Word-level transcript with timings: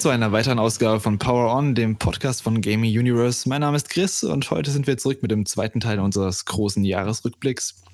Willkommen 0.00 0.18
zu 0.18 0.24
einer 0.24 0.32
weiteren 0.32 0.58
Ausgabe 0.58 0.98
von 0.98 1.18
Power 1.18 1.54
On, 1.54 1.74
dem 1.74 1.96
Podcast 1.96 2.40
von 2.40 2.62
Gaming 2.62 2.90
Universe. 2.90 3.46
Mein 3.46 3.60
Name 3.60 3.76
ist 3.76 3.90
Chris 3.90 4.24
und 4.24 4.50
heute 4.50 4.70
sind 4.70 4.86
wir 4.86 4.96
zurück 4.96 5.20
mit 5.20 5.30
dem 5.30 5.44
zweiten 5.44 5.78
Teil 5.78 5.98
unseres 5.98 6.46
großen 6.46 6.82
Jahresrückblicks. 6.84 7.84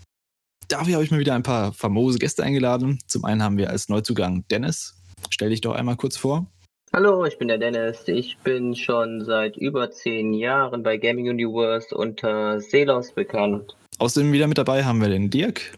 Dafür 0.69 0.95
habe 0.95 1.05
ich 1.05 1.11
mir 1.11 1.19
wieder 1.19 1.35
ein 1.35 1.43
paar 1.43 1.73
famose 1.73 2.21
Gäste 2.21 2.45
eingeladen. 2.45 3.01
Zum 3.09 3.25
einen 3.25 3.43
haben 3.43 3.59
wir 3.59 3.71
als 3.71 3.89
Neuzugang 3.89 4.45
Dennis. 4.53 5.03
Stell 5.31 5.51
dich 5.51 5.63
doch 5.63 5.75
einmal 5.75 5.97
kurz 5.97 6.17
vor. 6.17 6.47
Hallo, 6.95 7.25
ich 7.25 7.39
bin 7.39 7.49
der 7.49 7.59
Dennis. 7.59 8.07
Ich 8.07 8.39
bin 8.39 8.77
schon 8.77 9.25
seit 9.25 9.57
über 9.57 9.91
zehn 9.91 10.33
Jahren 10.33 10.85
bei 10.85 10.99
Gaming 10.99 11.29
Universe 11.29 11.93
unter 11.93 12.61
Selos 12.61 13.11
bekannt. 13.11 13.77
Außerdem 13.99 14.31
wieder 14.31 14.47
mit 14.47 14.59
dabei 14.59 14.85
haben 14.85 15.01
wir 15.01 15.09
den 15.09 15.29
Dirk. 15.29 15.77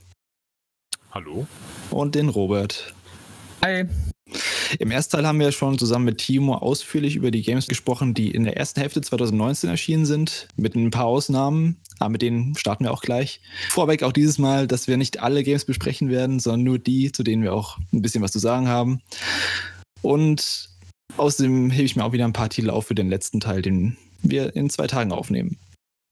Hallo. 1.11 1.47
Und 1.91 2.15
den 2.15 2.29
Robert. 2.29 2.93
Hi. 3.65 3.89
Im 4.79 4.91
ersten 4.91 5.17
Teil 5.17 5.27
haben 5.27 5.41
wir 5.41 5.53
schon 5.53 5.79
zusammen 5.79 6.05
mit 6.05 6.19
Timo 6.19 6.55
ausführlich 6.55 7.17
über 7.17 7.31
die 7.31 7.43
Games 7.43 7.67
gesprochen, 7.67 8.15
die 8.15 8.31
in 8.31 8.45
der 8.45 8.57
ersten 8.57 8.81
Hälfte 8.81 9.01
2019 9.01 9.71
erschienen 9.71 10.07
sind, 10.07 10.49
mit 10.57 10.75
ein 10.75 10.91
paar 10.91 11.07
Ausnahmen. 11.07 11.81
Aber 11.99 12.11
mit 12.11 12.23
denen 12.23 12.55
starten 12.57 12.85
wir 12.85 12.93
auch 12.93 13.03
gleich. 13.03 13.41
Vorweg 13.71 14.03
auch 14.03 14.13
dieses 14.13 14.39
Mal, 14.39 14.67
dass 14.67 14.87
wir 14.87 14.97
nicht 14.97 15.21
alle 15.21 15.43
Games 15.43 15.65
besprechen 15.65 16.11
werden, 16.11 16.39
sondern 16.39 16.65
nur 16.65 16.79
die, 16.79 17.13
zu 17.13 17.23
denen 17.23 17.43
wir 17.43 17.55
auch 17.55 17.79
ein 17.93 18.03
bisschen 18.03 18.23
was 18.23 18.33
zu 18.33 18.39
sagen 18.39 18.69
haben. 18.69 19.01
Und 20.03 20.69
außerdem 21.17 21.71
hebe 21.71 21.85
ich 21.85 21.97
mir 21.97 22.05
auch 22.05 22.13
wieder 22.13 22.25
ein 22.25 22.33
paar 22.33 22.51
Titel 22.51 22.71
auf 22.71 22.87
für 22.87 22.95
den 22.95 23.09
letzten 23.09 23.41
Teil, 23.41 23.63
den 23.63 23.97
wir 24.23 24.55
in 24.55 24.71
zwei 24.71 24.87
Tagen 24.87 25.13
aufnehmen. 25.13 25.59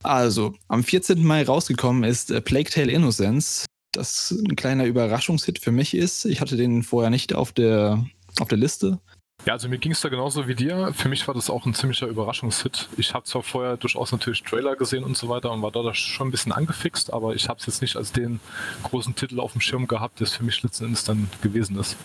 Also, 0.03 0.53
am 0.67 0.83
14. 0.83 1.23
Mai 1.23 1.43
rausgekommen 1.43 2.03
ist 2.03 2.27
Plague 2.45 2.69
Tale 2.69 2.91
Innocence, 2.91 3.65
das 3.93 4.31
ein 4.31 4.55
kleiner 4.55 4.85
Überraschungshit 4.85 5.59
für 5.59 5.71
mich 5.71 5.93
ist. 5.93 6.25
Ich 6.25 6.39
hatte 6.39 6.55
den 6.55 6.83
vorher 6.83 7.09
nicht 7.09 7.33
auf 7.33 7.51
der 7.51 8.05
auf 8.39 8.47
der 8.47 8.57
Liste? 8.57 8.99
Ja, 9.45 9.53
also 9.53 9.69
mir 9.69 9.77
ging 9.77 9.91
es 9.91 10.01
da 10.01 10.09
genauso 10.09 10.47
wie 10.47 10.55
dir. 10.55 10.91
Für 10.93 11.09
mich 11.09 11.25
war 11.27 11.33
das 11.33 11.49
auch 11.49 11.65
ein 11.65 11.73
ziemlicher 11.73 12.07
Überraschungshit. 12.07 12.89
Ich 12.97 13.13
habe 13.13 13.25
zwar 13.25 13.43
vorher 13.43 13.77
durchaus 13.77 14.11
natürlich 14.11 14.43
Trailer 14.43 14.75
gesehen 14.75 15.03
und 15.03 15.15
so 15.15 15.29
weiter 15.29 15.51
und 15.51 15.61
war 15.61 15.71
da 15.71 15.93
schon 15.93 16.27
ein 16.27 16.31
bisschen 16.31 16.51
angefixt, 16.51 17.13
aber 17.13 17.33
ich 17.33 17.47
habe 17.47 17.59
es 17.59 17.65
jetzt 17.65 17.81
nicht 17.81 17.95
als 17.95 18.11
den 18.11 18.39
großen 18.83 19.15
Titel 19.15 19.39
auf 19.39 19.53
dem 19.53 19.61
Schirm 19.61 19.87
gehabt, 19.87 20.19
der 20.19 20.25
es 20.25 20.35
für 20.35 20.43
mich 20.43 20.61
letzten 20.63 20.85
Endes 20.85 21.05
dann 21.05 21.29
gewesen 21.41 21.79
ist. 21.79 21.95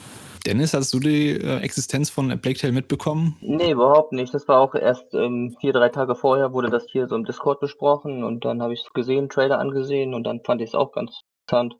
Dennis, 0.46 0.74
hast 0.74 0.92
du 0.92 0.98
die 0.98 1.30
äh, 1.30 1.58
Existenz 1.60 2.10
von 2.10 2.28
Plague 2.40 2.58
Tale 2.58 2.72
mitbekommen? 2.72 3.36
Nee, 3.40 3.72
überhaupt 3.72 4.12
nicht. 4.12 4.34
Das 4.34 4.48
war 4.48 4.60
auch 4.60 4.74
erst 4.74 5.14
ähm, 5.14 5.56
vier, 5.60 5.72
drei 5.72 5.88
Tage 5.88 6.16
vorher 6.16 6.52
wurde 6.52 6.68
das 6.68 6.86
hier 6.90 7.08
so 7.08 7.14
im 7.14 7.24
Discord 7.24 7.60
besprochen 7.60 8.24
und 8.24 8.44
dann 8.44 8.60
habe 8.60 8.74
ich 8.74 8.82
es 8.84 8.92
gesehen, 8.92 9.28
Trailer 9.28 9.58
angesehen 9.58 10.14
und 10.14 10.24
dann 10.24 10.40
fand 10.44 10.60
ich 10.60 10.70
es 10.70 10.74
auch 10.74 10.92
ganz 10.92 11.22
interessant 11.46 11.76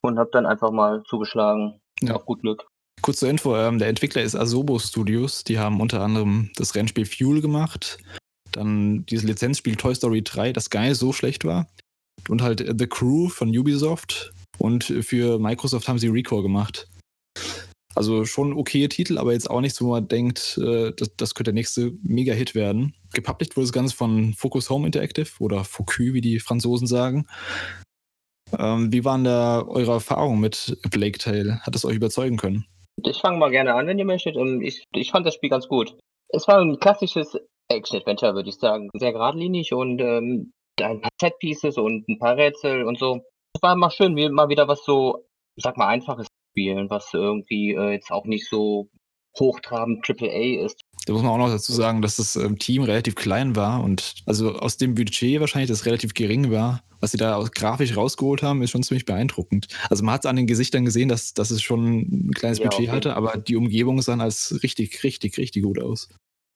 und 0.00 0.18
habe 0.18 0.30
dann 0.32 0.46
einfach 0.46 0.70
mal 0.70 1.02
zugeschlagen. 1.04 1.80
Ja. 2.00 2.14
Auf 2.14 2.24
gut 2.24 2.40
Glück. 2.40 2.66
Kurz 3.02 3.18
zur 3.18 3.28
Info, 3.28 3.56
ähm, 3.56 3.78
der 3.78 3.88
Entwickler 3.88 4.22
ist 4.22 4.34
Asobo 4.34 4.78
Studios. 4.78 5.44
Die 5.44 5.58
haben 5.58 5.80
unter 5.80 6.00
anderem 6.00 6.50
das 6.56 6.74
Rennspiel 6.74 7.06
Fuel 7.06 7.40
gemacht. 7.40 7.98
Dann 8.52 9.04
dieses 9.06 9.24
Lizenzspiel 9.24 9.76
Toy 9.76 9.94
Story 9.94 10.22
3, 10.22 10.52
das 10.52 10.70
gar 10.70 10.82
nicht 10.82 10.96
so 10.96 11.12
schlecht 11.12 11.44
war. 11.44 11.68
Und 12.28 12.42
halt 12.42 12.64
The 12.78 12.86
Crew 12.86 13.28
von 13.28 13.56
Ubisoft. 13.56 14.32
Und 14.58 14.84
für 14.84 15.38
Microsoft 15.38 15.86
haben 15.88 15.98
sie 15.98 16.08
Recore 16.08 16.42
gemacht. 16.42 16.88
Also 17.94 18.26
schon 18.26 18.52
okaye 18.52 18.88
Titel, 18.88 19.16
aber 19.16 19.32
jetzt 19.32 19.48
auch 19.48 19.62
nichts, 19.62 19.80
wo 19.80 19.90
man 19.90 20.06
denkt, 20.06 20.58
äh, 20.58 20.92
das, 20.94 21.16
das 21.16 21.34
könnte 21.34 21.52
der 21.52 21.54
nächste 21.54 21.92
Mega-Hit 22.02 22.54
werden. 22.54 22.94
Gepublished 23.14 23.56
wurde 23.56 23.66
das 23.66 23.72
Ganze 23.72 23.96
von 23.96 24.34
Focus 24.34 24.68
Home 24.68 24.86
Interactive 24.86 25.30
oder 25.38 25.64
Focus, 25.64 26.12
wie 26.12 26.20
die 26.20 26.38
Franzosen 26.38 26.86
sagen. 26.86 27.26
Ähm, 28.58 28.92
wie 28.92 29.04
waren 29.04 29.24
da 29.24 29.62
eure 29.62 29.92
Erfahrungen 29.92 30.40
mit 30.40 30.78
Plague 30.90 31.18
Tale? 31.18 31.60
Hat 31.62 31.74
es 31.74 31.86
euch 31.86 31.96
überzeugen 31.96 32.36
können? 32.36 32.66
Ich 33.04 33.18
fange 33.18 33.38
mal 33.38 33.50
gerne 33.50 33.74
an, 33.74 33.86
wenn 33.86 33.98
ihr 33.98 34.04
möchtet. 34.04 34.36
Ich, 34.62 34.84
ich 34.92 35.10
fand 35.10 35.26
das 35.26 35.34
Spiel 35.34 35.50
ganz 35.50 35.68
gut. 35.68 35.96
Es 36.28 36.48
war 36.48 36.60
ein 36.60 36.78
klassisches 36.78 37.38
Action-Adventure, 37.68 38.34
würde 38.34 38.48
ich 38.48 38.56
sagen. 38.56 38.88
Sehr 38.94 39.12
geradlinig 39.12 39.72
und 39.72 40.00
ähm, 40.00 40.52
ein 40.80 41.00
paar 41.00 41.10
Set-Pieces 41.20 41.78
und 41.78 42.08
ein 42.08 42.18
paar 42.18 42.36
Rätsel 42.36 42.84
und 42.84 42.98
so. 42.98 43.20
Es 43.54 43.62
war 43.62 43.76
mal 43.76 43.90
schön, 43.90 44.14
mal 44.32 44.48
wieder 44.48 44.68
was 44.68 44.84
so, 44.84 45.24
ich 45.56 45.62
sag 45.62 45.76
mal, 45.76 45.88
einfaches 45.88 46.26
Spielen, 46.52 46.90
was 46.90 47.12
irgendwie 47.12 47.74
äh, 47.74 47.92
jetzt 47.92 48.10
auch 48.10 48.24
nicht 48.24 48.48
so 48.48 48.88
hochtrabend 49.38 50.08
AAA 50.08 50.64
ist. 50.64 50.80
Da 51.06 51.12
muss 51.12 51.22
man 51.22 51.30
auch 51.30 51.38
noch 51.38 51.48
dazu 51.48 51.72
sagen, 51.72 52.02
dass 52.02 52.16
das 52.16 52.36
ähm, 52.36 52.58
Team 52.58 52.82
relativ 52.82 53.14
klein 53.14 53.56
war 53.56 53.82
und 53.82 54.16
also 54.26 54.56
aus 54.56 54.76
dem 54.76 54.94
Budget 54.94 55.40
wahrscheinlich, 55.40 55.70
das 55.70 55.86
relativ 55.86 56.14
gering 56.14 56.50
war, 56.50 56.82
was 57.00 57.12
sie 57.12 57.16
da 57.16 57.42
grafisch 57.54 57.96
rausgeholt 57.96 58.42
haben, 58.42 58.62
ist 58.62 58.70
schon 58.70 58.82
ziemlich 58.82 59.04
beeindruckend. 59.04 59.68
Also 59.88 60.04
man 60.04 60.14
hat 60.14 60.24
es 60.24 60.28
an 60.28 60.36
den 60.36 60.48
Gesichtern 60.48 60.84
gesehen, 60.84 61.08
dass, 61.08 61.32
dass 61.32 61.50
es 61.50 61.62
schon 61.62 62.00
ein 62.00 62.30
kleines 62.32 62.58
ja, 62.58 62.64
Budget 62.64 62.88
okay. 62.88 62.90
hatte, 62.90 63.16
aber 63.16 63.36
die 63.38 63.56
Umgebung 63.56 64.02
sah 64.02 64.16
als 64.16 64.58
richtig, 64.62 65.04
richtig, 65.04 65.38
richtig 65.38 65.62
gut 65.62 65.80
aus. 65.80 66.08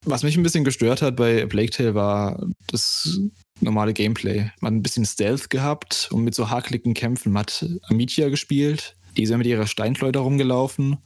Was 0.04 0.22
mich 0.22 0.36
ein 0.36 0.42
bisschen 0.42 0.64
gestört 0.64 1.02
hat 1.02 1.16
bei 1.16 1.44
Plague 1.46 1.70
Tale 1.70 1.94
war 1.94 2.44
das 2.66 3.20
normale 3.60 3.92
Gameplay. 3.92 4.50
Man 4.60 4.72
hat 4.72 4.78
ein 4.78 4.82
bisschen 4.82 5.04
Stealth 5.04 5.50
gehabt 5.50 6.08
und 6.10 6.24
mit 6.24 6.34
so 6.34 6.48
hakeligen 6.48 6.94
Kämpfen. 6.94 7.32
Man 7.32 7.42
hat 7.42 7.66
Amicia 7.82 8.30
gespielt, 8.30 8.96
die 9.16 9.24
ist 9.24 9.30
ja 9.30 9.36
mit 9.36 9.46
ihrer 9.46 9.66
Steinschleuder 9.66 10.20
rumgelaufen 10.20 10.98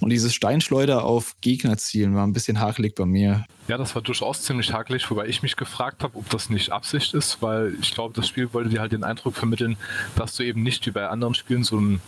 und 0.00 0.10
dieses 0.10 0.34
Steinschleuder 0.34 1.04
auf 1.04 1.36
Gegner 1.40 1.76
zielen 1.76 2.14
war 2.14 2.26
ein 2.26 2.32
bisschen 2.32 2.60
hakelig 2.60 2.94
bei 2.94 3.06
mir. 3.06 3.44
Ja, 3.68 3.78
das 3.78 3.94
war 3.94 4.02
durchaus 4.02 4.42
ziemlich 4.42 4.72
hakelig, 4.72 5.10
wobei 5.10 5.26
ich 5.26 5.42
mich 5.42 5.56
gefragt 5.56 6.02
habe, 6.02 6.18
ob 6.18 6.28
das 6.30 6.50
nicht 6.50 6.72
Absicht 6.72 7.14
ist, 7.14 7.40
weil 7.40 7.74
ich 7.80 7.94
glaube, 7.94 8.14
das 8.14 8.28
Spiel 8.28 8.52
wollte 8.52 8.70
dir 8.70 8.80
halt 8.80 8.92
den 8.92 9.04
Eindruck 9.04 9.36
vermitteln, 9.36 9.76
dass 10.16 10.36
du 10.36 10.42
eben 10.42 10.62
nicht 10.62 10.84
wie 10.86 10.90
bei 10.90 11.08
anderen 11.08 11.34
Spielen 11.34 11.64
so 11.64 11.78
ein 11.78 12.00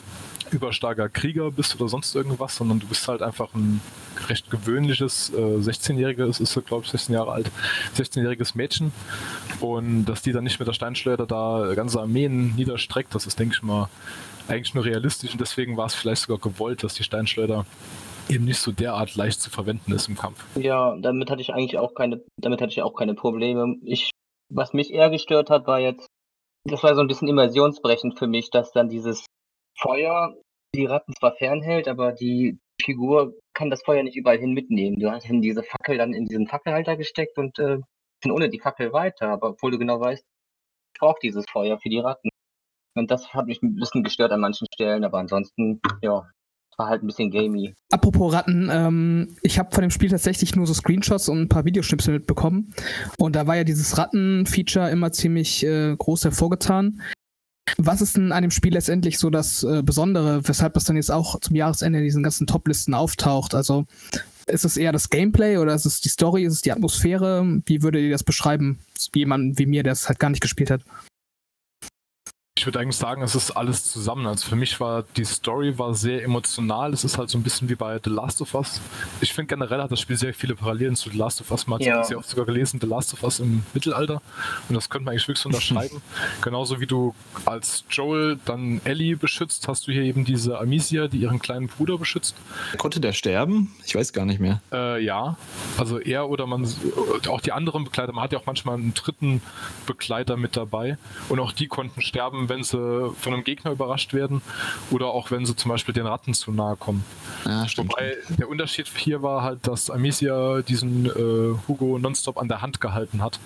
überstarker 0.50 1.08
Krieger 1.08 1.50
bist 1.50 1.74
oder 1.76 1.88
sonst 1.88 2.14
irgendwas, 2.14 2.56
sondern 2.56 2.80
du 2.80 2.86
bist 2.86 3.08
halt 3.08 3.22
einfach 3.22 3.54
ein 3.54 3.80
recht 4.28 4.50
gewöhnliches 4.50 5.32
äh, 5.34 5.40
16-jähriges, 5.40 6.40
ist 6.40 6.66
glaube 6.66 6.84
ich 6.84 6.90
16 6.90 7.14
Jahre 7.14 7.32
alt, 7.32 7.50
16-jähriges 7.96 8.52
Mädchen 8.56 8.92
und 9.60 10.04
dass 10.06 10.22
die 10.22 10.32
dann 10.32 10.44
nicht 10.44 10.58
mit 10.58 10.68
der 10.68 10.72
Steinschleuder 10.72 11.26
da 11.26 11.72
ganze 11.74 12.00
Armeen 12.00 12.54
niederstreckt, 12.54 13.14
das 13.14 13.26
ist 13.26 13.38
denke 13.38 13.56
ich 13.56 13.62
mal 13.62 13.88
eigentlich 14.48 14.74
nur 14.74 14.84
realistisch 14.84 15.32
und 15.32 15.40
deswegen 15.40 15.76
war 15.76 15.86
es 15.86 15.94
vielleicht 15.94 16.22
sogar 16.22 16.38
gewollt, 16.38 16.82
dass 16.82 16.94
die 16.94 17.04
Steinschleuder 17.04 17.66
eben 18.28 18.44
nicht 18.44 18.58
so 18.58 18.72
derart 18.72 19.14
leicht 19.16 19.40
zu 19.40 19.50
verwenden 19.50 19.92
ist 19.92 20.08
im 20.08 20.16
Kampf. 20.16 20.44
Ja, 20.56 20.96
damit 20.96 21.30
hatte 21.30 21.40
ich 21.40 21.52
eigentlich 21.52 21.78
auch 21.78 21.94
keine, 21.94 22.22
damit 22.36 22.60
hatte 22.60 22.72
ich 22.72 22.82
auch 22.82 22.94
keine 22.94 23.14
Probleme. 23.14 23.76
Ich, 23.84 24.10
was 24.52 24.72
mich 24.72 24.92
eher 24.92 25.10
gestört 25.10 25.50
hat, 25.50 25.66
war 25.66 25.80
jetzt, 25.80 26.06
das 26.64 26.82
war 26.82 26.94
so 26.94 27.00
ein 27.00 27.08
bisschen 27.08 27.28
immersionsbrechend 27.28 28.18
für 28.18 28.26
mich, 28.26 28.50
dass 28.50 28.72
dann 28.72 28.88
dieses 28.88 29.24
Feuer 29.78 30.34
die 30.74 30.86
Ratten 30.86 31.14
zwar 31.18 31.34
fernhält, 31.36 31.88
aber 31.88 32.12
die 32.12 32.58
Figur 32.82 33.34
kann 33.54 33.70
das 33.70 33.82
Feuer 33.82 34.02
nicht 34.02 34.16
überall 34.16 34.38
hin 34.38 34.52
mitnehmen. 34.52 34.98
Du 34.98 35.10
hast 35.10 35.26
diese 35.28 35.62
Fackel 35.62 35.98
dann 35.98 36.12
in 36.12 36.26
diesen 36.26 36.46
Fackelhalter 36.46 36.96
gesteckt 36.96 37.38
und 37.38 37.58
äh, 37.58 37.78
ohne 38.28 38.48
die 38.48 38.60
Fackel 38.60 38.92
weiter, 38.92 39.28
aber 39.28 39.50
obwohl 39.50 39.70
du 39.70 39.78
genau 39.78 40.00
weißt, 40.00 40.22
ich 40.22 41.00
brauche 41.00 41.18
dieses 41.22 41.44
Feuer 41.50 41.78
für 41.78 41.88
die 41.88 41.98
Ratten. 41.98 42.28
Und 42.96 43.10
das 43.10 43.32
hat 43.34 43.46
mich 43.46 43.62
ein 43.62 43.76
bisschen 43.76 44.02
gestört 44.02 44.32
an 44.32 44.40
manchen 44.40 44.66
Stellen, 44.72 45.04
aber 45.04 45.18
ansonsten, 45.18 45.80
ja, 46.02 46.24
war 46.76 46.88
halt 46.88 47.02
ein 47.02 47.06
bisschen 47.06 47.30
gamey. 47.30 47.74
Apropos 47.90 48.32
Ratten, 48.32 48.68
ähm, 48.70 49.36
ich 49.42 49.58
habe 49.58 49.74
von 49.74 49.82
dem 49.82 49.90
Spiel 49.90 50.10
tatsächlich 50.10 50.56
nur 50.56 50.66
so 50.66 50.74
Screenshots 50.74 51.28
und 51.28 51.40
ein 51.40 51.48
paar 51.48 51.64
Videoschnipsel 51.64 52.14
mitbekommen. 52.14 52.74
Und 53.18 53.34
da 53.34 53.46
war 53.46 53.56
ja 53.56 53.64
dieses 53.64 53.96
Ratten-Feature 53.96 54.90
immer 54.90 55.12
ziemlich 55.12 55.64
äh, 55.64 55.96
groß 55.96 56.24
hervorgetan. 56.24 57.00
Was 57.78 58.00
ist 58.00 58.16
denn 58.16 58.32
an 58.32 58.42
dem 58.42 58.50
Spiel 58.50 58.74
letztendlich 58.74 59.18
so 59.18 59.30
das 59.30 59.62
äh, 59.64 59.82
Besondere, 59.82 60.46
weshalb 60.46 60.74
das 60.74 60.84
dann 60.84 60.96
jetzt 60.96 61.10
auch 61.10 61.40
zum 61.40 61.56
Jahresende 61.56 61.98
in 61.98 62.04
diesen 62.04 62.22
ganzen 62.22 62.46
Top-Listen 62.46 62.94
auftaucht? 62.94 63.54
Also 63.54 63.86
ist 64.46 64.64
es 64.64 64.76
eher 64.76 64.92
das 64.92 65.10
Gameplay 65.10 65.56
oder 65.56 65.74
ist 65.74 65.86
es 65.86 66.00
die 66.00 66.08
Story, 66.08 66.44
ist 66.44 66.52
es 66.52 66.62
die 66.62 66.72
Atmosphäre? 66.72 67.60
Wie 67.66 67.82
würdet 67.82 68.02
ihr 68.02 68.10
das 68.10 68.22
beschreiben? 68.22 68.78
Jemand 69.14 69.58
wie 69.58 69.66
mir, 69.66 69.82
der 69.82 69.92
es 69.92 70.08
halt 70.08 70.18
gar 70.18 70.30
nicht 70.30 70.40
gespielt 70.40 70.70
hat. 70.70 70.82
Ich 72.58 72.64
würde 72.64 72.80
eigentlich 72.80 72.96
sagen, 72.96 73.20
es 73.20 73.34
ist 73.34 73.50
alles 73.50 73.84
zusammen. 73.84 74.26
Also 74.26 74.48
für 74.48 74.56
mich 74.56 74.80
war 74.80 75.04
die 75.18 75.26
Story 75.26 75.78
war 75.78 75.94
sehr 75.94 76.24
emotional. 76.24 76.94
Es 76.94 77.04
ist 77.04 77.18
halt 77.18 77.28
so 77.28 77.36
ein 77.36 77.42
bisschen 77.42 77.68
wie 77.68 77.74
bei 77.74 78.00
The 78.02 78.08
Last 78.08 78.40
of 78.40 78.54
Us. 78.54 78.80
Ich 79.20 79.34
finde 79.34 79.54
generell 79.54 79.82
hat 79.82 79.92
das 79.92 80.00
Spiel 80.00 80.16
sehr 80.16 80.32
viele 80.32 80.54
Parallelen 80.54 80.96
zu 80.96 81.10
The 81.10 81.18
Last 81.18 81.42
of 81.42 81.50
Us. 81.50 81.66
Man 81.66 81.80
hat 81.80 81.86
ja. 81.86 82.02
sehr 82.02 82.16
oft 82.16 82.30
sogar 82.30 82.46
gelesen, 82.46 82.80
The 82.80 82.86
Last 82.86 83.12
of 83.12 83.22
Us 83.24 83.40
im 83.40 83.62
Mittelalter. 83.74 84.22
Und 84.70 84.74
das 84.74 84.88
könnte 84.88 85.04
man 85.04 85.12
eigentlich 85.12 85.28
wirklich 85.28 85.44
unterschreiben. 85.44 86.00
Genauso 86.40 86.80
wie 86.80 86.86
du 86.86 87.14
als 87.44 87.84
Joel 87.90 88.38
dann 88.46 88.80
Ellie 88.84 89.16
beschützt, 89.16 89.68
hast 89.68 89.86
du 89.86 89.92
hier 89.92 90.02
eben 90.02 90.24
diese 90.24 90.58
Amicia, 90.58 91.08
die 91.08 91.18
ihren 91.18 91.40
kleinen 91.40 91.66
Bruder 91.66 91.98
beschützt. 91.98 92.34
Konnte 92.78 93.00
der 93.00 93.12
sterben? 93.12 93.74
Ich 93.84 93.94
weiß 93.94 94.14
gar 94.14 94.24
nicht 94.24 94.40
mehr. 94.40 94.62
Äh, 94.72 95.04
ja. 95.04 95.36
Also 95.76 95.98
er 95.98 96.30
oder 96.30 96.46
man, 96.46 96.66
auch 97.28 97.42
die 97.42 97.52
anderen 97.52 97.84
Begleiter, 97.84 98.14
man 98.14 98.24
hat 98.24 98.32
ja 98.32 98.38
auch 98.38 98.46
manchmal 98.46 98.76
einen 98.76 98.94
dritten 98.94 99.42
Begleiter 99.84 100.38
mit 100.38 100.56
dabei. 100.56 100.96
Und 101.28 101.38
auch 101.38 101.52
die 101.52 101.66
konnten 101.66 102.00
sterben 102.00 102.45
wenn 102.48 102.62
sie 102.62 103.12
von 103.18 103.34
einem 103.34 103.44
Gegner 103.44 103.72
überrascht 103.72 104.14
werden 104.14 104.42
oder 104.90 105.06
auch 105.06 105.30
wenn 105.30 105.46
sie 105.46 105.56
zum 105.56 105.70
Beispiel 105.70 105.94
den 105.94 106.06
Ratten 106.06 106.34
zu 106.34 106.50
nahe 106.52 106.76
kommen. 106.76 107.04
Ja, 107.44 107.68
stimmt. 107.68 107.92
Wobei 107.92 108.16
der 108.28 108.48
Unterschied 108.48 108.88
hier 108.96 109.22
war 109.22 109.42
halt, 109.42 109.66
dass 109.66 109.90
Amicia 109.90 110.62
diesen 110.62 111.06
äh, 111.06 111.56
Hugo 111.68 111.98
nonstop 111.98 112.38
an 112.38 112.48
der 112.48 112.62
Hand 112.62 112.80
gehalten 112.80 113.22
hat. 113.22 113.38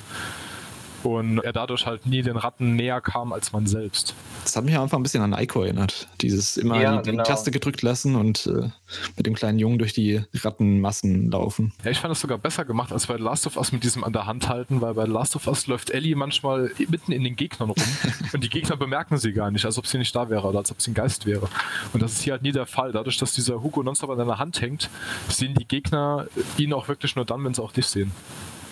Und 1.02 1.38
er 1.38 1.52
dadurch 1.52 1.87
halt 1.87 2.06
nie 2.06 2.23
den 2.23 2.37
Ratten 2.37 2.76
näher 2.76 3.00
kam 3.00 3.32
als 3.32 3.52
man 3.52 3.67
selbst. 3.67 4.14
Das 4.44 4.56
hat 4.56 4.64
mich 4.64 4.75
am 4.76 4.82
Anfang 4.82 5.00
ein 5.00 5.02
bisschen 5.02 5.23
an 5.23 5.32
Ico 5.32 5.62
erinnert. 5.62 6.08
Dieses 6.20 6.56
immer 6.56 6.81
Ja, 6.81 7.00
die, 7.00 7.11
genau. 7.11 7.25
Taste 7.25 7.50
gedrückt 7.50 7.82
lassen 7.82 8.17
und 8.17 8.47
äh, 8.47 8.69
mit 9.17 9.26
dem 9.26 9.35
kleinen 9.35 9.58
Jungen 9.58 9.79
durch 9.79 9.93
die 9.93 10.23
Rattenmassen 10.35 11.31
laufen. 11.31 11.73
Ja, 11.85 11.91
ich 11.91 11.99
fand 11.99 12.11
das 12.11 12.20
sogar 12.20 12.38
besser 12.38 12.64
gemacht 12.64 12.93
als 12.93 13.06
bei 13.06 13.17
The 13.17 13.23
Last 13.23 13.47
of 13.47 13.56
Us 13.56 13.73
mit 13.73 13.85
diesem 13.85 14.05
an 14.05 14.12
der 14.12 14.26
Hand 14.26 14.49
halten, 14.49 14.81
weil 14.81 14.94
bei 14.94 15.06
The 15.06 15.12
Last 15.12 15.37
of 15.37 15.47
Us 15.47 15.67
läuft 15.67 15.91
Ellie 15.91 16.14
manchmal 16.17 16.70
mitten 16.88 17.12
in 17.12 17.25
den 17.25 17.37
Gegnern 17.37 17.70
rum 17.70 17.85
und 18.32 18.44
die 18.44 18.49
Gegner 18.49 18.76
bemerken 18.76 19.17
sie 19.19 19.32
gar 19.32 19.50
nicht, 19.50 19.64
als 19.64 19.79
ob 19.79 19.87
sie 19.87 19.99
nicht 19.99 20.14
da 20.14 20.29
wäre 20.31 20.46
oder 20.46 20.58
als 20.58 20.70
ob 20.70 20.81
sie 20.81 20.91
ein 20.91 20.94
Geist 20.94 21.26
wäre. 21.26 21.49
Und 21.93 22.03
das 22.03 22.12
ist 22.12 22.23
hier 22.23 22.35
halt 22.35 22.43
nie 22.43 22.53
der 22.53 22.67
Fall. 22.67 22.93
Dadurch, 22.93 23.19
dass 23.19 23.32
dieser 23.32 23.62
Hugo 23.62 23.82
nonstop 23.82 24.11
an 24.11 24.19
deiner 24.19 24.38
Hand 24.38 24.61
hängt, 24.61 24.91
sehen 25.29 25.55
die 25.55 25.67
Gegner 25.67 26.26
ihn 26.58 26.73
auch 26.73 26.88
wirklich 26.88 27.17
nur 27.17 27.25
dann, 27.25 27.44
wenn 27.44 27.55
sie 27.55 27.62
auch 27.62 27.73
dich 27.73 27.87
sehen. 27.87 28.12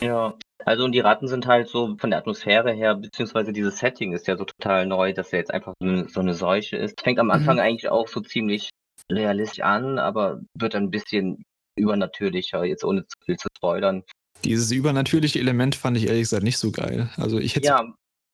Ja. 0.00 0.34
Also 0.64 0.84
und 0.84 0.92
die 0.92 1.00
Ratten 1.00 1.28
sind 1.28 1.46
halt 1.46 1.68
so 1.68 1.96
von 1.98 2.10
der 2.10 2.18
Atmosphäre 2.18 2.72
her, 2.72 2.94
beziehungsweise 2.96 3.52
dieses 3.52 3.78
Setting 3.78 4.12
ist 4.12 4.26
ja 4.26 4.36
so 4.36 4.44
total 4.44 4.86
neu, 4.86 5.12
dass 5.12 5.32
er 5.32 5.38
jetzt 5.38 5.52
einfach 5.54 5.72
so 5.80 5.88
eine, 5.88 6.08
so 6.08 6.20
eine 6.20 6.34
Seuche 6.34 6.76
ist. 6.76 7.00
Fängt 7.00 7.18
am 7.18 7.30
Anfang 7.30 7.56
Mhm. 7.56 7.62
eigentlich 7.62 7.88
auch 7.88 8.08
so 8.08 8.20
ziemlich 8.20 8.70
realistisch 9.10 9.60
an, 9.60 9.98
aber 9.98 10.40
wird 10.54 10.74
dann 10.74 10.84
ein 10.84 10.90
bisschen 10.90 11.44
übernatürlicher, 11.78 12.64
jetzt 12.64 12.84
ohne 12.84 13.06
zu 13.06 13.16
viel 13.24 13.36
zu 13.36 13.48
spoilern. 13.56 14.02
Dieses 14.44 14.70
übernatürliche 14.70 15.38
Element 15.38 15.74
fand 15.74 15.96
ich 15.96 16.06
ehrlich 16.06 16.22
gesagt 16.22 16.42
nicht 16.42 16.58
so 16.58 16.70
geil. 16.70 17.08
Also 17.16 17.38
ich 17.38 17.56
hätte 17.56 17.66
Ja, 17.66 17.84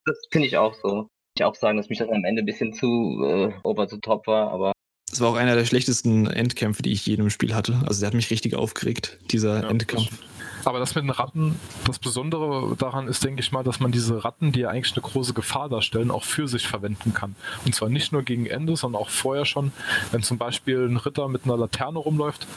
das 0.05 0.17
finde 0.31 0.47
ich 0.47 0.57
auch 0.57 0.73
so. 0.83 1.07
Ich 1.37 1.43
auch 1.43 1.55
sagen, 1.55 1.77
dass 1.77 1.89
mich 1.89 1.99
das 1.99 2.09
am 2.09 2.23
Ende 2.25 2.41
ein 2.41 2.45
bisschen 2.45 2.73
zu 2.73 3.21
äh, 3.23 3.53
over 3.63 3.87
the 3.87 3.99
top 3.99 4.25
war, 4.27 4.49
aber 4.51 4.71
Es 5.11 5.21
war 5.21 5.29
auch 5.29 5.35
einer 5.35 5.55
der 5.55 5.65
schlechtesten 5.65 6.27
Endkämpfe, 6.27 6.81
die 6.81 6.91
ich 6.91 7.05
je 7.05 7.13
in 7.15 7.21
einem 7.21 7.29
Spiel 7.29 7.53
hatte. 7.55 7.81
Also 7.85 7.99
der 8.01 8.07
hat 8.07 8.13
mich 8.13 8.29
richtig 8.31 8.55
aufgeregt, 8.55 9.19
dieser 9.31 9.61
Ja, 9.61 9.69
Endkampf. 9.69 10.09
das- 10.09 10.19
Aber 10.65 10.79
das 10.79 10.95
mit 10.95 11.03
den 11.03 11.11
Ratten, 11.11 11.59
das 11.85 11.99
Besondere 11.99 12.75
daran 12.77 13.07
ist, 13.07 13.23
denke 13.23 13.41
ich 13.41 13.51
mal, 13.51 13.63
dass 13.63 13.79
man 13.79 13.91
diese 13.91 14.25
Ratten, 14.25 14.51
die 14.51 14.61
ja 14.61 14.69
eigentlich 14.69 14.93
eine 14.93 15.03
große 15.03 15.33
Gefahr 15.33 15.69
darstellen, 15.69 16.09
auch 16.11 16.23
für 16.23 16.47
sich 16.47 16.67
verwenden 16.67 17.13
kann. 17.13 17.35
Und 17.65 17.75
zwar 17.75 17.89
nicht 17.89 18.11
nur 18.11 18.23
gegen 18.23 18.47
Ende, 18.47 18.75
sondern 18.75 19.01
auch 19.01 19.09
vorher 19.09 19.45
schon, 19.45 19.71
wenn 20.11 20.23
zum 20.23 20.37
Beispiel 20.37 20.87
ein 20.87 20.97
Ritter 20.97 21.27
mit 21.27 21.45
einer 21.45 21.55
Laterne 21.55 21.99
rumläuft, 21.99 22.47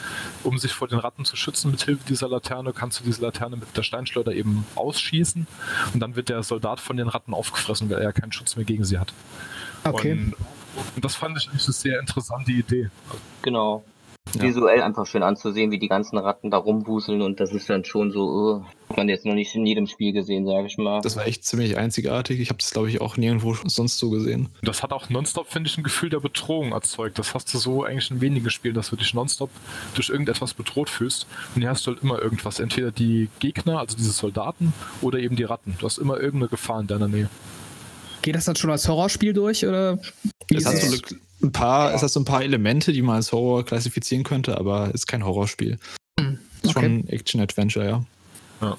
um 0.43 0.57
sich 0.57 0.73
vor 0.73 0.87
den 0.87 0.99
Ratten 0.99 1.23
zu 1.23 1.35
schützen 1.35 1.71
mit 1.71 1.83
Hilfe 1.83 2.03
dieser 2.09 2.27
Laterne, 2.27 2.73
kannst 2.73 2.99
du 2.99 3.03
diese 3.03 3.21
Laterne 3.21 3.57
mit 3.57 3.77
der 3.77 3.83
Steinschleuder 3.83 4.33
eben 4.33 4.65
ausschießen 4.75 5.45
und 5.93 5.99
dann 5.99 6.15
wird 6.15 6.29
der 6.29 6.41
Soldat 6.41 6.79
von 6.79 6.97
den 6.97 7.07
Ratten 7.07 7.33
aufgefressen, 7.33 7.89
weil 7.89 7.99
er 7.99 8.05
ja 8.05 8.11
keinen 8.11 8.31
Schutz 8.31 8.55
mehr 8.55 8.65
gegen 8.65 8.83
sie 8.83 8.97
hat. 8.97 9.13
Okay. 9.83 10.13
Und, 10.13 10.35
und 10.95 11.05
das 11.05 11.15
fand 11.15 11.37
ich 11.37 11.47
eigentlich 11.47 11.65
eine 11.65 11.73
sehr 11.73 11.99
interessante 11.99 12.51
Idee. 12.51 12.89
genau. 13.41 13.83
Ja. 14.35 14.43
Visuell 14.43 14.81
einfach 14.81 15.05
schön 15.07 15.23
anzusehen, 15.23 15.71
wie 15.71 15.79
die 15.79 15.87
ganzen 15.87 16.17
Ratten 16.17 16.51
da 16.51 16.57
rumwuseln 16.57 17.21
und 17.21 17.39
das 17.39 17.51
ist 17.51 17.69
dann 17.69 17.83
schon 17.83 18.11
so, 18.11 18.63
äh, 18.63 18.89
hat 18.89 18.97
man 18.97 19.09
jetzt 19.09 19.25
noch 19.25 19.33
nicht 19.33 19.55
in 19.55 19.65
jedem 19.65 19.87
Spiel 19.87 20.13
gesehen, 20.13 20.45
sage 20.45 20.67
ich 20.67 20.77
mal. 20.77 21.01
Das 21.01 21.15
war 21.15 21.25
echt 21.25 21.43
ziemlich 21.43 21.77
einzigartig. 21.77 22.39
Ich 22.39 22.49
habe 22.49 22.59
das, 22.59 22.71
glaube 22.71 22.89
ich, 22.89 23.01
auch 23.01 23.17
nirgendwo 23.17 23.55
sonst 23.65 23.97
so 23.97 24.09
gesehen. 24.09 24.49
Das 24.61 24.83
hat 24.83 24.93
auch 24.93 25.09
nonstop, 25.09 25.47
finde 25.47 25.69
ich, 25.69 25.77
ein 25.77 25.83
Gefühl 25.83 26.09
der 26.09 26.19
Bedrohung 26.19 26.71
erzeugt. 26.71 27.17
Das 27.17 27.33
hast 27.33 27.53
du 27.53 27.57
so 27.57 27.83
eigentlich 27.83 28.11
in 28.11 28.21
wenigen 28.21 28.49
Spielen, 28.49 28.75
dass 28.75 28.89
du 28.89 28.95
dich 28.95 29.13
nonstop 29.13 29.49
durch 29.95 30.09
irgendetwas 30.09 30.53
bedroht 30.53 30.89
fühlst. 30.89 31.27
Und 31.55 31.61
hier 31.61 31.69
hast 31.69 31.85
du 31.87 31.91
halt 31.91 32.03
immer 32.03 32.21
irgendwas. 32.21 32.59
Entweder 32.59 32.91
die 32.91 33.29
Gegner, 33.39 33.79
also 33.79 33.97
diese 33.97 34.11
Soldaten, 34.11 34.73
oder 35.01 35.19
eben 35.19 35.35
die 35.35 35.43
Ratten. 35.43 35.75
Du 35.79 35.85
hast 35.85 35.97
immer 35.97 36.17
irgendeine 36.19 36.49
Gefahr 36.49 36.81
in 36.81 36.87
deiner 36.87 37.07
Nähe. 37.07 37.29
Geht 38.21 38.35
das 38.35 38.45
dann 38.45 38.55
schon 38.55 38.69
als 38.69 38.87
Horrorspiel 38.87 39.33
durch 39.33 39.65
oder? 39.65 39.97
wie 40.49 40.57
Es 40.57 40.63
ist 40.63 40.67
hat, 40.67 40.73
es? 40.75 40.91
so 40.91 41.15
ein 41.41 41.51
paar, 41.51 41.93
es 41.93 42.03
hat 42.03 42.09
so 42.09 42.19
ein 42.19 42.25
paar 42.25 42.43
Elemente, 42.43 42.91
die 42.91 43.01
man 43.01 43.15
als 43.15 43.31
Horror 43.31 43.65
klassifizieren 43.65 44.23
könnte, 44.23 44.57
aber 44.57 44.93
ist 44.93 45.07
kein 45.07 45.25
Horrorspiel. 45.25 45.77
Hm, 46.19 46.39
Ist 46.61 46.75
okay. 46.75 46.85
schon 46.85 47.07
Action-Adventure, 47.07 47.87
ja. 47.87 48.77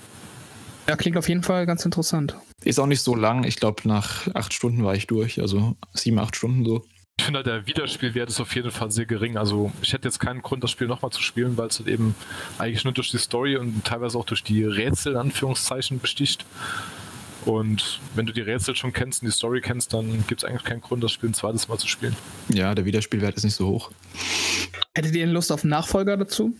Ja, 0.89 0.97
klingt 0.97 1.17
auf 1.17 1.29
jeden 1.29 1.43
Fall 1.43 1.67
ganz 1.67 1.85
interessant. 1.85 2.37
Ist 2.65 2.81
auch 2.81 2.87
nicht 2.87 3.01
so 3.01 3.15
lang. 3.15 3.45
Ich 3.45 3.57
glaube, 3.57 3.87
nach 3.87 4.27
acht 4.35 4.53
Stunden 4.53 4.85
war 4.85 4.95
ich 4.95 5.07
durch. 5.07 5.41
Also 5.41 5.77
sieben, 5.95 6.19
acht 6.19 6.37
Stunden 6.37 6.65
so. 6.65 6.85
Ich 7.19 7.25
finde 7.25 7.39
halt, 7.39 7.47
der 7.47 7.67
Wiederspielwert 7.67 8.29
ist 8.29 8.41
auf 8.41 8.55
jeden 8.55 8.71
Fall 8.71 8.91
sehr 8.91 9.07
gering. 9.07 9.37
Also 9.37 9.71
ich 9.83 9.93
hätte 9.93 10.09
jetzt 10.09 10.19
keinen 10.19 10.43
Grund, 10.43 10.65
das 10.65 10.71
Spiel 10.71 10.89
nochmal 10.89 11.13
zu 11.13 11.23
spielen, 11.23 11.57
weil 11.57 11.69
es 11.69 11.79
halt 11.79 11.89
eben 11.89 12.15
eigentlich 12.59 12.83
nur 12.85 12.93
durch 12.93 13.11
die 13.11 13.19
Story 13.19 13.57
und 13.57 13.85
teilweise 13.85 14.19
auch 14.19 14.25
durch 14.25 14.43
die 14.43 14.65
Rätsel 14.65 15.13
in 15.13 15.19
Anführungszeichen 15.19 16.01
besticht. 16.01 16.45
Und 17.47 18.01
wenn 18.15 18.27
du 18.27 18.33
die 18.33 18.43
Rätsel 18.43 18.77
schon 18.77 18.93
kennst 18.93 19.23
und 19.23 19.27
die 19.27 19.33
Story 19.33 19.61
kennst, 19.61 19.93
dann 19.95 20.25
gibt 20.27 20.43
es 20.43 20.49
eigentlich 20.49 20.65
keinen 20.65 20.81
Grund, 20.81 21.03
das 21.03 21.13
Spiel 21.13 21.31
ein 21.31 21.35
zweites 21.35 21.69
Mal 21.69 21.79
zu 21.79 21.89
spielen. 21.89 22.15
Ja, 22.53 22.75
der 22.75 22.85
Wiederspielwert 22.85 23.37
ist 23.37 23.45
nicht 23.45 23.55
so 23.55 23.69
hoch. 23.69 23.91
Hättet 24.95 25.15
ihr 25.15 25.25
denn 25.25 25.35
Lust 25.35 25.51
auf 25.53 25.63
einen 25.65 25.71
Nachfolger 25.71 26.17
dazu? 26.17 26.55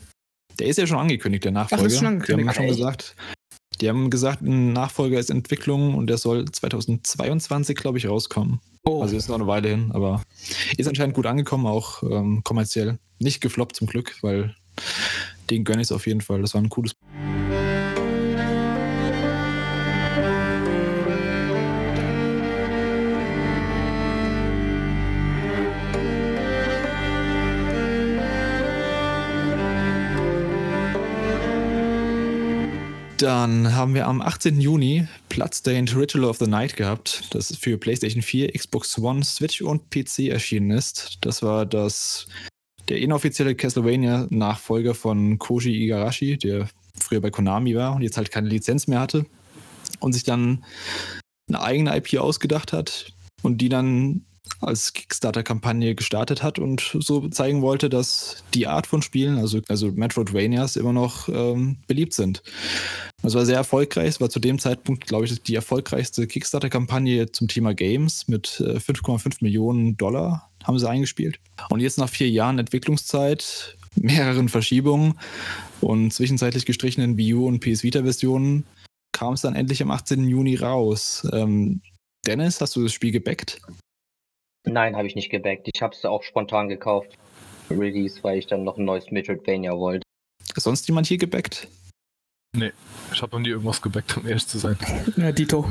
Der 0.59 0.67
ist 0.69 0.79
ja 0.79 0.87
schon 0.87 0.99
angekündigt, 0.99 1.45
der 1.45 1.53
Nachfolger. 1.53 1.85
ist 1.87 1.99
schon 1.99 2.21
Die 2.21 2.33
haben 2.33 2.41
angekündigt. 2.41 2.57
schon 2.57 2.67
gesagt. 2.69 3.17
Die 3.81 3.89
haben 3.89 4.11
gesagt, 4.11 4.43
ein 4.43 4.73
Nachfolger 4.75 5.19
ist 5.19 5.31
Entwicklung 5.31 5.95
und 5.95 6.07
der 6.07 6.19
soll 6.19 6.45
2022, 6.51 7.77
glaube 7.77 7.97
ich, 7.99 8.07
rauskommen. 8.09 8.61
Oh, 8.85 9.01
Also 9.03 9.17
ist 9.17 9.29
noch 9.29 9.37
eine 9.37 9.47
Weile 9.47 9.69
hin, 9.69 9.91
aber 9.93 10.23
ist 10.77 10.87
anscheinend 10.87 11.15
gut 11.15 11.27
angekommen, 11.27 11.67
auch 11.67 12.03
ähm, 12.03 12.43
kommerziell. 12.45 12.99
Nicht 13.19 13.41
gefloppt 13.41 13.77
zum 13.77 13.87
Glück, 13.87 14.17
weil 14.23 14.55
den 15.51 15.65
gönne 15.65 15.81
ich 15.83 15.87
es 15.89 15.93
auf 15.93 16.07
jeden 16.07 16.21
Fall. 16.21 16.43
Das 16.43 16.55
war 16.55 16.61
ein 16.63 16.69
cooles. 16.69 16.93
Dann 33.21 33.75
haben 33.75 33.93
wir 33.93 34.07
am 34.07 34.23
18. 34.23 34.63
Juni 34.63 35.07
Bloodstained 35.29 35.95
Ritual 35.95 36.25
of 36.25 36.39
the 36.39 36.47
Night 36.47 36.75
gehabt, 36.75 37.25
das 37.35 37.55
für 37.55 37.77
PlayStation 37.77 38.23
4, 38.23 38.51
Xbox 38.51 38.99
One, 38.99 39.23
Switch 39.25 39.61
und 39.61 39.91
PC 39.91 40.31
erschienen 40.31 40.71
ist. 40.71 41.19
Das 41.21 41.43
war 41.43 41.67
das 41.67 42.29
der 42.89 42.97
inoffizielle 42.97 43.55
Castlevania-Nachfolger 43.55 44.95
von 44.95 45.39
Koji 45.39 45.85
Igarashi, 45.85 46.39
der 46.39 46.71
früher 46.99 47.21
bei 47.21 47.31
Konami 47.31 47.77
war 47.77 47.95
und 47.95 48.01
jetzt 48.01 48.17
halt 48.17 48.31
keine 48.31 48.49
Lizenz 48.49 48.87
mehr 48.87 49.01
hatte 49.01 49.27
und 49.99 50.15
sich 50.15 50.25
dann 50.25 50.65
eine 51.47 51.61
eigene 51.61 51.95
IP 51.95 52.19
ausgedacht 52.19 52.73
hat 52.73 53.13
und 53.43 53.59
die 53.59 53.69
dann 53.69 54.25
als 54.61 54.93
Kickstarter-Kampagne 54.93 55.95
gestartet 55.95 56.43
hat 56.43 56.59
und 56.59 56.97
so 56.99 57.29
zeigen 57.29 57.63
wollte, 57.63 57.89
dass 57.89 58.45
die 58.53 58.67
Art 58.67 58.87
von 58.87 59.03
Spielen, 59.03 59.39
also, 59.39 59.61
also 59.69 59.91
Metroidvanias, 59.93 60.77
immer 60.77 60.93
noch 60.93 61.29
ähm, 61.29 61.79
beliebt 61.87 62.13
sind. 62.13 62.43
Das 63.23 63.35
war 63.35 63.47
sehr 63.47 63.57
erfolgreich. 63.57 64.09
Es 64.09 64.21
war 64.21 64.31
zu 64.31 64.41
dem 64.41 64.59
Zeitpunkt, 64.59 65.07
glaube 65.07 65.25
ich, 65.25 65.43
die 65.43 65.55
erfolgreichste 65.55 66.27
Kickstarter-Kampagne 66.27 67.33
zum 67.33 67.49
Thema 67.49 67.75
Games 67.75 68.29
mit 68.29 68.61
äh, 68.61 68.77
5,5 68.77 69.39
Millionen 69.41 69.97
Dollar 69.97 70.51
haben 70.65 70.79
sie 70.79 70.89
eingespielt. 70.89 71.41
Und 71.71 71.81
jetzt 71.81 71.99
nach 71.99 72.09
vier 72.09 72.29
Jahren 72.29 72.59
Entwicklungszeit, 72.59 73.77
mehreren 73.97 74.49
Verschiebungen 74.49 75.15
und 75.81 76.13
zwischenzeitlich 76.13 76.67
gestrichenen 76.67 77.17
Wii 77.17 77.35
U 77.35 77.47
und 77.47 77.61
PS 77.61 77.83
Vita-Versionen 77.83 78.65
kam 79.13 79.35
es 79.35 79.41
dann 79.41 79.55
endlich 79.55 79.83
am 79.83 79.91
18. 79.91 80.29
Juni 80.29 80.57
raus. 80.57 81.27
Ähm, 81.33 81.81
Dennis, 82.27 82.61
hast 82.61 82.77
du 82.77 82.83
das 82.83 82.93
Spiel 82.93 83.13
gebackt? 83.13 83.61
Nein, 84.65 84.97
habe 84.97 85.07
ich 85.07 85.15
nicht 85.15 85.31
gebackt. 85.31 85.69
Ich 85.73 85.83
habe 85.83 85.95
es 85.95 86.05
auch 86.05 86.23
spontan 86.23 86.69
gekauft. 86.69 87.17
Release, 87.71 88.23
weil 88.23 88.39
ich 88.39 88.47
dann 88.47 88.65
noch 88.65 88.79
ein 88.79 88.85
neues 88.85 89.11
Metroidvania 89.11 89.73
wollte. 89.73 90.03
Ist 90.55 90.65
sonst 90.65 90.87
jemand 90.89 91.07
hier 91.07 91.19
gebackt? 91.19 91.69
Ich 92.53 93.23
habe 93.23 93.37
noch 93.37 93.41
nie 93.41 93.51
irgendwas 93.51 93.81
gebackt, 93.81 94.17
um 94.17 94.27
ehrlich 94.27 94.47
zu 94.47 94.59
sein. 94.59 94.77
ja, 95.17 95.31
Dito. 95.31 95.71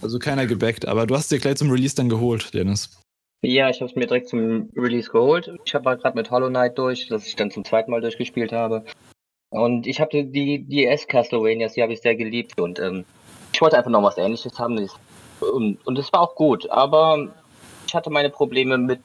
Also 0.00 0.18
keiner 0.18 0.46
gebackt, 0.46 0.86
aber 0.86 1.06
du 1.06 1.16
hast 1.16 1.30
dir 1.32 1.40
gleich 1.40 1.56
zum 1.56 1.70
Release 1.70 1.96
dann 1.96 2.08
geholt, 2.08 2.54
Dennis. 2.54 3.00
Ja, 3.42 3.68
ich 3.68 3.80
habe 3.80 3.90
es 3.90 3.96
mir 3.96 4.06
direkt 4.06 4.28
zum 4.28 4.70
Release 4.76 5.10
geholt. 5.10 5.50
Ich 5.64 5.74
habe 5.74 5.96
gerade 5.96 6.16
mit 6.16 6.30
Hollow 6.30 6.48
Knight 6.48 6.78
durch, 6.78 7.08
das 7.08 7.26
ich 7.26 7.36
dann 7.36 7.50
zum 7.50 7.64
zweiten 7.64 7.90
Mal 7.90 8.00
durchgespielt 8.00 8.52
habe. 8.52 8.84
Und 9.50 9.86
ich 9.86 10.00
habe 10.00 10.24
die 10.24 10.64
DS 10.64 11.08
Castlevanias, 11.08 11.72
die 11.72 11.82
habe 11.82 11.92
ich 11.92 12.00
sehr 12.00 12.14
geliebt. 12.14 12.60
Und 12.60 12.78
ähm, 12.78 13.04
ich 13.52 13.60
wollte 13.60 13.76
einfach 13.76 13.90
noch 13.90 14.02
was 14.02 14.18
Ähnliches 14.18 14.58
haben. 14.58 14.88
Und 15.40 15.98
es 15.98 16.12
war 16.12 16.20
auch 16.20 16.34
gut, 16.36 16.70
aber 16.70 17.30
ich 17.90 17.94
hatte 17.96 18.10
meine 18.10 18.30
Probleme 18.30 18.78
mit, 18.78 19.00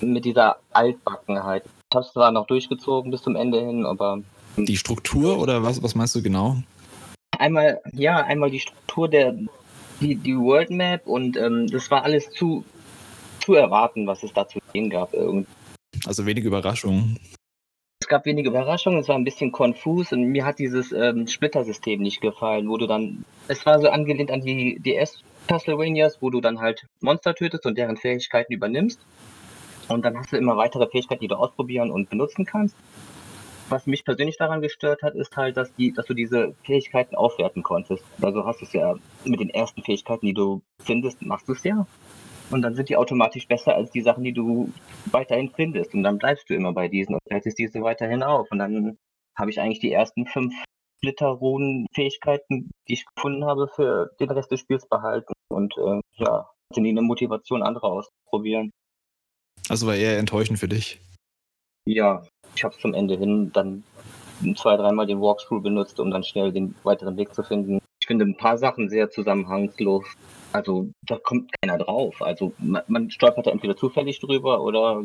mit 0.00 0.24
dieser 0.24 0.58
Altbackenheit. 0.70 1.64
Ich 1.64 1.96
habe 1.96 2.06
es 2.06 2.12
zwar 2.12 2.30
noch 2.30 2.46
durchgezogen 2.46 3.10
bis 3.10 3.22
zum 3.22 3.34
Ende 3.34 3.58
hin, 3.60 3.84
aber 3.84 4.20
Die 4.56 4.76
Struktur 4.76 5.40
oder 5.40 5.64
was, 5.64 5.82
was 5.82 5.96
meinst 5.96 6.14
du 6.14 6.22
genau? 6.22 6.56
einmal, 7.36 7.80
ja, 7.92 8.18
einmal 8.18 8.50
die 8.50 8.60
Struktur 8.60 9.08
der, 9.08 9.36
die, 10.00 10.14
die 10.14 10.36
World 10.36 10.70
Map 10.70 11.08
und 11.08 11.36
ähm, 11.36 11.66
das 11.66 11.90
war 11.90 12.04
alles 12.04 12.30
zu, 12.30 12.64
zu 13.44 13.54
erwarten, 13.54 14.06
was 14.06 14.22
es 14.22 14.32
da 14.32 14.46
zu 14.46 14.60
sehen 14.72 14.90
gab. 14.90 15.12
Irgendwie. 15.12 15.48
Also 16.06 16.24
wenig 16.24 16.44
Überraschung. 16.44 17.16
Es 18.00 18.06
gab 18.06 18.26
wenige 18.26 18.50
Überraschungen, 18.50 19.00
es 19.00 19.08
war 19.08 19.16
ein 19.16 19.24
bisschen 19.24 19.50
konfus 19.50 20.12
und 20.12 20.22
mir 20.22 20.44
hat 20.44 20.60
dieses 20.60 20.92
ähm, 20.92 21.26
Splittersystem 21.26 22.00
nicht 22.00 22.20
gefallen, 22.20 22.68
wo 22.68 22.76
du 22.76 22.86
dann, 22.86 23.24
es 23.48 23.66
war 23.66 23.80
so 23.80 23.88
angelehnt 23.88 24.30
an 24.30 24.42
die 24.42 24.78
DS 24.78 25.24
Castlevanias, 25.46 26.20
wo 26.20 26.30
du 26.30 26.40
dann 26.40 26.60
halt 26.60 26.86
Monster 27.00 27.34
tötest 27.34 27.66
und 27.66 27.76
deren 27.76 27.96
Fähigkeiten 27.96 28.52
übernimmst. 28.52 29.00
Und 29.88 30.04
dann 30.04 30.16
hast 30.18 30.32
du 30.32 30.36
immer 30.36 30.56
weitere 30.56 30.88
Fähigkeiten, 30.88 31.20
die 31.20 31.28
du 31.28 31.36
ausprobieren 31.36 31.90
und 31.90 32.10
benutzen 32.10 32.44
kannst. 32.44 32.76
was 33.68 33.86
mich 33.86 34.04
persönlich 34.04 34.36
daran 34.36 34.60
gestört 34.60 35.02
hat, 35.02 35.14
ist 35.14 35.36
halt, 35.36 35.56
dass 35.56 35.74
die, 35.74 35.92
dass 35.92 36.06
du 36.06 36.14
diese 36.14 36.54
Fähigkeiten 36.64 37.14
aufwerten 37.14 37.62
konntest. 37.62 38.04
Also 38.20 38.44
hast 38.44 38.60
du 38.60 38.66
es 38.66 38.72
ja 38.72 38.94
mit 39.24 39.40
den 39.40 39.50
ersten 39.50 39.82
Fähigkeiten, 39.82 40.26
die 40.26 40.34
du 40.34 40.62
findest, 40.82 41.22
machst 41.22 41.48
du 41.48 41.52
es 41.52 41.64
ja. 41.64 41.86
Und 42.50 42.62
dann 42.62 42.74
sind 42.74 42.88
die 42.88 42.96
automatisch 42.96 43.48
besser 43.48 43.74
als 43.74 43.90
die 43.90 44.02
Sachen, 44.02 44.22
die 44.22 44.32
du 44.32 44.70
weiterhin 45.06 45.50
findest. 45.50 45.94
Und 45.94 46.02
dann 46.02 46.18
bleibst 46.18 46.48
du 46.48 46.54
immer 46.54 46.72
bei 46.72 46.88
diesen 46.88 47.14
und 47.14 47.20
wertest 47.28 47.58
diese 47.58 47.80
weiterhin 47.82 48.22
auf. 48.22 48.50
Und 48.50 48.58
dann 48.58 48.98
habe 49.36 49.50
ich 49.50 49.60
eigentlich 49.60 49.80
die 49.80 49.92
ersten 49.92 50.26
fünf 50.26 50.54
Splitterrunen-Fähigkeiten, 50.98 52.70
die 52.88 52.92
ich 52.92 53.04
gefunden 53.14 53.44
habe, 53.44 53.68
für 53.68 54.10
den 54.20 54.30
Rest 54.30 54.50
des 54.50 54.60
Spiels 54.60 54.86
behalten. 54.88 55.33
Und 55.48 55.74
äh, 55.78 56.00
ja, 56.16 56.48
sind 56.72 56.84
die 56.84 56.90
eine 56.90 57.02
Motivation, 57.02 57.62
andere 57.62 57.86
auszuprobieren. 57.86 58.70
Also 59.68 59.86
war 59.86 59.94
eher 59.94 60.18
enttäuschend 60.18 60.58
für 60.58 60.68
dich. 60.68 61.00
Ja, 61.86 62.22
ich 62.54 62.64
habe 62.64 62.76
zum 62.78 62.94
Ende 62.94 63.16
hin 63.16 63.50
dann 63.52 63.84
zwei, 64.56 64.76
dreimal 64.76 65.06
den 65.06 65.20
Walkthrough 65.20 65.62
benutzt, 65.62 66.00
um 66.00 66.10
dann 66.10 66.24
schnell 66.24 66.52
den 66.52 66.74
weiteren 66.82 67.16
Weg 67.16 67.34
zu 67.34 67.42
finden. 67.42 67.80
Ich 68.00 68.06
finde 68.06 68.24
ein 68.24 68.36
paar 68.36 68.58
Sachen 68.58 68.88
sehr 68.90 69.10
zusammenhangslos. 69.10 70.04
Also 70.52 70.90
da 71.02 71.16
kommt 71.16 71.50
keiner 71.60 71.78
drauf. 71.78 72.20
Also 72.20 72.52
man, 72.58 72.82
man 72.88 73.10
stolpert 73.10 73.46
da 73.46 73.50
entweder 73.50 73.76
zufällig 73.76 74.20
drüber 74.20 74.60
oder 74.60 75.04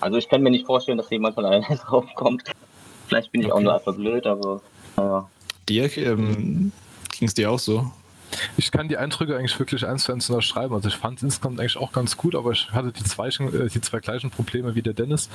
also 0.00 0.16
ich 0.16 0.28
kann 0.28 0.42
mir 0.42 0.50
nicht 0.50 0.66
vorstellen, 0.66 0.98
dass 0.98 1.10
jemand 1.10 1.34
von 1.34 1.44
alleine 1.44 1.76
drauf 1.86 2.06
kommt. 2.14 2.44
Vielleicht 3.06 3.32
bin 3.32 3.42
ich 3.42 3.48
okay. 3.48 3.54
auch 3.54 3.60
nur 3.60 3.74
einfach 3.74 3.94
blöd, 3.94 4.26
aber 4.26 4.60
naja. 4.96 5.28
Dirk, 5.68 5.96
ähm, 5.98 6.72
ging 7.18 7.28
es 7.28 7.34
dir 7.34 7.50
auch 7.50 7.58
so? 7.58 7.90
Ich 8.56 8.70
kann 8.70 8.88
die 8.88 8.96
Eindrücke 8.96 9.36
eigentlich 9.36 9.58
wirklich 9.58 9.86
eins 9.86 10.04
zu 10.04 10.12
eins 10.12 10.28
unterschreiben. 10.28 10.74
Also 10.74 10.88
ich 10.88 10.96
fand 10.96 11.18
es 11.18 11.22
insgesamt 11.22 11.60
eigentlich 11.60 11.76
auch 11.76 11.92
ganz 11.92 12.16
gut, 12.16 12.34
aber 12.34 12.52
ich 12.52 12.70
hatte 12.70 12.92
die 12.92 13.04
zwei, 13.04 13.28
äh, 13.28 13.68
die 13.68 13.80
zwei 13.80 14.00
gleichen 14.00 14.30
Probleme 14.30 14.74
wie 14.74 14.82
der 14.82 14.94
Dennis. 14.94 15.28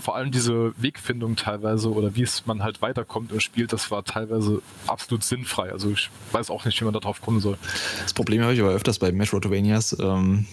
Vor 0.00 0.16
allem 0.16 0.30
diese 0.30 0.72
Wegfindung 0.80 1.36
teilweise 1.36 1.92
oder 1.92 2.14
wie 2.14 2.22
es 2.22 2.46
man 2.46 2.62
halt 2.62 2.82
weiterkommt 2.82 3.32
im 3.32 3.40
Spiel, 3.40 3.66
das 3.66 3.90
war 3.90 4.04
teilweise 4.04 4.62
absolut 4.86 5.24
sinnfrei. 5.24 5.70
Also 5.70 5.90
ich 5.90 6.10
weiß 6.32 6.50
auch 6.50 6.64
nicht, 6.64 6.80
wie 6.80 6.84
man 6.84 6.94
darauf 6.94 7.20
kommen 7.20 7.40
soll. 7.40 7.58
Das 8.02 8.14
Problem 8.14 8.42
habe 8.42 8.54
ich 8.54 8.60
aber 8.60 8.70
öfters 8.70 8.98
bei 8.98 9.12
Metroidvanias. 9.12 9.96
Ähm 10.00 10.46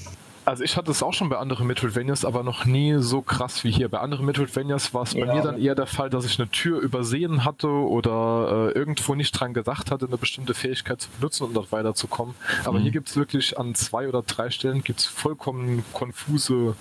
also 0.47 0.63
ich 0.63 0.77
hatte 0.77 0.91
es 0.91 1.03
auch 1.03 1.13
schon 1.13 1.27
bei 1.27 1.37
anderen 1.37 1.67
Metroidvanias, 1.67 2.23
aber 2.23 2.41
noch 2.41 2.63
nie 2.63 2.95
so 2.99 3.21
krass 3.21 3.65
wie 3.65 3.71
hier. 3.71 3.89
Bei 3.89 3.99
anderen 3.99 4.25
Metroidvanias 4.25 4.93
war 4.93 5.03
es 5.03 5.11
ja. 5.11 5.25
bei 5.25 5.35
mir 5.35 5.41
dann 5.41 5.59
eher 5.59 5.75
der 5.75 5.87
Fall, 5.87 6.09
dass 6.09 6.23
ich 6.23 6.39
eine 6.39 6.49
Tür 6.49 6.79
übersehen 6.79 7.43
hatte 7.43 7.67
oder 7.67 8.71
äh, 8.73 8.79
irgendwo 8.79 9.13
nicht 9.13 9.33
dran 9.33 9.53
gedacht 9.53 9.91
hatte, 9.91 10.05
eine 10.05 10.17
bestimmte 10.17 10.53
Fähigkeit 10.53 11.01
zu 11.01 11.09
benutzen, 11.09 11.43
um 11.43 11.53
dort 11.53 11.73
weiterzukommen. 11.73 12.33
Aber 12.63 12.79
mhm. 12.79 12.83
hier 12.83 12.91
gibt 12.91 13.09
es 13.09 13.17
wirklich 13.17 13.59
an 13.59 13.75
zwei 13.75 14.07
oder 14.07 14.21
drei 14.21 14.49
Stellen 14.49 14.85
gibt's 14.85 15.05
vollkommen 15.05 15.83
konfuse 15.91 16.75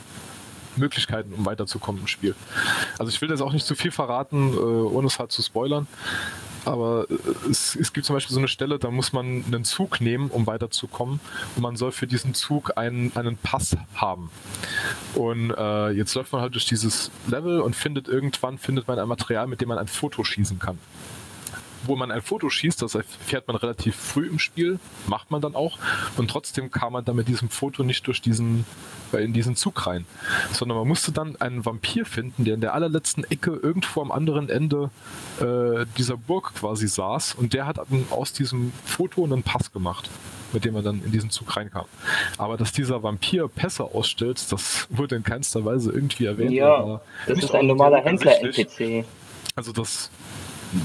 Möglichkeiten, 0.76 1.32
um 1.32 1.44
weiterzukommen 1.44 2.02
im 2.02 2.06
Spiel. 2.06 2.36
Also 3.00 3.10
ich 3.10 3.20
will 3.20 3.30
jetzt 3.30 3.40
auch 3.40 3.52
nicht 3.52 3.66
zu 3.66 3.74
viel 3.74 3.90
verraten, 3.90 4.52
äh, 4.54 4.58
ohne 4.58 5.08
es 5.08 5.18
halt 5.18 5.32
zu 5.32 5.42
spoilern. 5.42 5.88
Aber 6.66 7.06
äh, 7.08 7.50
es, 7.50 7.76
es, 7.76 7.92
gibt 7.92 8.06
zum 8.06 8.16
Beispiel 8.16 8.34
so 8.34 8.40
eine 8.40 8.48
Stelle, 8.48 8.78
da 8.78 8.90
muss 8.90 9.12
man 9.12 9.44
einen 9.46 9.64
Zug 9.64 10.00
nehmen, 10.00 10.30
um 10.30 10.46
weiterzukommen. 10.46 11.20
Und 11.54 11.62
man 11.62 11.76
soll 11.76 11.92
für 11.92 12.06
diesen 12.06 12.34
Zug 12.34 12.76
einen, 12.76 13.14
einen 13.16 13.36
Pass 13.36 13.76
haben. 13.94 14.30
Und 15.14 15.52
äh, 15.52 15.90
jetzt 15.90 16.14
läuft 16.14 16.32
man 16.32 16.42
halt 16.42 16.54
durch 16.54 16.66
dieses 16.66 17.10
Level 17.26 17.60
und 17.60 17.76
findet 17.76 18.08
irgendwann 18.08 18.58
findet 18.58 18.88
man 18.88 18.98
ein 18.98 19.08
Material, 19.08 19.46
mit 19.46 19.60
dem 19.60 19.68
man 19.68 19.78
ein 19.78 19.88
Foto 19.88 20.24
schießen 20.24 20.58
kann 20.58 20.78
wo 21.88 21.96
man 21.96 22.10
ein 22.10 22.22
Foto 22.22 22.50
schießt, 22.50 22.82
das 22.82 22.94
erfährt 22.94 23.48
man 23.48 23.56
relativ 23.56 23.96
früh 23.96 24.26
im 24.26 24.38
Spiel, 24.38 24.78
macht 25.06 25.30
man 25.30 25.40
dann 25.40 25.54
auch. 25.54 25.78
Und 26.16 26.30
trotzdem 26.30 26.70
kam 26.70 26.92
man 26.94 27.04
dann 27.04 27.16
mit 27.16 27.28
diesem 27.28 27.48
Foto 27.48 27.82
nicht 27.82 28.06
durch 28.06 28.20
diesen, 28.20 28.64
äh, 29.12 29.24
in 29.24 29.32
diesen 29.32 29.56
Zug 29.56 29.86
rein. 29.86 30.06
Sondern 30.52 30.78
man 30.78 30.88
musste 30.88 31.12
dann 31.12 31.36
einen 31.36 31.64
Vampir 31.64 32.06
finden, 32.06 32.44
der 32.44 32.54
in 32.54 32.60
der 32.60 32.74
allerletzten 32.74 33.24
Ecke 33.24 33.52
irgendwo 33.62 34.00
am 34.00 34.12
anderen 34.12 34.48
Ende 34.48 34.90
äh, 35.40 35.86
dieser 35.96 36.16
Burg 36.16 36.54
quasi 36.54 36.88
saß. 36.88 37.34
Und 37.34 37.52
der 37.52 37.66
hat 37.66 37.78
aus 38.10 38.32
diesem 38.32 38.72
Foto 38.84 39.24
einen 39.24 39.42
Pass 39.42 39.72
gemacht 39.72 40.10
mit 40.52 40.64
dem 40.64 40.74
man 40.74 40.84
dann 40.84 41.02
in 41.04 41.12
diesen 41.12 41.28
Zug 41.28 41.56
reinkam. 41.56 41.84
Aber 42.38 42.56
dass 42.56 42.72
dieser 42.72 43.02
Vampir 43.02 43.48
Pässe 43.48 43.84
ausstellt, 43.84 44.40
das 44.50 44.86
wurde 44.90 45.16
in 45.16 45.22
keinster 45.22 45.64
Weise 45.64 45.92
irgendwie 45.92 46.26
erwähnt. 46.26 46.52
Ja, 46.52 47.00
das 47.26 47.38
ist 47.38 47.54
ein 47.54 47.66
normaler 47.66 47.98
Händler-NPC. 48.02 49.04
Also 49.54 49.72
das 49.72 50.10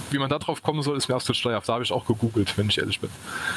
wie 0.09 0.17
man 0.17 0.29
da 0.29 0.39
drauf 0.39 0.61
kommen 0.61 0.81
soll, 0.81 0.97
ist 0.97 1.09
mir 1.09 1.15
absolut 1.15 1.37
steuerhaft. 1.37 1.67
Da 1.67 1.73
habe 1.73 1.83
ich 1.83 1.91
auch 1.91 2.05
gegoogelt, 2.05 2.57
wenn 2.57 2.69
ich 2.69 2.77
ehrlich 2.77 2.99
bin. 2.99 3.09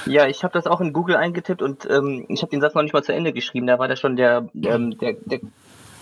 Ja, 0.07 0.27
ich 0.27 0.43
habe 0.45 0.53
das 0.53 0.67
auch 0.67 0.81
in 0.81 0.93
Google 0.93 1.17
eingetippt 1.17 1.63
und 1.63 1.89
ähm, 1.91 2.27
ich 2.29 2.43
habe 2.43 2.51
den 2.51 2.61
Satz 2.61 2.75
noch 2.75 2.83
nicht 2.83 2.93
mal 2.93 3.05
zu 3.05 3.13
Ende 3.13 3.33
geschrieben. 3.33 3.67
Da 3.67 3.79
war 3.79 3.89
da 3.89 3.97
schon 3.97 4.17
der, 4.17 4.49
ähm, 4.55 4.99
der, 4.99 5.15
der 5.25 5.41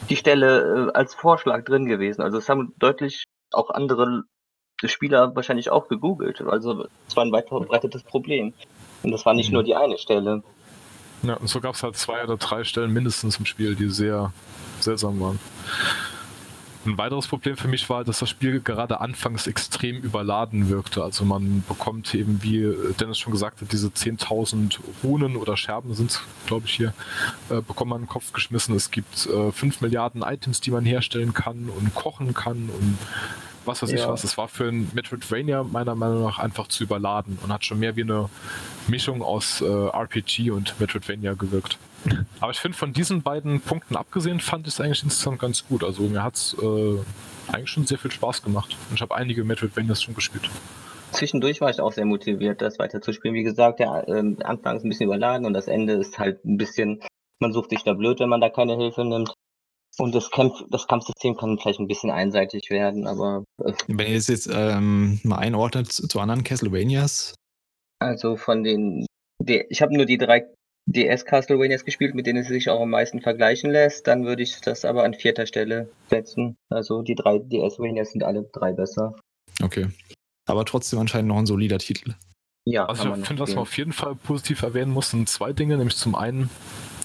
die 0.09 0.17
Stelle 0.17 0.89
äh, 0.89 0.93
als 0.97 1.15
Vorschlag 1.15 1.65
drin 1.65 1.87
gewesen. 1.87 2.23
Also 2.23 2.39
es 2.39 2.49
haben 2.49 2.75
deutlich 2.79 3.25
auch 3.53 3.71
andere 3.71 4.25
Spieler 4.85 5.35
wahrscheinlich 5.37 5.71
auch 5.71 5.89
gegoogelt. 5.89 6.41
Also 6.41 6.87
es 7.09 7.17
war 7.17 7.25
ein 7.25 7.33
weit 7.33 7.49
verbreitetes 7.49 8.03
Problem. 8.03 8.53
Und 9.03 9.13
das 9.13 9.25
war 9.27 9.35
nicht 9.35 9.49
mhm. 9.49 9.55
nur 9.55 9.63
die 9.63 9.77
eine 9.77 9.99
Stelle. 9.99 10.43
Ja, 11.23 11.35
und 11.35 11.49
so 11.49 11.61
gab 11.61 11.75
es 11.75 11.83
halt 11.83 11.97
zwei 11.97 12.25
oder 12.25 12.37
drei 12.37 12.65
Stellen 12.65 12.93
mindestens 12.93 13.39
im 13.39 13.47
Spiel, 13.47 13.77
die 13.77 13.89
sehr 13.89 14.33
seltsam 14.81 15.21
waren. 15.21 15.39
Ein 16.85 16.99
weiteres 16.99 17.29
Problem 17.29 17.57
für 17.57 17.69
mich 17.69 17.89
war, 17.89 18.05
dass 18.05 18.19
das 18.19 18.31
Spiel 18.31 18.61
gerade 18.61 19.01
anfangs 19.01 19.47
extrem 19.47 19.99
überladen 19.99 20.69
wirkte. 20.69 21.05
Also 21.05 21.25
man 21.25 21.63
bekommt 21.69 22.15
eben, 22.15 22.43
wie 22.43 22.75
Dennis 22.99 23.19
schon 23.19 23.33
gesagt 23.33 23.61
hat, 23.61 23.73
diese 23.73 23.89
10.000 23.89 24.79
Runen 25.05 25.37
oder 25.37 25.57
Scherben 25.57 25.95
sind 25.95 26.21
glaube 26.47 26.67
ich, 26.67 26.75
hier, 26.75 26.93
äh, 27.51 27.61
bekommt 27.61 27.91
man 27.91 28.01
in 28.01 28.05
den 28.05 28.11
Kopf 28.11 28.33
geschmissen. 28.33 28.75
Es 28.75 28.91
gibt 28.91 29.27
äh, 29.27 29.53
5 29.53 29.81
Milliarden 29.81 30.23
Items, 30.23 30.61
die 30.61 30.71
man 30.71 30.85
herstellen 30.85 31.33
kann 31.33 31.69
und 31.69 31.95
kochen 31.95 32.35
kann 32.35 32.69
und 32.69 32.99
was 33.65 33.83
weiß 33.83 33.93
ja. 33.93 33.99
ich 33.99 34.07
was. 34.07 34.25
Es 34.25 34.37
war 34.37 34.49
für 34.49 34.69
ein 34.69 34.91
Metroidvania 34.93 35.63
meiner 35.63 35.95
Meinung 35.95 36.25
nach 36.25 36.39
einfach 36.39 36.67
zu 36.67 36.83
überladen 36.83 37.39
und 37.43 37.53
hat 37.53 37.65
schon 37.65 37.79
mehr 37.79 37.95
wie 37.97 38.03
eine 38.03 38.29
Mischung 38.89 39.23
aus 39.23 39.61
äh, 39.61 39.65
RPG 39.67 40.51
und 40.51 40.79
Metroidvania 40.81 41.35
gewirkt. 41.35 41.79
Aber 42.41 42.51
ich 42.51 42.59
finde, 42.59 42.77
von 42.77 42.93
diesen 42.93 43.23
beiden 43.23 43.61
Punkten 43.61 43.97
abgesehen, 43.97 44.41
fand 44.41 44.67
ich 44.67 44.75
es 44.75 44.81
eigentlich 44.81 45.03
insgesamt 45.03 45.39
ganz 45.39 45.67
gut. 45.67 45.85
Also 45.85 46.03
mir 46.03 46.23
hat 46.23 46.35
es 46.35 46.57
äh, 46.61 46.99
eigentlich 47.53 47.71
schon 47.71 47.87
sehr 47.87 47.99
viel 47.99 48.11
Spaß 48.11 48.43
gemacht. 48.43 48.77
Und 48.89 48.97
ich 48.97 49.03
habe 49.03 49.15
einige 49.15 49.45
Metroidvanias 49.45 50.03
schon 50.03 50.15
gespielt. 50.15 50.49
Zwischendurch 51.13 51.61
war 51.61 51.71
ich 51.71 51.81
auch 51.81 51.93
sehr 51.93 52.07
motiviert, 52.07 52.63
das 52.63 52.79
weiter 52.79 53.01
zu 53.01 53.13
spielen. 53.13 53.35
Wie 53.35 53.43
gesagt, 53.43 53.81
der 53.81 54.09
äh, 54.09 54.45
Anfang 54.45 54.77
ist 54.77 54.85
ein 54.85 54.89
bisschen 54.89 55.07
überladen 55.07 55.47
und 55.47 55.53
das 55.53 55.69
Ende 55.69 55.95
ist 55.95 56.19
halt 56.19 56.45
ein 56.45 56.57
bisschen, 56.57 57.01
man 57.39 57.53
sucht 57.53 57.71
sich 57.71 57.85
da 57.85 57.93
blöd, 57.93 58.19
wenn 58.21 58.31
man 58.31 58.41
da 58.41 58.49
keine 58.49 58.77
Hilfe 58.77 59.05
nimmt. 59.05 59.35
Und 59.99 60.15
das, 60.15 60.31
Kampf, 60.31 60.55
das 60.71 60.87
Kampfsystem 60.87 61.37
kann 61.37 61.59
vielleicht 61.59 61.79
ein 61.79 61.87
bisschen 61.87 62.11
einseitig 62.11 62.71
werden, 62.71 63.07
aber. 63.07 63.45
Äh, 63.63 63.75
wenn 63.89 64.09
ihr 64.09 64.15
das 64.15 64.29
jetzt 64.29 64.49
ähm, 64.51 65.21
mal 65.23 65.37
einordnet 65.37 65.93
zu, 65.93 66.09
zu 66.09 66.19
anderen 66.19 66.45
Castlevanias? 66.45 67.35
Also 67.99 68.37
von 68.37 68.65
den. 68.65 69.07
Die, 69.39 69.65
ich 69.69 69.83
habe 69.83 69.95
nur 69.95 70.07
die 70.07 70.17
drei 70.17 70.47
DS 70.87 71.25
Castlevanias 71.25 71.85
gespielt, 71.85 72.15
mit 72.15 72.27
denen 72.27 72.41
es 72.41 72.49
sich 72.49 72.69
auch 72.69 72.81
am 72.81 72.91
meisten 72.91 73.21
vergleichen 73.21 73.71
lässt. 73.71 74.07
Dann 74.07 74.25
würde 74.25 74.43
ich 74.43 74.61
das 74.61 74.85
aber 74.85 75.05
an 75.05 75.15
vierter 75.15 75.47
Stelle 75.47 75.89
setzen. 76.11 76.57
Also 76.71 77.03
die 77.03 77.15
drei 77.15 77.39
DS 77.39 77.79
Vanias 77.79 78.13
sind 78.13 78.25
alle 78.25 78.49
drei 78.53 78.73
besser. 78.73 79.15
Okay. 79.63 79.89
Aber 80.47 80.65
trotzdem 80.65 80.99
anscheinend 80.99 81.29
noch 81.29 81.39
ein 81.39 81.47
solider 81.47 81.79
Titel. 81.79 82.15
Ja, 82.65 82.87
also 82.87 83.15
ich 83.15 83.27
finde, 83.27 83.43
was 83.43 83.51
man 83.51 83.59
auf 83.59 83.77
jeden 83.77 83.93
Fall 83.93 84.15
positiv 84.15 84.63
erwähnen 84.63 84.93
muss, 84.93 85.11
sind 85.11 85.29
zwei 85.29 85.53
Dinge, 85.53 85.77
nämlich 85.77 85.97
zum 85.97 86.15
einen, 86.15 86.49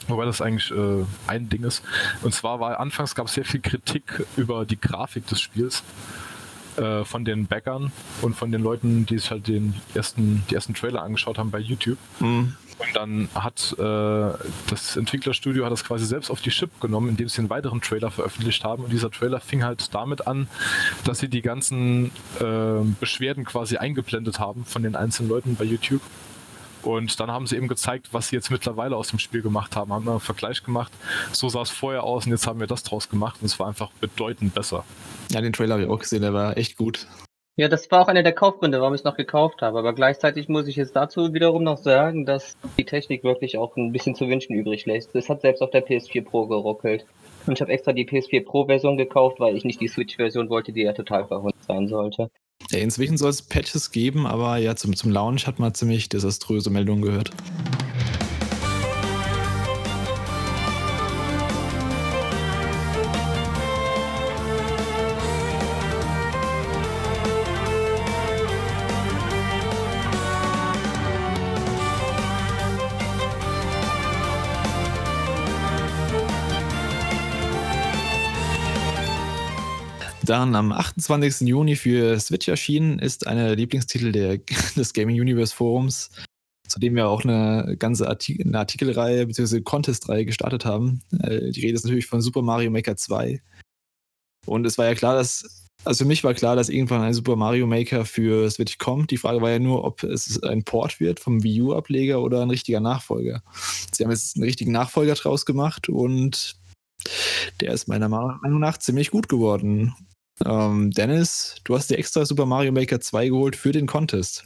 wobei 0.07 0.25
das 0.25 0.39
eigentlich 0.39 0.71
äh, 0.71 1.03
ein 1.25 1.49
Ding 1.49 1.63
ist, 1.63 1.81
und 2.21 2.33
zwar 2.33 2.59
war 2.59 2.79
anfangs 2.79 3.15
gab 3.15 3.25
es 3.25 3.33
sehr 3.33 3.45
viel 3.45 3.61
Kritik 3.61 4.23
über 4.35 4.65
die 4.65 4.79
Grafik 4.79 5.25
des 5.27 5.41
Spiels 5.41 5.83
äh, 6.77 7.03
von 7.03 7.25
den 7.25 7.47
Backern 7.47 7.91
und 8.21 8.35
von 8.35 8.51
den 8.51 8.61
Leuten, 8.61 9.05
die 9.05 9.17
sich 9.17 9.31
halt 9.31 9.47
den 9.47 9.75
ersten, 9.93 10.43
die 10.49 10.55
ersten 10.55 10.73
Trailer 10.73 11.01
angeschaut 11.01 11.37
haben 11.37 11.51
bei 11.51 11.59
YouTube. 11.59 11.97
Mhm. 12.19 12.55
Und 12.79 12.95
dann 12.95 13.29
hat 13.33 13.75
äh, 13.79 14.37
das 14.69 14.95
Entwicklerstudio 14.95 15.65
hat 15.65 15.71
das 15.71 15.83
quasi 15.83 16.05
selbst 16.05 16.29
auf 16.29 16.41
die 16.41 16.51
Chip 16.51 16.79
genommen, 16.79 17.09
indem 17.09 17.27
sie 17.27 17.39
einen 17.39 17.49
weiteren 17.49 17.81
Trailer 17.81 18.11
veröffentlicht 18.11 18.63
haben. 18.63 18.83
Und 18.83 18.93
dieser 18.93 19.09
Trailer 19.09 19.39
fing 19.39 19.63
halt 19.63 19.93
damit 19.95 20.27
an, 20.27 20.47
dass 21.03 21.19
sie 21.19 21.27
die 21.27 21.41
ganzen 21.41 22.11
äh, 22.39 22.83
Beschwerden 22.99 23.45
quasi 23.45 23.77
eingeblendet 23.77 24.39
haben 24.39 24.63
von 24.65 24.83
den 24.83 24.95
einzelnen 24.95 25.29
Leuten 25.29 25.55
bei 25.55 25.63
YouTube. 25.63 26.01
Und 26.87 27.19
dann 27.19 27.29
haben 27.29 27.47
sie 27.47 27.57
eben 27.57 27.67
gezeigt, 27.67 28.13
was 28.13 28.29
sie 28.29 28.37
jetzt 28.37 28.49
mittlerweile 28.49 28.95
aus 28.95 29.09
dem 29.09 29.19
Spiel 29.19 29.41
gemacht 29.41 29.75
haben. 29.75 29.91
Haben 29.91 30.07
einen 30.07 30.21
Vergleich 30.21 30.63
gemacht. 30.63 30.93
So 31.33 31.49
sah 31.49 31.61
es 31.61 31.69
vorher 31.69 32.03
aus 32.03 32.25
und 32.25 32.31
jetzt 32.31 32.47
haben 32.47 32.61
wir 32.61 32.67
das 32.67 32.83
draus 32.83 33.09
gemacht 33.09 33.39
und 33.41 33.47
es 33.47 33.59
war 33.59 33.67
einfach 33.67 33.91
bedeutend 33.99 34.53
besser. 34.53 34.85
Ja, 35.29 35.41
den 35.41 35.51
Trailer 35.51 35.73
habe 35.73 35.83
ich 35.83 35.89
auch 35.89 35.99
gesehen, 35.99 36.21
der 36.21 36.33
war 36.33 36.55
echt 36.55 36.77
gut. 36.77 37.05
Ja, 37.57 37.67
das 37.67 37.91
war 37.91 38.03
auch 38.03 38.07
einer 38.07 38.23
der 38.23 38.31
Kaufgründe, 38.31 38.79
warum 38.79 38.93
ich 38.93 39.01
es 39.01 39.03
noch 39.03 39.17
gekauft 39.17 39.61
habe. 39.61 39.79
Aber 39.79 39.93
gleichzeitig 39.93 40.47
muss 40.47 40.67
ich 40.67 40.77
jetzt 40.77 40.95
dazu 40.95 41.33
wiederum 41.33 41.63
noch 41.63 41.77
sagen, 41.77 42.25
dass 42.25 42.55
die 42.77 42.85
Technik 42.85 43.25
wirklich 43.25 43.57
auch 43.57 43.75
ein 43.75 43.91
bisschen 43.91 44.15
zu 44.15 44.29
wünschen 44.29 44.53
übrig 44.53 44.85
lässt. 44.85 45.13
Es 45.13 45.27
hat 45.27 45.41
selbst 45.41 45.61
auf 45.61 45.71
der 45.71 45.85
PS4 45.85 46.23
Pro 46.23 46.47
geruckelt. 46.47 47.05
Und 47.47 47.53
ich 47.53 47.61
habe 47.61 47.71
extra 47.73 47.91
die 47.91 48.07
PS4 48.07 48.45
Pro-Version 48.45 48.95
gekauft, 48.95 49.41
weil 49.41 49.57
ich 49.57 49.65
nicht 49.65 49.81
die 49.81 49.87
Switch-Version 49.89 50.49
wollte, 50.49 50.71
die 50.71 50.83
ja 50.83 50.93
total 50.93 51.27
verhunzt 51.27 51.63
sein 51.63 51.87
sollte. 51.89 52.29
Ja, 52.71 52.79
inzwischen 52.79 53.17
soll 53.17 53.29
es 53.29 53.41
Patches 53.41 53.91
geben, 53.91 54.27
aber 54.27 54.57
ja, 54.57 54.75
zum, 54.75 54.95
zum 54.95 55.11
Launch 55.11 55.47
hat 55.47 55.59
man 55.59 55.73
ziemlich 55.73 56.09
desaströse 56.09 56.69
Meldungen 56.69 57.01
gehört. 57.01 57.31
Dann 80.37 80.53
am 80.53 80.71
28. 80.71 81.47
Juni 81.47 81.75
für 81.75 82.19
Switch 82.19 82.47
erschienen 82.47 82.99
ist 82.99 83.25
eine 83.25 83.55
Lieblingstitel 83.55 84.11
der, 84.11 84.37
des 84.75 84.93
Gaming 84.93 85.19
Universe 85.19 85.55
Forums, 85.55 86.11
zu 86.67 86.79
dem 86.79 86.95
wir 86.95 87.07
auch 87.07 87.23
eine 87.23 87.75
ganze 87.79 88.07
Artik 88.07 88.45
eine 88.45 88.59
Artikelreihe 88.59 89.25
bzw. 89.25 89.61
Contestreihe 89.61 90.25
gestartet 90.25 90.63
haben. 90.63 91.01
Äh, 91.23 91.49
die 91.49 91.61
Rede 91.61 91.73
ist 91.73 91.85
natürlich 91.85 92.05
von 92.05 92.21
Super 92.21 92.43
Mario 92.43 92.69
Maker 92.69 92.95
2. 92.95 93.41
Und 94.45 94.67
es 94.67 94.77
war 94.77 94.85
ja 94.85 94.93
klar, 94.93 95.15
dass, 95.15 95.65
also 95.83 96.03
für 96.03 96.07
mich 96.07 96.23
war 96.23 96.35
klar, 96.35 96.55
dass 96.55 96.69
irgendwann 96.69 97.01
ein 97.01 97.15
Super 97.15 97.35
Mario 97.35 97.65
Maker 97.65 98.05
für 98.05 98.47
Switch 98.51 98.77
kommt. 98.77 99.09
Die 99.09 99.17
Frage 99.17 99.41
war 99.41 99.49
ja 99.49 99.57
nur, 99.57 99.83
ob 99.85 100.03
es 100.03 100.43
ein 100.43 100.63
Port 100.63 100.99
wird 100.99 101.19
vom 101.19 101.41
Wii 101.41 101.63
U-Ableger 101.63 102.21
oder 102.21 102.43
ein 102.43 102.51
richtiger 102.51 102.79
Nachfolger. 102.79 103.41
Sie 103.91 104.03
haben 104.03 104.11
jetzt 104.11 104.35
einen 104.35 104.45
richtigen 104.45 104.71
Nachfolger 104.71 105.15
draus 105.15 105.47
gemacht 105.47 105.89
und 105.89 106.57
der 107.59 107.73
ist 107.73 107.87
meiner 107.87 108.07
Meinung 108.07 108.59
nach 108.59 108.77
ziemlich 108.77 109.09
gut 109.09 109.29
geworden. 109.29 109.95
Ähm, 110.45 110.91
Dennis, 110.91 111.55
du 111.63 111.75
hast 111.75 111.89
dir 111.89 111.97
extra 111.97 112.25
Super 112.25 112.45
Mario 112.45 112.71
Maker 112.71 112.99
2 112.99 113.29
geholt 113.29 113.55
für 113.55 113.71
den 113.71 113.87
Contest. 113.87 114.45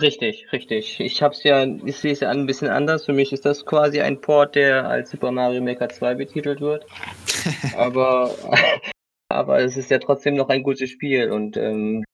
Richtig, 0.00 0.46
richtig. 0.52 0.98
Ich 0.98 1.22
hab's 1.22 1.44
ja, 1.44 1.64
ich 1.84 1.96
sehe 1.98 2.12
es 2.12 2.20
ja 2.20 2.30
ein 2.30 2.46
bisschen 2.46 2.68
anders. 2.68 3.04
Für 3.04 3.12
mich 3.12 3.32
ist 3.32 3.44
das 3.44 3.64
quasi 3.64 4.00
ein 4.00 4.20
Port, 4.20 4.56
der 4.56 4.88
als 4.88 5.10
Super 5.10 5.30
Mario 5.30 5.62
Maker 5.62 5.88
2 5.88 6.14
betitelt 6.14 6.60
wird. 6.60 6.84
aber, 7.76 8.34
aber 9.28 9.60
es 9.60 9.76
ist 9.76 9.90
ja 9.90 9.98
trotzdem 9.98 10.34
noch 10.34 10.48
ein 10.48 10.62
gutes 10.62 10.90
Spiel 10.90 11.30
und 11.30 11.56
ähm, 11.56 12.04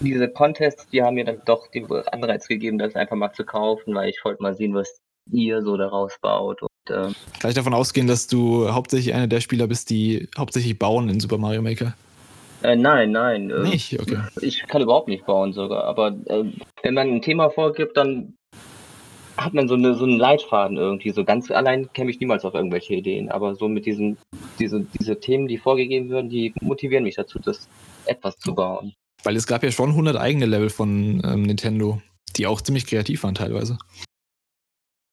diese 0.00 0.28
Contests, 0.28 0.88
die 0.88 1.02
haben 1.02 1.14
mir 1.14 1.26
dann 1.26 1.42
doch 1.44 1.70
den 1.70 1.90
Anreiz 1.90 2.48
gegeben, 2.48 2.78
das 2.78 2.96
einfach 2.96 3.16
mal 3.16 3.32
zu 3.32 3.44
kaufen, 3.44 3.94
weil 3.94 4.08
ich 4.08 4.24
wollte 4.24 4.42
mal 4.42 4.54
sehen, 4.54 4.74
was 4.74 4.98
ihr 5.30 5.62
so 5.62 5.76
daraus 5.76 6.16
baut. 6.22 6.62
Und, 6.62 6.70
ähm, 6.88 7.14
Kann 7.38 7.50
ich 7.50 7.54
davon 7.54 7.74
ausgehen, 7.74 8.06
dass 8.06 8.26
du 8.26 8.72
hauptsächlich 8.72 9.12
einer 9.14 9.26
der 9.26 9.40
Spieler 9.40 9.66
bist, 9.66 9.90
die 9.90 10.28
hauptsächlich 10.38 10.78
bauen 10.78 11.10
in 11.10 11.20
Super 11.20 11.36
Mario 11.36 11.60
Maker? 11.60 11.94
Äh, 12.62 12.76
nein, 12.76 13.12
nein. 13.12 13.50
Äh, 13.50 13.60
Nicht, 13.60 13.98
okay. 13.98 14.18
Ich 14.40 14.66
kann 14.66 14.82
überhaupt 14.82 15.08
nicht 15.08 15.26
bauen 15.26 15.52
sogar. 15.52 15.84
Aber 15.84 16.08
äh, 16.26 16.44
wenn 16.82 16.94
man 16.94 17.08
ein 17.08 17.22
Thema 17.22 17.50
vorgibt, 17.50 17.96
dann 17.96 18.34
hat 19.36 19.54
man 19.54 19.68
so, 19.68 19.74
eine, 19.74 19.94
so 19.94 20.04
einen 20.04 20.18
Leitfaden 20.18 20.76
irgendwie. 20.76 21.10
So 21.10 21.24
ganz 21.24 21.50
allein 21.50 21.90
käme 21.92 22.10
ich 22.10 22.20
niemals 22.20 22.44
auf 22.44 22.54
irgendwelche 22.54 22.94
Ideen. 22.94 23.30
Aber 23.30 23.54
so 23.54 23.68
mit 23.68 23.86
diesen 23.86 24.18
diese, 24.60 24.80
diese 24.80 25.18
Themen, 25.18 25.48
die 25.48 25.58
vorgegeben 25.58 26.10
werden, 26.10 26.28
die 26.28 26.54
motivieren 26.60 27.04
mich 27.04 27.16
dazu, 27.16 27.38
das 27.38 27.68
etwas 28.04 28.38
zu 28.38 28.54
bauen. 28.54 28.94
Weil 29.24 29.36
es 29.36 29.46
gab 29.46 29.62
ja 29.62 29.70
schon 29.70 29.90
100 29.90 30.16
eigene 30.16 30.46
Level 30.46 30.70
von 30.70 31.22
ähm, 31.24 31.42
Nintendo, 31.42 32.00
die 32.36 32.46
auch 32.46 32.60
ziemlich 32.60 32.86
kreativ 32.86 33.22
waren 33.24 33.34
teilweise. 33.34 33.78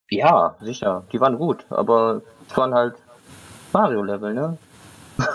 Ja, 0.10 0.56
sicher. 0.62 1.06
Die 1.12 1.20
waren 1.20 1.38
gut, 1.38 1.66
aber 1.70 2.22
es 2.50 2.56
waren 2.56 2.74
halt 2.74 2.96
Mario-Level, 3.74 4.34
ne? 4.34 4.58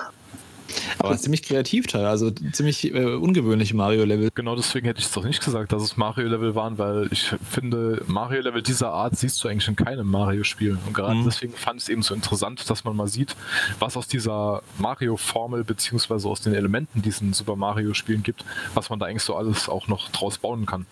Aber 0.99 1.17
ziemlich 1.17 1.43
kreativ 1.43 1.87
teil, 1.87 2.07
also 2.07 2.31
ziemlich 2.31 2.85
äh, 2.93 3.15
ungewöhnliche 3.15 3.77
Mario-Level. 3.77 4.31
Genau 4.35 4.57
deswegen 4.57 4.87
hätte 4.87 5.01
ich 5.01 5.07
es 5.07 5.13
doch 5.13 5.25
nicht 5.25 5.45
gesagt, 5.45 5.73
dass 5.73 5.83
es 5.83 5.97
Mario-Level 5.97 6.55
waren, 6.55 6.79
weil 6.79 7.09
ich 7.11 7.35
finde, 7.51 8.03
Mario-Level 8.07 8.63
dieser 8.63 8.93
Art 8.93 9.17
siehst 9.17 9.43
du 9.43 9.49
eigentlich 9.49 9.69
in 9.69 9.77
keinem 9.77 10.07
Mario-Spiel. 10.11 10.79
Und 10.87 10.95
gerade 10.95 11.17
Mhm. 11.17 11.25
deswegen 11.25 11.53
fand 11.55 11.79
ich 11.79 11.85
es 11.85 11.89
eben 11.89 12.03
so 12.03 12.15
interessant, 12.15 12.69
dass 12.71 12.85
man 12.85 12.97
mal 12.97 13.09
sieht, 13.09 13.37
was 13.79 13.97
aus 13.97 14.09
dieser 14.09 14.63
Mario-Formel 14.79 15.65
beziehungsweise 15.65 16.29
aus 16.29 16.41
den 16.41 16.55
Elementen, 16.55 17.03
die 17.03 17.09
es 17.09 17.21
in 17.21 17.33
Super 17.33 17.57
Mario-Spielen 17.57 18.23
gibt, 18.23 18.45
was 18.75 18.91
man 18.91 18.99
da 18.99 19.07
eigentlich 19.07 19.23
so 19.23 19.35
alles 19.37 19.69
auch 19.69 19.89
noch 19.89 20.09
draus 20.11 20.39
bauen 20.39 20.67
kann. 20.67 20.87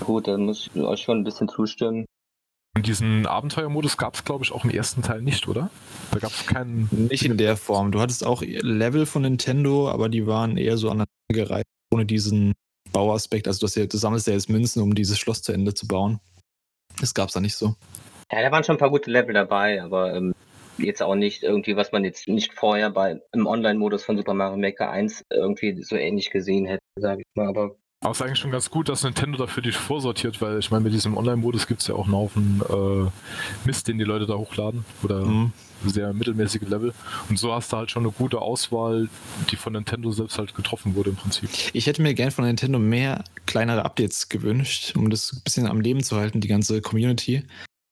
Gut, 0.00 0.26
da 0.26 0.36
muss 0.36 0.68
ich 0.74 0.80
euch 0.82 1.00
schon 1.02 1.18
ein 1.18 1.24
bisschen 1.24 1.48
zustimmen. 1.48 2.06
Und 2.74 2.86
diesen 2.86 3.26
Abenteuermodus 3.26 3.98
gab 3.98 4.14
es, 4.14 4.24
glaube 4.24 4.44
ich, 4.44 4.52
auch 4.52 4.64
im 4.64 4.70
ersten 4.70 5.02
Teil 5.02 5.20
nicht, 5.20 5.46
oder? 5.46 5.70
Da 6.10 6.20
gab 6.20 6.30
es 6.30 6.46
keinen. 6.46 6.88
Nicht 7.10 7.24
in 7.24 7.36
der 7.36 7.56
Form. 7.58 7.92
Du 7.92 8.00
hattest 8.00 8.24
auch 8.24 8.42
Level 8.42 9.04
von 9.04 9.22
Nintendo, 9.22 9.90
aber 9.90 10.08
die 10.08 10.26
waren 10.26 10.56
eher 10.56 10.78
so 10.78 10.88
aneinandergereiht, 10.88 11.66
ohne 11.92 12.06
diesen 12.06 12.54
Bauaspekt. 12.90 13.46
Also 13.46 13.60
du, 13.60 13.66
hast 13.66 13.74
ja, 13.74 13.84
du 13.84 13.96
sammelst 13.98 14.26
ja 14.26 14.32
jetzt 14.32 14.48
Münzen, 14.48 14.82
um 14.82 14.94
dieses 14.94 15.18
Schloss 15.18 15.42
zu 15.42 15.52
Ende 15.52 15.74
zu 15.74 15.86
bauen. 15.86 16.18
Das 16.98 17.12
gab 17.12 17.28
es 17.28 17.34
da 17.34 17.40
nicht 17.40 17.56
so. 17.56 17.74
Ja, 18.30 18.40
da 18.40 18.50
waren 18.50 18.64
schon 18.64 18.76
ein 18.76 18.80
paar 18.80 18.90
gute 18.90 19.10
Level 19.10 19.34
dabei, 19.34 19.82
aber 19.82 20.14
ähm, 20.14 20.34
jetzt 20.78 21.02
auch 21.02 21.14
nicht 21.14 21.42
irgendwie, 21.42 21.76
was 21.76 21.92
man 21.92 22.04
jetzt 22.04 22.26
nicht 22.26 22.54
vorher 22.54 22.88
bei 22.88 23.20
im 23.32 23.46
Online-Modus 23.46 24.04
von 24.04 24.16
Super 24.16 24.32
Mario 24.32 24.56
Maker 24.56 24.90
1 24.90 25.26
irgendwie 25.30 25.82
so 25.82 25.96
ähnlich 25.96 26.30
gesehen 26.30 26.64
hätte, 26.64 26.82
sage 26.98 27.20
ich 27.20 27.26
mal. 27.34 27.48
Aber 27.48 27.76
Aber 28.02 28.10
es 28.10 28.18
ist 28.18 28.22
eigentlich 28.26 28.38
schon 28.40 28.50
ganz 28.50 28.68
gut, 28.68 28.88
dass 28.88 29.04
Nintendo 29.04 29.38
dafür 29.38 29.62
dich 29.62 29.76
vorsortiert, 29.76 30.40
weil 30.42 30.58
ich 30.58 30.70
meine, 30.72 30.82
mit 30.82 30.92
diesem 30.92 31.16
Online-Modus 31.16 31.68
gibt 31.68 31.82
es 31.82 31.86
ja 31.86 31.94
auch 31.94 32.04
einen 32.06 32.14
Haufen 32.16 32.60
äh, 32.68 33.10
Mist, 33.64 33.86
den 33.86 33.98
die 33.98 34.04
Leute 34.04 34.26
da 34.26 34.34
hochladen. 34.34 34.84
Oder 35.04 35.24
Mhm. 35.24 35.52
sehr 35.86 36.12
mittelmäßige 36.12 36.62
Level. 36.62 36.92
Und 37.28 37.38
so 37.38 37.52
hast 37.52 37.72
du 37.72 37.76
halt 37.76 37.90
schon 37.92 38.02
eine 38.02 38.12
gute 38.12 38.40
Auswahl, 38.40 39.08
die 39.50 39.56
von 39.56 39.72
Nintendo 39.72 40.10
selbst 40.12 40.36
halt 40.38 40.54
getroffen 40.54 40.94
wurde 40.96 41.10
im 41.10 41.16
Prinzip. 41.16 41.48
Ich 41.72 41.86
hätte 41.86 42.02
mir 42.02 42.14
gern 42.14 42.30
von 42.32 42.44
Nintendo 42.44 42.78
mehr 42.80 43.22
kleinere 43.46 43.84
Updates 43.84 44.28
gewünscht, 44.28 44.94
um 44.96 45.08
das 45.10 45.32
ein 45.32 45.40
bisschen 45.44 45.66
am 45.68 45.80
Leben 45.80 46.02
zu 46.02 46.16
halten, 46.16 46.40
die 46.40 46.48
ganze 46.48 46.80
Community. 46.82 47.44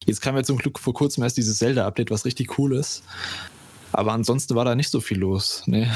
Jetzt 0.07 0.23
kam 0.23 0.35
ja 0.35 0.42
zum 0.42 0.57
Glück 0.59 0.79
vor 0.79 0.94
kurzem 0.94 1.23
erst 1.23 1.37
dieses 1.37 1.59
Zelda-Update, 1.59 2.11
was 2.11 2.25
richtig 2.25 2.59
cool 2.59 2.75
ist. 2.75 3.05
Aber 4.01 4.13
ansonsten 4.13 4.55
war 4.55 4.65
da 4.65 4.75
nicht 4.75 4.89
so 4.89 4.99
viel 4.99 5.19
los. 5.19 5.63
Ne? 5.67 5.87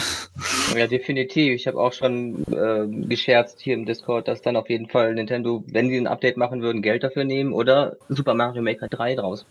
ja, 0.76 0.86
definitiv. 0.86 1.54
Ich 1.54 1.66
habe 1.66 1.80
auch 1.80 1.94
schon 1.94 2.44
äh, 2.52 2.86
gescherzt 3.06 3.62
hier 3.62 3.72
im 3.72 3.86
Discord, 3.86 4.28
dass 4.28 4.42
dann 4.42 4.56
auf 4.56 4.68
jeden 4.68 4.90
Fall 4.90 5.14
Nintendo, 5.14 5.64
wenn 5.68 5.88
sie 5.88 5.96
ein 5.96 6.06
Update 6.06 6.36
machen 6.36 6.60
würden, 6.60 6.82
Geld 6.82 7.02
dafür 7.02 7.24
nehmen 7.24 7.54
oder 7.54 7.96
Super 8.10 8.34
Mario 8.34 8.60
Maker 8.60 8.88
3 8.88 9.14
draus. 9.14 9.46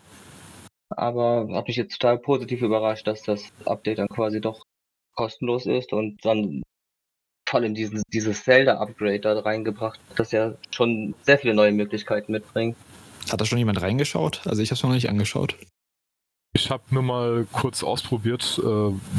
Aber 0.92 1.48
habe 1.52 1.64
mich 1.66 1.78
jetzt 1.78 2.00
total 2.00 2.20
positiv 2.20 2.62
überrascht, 2.62 3.08
dass 3.08 3.24
das 3.24 3.52
Update 3.66 3.98
dann 3.98 4.08
quasi 4.08 4.40
doch 4.40 4.62
kostenlos 5.16 5.66
ist 5.66 5.92
und 5.92 6.24
dann 6.24 6.62
voll 7.50 7.66
in 7.66 7.74
diesen, 7.74 8.04
dieses 8.14 8.44
Zelda-Upgrade 8.44 9.22
da 9.22 9.40
reingebracht, 9.40 10.00
das 10.16 10.32
ja 10.32 10.54
schon 10.70 11.16
sehr 11.24 11.40
viele 11.40 11.56
neue 11.56 11.72
Möglichkeiten 11.72 12.32
mitbringt. 12.32 12.78
Hat 13.32 13.42
da 13.42 13.46
schon 13.46 13.58
jemand 13.58 13.82
reingeschaut? 13.82 14.46
Also 14.46 14.62
ich 14.62 14.70
habe 14.70 14.76
es 14.76 14.84
noch 14.84 14.92
nicht 14.92 15.10
angeschaut. 15.10 15.58
Ich 16.56 16.70
habe 16.70 16.84
nur 16.92 17.02
mal 17.02 17.48
kurz 17.52 17.84
ausprobiert, 17.84 18.62
äh, 18.64 18.68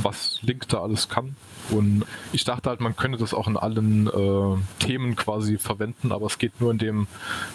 was 0.02 0.38
Link 0.42 0.68
da 0.68 0.82
alles 0.82 1.08
kann. 1.08 1.34
Und 1.70 2.04
ich 2.32 2.44
dachte 2.44 2.70
halt, 2.70 2.80
man 2.80 2.94
könnte 2.94 3.18
das 3.18 3.34
auch 3.34 3.48
in 3.48 3.56
allen 3.56 4.06
äh, 4.06 4.56
Themen 4.78 5.16
quasi 5.16 5.58
verwenden, 5.58 6.12
aber 6.12 6.26
es 6.26 6.38
geht 6.38 6.60
nur 6.60 6.70
in 6.70 6.78
dem 6.78 7.06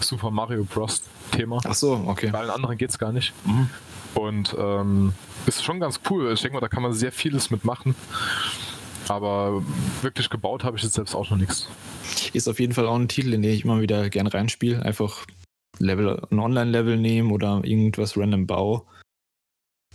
Super 0.01 0.31
Mario 0.31 0.65
Bros. 0.65 1.03
Thema. 1.31 1.59
Ach 1.63 1.75
so, 1.75 2.03
okay. 2.07 2.29
Bei 2.31 2.39
allen 2.39 2.49
anderen 2.49 2.77
geht 2.77 2.89
es 2.89 2.97
gar 2.97 3.11
nicht. 3.11 3.33
Mhm. 3.45 3.69
Und 4.15 4.55
ähm, 4.57 5.13
ist 5.45 5.63
schon 5.63 5.79
ganz 5.79 6.01
cool. 6.09 6.33
Ich 6.33 6.41
denke 6.41 6.55
mal, 6.55 6.61
da 6.61 6.67
kann 6.67 6.83
man 6.83 6.93
sehr 6.93 7.11
vieles 7.11 7.51
mitmachen. 7.51 7.95
Aber 9.07 9.63
wirklich 10.01 10.29
gebaut 10.29 10.63
habe 10.63 10.77
ich 10.77 10.83
jetzt 10.83 10.95
selbst 10.95 11.15
auch 11.15 11.29
noch 11.29 11.37
nichts. 11.37 11.67
Ist 12.33 12.47
auf 12.47 12.59
jeden 12.59 12.73
Fall 12.73 12.87
auch 12.87 12.95
ein 12.95 13.07
Titel, 13.07 13.33
in 13.33 13.41
den 13.41 13.51
ich 13.51 13.63
immer 13.63 13.81
wieder 13.81 14.09
gern 14.09 14.27
reinspiele. 14.27 14.83
Einfach 14.83 15.25
Level, 15.77 16.21
ein 16.31 16.39
Online-Level 16.39 16.97
nehmen 16.97 17.31
oder 17.31 17.61
irgendwas 17.63 18.17
random 18.17 18.45
Bau. 18.45 18.85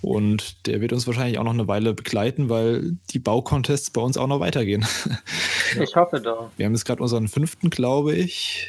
Und 0.04 0.66
der 0.66 0.82
wird 0.82 0.92
uns 0.92 1.06
wahrscheinlich 1.06 1.38
auch 1.38 1.44
noch 1.44 1.54
eine 1.54 1.66
Weile 1.66 1.94
begleiten, 1.94 2.50
weil 2.50 2.96
die 3.10 3.18
Baucontests 3.18 3.90
bei 3.90 4.02
uns 4.02 4.16
auch 4.16 4.26
noch 4.26 4.40
weitergehen. 4.40 4.86
Ich 5.80 5.96
hoffe 5.96 6.20
doch. 6.20 6.52
Wir 6.56 6.66
haben 6.66 6.72
jetzt 6.74 6.84
gerade 6.84 7.02
unseren 7.02 7.26
fünften, 7.26 7.68
glaube 7.68 8.14
ich. 8.14 8.68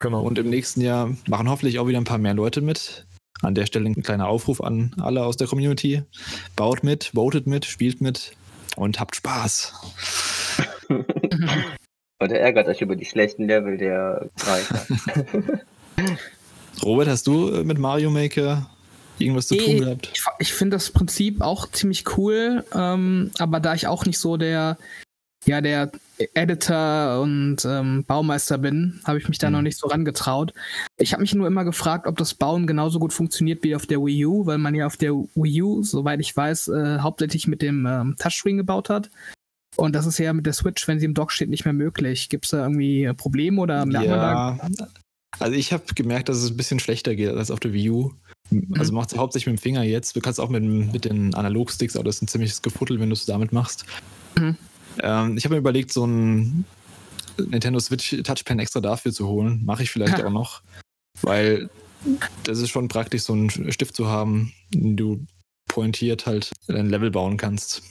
Genau. 0.00 0.22
Und 0.22 0.40
im 0.40 0.50
nächsten 0.50 0.80
Jahr 0.80 1.14
machen 1.28 1.48
hoffentlich 1.48 1.78
auch 1.78 1.86
wieder 1.86 1.98
ein 1.98 2.04
paar 2.04 2.18
mehr 2.18 2.34
Leute 2.34 2.62
mit. 2.62 3.06
An 3.42 3.54
der 3.54 3.66
Stelle 3.66 3.88
ein 3.88 4.02
kleiner 4.02 4.26
Aufruf 4.26 4.60
an 4.60 4.92
alle 5.00 5.24
aus 5.24 5.36
der 5.36 5.46
Community. 5.46 6.02
Baut 6.56 6.82
mit, 6.82 7.12
votet 7.14 7.46
mit, 7.46 7.64
spielt 7.64 8.00
mit 8.00 8.32
und 8.74 8.98
habt 8.98 9.14
Spaß. 9.14 9.72
Oder 12.20 12.40
ärgert 12.40 12.66
euch 12.66 12.80
über 12.80 12.96
die 12.96 13.04
schlechten 13.04 13.46
Level 13.46 13.78
der 13.78 14.28
Reicher. 14.40 14.86
Robert, 16.82 17.06
hast 17.06 17.28
du 17.28 17.50
äh, 17.50 17.62
mit 17.62 17.78
Mario 17.78 18.10
Maker 18.10 18.68
irgendwas 19.18 19.48
zu 19.48 19.56
tun 19.56 19.78
gehabt? 19.78 20.10
Ich, 20.12 20.22
ich 20.38 20.52
finde 20.52 20.76
das 20.76 20.90
Prinzip 20.90 21.40
auch 21.40 21.70
ziemlich 21.70 22.16
cool, 22.16 22.64
ähm, 22.74 23.30
aber 23.38 23.60
da 23.60 23.74
ich 23.74 23.86
auch 23.86 24.04
nicht 24.06 24.18
so 24.18 24.36
der, 24.36 24.78
ja, 25.44 25.60
der 25.60 25.90
Editor 26.34 27.20
und 27.20 27.64
ähm, 27.64 28.04
Baumeister 28.04 28.58
bin, 28.58 29.00
habe 29.04 29.18
ich 29.18 29.28
mich 29.28 29.38
da 29.38 29.48
Mhm. 29.48 29.52
noch 29.54 29.62
nicht 29.62 29.78
so 29.78 29.88
rangetraut. 29.88 30.54
Ich 30.98 31.12
habe 31.12 31.22
mich 31.22 31.34
nur 31.34 31.46
immer 31.48 31.64
gefragt, 31.64 32.06
ob 32.06 32.16
das 32.16 32.34
Bauen 32.34 32.66
genauso 32.66 33.00
gut 33.00 33.12
funktioniert 33.12 33.62
wie 33.64 33.74
auf 33.74 33.86
der 33.86 33.98
Wii 34.00 34.26
U, 34.26 34.46
weil 34.46 34.58
man 34.58 34.74
ja 34.74 34.86
auf 34.86 34.96
der 34.96 35.12
Wii 35.12 35.62
U, 35.62 35.82
soweit 35.82 36.20
ich 36.20 36.36
weiß, 36.36 36.68
äh, 36.68 36.98
hauptsächlich 37.00 37.48
mit 37.48 37.60
dem 37.60 37.86
ähm, 37.86 38.14
Touchscreen 38.18 38.56
gebaut 38.56 38.88
hat. 38.88 39.10
Und 39.76 39.94
das 39.94 40.06
ist 40.06 40.18
ja 40.18 40.32
mit 40.32 40.46
der 40.46 40.52
Switch, 40.52 40.86
wenn 40.86 41.00
sie 41.00 41.06
im 41.06 41.14
Dock 41.14 41.32
steht, 41.32 41.48
nicht 41.48 41.64
mehr 41.64 41.72
möglich. 41.72 42.28
Gibt 42.28 42.44
es 42.44 42.50
da 42.50 42.62
irgendwie 42.62 43.04
äh, 43.04 43.14
Probleme 43.14 43.60
oder 43.60 43.84
merkt 43.86 44.08
man 44.08 44.18
da 44.20 44.56
Ja, 44.58 44.68
also 45.40 45.54
ich 45.56 45.72
habe 45.72 45.84
gemerkt, 45.94 46.28
dass 46.28 46.36
es 46.36 46.50
ein 46.50 46.56
bisschen 46.56 46.78
schlechter 46.78 47.16
geht 47.16 47.30
als 47.30 47.50
auf 47.50 47.58
der 47.58 47.72
Wii 47.72 47.90
U. 47.90 48.12
Mhm. 48.52 48.74
Also 48.78 48.92
macht 48.92 49.12
es 49.12 49.18
hauptsächlich 49.18 49.52
mit 49.52 49.60
dem 49.60 49.62
Finger 49.62 49.82
jetzt. 49.82 50.16
Du 50.16 50.20
kannst 50.20 50.40
auch 50.40 50.48
mit, 50.48 50.62
mit 50.62 51.04
den 51.04 51.34
Analogsticks, 51.34 51.96
aber 51.96 52.04
das 52.04 52.16
ist 52.16 52.22
ein 52.22 52.28
ziemliches 52.28 52.62
Gefuttel, 52.62 53.00
wenn 53.00 53.08
du 53.08 53.14
es 53.14 53.26
damit 53.26 53.52
machst. 53.52 53.84
Mhm. 54.38 54.56
Ähm, 55.02 55.36
ich 55.36 55.44
habe 55.44 55.54
mir 55.54 55.60
überlegt, 55.60 55.92
so 55.92 56.06
ein 56.06 56.64
Nintendo 57.38 57.80
Switch 57.80 58.16
Touchpen 58.22 58.58
extra 58.58 58.80
dafür 58.80 59.12
zu 59.12 59.26
holen. 59.26 59.62
Mache 59.64 59.82
ich 59.82 59.90
vielleicht 59.90 60.18
Ha. 60.18 60.24
auch 60.26 60.30
noch. 60.30 60.62
Weil 61.22 61.70
das 62.44 62.58
ist 62.58 62.70
schon 62.70 62.88
praktisch, 62.88 63.22
so 63.22 63.32
einen 63.32 63.72
Stift 63.72 63.94
zu 63.94 64.08
haben, 64.08 64.52
den 64.74 64.96
du 64.96 65.24
pointiert 65.68 66.26
halt 66.26 66.52
ein 66.68 66.90
Level 66.90 67.10
bauen 67.10 67.36
kannst. 67.36 67.82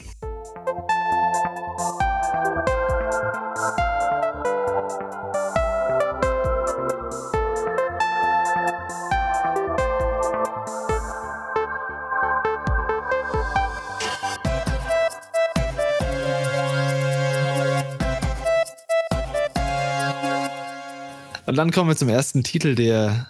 Und 21.52 21.58
dann 21.58 21.72
kommen 21.72 21.90
wir 21.90 21.98
zum 21.98 22.08
ersten 22.08 22.46
Titel, 22.46 22.76
der 22.76 23.30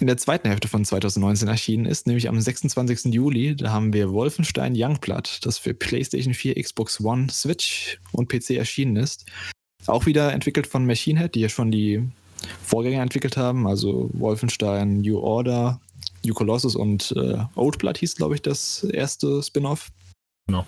in 0.00 0.08
der 0.08 0.16
zweiten 0.16 0.48
Hälfte 0.48 0.66
von 0.66 0.84
2019 0.84 1.46
erschienen 1.46 1.84
ist, 1.84 2.08
nämlich 2.08 2.28
am 2.28 2.40
26. 2.40 3.14
Juli. 3.14 3.54
Da 3.54 3.70
haben 3.70 3.92
wir 3.92 4.10
Wolfenstein 4.10 4.74
Youngblood, 4.74 5.38
das 5.46 5.58
für 5.58 5.72
PlayStation 5.72 6.34
4, 6.34 6.60
Xbox 6.60 7.00
One, 7.00 7.28
Switch 7.30 8.00
und 8.10 8.28
PC 8.28 8.56
erschienen 8.56 8.96
ist. 8.96 9.26
Auch 9.86 10.06
wieder 10.06 10.32
entwickelt 10.32 10.66
von 10.66 10.86
Machine 10.86 11.20
Head, 11.20 11.36
die 11.36 11.40
ja 11.42 11.48
schon 11.48 11.70
die 11.70 12.02
Vorgänger 12.64 13.00
entwickelt 13.00 13.36
haben, 13.36 13.68
also 13.68 14.10
Wolfenstein 14.12 14.96
New 14.96 15.20
Order, 15.20 15.80
New 16.24 16.34
Colossus 16.34 16.74
und 16.74 17.14
äh, 17.16 17.44
Old 17.54 17.78
Blood 17.78 17.98
hieß, 17.98 18.16
glaube 18.16 18.34
ich, 18.34 18.42
das 18.42 18.82
erste 18.82 19.40
Spin-off. 19.40 19.92
Genau. 20.48 20.66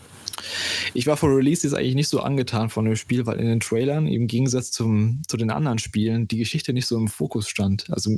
Ich 0.94 1.06
war 1.06 1.16
vor 1.16 1.34
Release 1.34 1.66
jetzt 1.66 1.74
eigentlich 1.74 1.94
nicht 1.94 2.08
so 2.08 2.20
angetan 2.20 2.70
von 2.70 2.84
dem 2.84 2.96
Spiel, 2.96 3.26
weil 3.26 3.40
in 3.40 3.46
den 3.46 3.60
Trailern 3.60 4.06
im 4.06 4.26
Gegensatz 4.26 4.70
zum, 4.70 5.22
zu 5.28 5.36
den 5.36 5.50
anderen 5.50 5.78
Spielen 5.78 6.28
die 6.28 6.38
Geschichte 6.38 6.72
nicht 6.72 6.86
so 6.86 6.96
im 6.96 7.08
Fokus 7.08 7.48
stand. 7.48 7.90
Also 7.90 8.10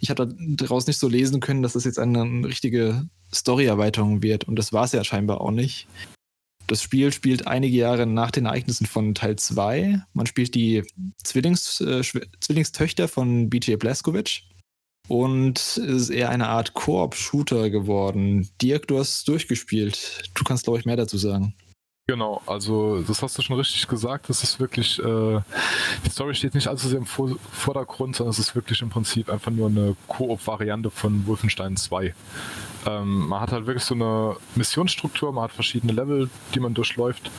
ich 0.00 0.10
habe 0.10 0.34
daraus 0.38 0.86
nicht 0.86 0.98
so 0.98 1.08
lesen 1.08 1.40
können, 1.40 1.62
dass 1.62 1.74
das 1.74 1.84
jetzt 1.84 1.98
eine, 1.98 2.46
richtige 2.46 3.08
Story-Erweiterung 3.34 4.22
wird 4.22 4.44
und 4.44 4.56
das 4.56 4.72
war 4.72 4.84
es 4.84 4.92
ja 4.92 5.04
scheinbar 5.04 5.40
auch 5.40 5.50
nicht. 5.50 5.86
Das 6.66 6.82
Spiel 6.82 7.12
spielt 7.12 7.46
einige 7.46 7.76
Jahre 7.76 8.06
nach 8.06 8.32
den 8.32 8.46
Ereignissen 8.46 8.86
von 8.86 9.14
Teil 9.14 9.36
2. 9.36 10.02
Man 10.12 10.26
spielt 10.26 10.54
die 10.54 10.82
Zwillings, 11.22 11.80
äh, 11.80 12.02
Zwillingstöchter 12.40 13.06
von 13.06 13.48
BJ 13.48 13.76
Blazkowicz 13.76 14.42
und 15.08 15.58
es 15.58 15.76
ist 15.76 16.10
eher 16.10 16.30
eine 16.30 16.48
Art 16.48 16.74
Koop-Shooter 16.74 17.70
geworden. 17.70 18.48
Dirk, 18.60 18.88
du 18.88 18.98
hast 18.98 19.26
durchgespielt. 19.28 20.30
Du 20.34 20.44
kannst, 20.44 20.64
glaube 20.64 20.78
ich, 20.78 20.84
mehr 20.84 20.96
dazu 20.96 21.18
sagen. 21.18 21.54
Genau, 22.08 22.40
also 22.46 23.02
das 23.02 23.20
hast 23.20 23.36
du 23.36 23.42
schon 23.42 23.56
richtig 23.56 23.88
gesagt. 23.88 24.28
Das 24.28 24.44
ist 24.44 24.60
wirklich, 24.60 25.00
äh, 25.00 25.40
die 26.04 26.10
Story 26.10 26.36
steht 26.36 26.54
nicht 26.54 26.68
allzu 26.68 26.86
sehr 26.86 26.98
im 26.98 27.06
Vordergrund, 27.06 28.14
sondern 28.14 28.30
es 28.30 28.38
ist 28.38 28.54
wirklich 28.54 28.80
im 28.80 28.90
Prinzip 28.90 29.28
einfach 29.28 29.50
nur 29.50 29.68
eine 29.68 29.96
Koop-Variante 30.06 30.90
von 30.90 31.26
Wolfenstein 31.26 31.76
2. 31.76 32.14
Ähm, 32.86 33.28
man 33.28 33.40
hat 33.40 33.50
halt 33.50 33.66
wirklich 33.66 33.82
so 33.82 33.96
eine 33.96 34.36
Missionsstruktur, 34.54 35.32
man 35.32 35.44
hat 35.44 35.52
verschiedene 35.52 35.92
Level, 35.92 36.30
die 36.54 36.60
man 36.60 36.74
durchläuft, 36.74 37.32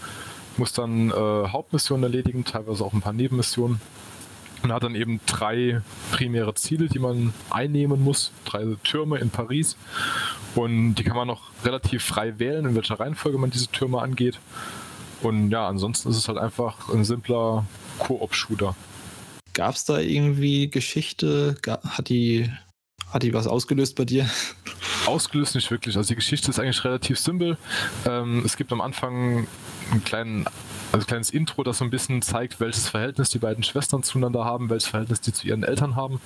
muss 0.57 0.73
dann 0.73 1.11
äh, 1.11 1.13
Hauptmissionen 1.13 2.03
erledigen, 2.03 2.43
teilweise 2.43 2.83
auch 2.83 2.91
ein 2.91 3.01
paar 3.01 3.13
Nebenmissionen 3.13 3.79
und 4.63 4.71
hat 4.71 4.83
dann 4.83 4.95
eben 4.95 5.19
drei 5.25 5.81
primäre 6.11 6.53
Ziele, 6.55 6.87
die 6.87 6.99
man 6.99 7.33
einnehmen 7.49 8.03
muss, 8.03 8.31
drei 8.45 8.65
Türme 8.83 9.17
in 9.19 9.29
Paris 9.29 9.77
und 10.55 10.95
die 10.95 11.03
kann 11.03 11.15
man 11.15 11.27
noch 11.27 11.51
relativ 11.63 12.03
frei 12.03 12.39
wählen, 12.39 12.65
in 12.65 12.75
welcher 12.75 12.99
Reihenfolge 12.99 13.37
man 13.37 13.51
diese 13.51 13.67
Türme 13.67 14.01
angeht. 14.01 14.39
Und 15.21 15.51
ja, 15.51 15.67
ansonsten 15.67 16.09
ist 16.09 16.17
es 16.17 16.27
halt 16.27 16.37
einfach 16.37 16.89
ein 16.89 17.03
simpler 17.03 17.65
Koop-Shooter. 17.99 18.75
Gab 19.53 19.75
es 19.75 19.85
da 19.85 19.99
irgendwie 19.99 20.69
Geschichte? 20.69 21.57
Hat 21.65 22.09
die, 22.09 22.51
hat 23.11 23.23
die 23.23 23.33
was 23.33 23.47
ausgelöst 23.47 23.95
bei 23.95 24.05
dir? 24.05 24.29
Ausgelöst 25.05 25.55
nicht 25.55 25.71
wirklich. 25.71 25.97
Also 25.97 26.09
die 26.09 26.15
Geschichte 26.15 26.51
ist 26.51 26.59
eigentlich 26.59 26.83
relativ 26.83 27.17
simpel. 27.19 27.57
Ähm, 28.05 28.43
es 28.45 28.57
gibt 28.57 28.71
am 28.71 28.81
Anfang 28.81 29.47
einen 29.91 30.03
kleinen 30.03 30.45
also 30.91 31.05
ein 31.05 31.07
kleines 31.07 31.29
Intro, 31.29 31.63
das 31.63 31.79
so 31.79 31.83
ein 31.83 31.89
bisschen 31.89 32.21
zeigt, 32.21 32.59
welches 32.59 32.89
Verhältnis 32.89 33.29
die 33.29 33.39
beiden 33.39 33.63
Schwestern 33.63 34.03
zueinander 34.03 34.45
haben, 34.45 34.69
welches 34.69 34.87
Verhältnis 34.87 35.21
die 35.21 35.33
zu 35.33 35.47
ihren 35.47 35.63
Eltern 35.63 35.95
haben. 35.95 36.21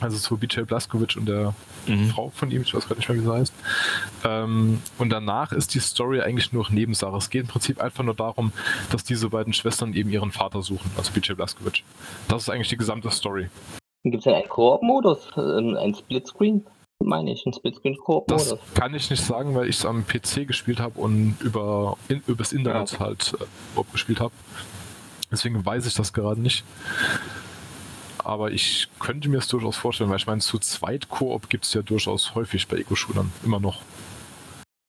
Also 0.00 0.18
zu 0.18 0.36
BJ 0.36 0.62
Blaskovic 0.62 1.16
und 1.16 1.26
der 1.28 1.54
mhm. 1.86 2.08
Frau 2.08 2.30
von 2.30 2.50
ihm, 2.50 2.62
ich 2.62 2.74
weiß 2.74 2.88
gerade 2.88 2.98
nicht 2.98 3.08
mehr, 3.08 3.18
wie 3.18 3.22
sie 3.22 3.32
heißt. 3.32 3.54
Ähm, 4.24 4.82
und 4.98 5.10
danach 5.10 5.52
ist 5.52 5.74
die 5.74 5.78
Story 5.78 6.20
eigentlich 6.22 6.52
nur 6.52 6.68
Nebensache. 6.70 7.16
Es 7.16 7.30
geht 7.30 7.42
im 7.42 7.48
Prinzip 7.48 7.80
einfach 7.80 8.02
nur 8.02 8.14
darum, 8.14 8.52
dass 8.90 9.04
diese 9.04 9.28
beiden 9.28 9.52
Schwestern 9.52 9.92
eben 9.92 10.10
ihren 10.10 10.32
Vater 10.32 10.62
suchen, 10.62 10.90
also 10.96 11.12
BJ 11.12 11.34
Blaskovic. 11.34 11.84
Das 12.26 12.42
ist 12.42 12.48
eigentlich 12.48 12.68
die 12.68 12.76
gesamte 12.76 13.10
Story. 13.10 13.48
Gibt 14.02 14.18
es 14.18 14.24
denn 14.24 14.34
einen 14.34 14.48
Koop-Modus, 14.48 15.28
ähm, 15.36 15.76
ein 15.76 15.94
Splitscreen? 15.94 16.66
Meine 17.04 17.32
ich, 17.32 17.44
ein 17.46 17.52
Splitscreen-Koop-Modus. 17.52 18.50
Das 18.50 18.58
kann 18.74 18.94
ich 18.94 19.10
nicht 19.10 19.24
sagen, 19.24 19.54
weil 19.54 19.68
ich 19.68 19.76
es 19.76 19.86
am 19.86 20.06
PC 20.06 20.46
gespielt 20.46 20.80
habe 20.80 21.00
und 21.00 21.36
über 21.40 21.96
in, 22.08 22.22
übers 22.26 22.52
Internet 22.52 22.92
ja. 22.92 23.00
halt 23.00 23.34
äh, 23.40 23.82
gespielt 23.92 24.20
habe. 24.20 24.32
Deswegen 25.30 25.64
weiß 25.64 25.86
ich 25.86 25.94
das 25.94 26.12
gerade 26.12 26.40
nicht. 26.40 26.64
Aber 28.18 28.52
ich 28.52 28.88
könnte 29.00 29.28
mir 29.28 29.38
es 29.38 29.48
durchaus 29.48 29.76
vorstellen, 29.76 30.10
weil 30.10 30.18
ich 30.18 30.26
meine, 30.26 30.40
zu 30.40 30.58
zweit 30.58 31.08
Koop 31.08 31.48
gibt 31.48 31.64
es 31.64 31.74
ja 31.74 31.82
durchaus 31.82 32.34
häufig 32.34 32.68
bei 32.68 32.76
Eco-Shootern, 32.76 33.32
immer 33.44 33.58
noch. 33.58 33.80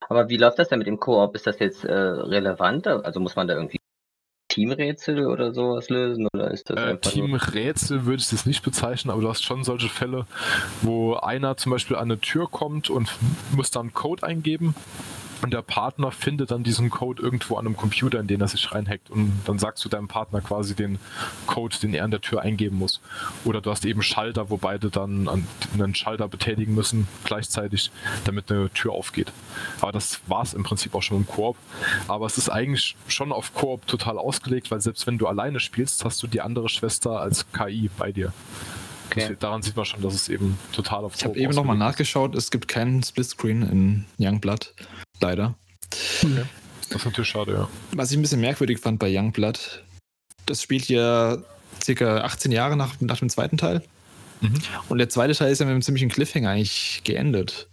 Aber 0.08 0.28
wie 0.28 0.36
läuft 0.36 0.58
das 0.58 0.68
denn 0.68 0.78
mit 0.78 0.86
dem 0.86 1.00
Koop? 1.00 1.34
Ist 1.34 1.46
das 1.46 1.58
jetzt 1.58 1.84
äh, 1.84 1.92
relevant? 1.92 2.86
Also 2.86 3.20
muss 3.20 3.36
man 3.36 3.48
da 3.48 3.54
irgendwie 3.54 3.80
Teamrätsel 4.54 5.26
oder 5.26 5.52
sowas 5.52 5.88
lösen? 5.88 6.28
Oder 6.32 6.50
ist 6.50 6.70
das 6.70 6.76
äh, 6.76 6.96
Teamrätsel 6.98 8.06
würde 8.06 8.22
ich 8.22 8.28
das 8.28 8.46
nicht 8.46 8.62
bezeichnen, 8.62 9.10
aber 9.10 9.20
du 9.20 9.28
hast 9.28 9.42
schon 9.42 9.64
solche 9.64 9.88
Fälle, 9.88 10.26
wo 10.82 11.14
einer 11.14 11.56
zum 11.56 11.72
Beispiel 11.72 11.96
an 11.96 12.04
eine 12.04 12.20
Tür 12.20 12.48
kommt 12.48 12.88
und 12.88 13.12
muss 13.54 13.70
dann 13.70 13.92
Code 13.92 14.22
eingeben 14.22 14.74
und 15.44 15.52
der 15.52 15.62
Partner 15.62 16.10
findet 16.10 16.50
dann 16.50 16.64
diesen 16.64 16.88
Code 16.88 17.22
irgendwo 17.22 17.56
an 17.56 17.66
einem 17.66 17.76
Computer, 17.76 18.18
in 18.18 18.26
den 18.26 18.40
er 18.40 18.48
sich 18.48 18.72
reinhackt. 18.72 19.10
Und 19.10 19.30
dann 19.44 19.58
sagst 19.58 19.84
du 19.84 19.90
deinem 19.90 20.08
Partner 20.08 20.40
quasi 20.40 20.74
den 20.74 20.98
Code, 21.46 21.76
den 21.82 21.92
er 21.92 22.04
an 22.04 22.10
der 22.10 22.22
Tür 22.22 22.40
eingeben 22.40 22.78
muss. 22.78 23.02
Oder 23.44 23.60
du 23.60 23.70
hast 23.70 23.84
eben 23.84 24.02
Schalter, 24.02 24.48
wo 24.48 24.56
beide 24.56 24.88
dann 24.88 25.28
einen 25.74 25.94
Schalter 25.94 26.28
betätigen 26.28 26.74
müssen 26.74 27.06
gleichzeitig, 27.24 27.90
damit 28.24 28.50
eine 28.50 28.70
Tür 28.70 28.92
aufgeht. 28.92 29.32
Aber 29.82 29.92
das 29.92 30.20
war 30.28 30.42
es 30.42 30.54
im 30.54 30.62
Prinzip 30.62 30.94
auch 30.94 31.02
schon 31.02 31.18
im 31.18 31.26
Koop. 31.26 31.56
Aber 32.08 32.24
es 32.24 32.38
ist 32.38 32.48
eigentlich 32.48 32.96
schon 33.06 33.30
auf 33.30 33.52
Koop 33.52 33.86
total 33.86 34.16
ausgelegt, 34.16 34.70
weil 34.70 34.80
selbst 34.80 35.06
wenn 35.06 35.18
du 35.18 35.26
alleine 35.26 35.60
spielst, 35.60 36.06
hast 36.06 36.22
du 36.22 36.26
die 36.26 36.40
andere 36.40 36.70
Schwester 36.70 37.20
als 37.20 37.52
KI 37.52 37.90
bei 37.98 38.12
dir. 38.12 38.32
Okay. 39.10 39.36
Daran 39.38 39.60
sieht 39.60 39.76
man 39.76 39.84
schon, 39.84 40.00
dass 40.00 40.14
es 40.14 40.30
eben 40.30 40.58
total 40.72 41.04
auf 41.04 41.14
Ich 41.16 41.24
habe 41.24 41.38
eben 41.38 41.54
nochmal 41.54 41.76
nachgeschaut, 41.76 42.34
es 42.34 42.50
gibt 42.50 42.66
keinen 42.66 43.02
Splitscreen 43.02 43.62
in 43.62 44.04
Youngblood. 44.18 44.72
Leider. 45.20 45.54
Okay. 46.22 46.44
Das 46.88 47.00
ist 47.00 47.04
natürlich 47.06 47.30
schade, 47.30 47.52
ja. 47.52 47.68
Was 47.92 48.10
ich 48.10 48.18
ein 48.18 48.22
bisschen 48.22 48.40
merkwürdig 48.40 48.78
fand 48.78 48.98
bei 48.98 49.08
Youngblood, 49.10 49.82
das 50.46 50.62
spielt 50.62 50.88
ja 50.88 51.38
circa 51.82 52.18
18 52.18 52.52
Jahre 52.52 52.76
nach, 52.76 53.00
nach 53.00 53.18
dem 53.18 53.28
zweiten 53.28 53.56
Teil. 53.56 53.82
Mhm. 54.40 54.54
Und 54.88 54.98
der 54.98 55.08
zweite 55.08 55.34
Teil 55.34 55.50
ist 55.50 55.60
ja 55.60 55.66
mit 55.66 55.72
einem 55.72 55.82
ziemlichen 55.82 56.08
Cliffhanger 56.08 56.50
eigentlich 56.50 57.02
geendet. 57.04 57.68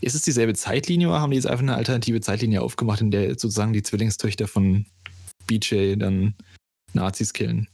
Ist 0.00 0.14
es 0.14 0.22
dieselbe 0.22 0.54
Zeitlinie 0.54 1.08
oder 1.08 1.20
haben 1.20 1.30
die 1.30 1.36
jetzt 1.36 1.46
einfach 1.46 1.62
eine 1.62 1.74
alternative 1.74 2.20
Zeitlinie 2.20 2.62
aufgemacht, 2.62 3.00
in 3.00 3.10
der 3.10 3.30
sozusagen 3.30 3.72
die 3.72 3.82
Zwillingstöchter 3.82 4.46
von 4.46 4.86
BJ 5.46 5.96
dann 5.96 6.34
Nazis 6.92 7.32
killen? 7.32 7.68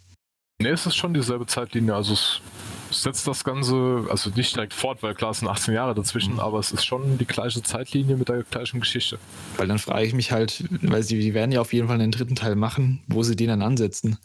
Ne, 0.61 0.71
es 0.71 0.87
ist 0.87 0.97
schon 0.97 1.13
dieselbe 1.13 1.47
Zeitlinie. 1.47 1.95
Also 1.95 2.15
es 2.15 2.41
setzt 2.90 3.27
das 3.27 3.44
Ganze, 3.44 4.07
also 4.09 4.31
nicht 4.31 4.55
direkt 4.55 4.75
fort, 4.75 5.03
weil 5.03 5.14
klar 5.14 5.31
es 5.31 5.40
sind 5.40 5.49
18 5.49 5.75
Jahre 5.75 5.94
dazwischen, 5.94 6.35
mhm. 6.35 6.40
aber 6.40 6.59
es 6.59 6.73
ist 6.73 6.85
schon 6.85 7.18
die 7.18 7.27
gleiche 7.27 7.62
Zeitlinie 7.62 8.16
mit 8.16 8.29
der 8.29 8.42
gleichen 8.44 8.81
Geschichte. 8.81 9.18
Weil 9.57 9.68
dann 9.68 9.79
frage 9.79 10.07
ich 10.07 10.14
mich 10.14 10.33
halt, 10.33 10.64
weil 10.83 11.03
sie 11.03 11.18
die 11.18 11.35
werden 11.35 11.53
ja 11.53 11.61
auf 11.61 11.73
jeden 11.73 11.88
Fall 11.88 12.01
einen 12.01 12.12
dritten 12.12 12.35
Teil 12.35 12.57
machen, 12.57 13.03
wo 13.07 13.23
sie 13.23 13.37
den 13.37 13.49
dann 13.49 13.62
ansetzen. 13.62 14.18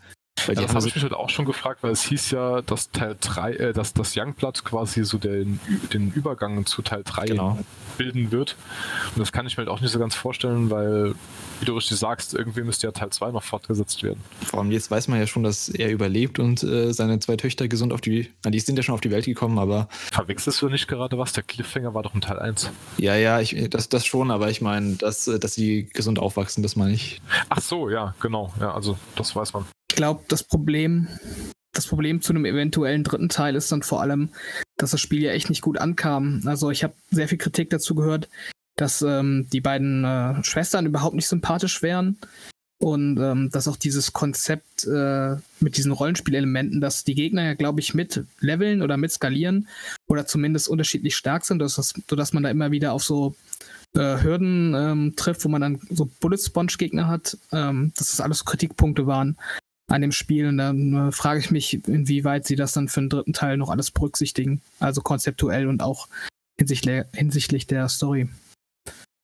Ja, 0.47 0.53
das 0.53 0.75
habe 0.75 0.87
ich 0.87 0.95
mich 0.95 1.03
halt 1.03 1.13
auch 1.13 1.29
schon 1.29 1.45
gefragt, 1.45 1.83
weil 1.83 1.91
es 1.91 2.03
hieß 2.03 2.31
ja, 2.31 2.61
dass 2.61 2.91
Teil 2.91 3.15
3, 3.19 3.53
äh, 3.53 3.73
dass 3.73 3.93
das 3.93 4.15
Youngblood 4.15 4.63
quasi 4.63 5.03
so 5.03 5.17
den, 5.17 5.59
den 5.93 6.11
Übergang 6.11 6.65
zu 6.65 6.81
Teil 6.81 7.03
3 7.03 7.25
genau. 7.25 7.59
bilden 7.97 8.31
wird. 8.31 8.55
Und 9.15 9.19
das 9.19 9.31
kann 9.31 9.45
ich 9.47 9.57
mir 9.57 9.65
halt 9.65 9.69
auch 9.69 9.81
nicht 9.81 9.91
so 9.91 9.99
ganz 9.99 10.15
vorstellen, 10.15 10.69
weil, 10.69 11.15
wie 11.59 11.65
du 11.65 11.75
richtig 11.75 11.97
sagst, 11.97 12.33
irgendwie 12.33 12.61
müsste 12.61 12.87
ja 12.87 12.91
Teil 12.91 13.09
2 13.09 13.31
noch 13.31 13.43
fortgesetzt 13.43 14.03
werden. 14.03 14.21
Vor 14.45 14.59
allem 14.59 14.71
jetzt 14.71 14.89
weiß 14.89 15.07
man 15.07 15.19
ja 15.19 15.27
schon, 15.27 15.43
dass 15.43 15.69
er 15.69 15.91
überlebt 15.91 16.39
und 16.39 16.63
äh, 16.63 16.93
seine 16.93 17.19
zwei 17.19 17.35
Töchter 17.35 17.67
gesund 17.67 17.93
auf 17.93 18.01
die, 18.01 18.29
na, 18.43 18.51
die 18.51 18.59
sind 18.59 18.77
ja 18.77 18.83
schon 18.83 18.95
auf 18.95 19.01
die 19.01 19.11
Welt 19.11 19.25
gekommen, 19.25 19.59
aber. 19.59 19.87
Verwechselst 20.11 20.61
du 20.61 20.69
nicht 20.69 20.87
gerade 20.87 21.17
was? 21.17 21.33
Der 21.33 21.43
Cliffhanger 21.43 21.93
war 21.93 22.03
doch 22.03 22.15
in 22.15 22.21
Teil 22.21 22.39
1. 22.39 22.69
Ja, 22.97 23.15
ja, 23.15 23.39
ich, 23.39 23.69
das, 23.69 23.89
das 23.89 24.05
schon, 24.05 24.31
aber 24.31 24.49
ich 24.49 24.61
meine, 24.61 24.95
dass, 24.95 25.25
dass 25.25 25.53
sie 25.53 25.89
gesund 25.93 26.19
aufwachsen, 26.19 26.63
das 26.63 26.75
meine 26.75 26.93
ich. 26.93 27.21
Ach 27.49 27.61
so, 27.61 27.89
ja, 27.89 28.13
genau. 28.19 28.53
Ja, 28.59 28.73
also 28.73 28.97
das 29.15 29.35
weiß 29.35 29.53
man. 29.53 29.65
Glaube, 29.99 30.23
das 30.29 30.43
Problem, 30.43 31.09
das 31.73 31.85
Problem 31.85 32.21
zu 32.21 32.31
einem 32.31 32.45
eventuellen 32.45 33.03
dritten 33.03 33.27
Teil 33.27 33.57
ist 33.57 33.69
dann 33.69 33.83
vor 33.83 33.99
allem, 33.99 34.29
dass 34.77 34.91
das 34.91 35.01
Spiel 35.01 35.21
ja 35.21 35.33
echt 35.33 35.49
nicht 35.49 35.61
gut 35.61 35.77
ankam. 35.77 36.41
Also 36.45 36.71
ich 36.71 36.85
habe 36.85 36.93
sehr 37.11 37.27
viel 37.27 37.37
Kritik 37.37 37.69
dazu 37.69 37.95
gehört, 37.95 38.29
dass 38.77 39.01
ähm, 39.01 39.47
die 39.51 39.59
beiden 39.59 40.05
äh, 40.05 40.41
Schwestern 40.45 40.85
überhaupt 40.85 41.15
nicht 41.15 41.27
sympathisch 41.27 41.81
wären 41.81 42.17
und 42.81 43.19
ähm, 43.19 43.49
dass 43.51 43.67
auch 43.67 43.75
dieses 43.75 44.13
Konzept 44.13 44.87
äh, 44.87 45.35
mit 45.59 45.75
diesen 45.75 45.91
Rollenspielelementen, 45.91 46.79
dass 46.79 47.03
die 47.03 47.15
Gegner 47.15 47.43
ja, 47.43 47.53
glaube 47.55 47.81
ich, 47.81 47.93
mit 47.93 48.23
leveln 48.39 48.81
oder 48.81 48.95
mit 48.95 49.11
skalieren 49.11 49.67
oder 50.07 50.25
zumindest 50.25 50.69
unterschiedlich 50.69 51.17
stark 51.17 51.43
sind, 51.43 51.59
dass 51.59 51.75
das, 51.75 51.93
sodass 52.09 52.31
man 52.31 52.43
da 52.43 52.49
immer 52.49 52.71
wieder 52.71 52.93
auf 52.93 53.03
so 53.03 53.35
äh, 53.97 54.23
Hürden 54.23 54.73
ähm, 54.77 55.13
trifft, 55.17 55.43
wo 55.43 55.49
man 55.49 55.59
dann 55.59 55.81
so 55.89 56.09
Bullet 56.21 56.37
Sponge 56.37 56.71
Gegner 56.77 57.09
hat, 57.09 57.37
ähm, 57.51 57.91
dass 57.97 58.11
das 58.11 58.21
alles 58.21 58.45
Kritikpunkte 58.45 59.05
waren 59.05 59.35
an 59.89 60.01
dem 60.01 60.11
Spiel. 60.11 60.47
Und 60.47 60.57
dann 60.57 61.09
äh, 61.09 61.11
frage 61.11 61.39
ich 61.39 61.51
mich, 61.51 61.87
inwieweit 61.87 62.45
sie 62.45 62.55
das 62.55 62.73
dann 62.73 62.87
für 62.87 63.01
den 63.01 63.09
dritten 63.09 63.33
Teil 63.33 63.57
noch 63.57 63.69
alles 63.69 63.91
berücksichtigen. 63.91 64.61
Also 64.79 65.01
konzeptuell 65.01 65.67
und 65.67 65.83
auch 65.83 66.07
hinsichtlich, 66.57 67.03
hinsichtlich 67.13 67.67
der 67.67 67.89
Story. 67.89 68.29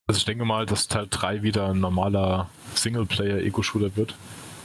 Also 0.07 0.19
ich 0.19 0.25
denke 0.25 0.45
mal, 0.45 0.65
dass 0.65 0.87
Teil 0.87 1.07
3 1.09 1.41
wieder 1.41 1.69
ein 1.69 1.79
normaler 1.79 2.49
Singleplayer-Ego-Shooter 2.75 3.95
wird. 3.95 4.15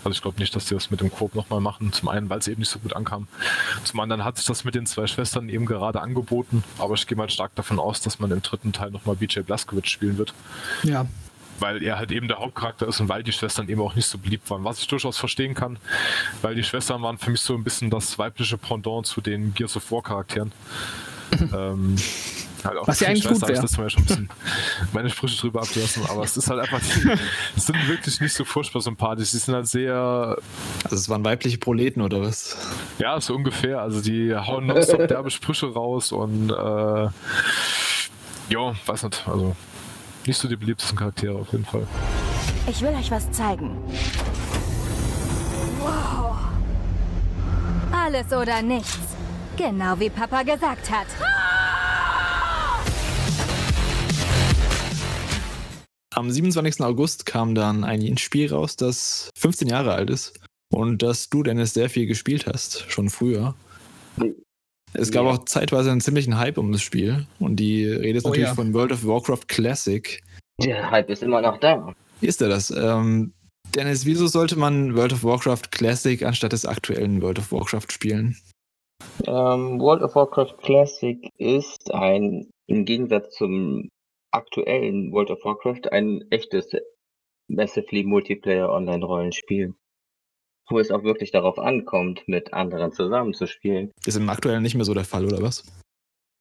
Also 0.05 0.15
ich 0.15 0.23
glaube 0.23 0.39
nicht, 0.39 0.55
dass 0.57 0.67
die 0.67 0.75
das 0.75 0.91
mit 0.91 1.01
dem 1.01 1.11
Coop 1.11 1.35
nochmal 1.35 1.61
machen. 1.61 1.93
Zum 1.93 2.09
einen, 2.09 2.31
weil 2.31 2.39
es 2.39 2.49
eben 2.49 2.61
nicht 2.61 2.71
so 2.71 2.79
gut 2.79 2.95
ankam. 2.95 3.29
Zum 3.85 4.01
anderen 4.01 4.25
hat 4.25 4.39
sich 4.39 4.47
das 4.47 4.65
mit 4.65 4.75
den 4.75 4.87
zwei 4.87 5.07
Schwestern 5.07 5.49
eben 5.49 5.67
gerade 5.67 6.01
angeboten. 6.01 6.65
Aber 6.79 6.95
ich 6.95 7.07
gehe 7.07 7.17
mal 7.17 7.29
stark 7.29 7.55
davon 7.55 7.79
aus, 7.79 8.01
dass 8.01 8.19
man 8.19 8.31
im 8.31 8.43
dritten 8.43 8.73
Teil 8.73 8.91
nochmal 8.91 9.17
BJ 9.17 9.41
Blazkowicz 9.41 9.89
spielen 9.89 10.17
wird. 10.17 10.33
Ja. 10.83 11.07
Weil 11.61 11.83
er 11.83 11.99
halt 11.99 12.11
eben 12.11 12.29
der 12.29 12.39
Hauptcharakter 12.39 12.89
ist 12.89 13.01
und 13.01 13.09
weil 13.09 13.23
die 13.23 13.33
Schwestern 13.33 13.69
eben 13.69 13.81
auch 13.81 13.95
nicht 13.95 14.07
so 14.07 14.19
beliebt 14.19 14.49
waren. 14.51 14.65
Was 14.65 14.81
ich 14.81 14.89
durchaus 14.89 15.19
verstehen 15.19 15.55
kann, 15.55 15.79
weil 16.43 16.55
die 16.55 16.65
Schwestern 16.65 17.03
waren 17.03 17.19
für 17.19 17.31
mich 17.31 17.41
so 17.41 17.55
ein 17.55 17.65
bisschen 17.65 17.91
das 17.91 18.19
weibliche 18.19 18.59
Pendant 18.59 19.07
zu 19.07 19.21
den 19.21 19.55
Gears 19.55 19.77
of 19.77 19.91
War 19.93 20.03
Charakteren. 20.03 20.53
ähm, 21.55 21.97
Halt 22.65 22.79
Was 22.87 23.01
ja 23.01 23.09
eigentlich 23.09 23.27
gut 23.27 23.41
wäre. 23.43 23.61
Das 23.61 23.75
schon 23.75 23.85
ein 23.85 24.07
bisschen 24.07 24.29
meine 24.93 25.11
Sprüche 25.11 25.41
drüber 25.41 25.63
abgelassen, 25.63 26.05
aber 26.09 26.23
es 26.25 26.37
ist 26.37 26.51
halt 26.51 26.61
einfach, 26.61 26.81
die 26.81 27.61
sind 27.61 27.89
wirklich 27.89 28.21
nicht 28.21 28.35
so 28.35 28.45
furchtbar 28.45 28.81
sympathisch. 28.83 29.31
Die 29.31 29.39
sind 29.39 29.55
halt 29.55 29.67
sehr. 29.67 30.37
Also 30.85 30.97
es 30.97 31.09
waren 31.09 31.25
weibliche 31.25 31.59
Proleten 31.59 32.03
oder 32.03 32.21
was? 32.21 32.57
Ja, 32.99 33.21
so 33.21 33.35
ungefähr. 33.35 33.81
Also 33.81 34.01
die 34.01 34.35
hauen 34.35 34.67
nonstop 34.67 35.09
derbe 35.09 35.31
Sprüche 35.31 35.73
raus 35.73 36.13
und 36.13 36.51
äh, 36.51 37.09
ja, 38.51 38.75
weiß 38.87 39.05
nicht. 39.05 39.27
Also 39.27 39.57
nicht 40.27 40.39
so 40.39 40.49
die 40.49 40.57
beliebtesten 40.57 40.99
Charaktere 40.99 41.35
auf 41.39 41.53
jeden 41.53 41.65
Fall. 41.65 41.87
Ich 42.67 42.81
will 42.83 42.91
euch 42.91 43.11
was 43.11 43.31
zeigen. 43.33 43.77
Wow. 45.81 46.37
Alles 47.93 48.33
oder 48.33 48.63
nichts. 48.63 48.99
Genau 49.57 49.99
wie 49.99 50.11
Papa 50.11 50.43
gesagt 50.43 50.91
hat. 50.91 51.07
Am 56.15 56.31
27. 56.31 56.81
August 56.83 57.25
kam 57.25 57.55
dann 57.55 57.85
ein 57.85 58.19
Spiel 58.19 58.53
raus, 58.53 58.77
das 58.77 59.31
15 59.37 59.69
Jahre 59.69 59.95
alt 59.95 60.11
ist 60.11 60.39
und 60.71 61.03
das 61.03 61.31
du, 61.31 61.43
Dennis, 61.43 61.73
sehr 61.73 61.89
viel 61.89 62.07
gespielt 62.07 62.47
hast, 62.47 62.85
schon 62.91 63.11
früher. 63.11 63.55
Es 64.93 65.11
gab 65.11 65.25
ja. 65.25 65.33
auch 65.33 65.45
zeitweise 65.45 65.91
einen 65.91 66.01
ziemlichen 66.01 66.39
Hype 66.39 66.59
um 66.59 66.73
das 66.73 66.83
Spiel 66.83 67.27
und 67.39 67.57
die 67.57 67.87
Rede 67.87 68.19
ist 68.19 68.25
oh, 68.25 68.29
natürlich 68.29 68.49
ja. 68.49 68.55
von 68.55 68.75
World 68.75 68.93
of 68.93 69.07
Warcraft 69.07 69.47
Classic. 69.47 70.21
Der 70.63 70.91
Hype 70.91 71.11
ist 71.11 71.23
immer 71.23 71.41
noch 71.41 71.59
da. 71.59 71.95
Wie 72.21 72.27
ist 72.27 72.41
der 72.41 72.49
das? 72.49 72.71
Ähm, 72.71 73.33
Dennis, 73.75 74.05
wieso 74.05 74.27
sollte 74.27 74.59
man 74.59 74.97
World 74.97 75.13
of 75.13 75.25
Warcraft 75.25 75.71
Classic 75.71 76.23
anstatt 76.25 76.53
des 76.53 76.67
aktuellen 76.67 77.23
World 77.23 77.39
of 77.39 77.53
Warcraft 77.53 77.91
spielen? 77.91 78.37
Ähm, 79.27 79.81
World 79.81 80.03
of 80.03 80.15
Warcraft 80.15 80.57
Classic 80.63 81.19
ist 81.39 81.93
ein, 81.95 82.51
im 82.67 82.85
Gegensatz 82.85 83.37
zum 83.37 83.89
aktuellen 84.33 85.13
World 85.13 85.31
of 85.31 85.45
Warcraft 85.45 85.93
ein 85.93 86.25
echtes 86.31 86.73
Massively 87.49 88.05
Multiplayer 88.05 88.71
Online-Rollenspiel. 88.71 89.75
Wo 90.71 90.79
es 90.79 90.91
auch 90.91 91.03
wirklich 91.03 91.31
darauf 91.33 91.59
ankommt, 91.59 92.23
mit 92.27 92.55
anderen 92.55 92.93
zusammenzuspielen. 92.93 93.91
Ist 94.07 94.17
im 94.17 94.31
aktuellen 94.31 94.63
nicht 94.63 94.77
mehr 94.77 94.85
so 94.85 94.95
der 94.95 95.05
Fall, 95.05 95.25
oder 95.27 95.43
was? 95.43 95.65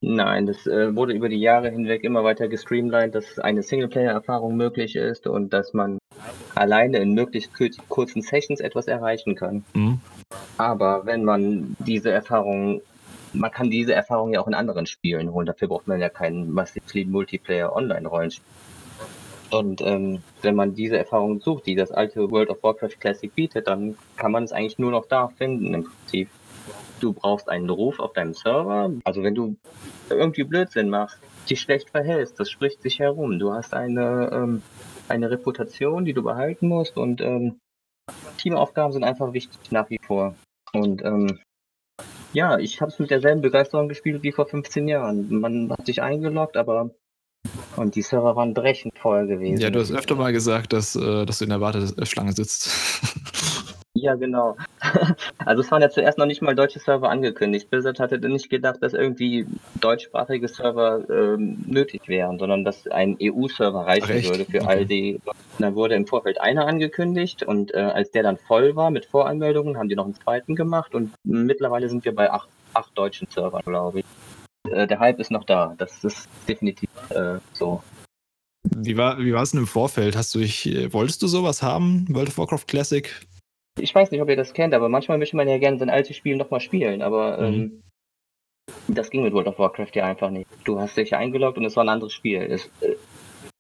Nein, 0.02 0.46
das 0.46 0.66
äh, 0.66 0.96
wurde 0.96 1.14
über 1.14 1.28
die 1.28 1.40
Jahre 1.40 1.70
hinweg 1.70 2.04
immer 2.06 2.24
weiter 2.24 2.48
gestreamlined, 2.48 3.16
dass 3.16 3.38
eine 3.38 3.64
Singleplayer-Erfahrung 3.64 4.56
möglich 4.56 4.96
ist 4.96 5.28
und 5.28 5.52
dass 5.52 5.74
man 5.74 5.98
alleine 6.56 7.00
in 7.00 7.14
möglichst 7.14 7.52
kurzen 7.90 8.22
Sessions 8.22 8.62
etwas 8.62 8.88
erreichen 8.88 9.36
kann. 9.36 9.66
Mhm. 9.74 10.00
Aber 10.58 11.06
wenn 11.06 11.26
man 11.26 11.76
diese 11.80 12.12
Erfahrung 12.12 12.82
man 13.34 13.52
kann 13.52 13.70
diese 13.70 13.94
Erfahrung 13.94 14.34
ja 14.34 14.42
auch 14.42 14.48
in 14.48 14.54
anderen 14.54 14.86
Spielen 14.86 15.32
holen. 15.32 15.46
Dafür 15.46 15.68
braucht 15.68 15.88
man 15.88 16.00
ja 16.00 16.10
keinen 16.10 16.52
Massively 16.52 17.06
Multiplayer 17.06 17.76
Online-Rollenspiel. 17.76 18.46
Und 19.52 19.82
ähm, 19.82 20.22
wenn 20.42 20.56
man 20.56 20.76
diese 20.76 20.98
Erfahrung 20.98 21.42
sucht, 21.42 21.66
die 21.66 21.76
das 21.76 21.92
alte 21.92 22.30
World 22.30 22.50
of 22.50 22.62
Warcraft 22.62 23.00
Classic 23.00 23.34
bietet, 23.34 23.68
dann 23.68 23.98
kann 24.16 24.32
man 24.32 24.44
es 24.44 24.52
eigentlich 24.52 24.78
nur 24.78 24.92
noch 24.92 25.06
da 25.06 25.28
finden 25.30 25.74
im 25.74 25.84
Prinzip. 25.86 26.30
Du 27.00 27.14
brauchst 27.14 27.50
einen 27.50 27.70
Ruf 27.70 28.00
auf 28.00 28.14
deinem 28.14 28.34
Server. 28.34 28.92
Also 29.06 29.24
wenn 29.24 29.36
du 29.36 29.56
irgendwie 30.10 30.44
Blödsinn 30.44 30.90
machst, 30.90 31.20
dich 31.50 31.62
schlecht 31.62 31.90
verhältst, 31.90 32.40
das 32.40 32.50
spricht 32.50 32.82
sich 32.82 33.00
herum. 33.00 33.40
Du 33.40 33.54
hast 33.54 33.74
eine, 33.74 34.30
ähm, 34.32 34.62
eine 35.08 35.32
Reputation, 35.32 36.06
die 36.06 36.14
du 36.14 36.22
behalten 36.22 36.68
musst 36.68 36.98
und 36.98 37.22
ähm, 37.22 37.60
Teamaufgaben 38.38 38.94
sind 38.94 39.04
einfach 39.04 39.34
wichtig 39.34 39.72
nach 39.72 39.90
wie 39.90 40.00
vor. 40.06 40.36
Und 40.74 41.04
ähm, 41.04 41.40
ja, 42.34 42.60
ich 42.60 42.82
habe 42.82 42.92
es 42.92 43.00
mit 43.00 43.10
derselben 43.10 43.42
Begeisterung 43.42 43.88
gespielt 43.88 44.22
wie 44.22 44.32
vor 44.32 44.46
15 44.46 44.88
Jahren. 44.88 45.40
Man 45.40 45.72
hat 45.72 45.86
sich 45.86 46.02
eingeloggt, 46.02 46.58
aber 46.58 46.92
und 47.76 47.96
die 47.96 48.02
Server 48.02 48.36
waren 48.36 48.54
brechend 48.54 48.98
voll 48.98 49.28
gewesen. 49.28 49.62
Ja, 49.62 49.70
du 49.70 49.80
hast 49.80 49.92
öfter 49.92 50.16
mal 50.16 50.34
gesagt, 50.34 50.74
dass, 50.74 50.96
äh, 50.96 51.26
dass 51.26 51.40
du 51.40 51.46
in 51.46 51.50
der 51.50 51.62
Warteschlange 51.62 52.34
sitzt. 52.34 52.70
Ja, 53.96 54.16
genau. 54.16 54.56
Also 55.46 55.62
es 55.62 55.72
waren 55.72 55.82
ja 55.82 55.90
zuerst 55.90 56.18
noch 56.18 56.26
nicht 56.26 56.42
mal 56.42 56.56
deutsche 56.56 56.80
Server 56.80 57.10
angekündigt. 57.10 57.70
Blizzard 57.70 58.00
hatte 58.00 58.20
nicht 58.20 58.50
gedacht, 58.50 58.78
dass 58.82 58.94
irgendwie 58.94 59.48
deutschsprachige 59.82 60.48
Server 60.48 61.04
ähm, 61.10 61.64
nötig 61.66 62.08
wären, 62.08 62.38
sondern 62.38 62.64
dass 62.64 62.88
ein 62.88 63.18
EU-Server 63.22 63.86
reichen 63.86 64.22
Ach, 64.24 64.30
würde 64.30 64.46
für 64.46 64.62
okay. 64.62 64.68
all 64.68 64.86
die. 64.86 65.20
Da 65.58 65.74
wurde 65.76 65.96
im 65.96 66.06
Vorfeld 66.06 66.40
einer 66.40 66.68
angekündigt 66.68 67.44
und 67.44 67.74
äh, 67.74 67.80
als 67.80 68.12
der 68.12 68.24
dann 68.24 68.38
voll 68.38 68.76
war 68.76 68.92
mit 68.92 69.06
Voranmeldungen, 69.06 69.78
haben 69.78 69.90
die 69.90 69.96
noch 69.96 70.06
einen 70.06 70.16
zweiten 70.16 70.56
gemacht 70.56 70.94
und 70.94 71.14
mittlerweile 71.24 71.90
sind 71.90 72.06
wir 72.06 72.14
bei 72.14 72.32
acht, 72.32 72.50
acht 72.74 72.96
deutschen 72.98 73.28
Servern, 73.30 73.64
glaube 73.66 74.00
ich. 74.00 74.06
Äh, 74.72 74.88
der 74.88 75.00
Hype 75.00 75.20
ist 75.20 75.32
noch 75.32 75.44
da. 75.44 75.76
Das 75.78 76.04
ist 76.04 76.28
definitiv 76.48 76.90
äh, 77.10 77.40
so. 77.54 77.84
Wie 78.64 78.98
war, 78.98 79.20
wie 79.20 79.34
war 79.34 79.44
es 79.44 79.52
denn 79.52 79.62
im 79.62 79.68
Vorfeld? 79.68 80.16
Hast 80.16 80.36
du 80.36 80.40
dich, 80.40 80.66
äh, 80.68 80.92
wolltest 80.92 81.22
du 81.22 81.28
sowas 81.28 81.62
haben? 81.62 82.06
World 82.10 82.30
of 82.30 82.38
Warcraft 82.38 82.68
Classic? 82.68 83.14
ich 83.80 83.94
weiß 83.94 84.12
nicht, 84.12 84.22
ob 84.22 84.30
ihr 84.30 84.36
das 84.36 84.54
kennt, 84.54 84.74
aber 84.74 84.90
manchmal 84.90 85.18
möchte 85.18 85.36
man 85.36 85.48
ja 85.48 85.58
gerne 85.58 85.78
sein 85.78 85.90
altes 85.90 86.16
Spiel 86.16 86.36
nochmal 86.36 86.60
spielen, 86.60 87.02
aber 87.02 87.38
mhm. 87.38 87.54
ähm, 87.54 87.84
das 88.88 89.10
ging 89.10 89.24
mit 89.24 89.34
World 89.34 89.48
of 89.48 89.60
Warcraft 89.60 89.92
ja 89.96 90.06
einfach 90.06 90.30
nicht. 90.30 90.48
Du 90.64 90.80
hast 90.80 90.98
dich 90.98 91.16
eingeloggt 91.16 91.58
und 91.58 91.66
es 91.66 91.76
war 91.76 91.84
ein 91.84 91.90
anderes 91.90 92.14
Spiel. 92.14 92.42
Es, 92.42 92.70
äh, 92.82 92.96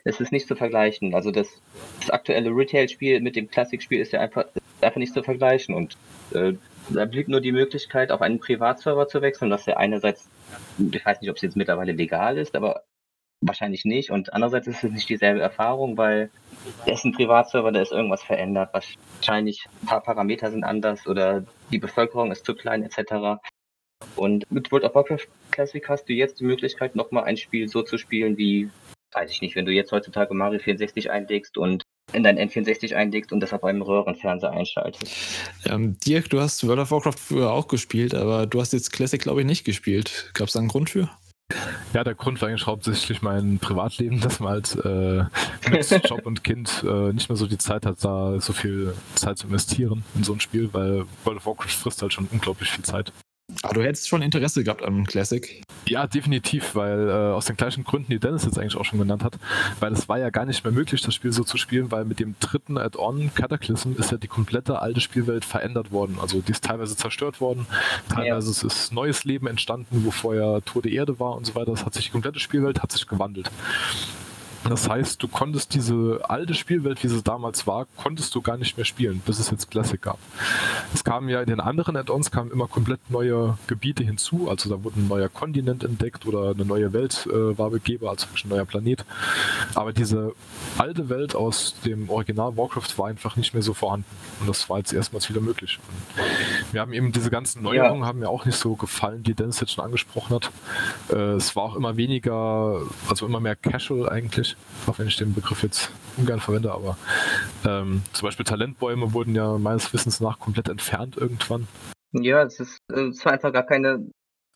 es 0.03 0.19
ist 0.19 0.31
nicht 0.31 0.47
zu 0.47 0.55
vergleichen. 0.55 1.13
Also 1.13 1.31
das, 1.31 1.61
das 1.99 2.09
aktuelle 2.09 2.51
Retail-Spiel 2.51 3.19
mit 3.21 3.35
dem 3.35 3.49
Classic-Spiel 3.49 3.99
ist 3.99 4.13
ja 4.13 4.21
einfach, 4.21 4.45
einfach 4.81 4.97
nicht 4.97 5.13
zu 5.13 5.23
vergleichen 5.23 5.75
und 5.75 5.97
äh, 6.33 6.53
da 6.89 7.05
blieb 7.05 7.27
nur 7.27 7.41
die 7.41 7.51
Möglichkeit, 7.51 8.11
auf 8.11 8.21
einen 8.21 8.39
Privatserver 8.39 9.07
zu 9.07 9.21
wechseln, 9.21 9.51
was 9.51 9.65
ja 9.65 9.77
einerseits, 9.77 10.29
ich 10.77 11.05
weiß 11.05 11.21
nicht, 11.21 11.29
ob 11.29 11.35
es 11.35 11.41
jetzt 11.41 11.55
mittlerweile 11.55 11.91
legal 11.91 12.37
ist, 12.37 12.55
aber 12.55 12.83
Wahrscheinlich 13.41 13.85
nicht. 13.85 14.11
Und 14.11 14.33
andererseits 14.33 14.67
ist 14.67 14.83
es 14.83 14.91
nicht 14.91 15.07
dieselbe 15.07 15.39
Erfahrung, 15.39 15.97
weil 15.97 16.29
der 16.85 16.93
ist 16.93 17.05
ein 17.05 17.13
Privatserver, 17.13 17.71
da 17.71 17.81
ist 17.81 17.93
irgendwas 17.93 18.21
verändert. 18.21 18.71
Wahrscheinlich 18.73 19.65
ein 19.81 19.87
paar 19.87 20.01
Parameter 20.01 20.51
sind 20.51 20.65
anders 20.65 21.07
oder 21.07 21.45
die 21.71 21.79
Bevölkerung 21.79 22.31
ist 22.33 22.45
zu 22.45 22.53
klein 22.53 22.83
etc. 22.83 23.41
Und 24.17 24.49
mit 24.51 24.71
World 24.71 24.83
of 24.83 24.95
Warcraft 24.95 25.27
Classic 25.51 25.87
hast 25.87 26.09
du 26.09 26.13
jetzt 26.13 26.41
die 26.41 26.45
Möglichkeit, 26.45 26.95
nochmal 26.95 27.23
ein 27.23 27.37
Spiel 27.37 27.69
so 27.69 27.81
zu 27.81 27.97
spielen 27.97 28.37
wie, 28.37 28.69
weiß 29.13 29.31
ich 29.31 29.41
nicht, 29.41 29.55
wenn 29.55 29.65
du 29.65 29.71
jetzt 29.71 29.93
heutzutage 29.93 30.33
Mario 30.33 30.59
64 30.59 31.09
einlegst 31.09 31.57
und 31.57 31.83
in 32.13 32.23
dein 32.23 32.37
N64 32.37 32.95
einlegst 32.95 33.31
und 33.31 33.39
das 33.39 33.53
auf 33.53 33.63
einem 33.63 33.81
Röhrenfernseher 33.81 34.51
einschaltest. 34.51 35.11
Ähm, 35.65 35.97
Dirk, 35.99 36.29
du 36.29 36.39
hast 36.39 36.65
World 36.67 36.79
of 36.79 36.91
Warcraft 36.91 37.19
früher 37.19 37.51
auch 37.51 37.67
gespielt, 37.67 38.13
aber 38.13 38.47
du 38.47 38.59
hast 38.61 38.73
jetzt 38.73 38.91
Classic, 38.91 39.21
glaube 39.21 39.41
ich, 39.41 39.47
nicht 39.47 39.63
gespielt. 39.63 40.31
Gab 40.33 40.47
es 40.47 40.53
da 40.53 40.59
einen 40.59 40.69
Grund 40.69 40.89
für? 40.89 41.09
Ja, 41.93 42.03
der 42.03 42.13
Grund 42.13 42.39
war 42.41 42.49
eigentlich 42.49 42.67
hauptsächlich 42.67 43.21
mein 43.21 43.57
Privatleben, 43.59 44.19
dass 44.21 44.39
man 44.39 44.51
halt 44.53 44.75
äh, 44.85 45.25
mit 45.69 45.89
Job 46.09 46.25
und 46.25 46.43
Kind 46.43 46.83
äh, 46.87 47.13
nicht 47.13 47.29
mehr 47.29 47.35
so 47.35 47.47
die 47.47 47.57
Zeit 47.57 47.85
hat, 47.85 48.03
da 48.03 48.39
so 48.39 48.53
viel 48.53 48.93
Zeit 49.15 49.37
zu 49.37 49.47
investieren 49.47 50.03
in 50.15 50.23
so 50.23 50.33
ein 50.33 50.39
Spiel, 50.39 50.69
weil 50.73 51.05
World 51.23 51.37
of 51.37 51.45
Warcraft 51.45 51.69
frisst 51.69 52.01
halt 52.01 52.13
schon 52.13 52.27
unglaublich 52.31 52.69
viel 52.69 52.83
Zeit. 52.83 53.11
Aber 53.63 53.73
du 53.73 53.83
hättest 53.83 54.07
schon 54.07 54.21
Interesse 54.21 54.63
gehabt 54.63 54.83
am 54.83 55.05
Classic. 55.05 55.61
Ja, 55.87 56.07
definitiv, 56.07 56.75
weil 56.75 57.09
äh, 57.09 57.11
aus 57.11 57.45
den 57.45 57.57
gleichen 57.57 57.83
Gründen, 57.83 58.11
die 58.11 58.19
Dennis 58.19 58.45
jetzt 58.45 58.57
eigentlich 58.57 58.75
auch 58.75 58.85
schon 58.85 58.99
genannt 58.99 59.23
hat, 59.23 59.37
weil 59.79 59.91
es 59.91 60.07
war 60.07 60.19
ja 60.19 60.29
gar 60.29 60.45
nicht 60.45 60.63
mehr 60.63 60.71
möglich, 60.71 61.01
das 61.01 61.15
Spiel 61.15 61.31
so 61.31 61.43
zu 61.43 61.57
spielen, 61.57 61.91
weil 61.91 62.05
mit 62.05 62.19
dem 62.19 62.35
dritten 62.39 62.77
Add-on 62.77 63.33
Cataclysm 63.33 63.93
ist 63.97 64.11
ja 64.11 64.17
die 64.17 64.27
komplette 64.27 64.81
alte 64.81 65.01
Spielwelt 65.01 65.45
verändert 65.45 65.91
worden. 65.91 66.17
Also 66.21 66.41
die 66.41 66.51
ist 66.51 66.63
teilweise 66.63 66.95
zerstört 66.95 67.41
worden, 67.41 67.65
teilweise 68.07 68.51
ja. 68.61 68.67
ist 68.67 68.93
neues 68.93 69.23
Leben 69.23 69.47
entstanden, 69.47 70.03
wo 70.05 70.11
vorher 70.11 70.61
tote 70.63 70.89
Erde 70.89 71.19
war 71.19 71.35
und 71.35 71.45
so 71.45 71.55
weiter. 71.55 71.71
Das 71.71 71.85
hat 71.85 71.93
sich 71.93 72.05
die 72.05 72.11
komplette 72.11 72.39
Spielwelt 72.39 72.81
hat 72.81 72.91
sich 72.91 73.07
gewandelt. 73.07 73.49
Das 74.69 74.87
heißt, 74.87 75.21
du 75.21 75.27
konntest 75.27 75.73
diese 75.73 76.21
alte 76.27 76.53
Spielwelt, 76.53 77.03
wie 77.03 77.07
sie 77.07 77.23
damals 77.23 77.65
war, 77.65 77.87
konntest 77.97 78.35
du 78.35 78.41
gar 78.41 78.57
nicht 78.57 78.77
mehr 78.77 78.85
spielen, 78.85 79.21
bis 79.25 79.39
es 79.39 79.49
jetzt 79.49 79.71
Classic 79.71 79.99
gab. 79.99 80.19
Es 80.93 81.03
kamen 81.03 81.27
ja 81.27 81.41
in 81.41 81.47
den 81.47 81.59
anderen 81.59 81.95
Add-ons 81.95 82.29
kamen 82.29 82.51
immer 82.51 82.67
komplett 82.67 82.99
neue 83.09 83.57
Gebiete 83.67 84.03
hinzu, 84.03 84.47
also 84.49 84.69
da 84.69 84.83
wurde 84.83 84.99
ein 84.99 85.07
neuer 85.07 85.27
Kontinent 85.27 85.83
entdeckt 85.83 86.27
oder 86.27 86.51
eine 86.51 86.65
neue 86.65 86.93
Welt 86.93 87.27
äh, 87.31 87.57
war 87.57 87.71
begehbar, 87.71 88.11
also 88.11 88.27
ein 88.43 88.49
neuer 88.49 88.65
Planet. 88.65 89.05
Aber 89.73 89.91
diese 89.91 90.33
alte 90.77 91.09
Welt 91.09 91.35
aus 91.35 91.75
dem 91.83 92.09
Original 92.09 92.55
Warcraft 92.55 92.97
war 92.97 93.07
einfach 93.07 93.35
nicht 93.35 93.53
mehr 93.53 93.63
so 93.63 93.73
vorhanden 93.73 94.05
und 94.39 94.47
das 94.47 94.69
war 94.69 94.77
jetzt 94.77 94.93
erstmals 94.93 95.29
wieder 95.29 95.41
möglich. 95.41 95.79
Und 95.87 96.73
Wir 96.73 96.81
haben 96.81 96.93
eben 96.93 97.11
diese 97.11 97.31
ganzen 97.31 97.63
Neuerungen 97.63 98.01
ja. 98.01 98.07
haben 98.07 98.19
mir 98.19 98.29
auch 98.29 98.45
nicht 98.45 98.57
so 98.57 98.75
gefallen, 98.75 99.23
die 99.23 99.33
Dennis 99.33 99.59
jetzt 99.59 99.73
schon 99.73 99.83
angesprochen 99.83 100.35
hat. 100.35 100.51
Äh, 101.11 101.33
es 101.33 101.55
war 101.55 101.63
auch 101.63 101.75
immer 101.75 101.97
weniger, 101.97 102.83
also 103.09 103.25
immer 103.25 103.39
mehr 103.39 103.55
Casual 103.55 104.09
eigentlich, 104.09 104.55
auch 104.87 104.99
wenn 104.99 105.07
ich 105.07 105.17
den 105.17 105.33
Begriff 105.33 105.63
jetzt 105.63 105.91
ungern 106.17 106.39
verwende, 106.39 106.71
aber 106.71 106.97
ähm, 107.65 108.03
zum 108.13 108.27
Beispiel 108.27 108.45
Talentbäume 108.45 109.13
wurden 109.13 109.35
ja 109.35 109.57
meines 109.57 109.93
Wissens 109.93 110.19
nach 110.19 110.39
komplett 110.39 110.69
entfernt 110.69 111.17
irgendwann. 111.17 111.67
Ja, 112.11 112.43
es 112.43 112.59
ist, 112.59 112.79
es 112.91 113.23
war 113.23 113.33
einfach 113.33 113.53
gar 113.53 113.65
keine 113.65 114.09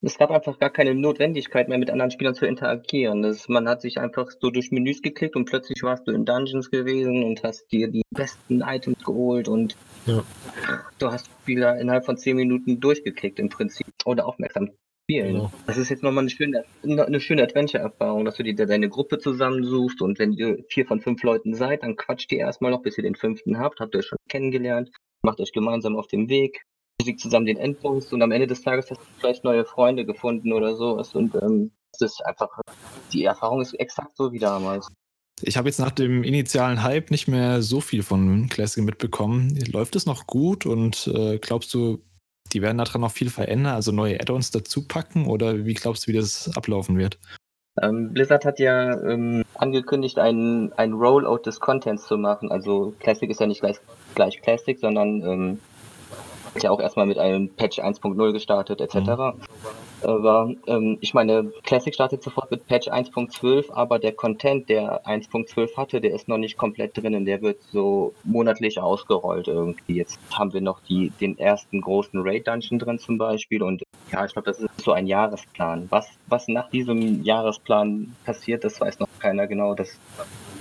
es 0.04 0.18
gab 0.18 0.32
einfach 0.32 0.60
gar 0.60 0.70
keine 0.70 0.94
Notwendigkeit 0.94 1.70
mehr, 1.70 1.78
mit 1.78 1.90
anderen 1.90 2.12
Spielern 2.12 2.36
zu 2.36 2.46
interagieren. 2.46 3.22
Das, 3.22 3.48
man 3.48 3.70
hat 3.70 3.82
sich 3.82 4.00
einfach 4.00 4.30
so 4.38 4.50
durch 4.50 4.70
Menüs 4.70 5.02
geklickt 5.02 5.38
und 5.38 5.46
plötzlich 5.46 5.82
warst 5.82 6.06
du 6.08 6.12
in 6.12 6.26
Dungeons 6.26 6.70
gewesen 6.70 7.24
und 7.24 7.42
hast 7.44 7.72
dir 7.72 7.90
die 7.90 8.04
besten 8.12 8.62
Items 8.62 9.02
geholt 9.04 9.48
und 9.48 9.78
ja. 10.06 10.22
du 11.00 11.08
hast 11.10 11.30
Spieler 11.42 11.80
innerhalb 11.80 12.06
von 12.06 12.18
zehn 12.18 12.36
Minuten 12.36 12.82
durchgeklickt 12.82 13.40
im 13.40 13.48
Prinzip 13.48 13.88
oder 14.04 14.28
aufmerksam 14.28 14.72
spielen. 15.04 15.34
Genau. 15.34 15.52
Das 15.68 15.78
ist 15.78 15.90
jetzt 15.90 16.04
nochmal 16.04 16.24
eine 16.24 16.30
schöne, 16.30 16.64
eine 16.84 17.20
schöne 17.20 17.44
Adventure-Erfahrung, 17.44 18.26
dass 18.26 18.36
du 18.36 18.44
dir 18.44 18.56
deine 18.56 18.90
Gruppe 18.90 19.20
zusammensuchst 19.20 20.02
und 20.02 20.20
wenn 20.20 20.34
ihr 20.34 20.64
vier 20.70 20.86
von 20.86 21.02
fünf 21.02 21.24
Leuten 21.24 21.54
seid, 21.54 21.84
dann 21.84 21.96
quatscht 21.96 22.32
ihr 22.32 22.40
erstmal 22.40 22.72
noch, 22.72 22.82
bis 22.82 22.98
ihr 22.98 23.04
den 23.04 23.16
fünften 23.16 23.60
habt, 23.60 23.80
habt 23.80 23.94
ihr 23.96 24.00
euch 24.00 24.08
schon 24.08 24.18
kennengelernt, 24.30 24.92
macht 25.24 25.40
euch 25.40 25.52
gemeinsam 25.52 25.96
auf 25.96 26.08
den 26.08 26.30
Weg, 26.30 26.64
Musik 27.00 27.20
zusammen 27.20 27.46
den 27.46 27.58
Endpunkt 27.58 28.12
und 28.14 28.22
am 28.22 28.32
Ende 28.32 28.48
des 28.48 28.62
Tages 28.62 28.90
hast 28.90 29.02
du 29.02 29.06
vielleicht 29.20 29.44
neue 29.44 29.66
Freunde 29.66 30.06
gefunden 30.06 30.54
oder 30.54 30.76
sowas 30.76 31.14
und 31.16 31.36
ähm, 31.36 31.72
es 31.94 32.02
ist 32.02 32.26
einfach, 32.26 32.50
die 33.12 33.26
Erfahrung 33.26 33.62
ist 33.62 33.74
exakt 33.74 34.16
so 34.18 34.32
wie 34.32 34.40
damals. 34.40 34.88
Ich 35.42 35.58
habe 35.58 35.68
jetzt 35.68 35.80
nach 35.80 35.92
dem 35.92 36.24
initialen 36.24 36.84
Hype 36.84 37.12
nicht 37.12 37.28
mehr 37.28 37.62
so 37.62 37.82
viel 37.82 38.04
von 38.04 38.48
Classic 38.50 38.84
mitbekommen. 38.84 39.60
Läuft 39.72 39.96
es 39.96 40.06
noch 40.06 40.26
gut 40.26 40.66
und 40.66 41.08
äh, 41.14 41.38
glaubst 41.40 41.74
du, 41.74 42.02
die 42.54 42.62
werden 42.62 42.78
daran 42.78 43.02
noch 43.02 43.12
viel 43.12 43.30
verändern, 43.30 43.76
also 43.76 43.92
neue 43.92 44.20
Add-ons 44.20 44.52
dazu 44.52 44.88
packen 44.88 45.28
oder 45.28 45.66
wie 45.66 45.74
glaubst 45.74 46.06
du, 46.06 46.12
wie 46.12 46.16
das 46.16 46.56
ablaufen 46.56 46.98
wird? 46.98 47.18
Ähm, 47.82 48.14
Blizzard 48.14 48.46
hat 48.46 48.60
ja 48.60 48.94
ähm, 49.02 49.44
angekündigt, 49.56 50.20
ein, 50.20 50.72
ein 50.78 50.94
Rollout 50.94 51.40
des 51.46 51.60
Contents 51.60 52.06
zu 52.06 52.18
machen. 52.18 52.52
Also 52.52 52.94
Classic 53.00 53.30
ist 53.30 53.40
ja 53.40 53.48
nicht 53.48 53.62
gleich, 53.62 53.78
gleich 54.14 54.42
Classic, 54.42 54.78
sondern 54.78 55.22
ähm, 55.24 55.60
ja 56.62 56.70
auch 56.72 56.80
erstmal 56.80 57.06
mit 57.06 57.18
einem 57.18 57.50
Patch 57.50 57.80
1.0 57.80 58.32
gestartet 58.32 58.82
etc. 58.82 58.96
Mhm. 58.96 59.34
Aber 60.04 60.52
ähm, 60.68 60.98
ich 61.02 61.14
meine, 61.14 61.52
Classic 61.64 61.94
startet 61.94 62.24
sofort 62.24 62.52
mit 62.52 62.68
Patch 62.68 62.90
1.12, 62.90 63.72
aber 63.72 64.00
der 64.00 64.12
Content, 64.12 64.70
der 64.70 65.06
1.12 65.06 65.78
hatte, 65.78 66.02
der 66.02 66.14
ist 66.14 66.28
noch 66.28 66.38
nicht 66.38 66.58
komplett 66.58 66.98
drinnen. 66.98 67.26
Der 67.26 67.42
wird 67.42 67.62
so 67.72 68.14
monatlich 68.24 68.80
ausgerollt 68.80 69.48
irgendwie. 69.48 69.96
Jetzt 69.96 70.20
haben 70.32 70.54
wir 70.54 70.62
noch 70.62 70.82
die, 70.82 71.12
den 71.22 71.38
ersten 71.40 71.82
großen 71.82 72.22
Raid-Dungeon 72.22 72.80
drin 72.80 73.00
zum 73.00 73.18
Beispiel 73.18 73.64
und 73.64 73.84
ja, 74.12 74.26
ich 74.26 74.34
glaube, 74.34 74.46
das 74.46 74.60
ist 74.60 74.70
so 74.82 74.92
ein 74.92 75.08
Jahresplan. 75.08 75.88
Was, 75.90 76.08
was 76.28 76.48
nach 76.48 76.70
diesem 76.70 77.24
Jahresplan 77.24 78.16
passiert, 78.26 78.64
das 78.64 78.80
weiß 78.80 79.00
noch 79.00 79.08
keiner 79.20 79.48
genau. 79.48 79.74
Das 79.74 79.98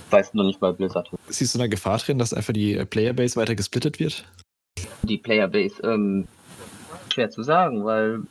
weiß 0.09 0.33
noch 0.33 0.43
nicht 0.43 0.61
mal 0.61 0.73
Blizzard. 0.73 1.09
Siehst 1.27 1.53
du 1.53 1.59
eine 1.59 1.69
Gefahr 1.69 1.97
drin, 1.97 2.17
dass 2.17 2.33
einfach 2.33 2.53
die 2.53 2.83
Playerbase 2.85 3.35
weiter 3.35 3.55
gesplittet 3.55 3.99
wird? 3.99 4.25
Die 5.03 5.17
Playerbase 5.17 5.81
ähm, 5.83 6.27
schwer 7.13 7.29
zu 7.29 7.43
sagen, 7.43 7.83
weil 7.85 8.21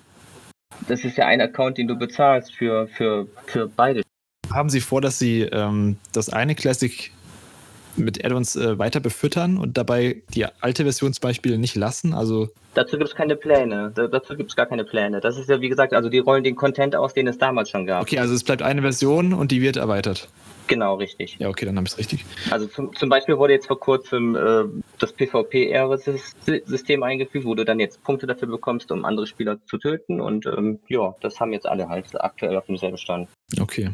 das 0.88 1.05
ist 1.05 1.16
ja 1.16 1.26
ein 1.26 1.40
Account, 1.40 1.78
den 1.78 1.88
du 1.88 1.96
bezahlst 1.96 2.55
für, 2.55 2.88
für, 2.88 3.28
für 3.46 3.68
beide. 3.68 4.02
Haben 4.50 4.70
Sie 4.70 4.81
vor, 4.81 5.00
dass 5.00 5.18
Sie 5.18 5.42
ähm, 5.42 5.96
das 6.12 6.28
eine 6.28 6.55
Classic 6.55 7.12
mit 7.96 8.24
Add-ons 8.24 8.57
äh, 8.57 8.78
weiter 8.78 9.00
befüttern 9.00 9.59
und 9.59 9.76
dabei 9.76 10.22
die 10.35 10.46
alte 10.61 10.85
Version 10.85 11.12
zum 11.12 11.22
Beispiel 11.22 11.59
nicht 11.59 11.74
lassen? 11.74 12.14
Also 12.14 12.48
dazu 12.74 12.96
gibt 12.98 13.11
es 13.11 13.14
keine 13.14 13.37
Pläne. 13.37 13.92
Da, 13.94 14.07
dazu 14.07 14.37
gibt 14.37 14.50
es 14.50 14.57
gar 14.57 14.66
keine 14.66 14.85
Pläne. 14.85 15.20
Das 15.20 15.38
ist 15.38 15.48
ja 15.48 15.61
wie 15.61 15.68
gesagt, 15.68 15.92
also 15.92 16.09
die 16.09 16.18
rollen 16.18 16.44
den 16.44 16.57
Content 16.57 16.96
aus, 16.96 17.14
den 17.14 17.26
es 17.26 17.38
damals 17.38 17.70
schon 17.70 17.87
gab. 17.87 18.02
Okay, 18.02 18.18
also 18.18 18.35
es 18.35 18.44
bleibt 18.44 18.62
eine 18.62 18.83
Version 18.83 19.33
und 19.33 19.52
die 19.52 19.61
wird 19.61 19.76
erweitert. 19.76 20.28
Genau, 20.68 20.94
richtig. 20.94 21.37
Ja, 21.38 21.48
okay, 21.48 21.66
dann 21.66 21.76
habe 21.76 21.87
ich 21.87 21.92
es 21.92 21.98
richtig. 21.98 22.24
Also 22.50 22.66
zum, 22.66 22.94
zum, 22.94 23.09
Beispiel 23.09 23.37
wurde 23.37 23.52
jetzt 23.52 23.66
vor 23.66 23.78
kurzem 23.78 24.37
äh, 24.37 24.64
das 24.98 25.12
PvP-System 25.12 27.02
eingefügt, 27.02 27.44
wo 27.44 27.55
du 27.55 27.64
dann 27.64 27.81
jetzt 27.81 28.02
Punkte 28.05 28.26
dafür 28.26 28.48
bekommst, 28.48 28.90
um 28.92 29.05
andere 29.05 29.26
Spieler 29.26 29.59
zu 29.66 29.78
töten. 29.78 30.20
Und 30.20 30.46
ähm, 30.46 30.78
ja, 30.88 31.14
das 31.20 31.40
haben 31.40 31.52
jetzt 31.52 31.66
alle 31.66 31.88
halt 31.88 32.07
aktuell 32.14 32.57
auf 32.57 32.66
demselben 32.66 32.96
Stand. 32.96 33.28
Okay. 33.61 33.90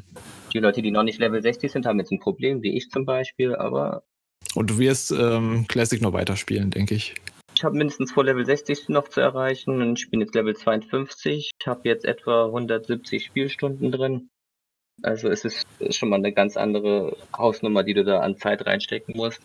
Die 0.52 0.58
Leute, 0.58 0.82
die 0.82 0.90
noch 0.90 1.02
nicht 1.02 1.18
Level 1.18 1.42
60 1.42 1.70
sind, 1.70 1.87
haben 1.87 1.98
jetzt 1.98 2.12
ein 2.12 2.20
Problem, 2.20 2.62
wie 2.62 2.76
ich 2.76 2.90
zum 2.90 3.04
Beispiel, 3.04 3.54
aber. 3.54 4.02
Und 4.54 4.70
du 4.70 4.78
wirst 4.78 5.11
ähm, 5.11 5.66
Classic 5.68 6.00
noch 6.00 6.12
weiterspielen, 6.12 6.70
denke 6.70 6.94
ich. 6.94 7.14
Ich 7.54 7.64
habe 7.64 7.76
mindestens 7.76 8.12
vor 8.12 8.24
Level 8.24 8.46
60 8.46 8.88
noch 8.88 9.08
zu 9.08 9.20
erreichen 9.20 9.82
und 9.82 9.98
ich 9.98 10.11
bin 10.11 10.20
jetzt 10.20 10.34
Level 10.34 10.54
52. 10.54 11.50
Ich 11.61 11.66
habe 11.66 11.88
jetzt 11.88 12.04
etwa 12.04 12.46
170 12.46 13.24
Spielstunden 13.24 13.90
drin. 13.90 14.28
Also 15.02 15.28
es 15.28 15.44
ist 15.44 15.66
schon 15.90 16.08
mal 16.08 16.16
eine 16.16 16.32
ganz 16.32 16.56
andere 16.56 17.16
Hausnummer, 17.37 17.82
die 17.82 17.94
du 17.94 18.04
da 18.04 18.20
an 18.20 18.37
Zeit 18.37 18.64
reinstecken 18.66 19.16
musst. 19.16 19.40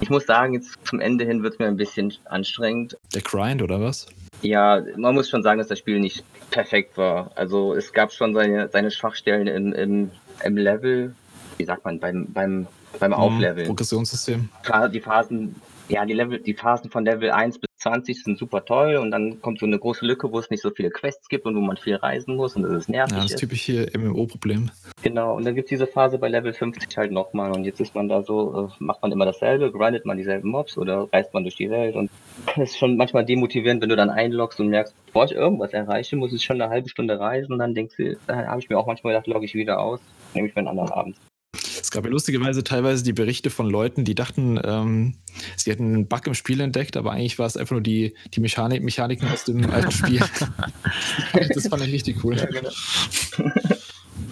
Ich 0.00 0.10
muss 0.10 0.26
sagen, 0.26 0.54
jetzt 0.54 0.78
zum 0.86 1.00
Ende 1.00 1.24
hin 1.24 1.42
wird 1.42 1.54
es 1.54 1.58
mir 1.58 1.66
ein 1.66 1.76
bisschen 1.76 2.14
anstrengend. 2.24 2.96
Der 3.14 3.22
Grind 3.22 3.62
oder 3.62 3.80
was? 3.80 4.06
Ja, 4.42 4.82
man 4.96 5.14
muss 5.14 5.30
schon 5.30 5.42
sagen, 5.42 5.58
dass 5.58 5.68
das 5.68 5.78
Spiel 5.78 6.00
nicht 6.00 6.24
perfekt 6.50 6.98
war. 6.98 7.30
Also 7.34 7.74
es 7.74 7.92
gab 7.92 8.12
schon 8.12 8.34
seine, 8.34 8.68
seine 8.68 8.90
Schwachstellen 8.90 9.46
im, 9.46 9.72
im, 9.72 10.10
im 10.44 10.56
Level, 10.56 11.14
wie 11.56 11.64
sagt 11.64 11.84
man, 11.84 12.00
beim, 12.00 12.26
beim, 12.32 12.66
beim 12.98 13.10
mhm, 13.10 13.16
Aufleveln. 13.16 13.66
Progressionssystem. 13.66 14.48
Die 14.92 15.00
Phasen 15.00 15.54
ja, 15.92 16.06
die 16.06 16.14
Level, 16.14 16.38
die 16.38 16.54
Phasen 16.54 16.90
von 16.90 17.04
Level 17.04 17.30
1 17.30 17.58
bis 17.58 17.68
20 17.82 18.22
sind 18.22 18.38
super 18.38 18.64
toll 18.64 18.96
und 18.96 19.10
dann 19.10 19.40
kommt 19.42 19.58
so 19.58 19.66
eine 19.66 19.78
große 19.78 20.06
Lücke, 20.06 20.30
wo 20.30 20.38
es 20.38 20.50
nicht 20.50 20.62
so 20.62 20.70
viele 20.70 20.90
Quests 20.90 21.28
gibt 21.28 21.46
und 21.46 21.56
wo 21.56 21.60
man 21.60 21.76
viel 21.76 21.96
reisen 21.96 22.36
muss 22.36 22.54
und 22.54 22.62
das 22.62 22.72
ist 22.72 22.88
nervig. 22.88 23.16
Ja, 23.16 23.22
das 23.22 23.32
ist 23.32 23.40
typische 23.40 23.88
MMO-Problem. 23.96 24.70
Genau, 25.02 25.36
und 25.36 25.44
dann 25.44 25.56
gibt 25.56 25.66
es 25.66 25.70
diese 25.70 25.88
Phase 25.88 26.18
bei 26.18 26.28
Level 26.28 26.52
50 26.52 26.96
halt 26.96 27.10
nochmal 27.10 27.50
und 27.50 27.64
jetzt 27.64 27.80
ist 27.80 27.94
man 27.94 28.08
da 28.08 28.22
so, 28.22 28.70
äh, 28.70 28.84
macht 28.84 29.02
man 29.02 29.10
immer 29.10 29.24
dasselbe, 29.24 29.72
grindet 29.72 30.06
man 30.06 30.16
dieselben 30.16 30.50
Mobs 30.50 30.78
oder 30.78 31.08
reist 31.12 31.34
man 31.34 31.42
durch 31.42 31.56
die 31.56 31.70
Welt 31.70 31.96
und 31.96 32.10
das 32.46 32.70
ist 32.70 32.78
schon 32.78 32.96
manchmal 32.96 33.24
demotivierend, 33.24 33.82
wenn 33.82 33.88
du 33.88 33.96
dann 33.96 34.10
einloggst 34.10 34.60
und 34.60 34.68
merkst, 34.68 34.94
bevor 35.06 35.24
ich 35.24 35.32
irgendwas 35.32 35.72
erreiche, 35.72 36.16
muss 36.16 36.32
ich 36.32 36.44
schon 36.44 36.60
eine 36.60 36.70
halbe 36.70 36.88
Stunde 36.88 37.18
reisen 37.18 37.52
und 37.52 37.58
dann 37.58 37.74
denkst 37.74 37.96
du, 37.96 38.16
da 38.28 38.46
habe 38.46 38.60
ich 38.60 38.68
mir 38.68 38.78
auch 38.78 38.86
manchmal 38.86 39.14
gedacht, 39.14 39.26
logge 39.26 39.44
ich 39.44 39.54
wieder 39.54 39.80
aus, 39.80 40.00
nehme 40.34 40.46
ich 40.46 40.54
mir 40.54 40.60
einen 40.60 40.68
anderen 40.68 40.90
Abend. 40.90 41.16
Es 41.92 41.94
gab 41.94 42.06
ja 42.06 42.10
lustigerweise 42.10 42.64
teilweise 42.64 43.04
die 43.04 43.12
Berichte 43.12 43.50
von 43.50 43.68
Leuten, 43.68 44.06
die 44.06 44.14
dachten, 44.14 44.58
ähm, 44.64 45.16
sie 45.58 45.70
hätten 45.70 45.92
einen 45.92 46.08
Bug 46.08 46.26
im 46.26 46.32
Spiel 46.32 46.62
entdeckt, 46.62 46.96
aber 46.96 47.12
eigentlich 47.12 47.38
war 47.38 47.44
es 47.44 47.58
einfach 47.58 47.72
nur 47.72 47.82
die, 47.82 48.14
die 48.32 48.40
Mechanik, 48.40 48.82
Mechaniken 48.82 49.28
aus 49.28 49.44
dem 49.44 49.70
alten 49.70 49.90
Spiel. 49.90 50.22
das 51.54 51.68
fand 51.68 51.82
ich 51.82 51.92
richtig 51.92 52.24
cool. 52.24 52.38
Ja, 52.38 52.46
genau. 52.46 52.70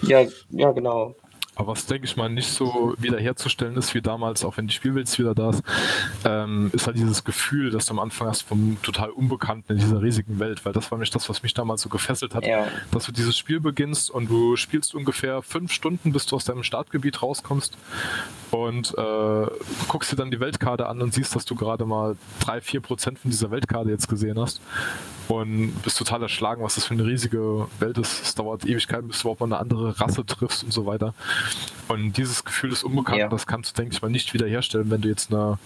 ja, 0.01 0.27
ja, 0.49 0.71
genau. 0.71 1.15
Aber 1.55 1.73
was, 1.73 1.85
denke 1.85 2.05
ich 2.05 2.15
mal, 2.15 2.29
nicht 2.29 2.49
so 2.49 2.95
wiederherzustellen 2.97 3.75
ist 3.75 3.93
wie 3.93 4.01
damals, 4.01 4.45
auch 4.45 4.55
wenn 4.55 4.67
die 4.67 4.73
Spielwelt 4.73 5.19
wieder 5.19 5.35
da 5.35 5.49
ist, 5.49 5.63
ähm, 6.23 6.69
ist 6.73 6.87
halt 6.87 6.97
dieses 6.97 7.25
Gefühl, 7.25 7.71
dass 7.71 7.87
du 7.87 7.93
am 7.93 7.99
Anfang 7.99 8.29
hast 8.29 8.43
vom 8.43 8.77
total 8.81 9.09
Unbekannten 9.09 9.73
in 9.73 9.79
dieser 9.79 10.01
riesigen 10.01 10.39
Welt, 10.39 10.65
weil 10.65 10.71
das 10.71 10.89
war 10.91 10.97
nämlich 10.97 11.09
das, 11.09 11.27
was 11.27 11.43
mich 11.43 11.53
damals 11.53 11.81
so 11.81 11.89
gefesselt 11.89 12.35
hat, 12.35 12.45
ja. 12.45 12.67
dass 12.91 13.05
du 13.05 13.11
dieses 13.11 13.37
Spiel 13.37 13.59
beginnst 13.59 14.09
und 14.09 14.29
du 14.29 14.55
spielst 14.55 14.95
ungefähr 14.95 15.41
fünf 15.41 15.73
Stunden, 15.73 16.13
bis 16.13 16.25
du 16.25 16.37
aus 16.37 16.45
deinem 16.45 16.63
Startgebiet 16.63 17.21
rauskommst 17.21 17.77
und 18.51 18.97
äh, 18.97 19.47
guckst 19.89 20.11
dir 20.11 20.15
dann 20.15 20.31
die 20.31 20.39
Weltkarte 20.39 20.87
an 20.87 21.01
und 21.01 21.13
siehst, 21.13 21.35
dass 21.35 21.43
du 21.43 21.55
gerade 21.55 21.85
mal 21.85 22.15
drei, 22.39 22.61
vier 22.61 22.79
Prozent 22.79 23.19
von 23.19 23.29
dieser 23.29 23.51
Weltkarte 23.51 23.89
jetzt 23.89 24.07
gesehen 24.07 24.39
hast 24.39 24.61
und 25.27 25.73
bist 25.83 25.97
total 25.97 26.21
erschlagen, 26.21 26.63
was 26.63 26.75
das 26.75 26.85
für 26.85 26.93
eine 26.93 27.05
riesige 27.05 27.67
Welt 27.79 27.97
ist. 27.97 28.21
Es 28.23 28.35
dauert 28.35 28.65
Ewigkeiten, 28.65 29.07
bis 29.07 29.19
du 29.19 29.23
überhaupt 29.23 29.41
mal 29.41 29.47
eine 29.47 29.59
andere 29.59 29.99
Rasse 29.99 30.25
triffst 30.25 30.63
und 30.63 30.71
so 30.71 30.85
weiter. 30.85 31.13
Und 31.87 32.17
dieses 32.17 32.43
Gefühl 32.43 32.69
des 32.69 32.83
Unbekannten, 32.83 33.21
ja. 33.21 33.27
das 33.27 33.45
kannst 33.47 33.71
du, 33.71 33.81
denke 33.81 33.95
ich 33.95 34.01
mal, 34.01 34.09
nicht 34.09 34.33
wiederherstellen, 34.33 34.89
wenn 34.89 35.01
du 35.01 35.09
jetzt 35.09 35.33
eine, 35.33 35.57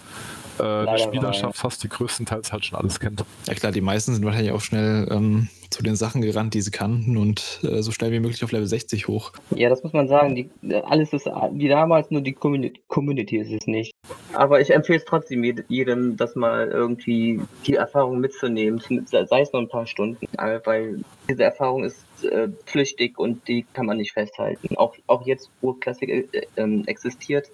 äh, 0.58 0.62
eine 0.62 0.98
Spielerschaft 0.98 1.62
hast, 1.62 1.84
die 1.84 1.88
größtenteils 1.88 2.52
halt 2.52 2.64
schon 2.64 2.78
alles 2.78 2.98
kennt. 2.98 3.24
Ja 3.46 3.54
klar, 3.54 3.72
die 3.72 3.80
meisten 3.80 4.14
sind 4.14 4.24
wahrscheinlich 4.24 4.52
auch 4.52 4.60
schnell 4.60 5.06
ähm, 5.10 5.48
zu 5.70 5.82
den 5.82 5.96
Sachen 5.96 6.22
gerannt, 6.22 6.54
die 6.54 6.62
sie 6.62 6.70
kannten 6.70 7.16
und 7.16 7.60
äh, 7.62 7.82
so 7.82 7.92
schnell 7.92 8.12
wie 8.12 8.20
möglich 8.20 8.42
auf 8.42 8.52
Level 8.52 8.66
60 8.66 9.08
hoch. 9.08 9.32
Ja, 9.50 9.68
das 9.68 9.82
muss 9.82 9.92
man 9.92 10.08
sagen. 10.08 10.34
Die, 10.34 10.50
alles 10.84 11.12
ist 11.12 11.26
wie 11.26 11.68
damals, 11.68 12.10
nur 12.10 12.22
die 12.22 12.32
Community, 12.32 12.80
Community 12.88 13.38
ist 13.38 13.52
es 13.52 13.66
nicht. 13.66 13.92
Aber 14.32 14.60
ich 14.60 14.70
empfehle 14.70 14.98
es 14.98 15.04
trotzdem 15.04 15.44
jedem, 15.68 16.16
das 16.16 16.34
mal 16.34 16.68
irgendwie 16.68 17.40
die 17.66 17.74
Erfahrung 17.74 18.20
mitzunehmen, 18.20 18.80
sei 19.06 19.40
es 19.40 19.52
nur 19.52 19.62
ein 19.62 19.68
paar 19.68 19.86
Stunden, 19.86 20.26
weil 20.64 21.00
diese 21.28 21.44
Erfahrung 21.44 21.84
ist 21.84 22.05
äh, 22.24 22.48
flüchtig 22.64 23.18
und 23.18 23.46
die 23.48 23.66
kann 23.72 23.86
man 23.86 23.98
nicht 23.98 24.12
festhalten. 24.12 24.76
Auch, 24.76 24.94
auch 25.06 25.26
jetzt, 25.26 25.50
wo 25.60 25.72
Classic 25.74 26.08
äh, 26.08 26.46
äh, 26.56 26.82
existiert, 26.86 27.50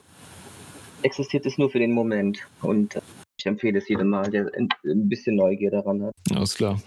existiert 1.02 1.46
es 1.46 1.58
nur 1.58 1.70
für 1.70 1.78
den 1.78 1.92
Moment. 1.92 2.40
Und 2.60 2.98
ich 3.38 3.46
empfehle 3.46 3.78
es 3.78 3.88
jedem 3.88 4.08
mal, 4.08 4.30
der 4.30 4.50
ein 4.54 5.08
bisschen 5.08 5.36
Neugier 5.36 5.70
daran 5.70 6.04
hat. 6.04 6.14
Alles 6.34 6.54
klar. 6.54 6.80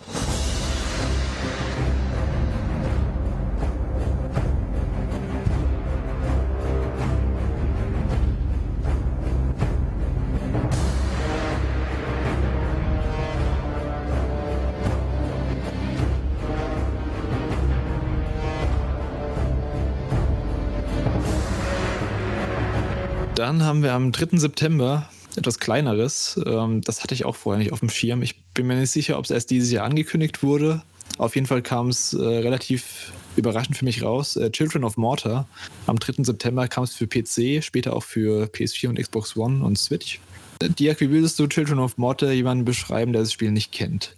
Dann 23.55 23.63
haben 23.63 23.83
wir 23.83 23.93
am 23.93 24.11
3. 24.11 24.37
September 24.37 25.07
etwas 25.37 25.59
kleineres. 25.59 26.37
Ähm, 26.45 26.81
das 26.81 27.01
hatte 27.01 27.13
ich 27.13 27.23
auch 27.23 27.37
vorher 27.37 27.57
nicht 27.57 27.71
auf 27.71 27.79
dem 27.79 27.89
Schirm. 27.89 28.21
Ich 28.21 28.43
bin 28.53 28.67
mir 28.67 28.75
nicht 28.75 28.91
sicher, 28.91 29.17
ob 29.17 29.23
es 29.23 29.31
erst 29.31 29.49
dieses 29.49 29.71
Jahr 29.71 29.85
angekündigt 29.85 30.43
wurde. 30.43 30.81
Auf 31.17 31.35
jeden 31.35 31.47
Fall 31.47 31.61
kam 31.61 31.87
es 31.87 32.13
äh, 32.13 32.17
relativ 32.21 33.13
überraschend 33.37 33.77
für 33.77 33.85
mich 33.85 34.03
raus. 34.03 34.35
Äh, 34.35 34.51
Children 34.51 34.83
of 34.83 34.97
Mortar. 34.97 35.47
Am 35.87 35.97
3. 35.97 36.25
September 36.25 36.67
kam 36.67 36.83
es 36.83 36.95
für 36.95 37.07
PC, 37.07 37.63
später 37.63 37.93
auch 37.93 38.03
für 38.03 38.47
PS4 38.47 38.89
und 38.89 38.99
Xbox 38.99 39.37
One 39.37 39.63
und 39.63 39.79
Switch. 39.79 40.19
Äh, 40.59 40.67
Dirk, 40.71 40.99
wie 40.99 41.09
würdest 41.09 41.39
du 41.39 41.47
Children 41.47 41.79
of 41.79 41.97
Mortar 41.97 42.33
jemanden 42.33 42.65
beschreiben, 42.65 43.13
der 43.13 43.21
das 43.21 43.31
Spiel 43.31 43.51
nicht 43.51 43.71
kennt? 43.71 44.17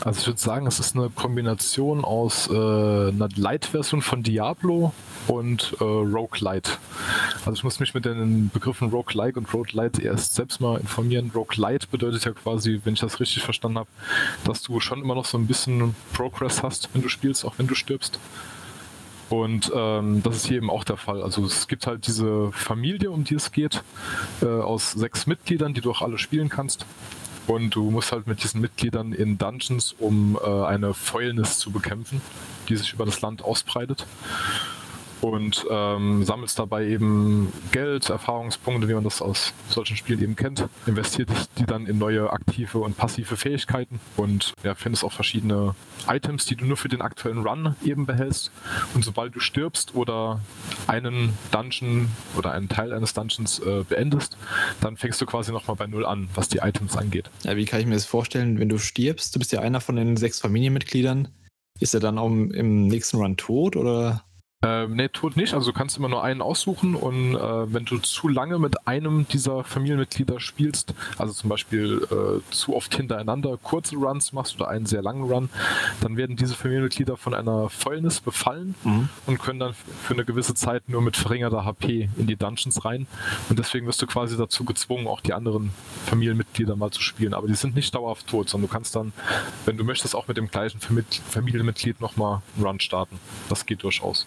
Also 0.00 0.20
ich 0.20 0.26
würde 0.26 0.40
sagen, 0.40 0.66
es 0.66 0.80
ist 0.80 0.94
eine 0.94 1.08
Kombination 1.08 2.04
aus 2.04 2.48
äh, 2.50 2.52
einer 2.52 3.28
Light-Version 3.34 4.02
von 4.02 4.22
Diablo 4.22 4.92
und 5.28 5.74
äh, 5.80 5.84
Roguelite. 5.84 6.72
Also 7.46 7.52
ich 7.52 7.64
muss 7.64 7.80
mich 7.80 7.94
mit 7.94 8.04
den 8.04 8.50
Begriffen 8.50 8.90
Roguelike 8.90 9.38
und 9.38 9.52
Roguelite 9.54 10.02
erst 10.02 10.34
selbst 10.34 10.60
mal 10.60 10.78
informieren. 10.78 11.32
Roguelite 11.34 11.86
bedeutet 11.86 12.26
ja 12.26 12.32
quasi, 12.32 12.82
wenn 12.84 12.92
ich 12.92 13.00
das 13.00 13.18
richtig 13.18 13.42
verstanden 13.42 13.78
habe, 13.78 13.88
dass 14.44 14.60
du 14.62 14.78
schon 14.80 15.00
immer 15.00 15.14
noch 15.14 15.24
so 15.24 15.38
ein 15.38 15.46
bisschen 15.46 15.94
Progress 16.12 16.62
hast, 16.62 16.90
wenn 16.92 17.00
du 17.00 17.08
spielst, 17.08 17.46
auch 17.46 17.54
wenn 17.56 17.66
du 17.66 17.74
stirbst. 17.74 18.18
Und 19.30 19.72
ähm, 19.74 20.22
das 20.22 20.36
ist 20.36 20.46
hier 20.46 20.58
eben 20.58 20.68
auch 20.68 20.84
der 20.84 20.98
Fall. 20.98 21.22
Also 21.22 21.46
es 21.46 21.66
gibt 21.66 21.86
halt 21.86 22.06
diese 22.06 22.52
Familie, 22.52 23.10
um 23.10 23.24
die 23.24 23.36
es 23.36 23.52
geht, 23.52 23.82
äh, 24.42 24.46
aus 24.46 24.92
sechs 24.92 25.26
Mitgliedern, 25.26 25.72
die 25.72 25.80
du 25.80 25.90
auch 25.90 26.02
alle 26.02 26.18
spielen 26.18 26.50
kannst. 26.50 26.84
Und 27.46 27.74
du 27.74 27.90
musst 27.90 28.12
halt 28.12 28.26
mit 28.26 28.42
diesen 28.42 28.60
Mitgliedern 28.60 29.12
in 29.12 29.36
Dungeons, 29.36 29.94
um 29.98 30.38
äh, 30.42 30.48
eine 30.48 30.94
Fäulnis 30.94 31.58
zu 31.58 31.70
bekämpfen, 31.70 32.20
die 32.68 32.76
sich 32.76 32.92
über 32.92 33.04
das 33.04 33.20
Land 33.20 33.42
ausbreitet 33.42 34.06
und 35.24 35.66
ähm, 35.70 36.22
sammelst 36.22 36.58
dabei 36.58 36.86
eben 36.86 37.50
Geld, 37.72 38.10
Erfahrungspunkte, 38.10 38.88
wie 38.88 38.94
man 38.94 39.04
das 39.04 39.22
aus 39.22 39.54
solchen 39.70 39.96
Spielen 39.96 40.22
eben 40.22 40.36
kennt, 40.36 40.68
investiert 40.86 41.30
die 41.58 41.64
dann 41.64 41.86
in 41.86 41.96
neue 41.96 42.30
aktive 42.30 42.78
und 42.80 42.98
passive 42.98 43.38
Fähigkeiten 43.38 44.00
und 44.18 44.52
ja, 44.62 44.74
findest 44.74 45.02
auch 45.02 45.12
verschiedene 45.12 45.74
Items, 46.06 46.44
die 46.44 46.56
du 46.56 46.66
nur 46.66 46.76
für 46.76 46.88
den 46.88 47.00
aktuellen 47.00 47.38
Run 47.38 47.74
eben 47.82 48.04
behältst. 48.04 48.50
Und 48.94 49.02
sobald 49.02 49.34
du 49.34 49.40
stirbst 49.40 49.94
oder 49.94 50.40
einen 50.86 51.32
Dungeon 51.50 52.10
oder 52.36 52.52
einen 52.52 52.68
Teil 52.68 52.92
eines 52.92 53.14
Dungeons 53.14 53.60
äh, 53.60 53.82
beendest, 53.88 54.36
dann 54.82 54.98
fängst 54.98 55.22
du 55.22 55.26
quasi 55.26 55.52
nochmal 55.52 55.76
bei 55.76 55.86
Null 55.86 56.04
an, 56.04 56.28
was 56.34 56.48
die 56.48 56.58
Items 56.58 56.98
angeht. 56.98 57.30
Ja, 57.44 57.56
wie 57.56 57.64
kann 57.64 57.80
ich 57.80 57.86
mir 57.86 57.94
das 57.94 58.04
vorstellen, 58.04 58.58
wenn 58.58 58.68
du 58.68 58.76
stirbst? 58.76 59.34
Du 59.34 59.38
bist 59.38 59.52
ja 59.52 59.60
einer 59.60 59.80
von 59.80 59.96
den 59.96 60.18
sechs 60.18 60.40
Familienmitgliedern. 60.40 61.28
Ist 61.80 61.94
er 61.94 62.00
dann 62.00 62.18
auch 62.18 62.26
im 62.26 62.86
nächsten 62.88 63.16
Run 63.16 63.38
tot 63.38 63.74
oder? 63.74 64.22
Ähm, 64.64 64.96
nee, 64.96 65.08
tot 65.08 65.36
nicht. 65.36 65.52
Also 65.52 65.72
du 65.72 65.76
kannst 65.76 65.98
immer 65.98 66.08
nur 66.08 66.24
einen 66.24 66.40
aussuchen 66.40 66.94
und 66.94 67.34
äh, 67.34 67.72
wenn 67.72 67.84
du 67.84 67.98
zu 67.98 68.28
lange 68.28 68.58
mit 68.58 68.88
einem 68.88 69.28
dieser 69.28 69.62
Familienmitglieder 69.62 70.40
spielst, 70.40 70.94
also 71.18 71.34
zum 71.34 71.50
Beispiel 71.50 72.06
äh, 72.10 72.50
zu 72.50 72.74
oft 72.74 72.94
hintereinander 72.94 73.58
kurze 73.62 73.96
Runs 73.96 74.32
machst 74.32 74.54
oder 74.56 74.68
einen 74.68 74.86
sehr 74.86 75.02
langen 75.02 75.24
Run, 75.24 75.50
dann 76.00 76.16
werden 76.16 76.36
diese 76.36 76.54
Familienmitglieder 76.54 77.18
von 77.18 77.34
einer 77.34 77.68
Fäulnis 77.68 78.20
befallen 78.20 78.74
mhm. 78.84 79.10
und 79.26 79.38
können 79.38 79.60
dann 79.60 79.74
für 79.74 80.14
eine 80.14 80.24
gewisse 80.24 80.54
Zeit 80.54 80.88
nur 80.88 81.02
mit 81.02 81.18
verringerter 81.18 81.66
HP 81.66 82.08
in 82.16 82.26
die 82.26 82.36
Dungeons 82.36 82.86
rein. 82.86 83.06
Und 83.50 83.58
deswegen 83.58 83.86
wirst 83.86 84.00
du 84.00 84.06
quasi 84.06 84.38
dazu 84.38 84.64
gezwungen, 84.64 85.06
auch 85.08 85.20
die 85.20 85.34
anderen 85.34 85.72
Familienmitglieder 86.06 86.74
mal 86.74 86.90
zu 86.90 87.02
spielen. 87.02 87.34
Aber 87.34 87.48
die 87.48 87.54
sind 87.54 87.74
nicht 87.76 87.94
dauerhaft 87.94 88.28
tot, 88.28 88.48
sondern 88.48 88.68
du 88.68 88.72
kannst 88.72 88.96
dann, 88.96 89.12
wenn 89.66 89.76
du 89.76 89.84
möchtest, 89.84 90.16
auch 90.16 90.26
mit 90.26 90.38
dem 90.38 90.48
gleichen 90.48 90.80
Familienmitglied 90.80 92.00
nochmal 92.00 92.40
einen 92.56 92.64
Run 92.64 92.80
starten. 92.80 93.18
Das 93.50 93.66
geht 93.66 93.82
durchaus. 93.82 94.26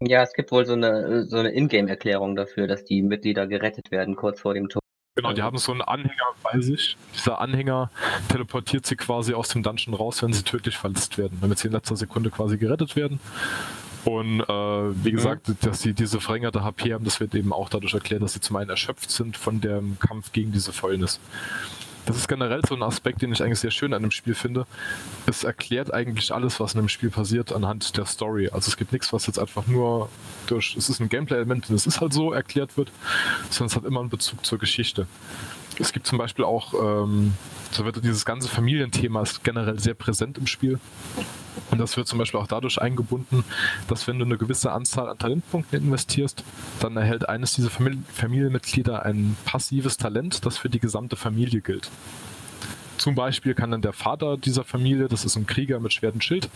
Ja, 0.00 0.22
es 0.22 0.32
gibt 0.32 0.52
wohl 0.52 0.64
so 0.64 0.74
eine, 0.74 1.24
so 1.24 1.38
eine 1.38 1.50
Ingame-Erklärung 1.50 2.36
dafür, 2.36 2.68
dass 2.68 2.84
die 2.84 3.02
Mitglieder 3.02 3.46
gerettet 3.48 3.90
werden 3.90 4.14
kurz 4.14 4.40
vor 4.40 4.54
dem 4.54 4.68
Tod. 4.68 4.82
Genau, 5.16 5.32
die 5.32 5.42
haben 5.42 5.58
so 5.58 5.72
einen 5.72 5.82
Anhänger 5.82 6.34
bei 6.44 6.60
sich. 6.60 6.96
Dieser 7.16 7.40
Anhänger 7.40 7.90
teleportiert 8.28 8.86
sie 8.86 8.94
quasi 8.94 9.34
aus 9.34 9.48
dem 9.48 9.64
Dungeon 9.64 9.94
raus, 9.94 10.22
wenn 10.22 10.32
sie 10.32 10.44
tödlich 10.44 10.78
verletzt 10.78 11.18
werden, 11.18 11.38
damit 11.40 11.58
sie 11.58 11.66
in 11.66 11.72
letzter 11.72 11.96
Sekunde 11.96 12.30
quasi 12.30 12.56
gerettet 12.56 12.94
werden. 12.94 13.18
Und 14.04 14.40
äh, 14.40 14.46
wie 14.46 15.10
mhm. 15.10 15.16
gesagt, 15.16 15.50
dass 15.62 15.82
sie 15.82 15.92
diese 15.92 16.20
verringerte 16.20 16.62
HP 16.62 16.94
haben, 16.94 17.04
das 17.04 17.18
wird 17.18 17.34
eben 17.34 17.52
auch 17.52 17.68
dadurch 17.68 17.94
erklärt, 17.94 18.22
dass 18.22 18.34
sie 18.34 18.40
zum 18.40 18.54
einen 18.54 18.70
erschöpft 18.70 19.10
sind 19.10 19.36
von 19.36 19.60
dem 19.60 19.98
Kampf 19.98 20.30
gegen 20.30 20.52
diese 20.52 20.72
Fäulnis. 20.72 21.18
Das 22.08 22.16
ist 22.16 22.26
generell 22.26 22.62
so 22.66 22.74
ein 22.74 22.82
Aspekt, 22.82 23.20
den 23.20 23.32
ich 23.32 23.42
eigentlich 23.42 23.58
sehr 23.58 23.70
schön 23.70 23.92
an 23.92 24.00
dem 24.00 24.10
Spiel 24.10 24.34
finde. 24.34 24.66
Es 25.26 25.44
erklärt 25.44 25.92
eigentlich 25.92 26.32
alles, 26.32 26.58
was 26.58 26.72
in 26.72 26.80
dem 26.80 26.88
Spiel 26.88 27.10
passiert, 27.10 27.52
anhand 27.52 27.98
der 27.98 28.06
Story. 28.06 28.48
Also 28.50 28.70
es 28.70 28.78
gibt 28.78 28.92
nichts, 28.92 29.12
was 29.12 29.26
jetzt 29.26 29.38
einfach 29.38 29.66
nur 29.66 30.08
durch, 30.46 30.74
es 30.74 30.88
ist 30.88 31.00
ein 31.00 31.10
Gameplay-Element 31.10 31.68
und 31.68 31.76
es 31.76 31.86
ist 31.86 32.00
halt 32.00 32.14
so 32.14 32.32
erklärt 32.32 32.78
wird, 32.78 32.90
sondern 33.50 33.70
es 33.70 33.76
hat 33.76 33.84
immer 33.84 34.00
einen 34.00 34.08
Bezug 34.08 34.46
zur 34.46 34.58
Geschichte. 34.58 35.06
Es 35.78 35.92
gibt 35.92 36.06
zum 36.06 36.18
Beispiel 36.18 36.44
auch, 36.44 36.74
ähm, 36.74 37.34
so 37.70 37.84
wird 37.84 38.02
dieses 38.04 38.24
ganze 38.24 38.48
Familienthema 38.48 39.22
ist 39.22 39.44
generell 39.44 39.78
sehr 39.78 39.94
präsent 39.94 40.38
im 40.38 40.46
Spiel. 40.46 40.78
Und 41.70 41.78
das 41.78 41.96
wird 41.96 42.08
zum 42.08 42.18
Beispiel 42.18 42.40
auch 42.40 42.46
dadurch 42.46 42.80
eingebunden, 42.80 43.44
dass 43.88 44.06
wenn 44.06 44.18
du 44.18 44.24
eine 44.24 44.38
gewisse 44.38 44.72
Anzahl 44.72 45.08
an 45.08 45.18
Talentpunkten 45.18 45.80
investierst, 45.82 46.44
dann 46.80 46.96
erhält 46.96 47.28
eines 47.28 47.54
dieser 47.54 47.70
Familienmitglieder 47.70 49.04
ein 49.04 49.36
passives 49.44 49.96
Talent, 49.96 50.46
das 50.46 50.56
für 50.56 50.68
die 50.68 50.80
gesamte 50.80 51.16
Familie 51.16 51.60
gilt. 51.60 51.90
Zum 52.98 53.14
Beispiel 53.14 53.54
kann 53.54 53.70
dann 53.70 53.82
der 53.82 53.92
Vater 53.92 54.36
dieser 54.36 54.64
Familie, 54.64 55.08
das 55.08 55.24
ist 55.24 55.36
ein 55.36 55.46
Krieger 55.46 55.80
mit 55.80 55.92
Schwert 55.92 56.14
und 56.14 56.24
Schild, 56.24 56.50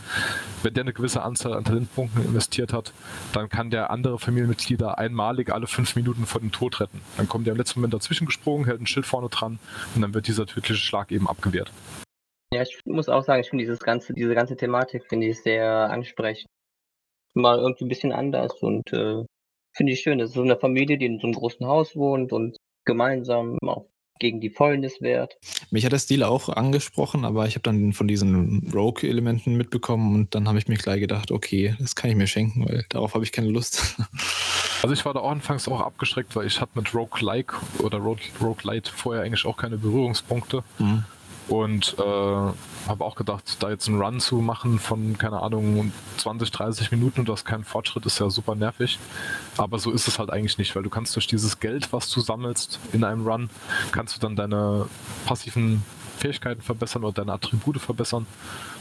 wenn 0.62 0.74
der 0.74 0.82
eine 0.82 0.92
gewisse 0.92 1.22
Anzahl 1.22 1.54
an 1.54 1.64
Talentpunkten 1.64 2.24
investiert 2.24 2.72
hat, 2.72 2.92
dann 3.32 3.48
kann 3.48 3.70
der 3.70 3.90
andere 3.90 4.18
Familienmitglieder 4.18 4.98
einmalig 4.98 5.52
alle 5.52 5.66
fünf 5.66 5.96
Minuten 5.96 6.26
vor 6.26 6.40
dem 6.40 6.52
Tod 6.52 6.80
retten. 6.80 7.00
Dann 7.16 7.28
kommt 7.28 7.46
der 7.46 7.52
im 7.52 7.58
letzten 7.58 7.80
Moment 7.80 7.94
dazwischen 7.94 8.26
gesprungen, 8.26 8.66
hält 8.66 8.80
ein 8.80 8.86
Schild 8.86 9.06
vorne 9.06 9.28
dran 9.28 9.58
und 9.94 10.02
dann 10.02 10.14
wird 10.14 10.26
dieser 10.26 10.46
tödliche 10.46 10.74
Schlag 10.74 11.12
eben 11.12 11.28
abgewehrt. 11.28 11.70
Ja, 12.52 12.62
ich 12.62 12.80
muss 12.84 13.08
auch 13.08 13.24
sagen, 13.24 13.40
ich 13.40 13.48
finde 13.48 13.64
dieses 13.64 13.80
ganze, 13.80 14.12
diese 14.12 14.34
ganze 14.34 14.56
Thematik 14.56 15.06
finde 15.08 15.28
ich 15.28 15.42
sehr 15.42 15.90
ansprechend. 15.90 16.48
Mal 17.34 17.58
irgendwie 17.58 17.86
ein 17.86 17.88
bisschen 17.88 18.12
anders 18.12 18.52
und 18.60 18.92
äh, 18.92 19.24
finde 19.74 19.92
ich 19.92 20.00
schön. 20.00 20.18
Das 20.18 20.30
ist 20.30 20.34
so 20.34 20.42
eine 20.42 20.58
Familie, 20.58 20.98
die 20.98 21.06
in 21.06 21.18
so 21.18 21.28
einem 21.28 21.34
großen 21.34 21.66
Haus 21.66 21.96
wohnt 21.96 22.30
und 22.32 22.56
gemeinsam 22.84 23.56
auch 23.62 23.86
gegen 24.18 24.40
die 24.40 24.50
Fäulnis 24.50 25.00
wehrt. 25.00 25.36
Mich 25.70 25.84
hat 25.84 25.92
der 25.92 25.98
Stil 25.98 26.22
auch 26.22 26.48
angesprochen, 26.48 27.24
aber 27.24 27.46
ich 27.46 27.54
habe 27.54 27.62
dann 27.62 27.92
von 27.92 28.06
diesen 28.06 28.70
Rogue-Elementen 28.72 29.56
mitbekommen 29.56 30.14
und 30.14 30.34
dann 30.34 30.48
habe 30.48 30.58
ich 30.58 30.68
mir 30.68 30.76
gleich 30.76 31.00
gedacht, 31.00 31.30
okay, 31.30 31.74
das 31.78 31.96
kann 31.96 32.10
ich 32.10 32.16
mir 32.16 32.26
schenken, 32.26 32.66
weil 32.68 32.84
darauf 32.88 33.14
habe 33.14 33.24
ich 33.24 33.32
keine 33.32 33.48
Lust. 33.48 33.96
Also 34.82 34.94
ich 34.94 35.04
war 35.04 35.14
da 35.14 35.20
auch 35.20 35.30
anfangs 35.30 35.68
auch 35.68 35.80
abgeschreckt, 35.80 36.34
weil 36.34 36.44
ich 36.44 36.60
hatte 36.60 36.72
mit 36.74 36.92
Rogue-like 36.92 37.54
oder 37.78 37.98
Rogue-Lite 37.98 38.90
vorher 38.90 39.22
eigentlich 39.22 39.46
auch 39.46 39.56
keine 39.56 39.78
Berührungspunkte. 39.78 40.64
Mhm. 40.80 41.04
Und 41.48 41.96
äh, 41.98 42.02
habe 42.02 43.04
auch 43.04 43.14
gedacht, 43.14 43.56
da 43.60 43.70
jetzt 43.70 43.88
einen 43.88 44.00
Run 44.00 44.20
zu 44.20 44.36
machen 44.36 44.78
von, 44.78 45.18
keine 45.18 45.42
Ahnung, 45.42 45.92
20, 46.18 46.50
30 46.50 46.90
Minuten 46.90 47.20
und 47.20 47.28
du 47.28 47.32
hast 47.32 47.44
keinen 47.44 47.64
Fortschritt, 47.64 48.06
ist 48.06 48.18
ja 48.18 48.30
super 48.30 48.54
nervig. 48.54 48.98
Aber 49.56 49.78
so 49.78 49.90
ist 49.90 50.08
es 50.08 50.18
halt 50.18 50.30
eigentlich 50.30 50.58
nicht, 50.58 50.74
weil 50.74 50.82
du 50.82 50.90
kannst 50.90 51.14
durch 51.14 51.26
dieses 51.26 51.60
Geld, 51.60 51.92
was 51.92 52.08
du 52.10 52.20
sammelst 52.20 52.78
in 52.92 53.04
einem 53.04 53.26
Run, 53.26 53.50
kannst 53.92 54.16
du 54.16 54.20
dann 54.20 54.36
deine 54.36 54.86
passiven 55.26 55.82
Fähigkeiten 56.18 56.62
verbessern 56.62 57.04
oder 57.04 57.12
deine 57.12 57.32
Attribute 57.32 57.80
verbessern. 57.80 58.26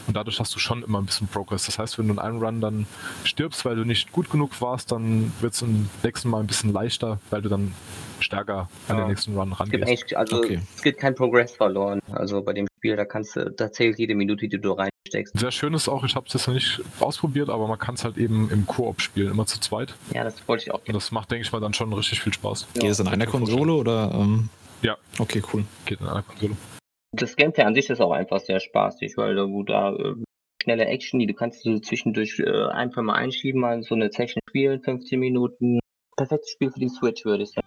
Und 0.06 0.16
dadurch 0.16 0.40
hast 0.40 0.54
du 0.54 0.58
schon 0.58 0.82
immer 0.82 1.00
ein 1.00 1.06
bisschen 1.06 1.28
Progress. 1.28 1.66
Das 1.66 1.78
heißt, 1.78 1.98
wenn 1.98 2.08
du 2.08 2.14
in 2.14 2.18
einem 2.18 2.42
Run 2.42 2.60
dann 2.60 2.86
stirbst, 3.24 3.64
weil 3.64 3.76
du 3.76 3.84
nicht 3.84 4.12
gut 4.12 4.30
genug 4.30 4.60
warst, 4.60 4.92
dann 4.92 5.32
wird 5.40 5.54
es 5.54 5.62
im 5.62 5.88
nächsten 6.02 6.28
Mal 6.28 6.40
ein 6.40 6.46
bisschen 6.46 6.72
leichter, 6.72 7.20
weil 7.30 7.42
du 7.42 7.48
dann 7.48 7.72
stärker 8.20 8.68
an 8.88 8.96
den 8.96 9.08
nächsten 9.08 9.36
Run 9.36 9.52
rangehst. 9.52 9.88
Es 9.88 10.00
gibt, 10.00 10.16
also, 10.16 10.38
okay. 10.38 10.60
es 10.76 10.82
gibt 10.82 10.98
kein 10.98 11.14
Progress 11.14 11.52
verloren. 11.52 12.00
Also 12.10 12.42
bei 12.42 12.52
dem 12.52 12.66
Spiel, 12.78 12.96
da 12.96 13.04
kannst 13.04 13.36
du, 13.36 13.50
da 13.50 13.70
zählt 13.70 13.98
jede 13.98 14.14
Minute, 14.14 14.48
die 14.48 14.60
du 14.60 14.72
reinsteckst. 14.72 15.38
Sehr 15.38 15.50
schön 15.52 15.74
ist 15.74 15.88
auch, 15.88 16.04
ich 16.04 16.16
habe 16.16 16.26
es 16.26 16.34
jetzt 16.34 16.46
noch 16.46 16.54
nicht 16.54 16.80
ausprobiert, 17.00 17.48
aber 17.48 17.66
man 17.68 17.78
kann 17.78 17.94
es 17.94 18.04
halt 18.04 18.16
eben 18.16 18.50
im 18.50 18.66
Koop 18.66 19.00
spielen, 19.00 19.30
immer 19.30 19.46
zu 19.46 19.60
zweit. 19.60 19.94
Ja, 20.12 20.24
das 20.24 20.36
wollte 20.48 20.64
ich 20.64 20.74
auch. 20.74 20.80
Und 20.86 20.94
das 20.94 21.12
macht, 21.12 21.30
denke 21.30 21.46
ich 21.46 21.52
mal, 21.52 21.60
dann 21.60 21.74
schon 21.74 21.92
richtig 21.92 22.20
viel 22.20 22.32
Spaß. 22.32 22.66
Geht 22.74 22.90
es 22.90 23.00
in 23.00 23.08
einer 23.08 23.26
Konsole 23.26 23.72
oder? 23.72 24.10
Ähm... 24.12 24.48
Ja. 24.82 24.96
Okay, 25.18 25.42
cool. 25.52 25.64
Geht 25.86 26.00
in 26.00 26.08
einer 26.08 26.22
Konsole. 26.22 26.56
Das 27.14 27.36
Gameplay 27.36 27.64
an 27.64 27.74
sich 27.74 27.90
ist 27.90 28.00
auch 28.00 28.12
einfach 28.12 28.40
sehr 28.40 28.58
spaßig, 28.58 29.18
weil 29.18 29.34
du 29.34 29.62
da 29.64 29.94
äh, 29.94 30.14
schnelle 30.62 30.86
Action, 30.86 31.20
die 31.20 31.26
du 31.26 31.34
kannst 31.34 31.64
du 31.66 31.78
zwischendurch 31.78 32.38
äh, 32.38 32.68
einfach 32.68 33.02
mal 33.02 33.16
einschieben, 33.16 33.60
mal 33.60 33.82
so 33.82 33.94
eine 33.94 34.10
Session 34.10 34.40
spielen, 34.48 34.80
15 34.80 35.20
Minuten. 35.20 35.78
Perfektes 36.16 36.50
Spiel 36.50 36.70
für 36.70 36.80
die 36.80 36.88
Switch, 36.88 37.24
würde 37.26 37.42
ich 37.42 37.50
sagen. 37.50 37.66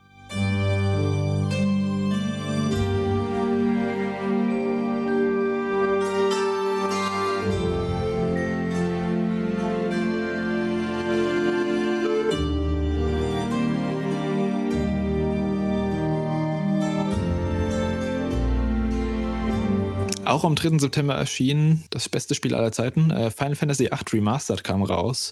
Auch 20.36 20.44
am 20.44 20.56
3. 20.56 20.80
September 20.80 21.16
erschien 21.16 21.86
das 21.92 22.10
beste 22.10 22.36
Spiel 22.36 22.56
aller 22.56 22.74
Zeiten. 22.74 23.10
Äh, 23.10 23.32
Final 23.32 23.56
Fantasy 23.56 23.86
VIII 23.86 24.20
Remastered 24.20 24.66
kam 24.66 24.84
raus. 24.84 25.32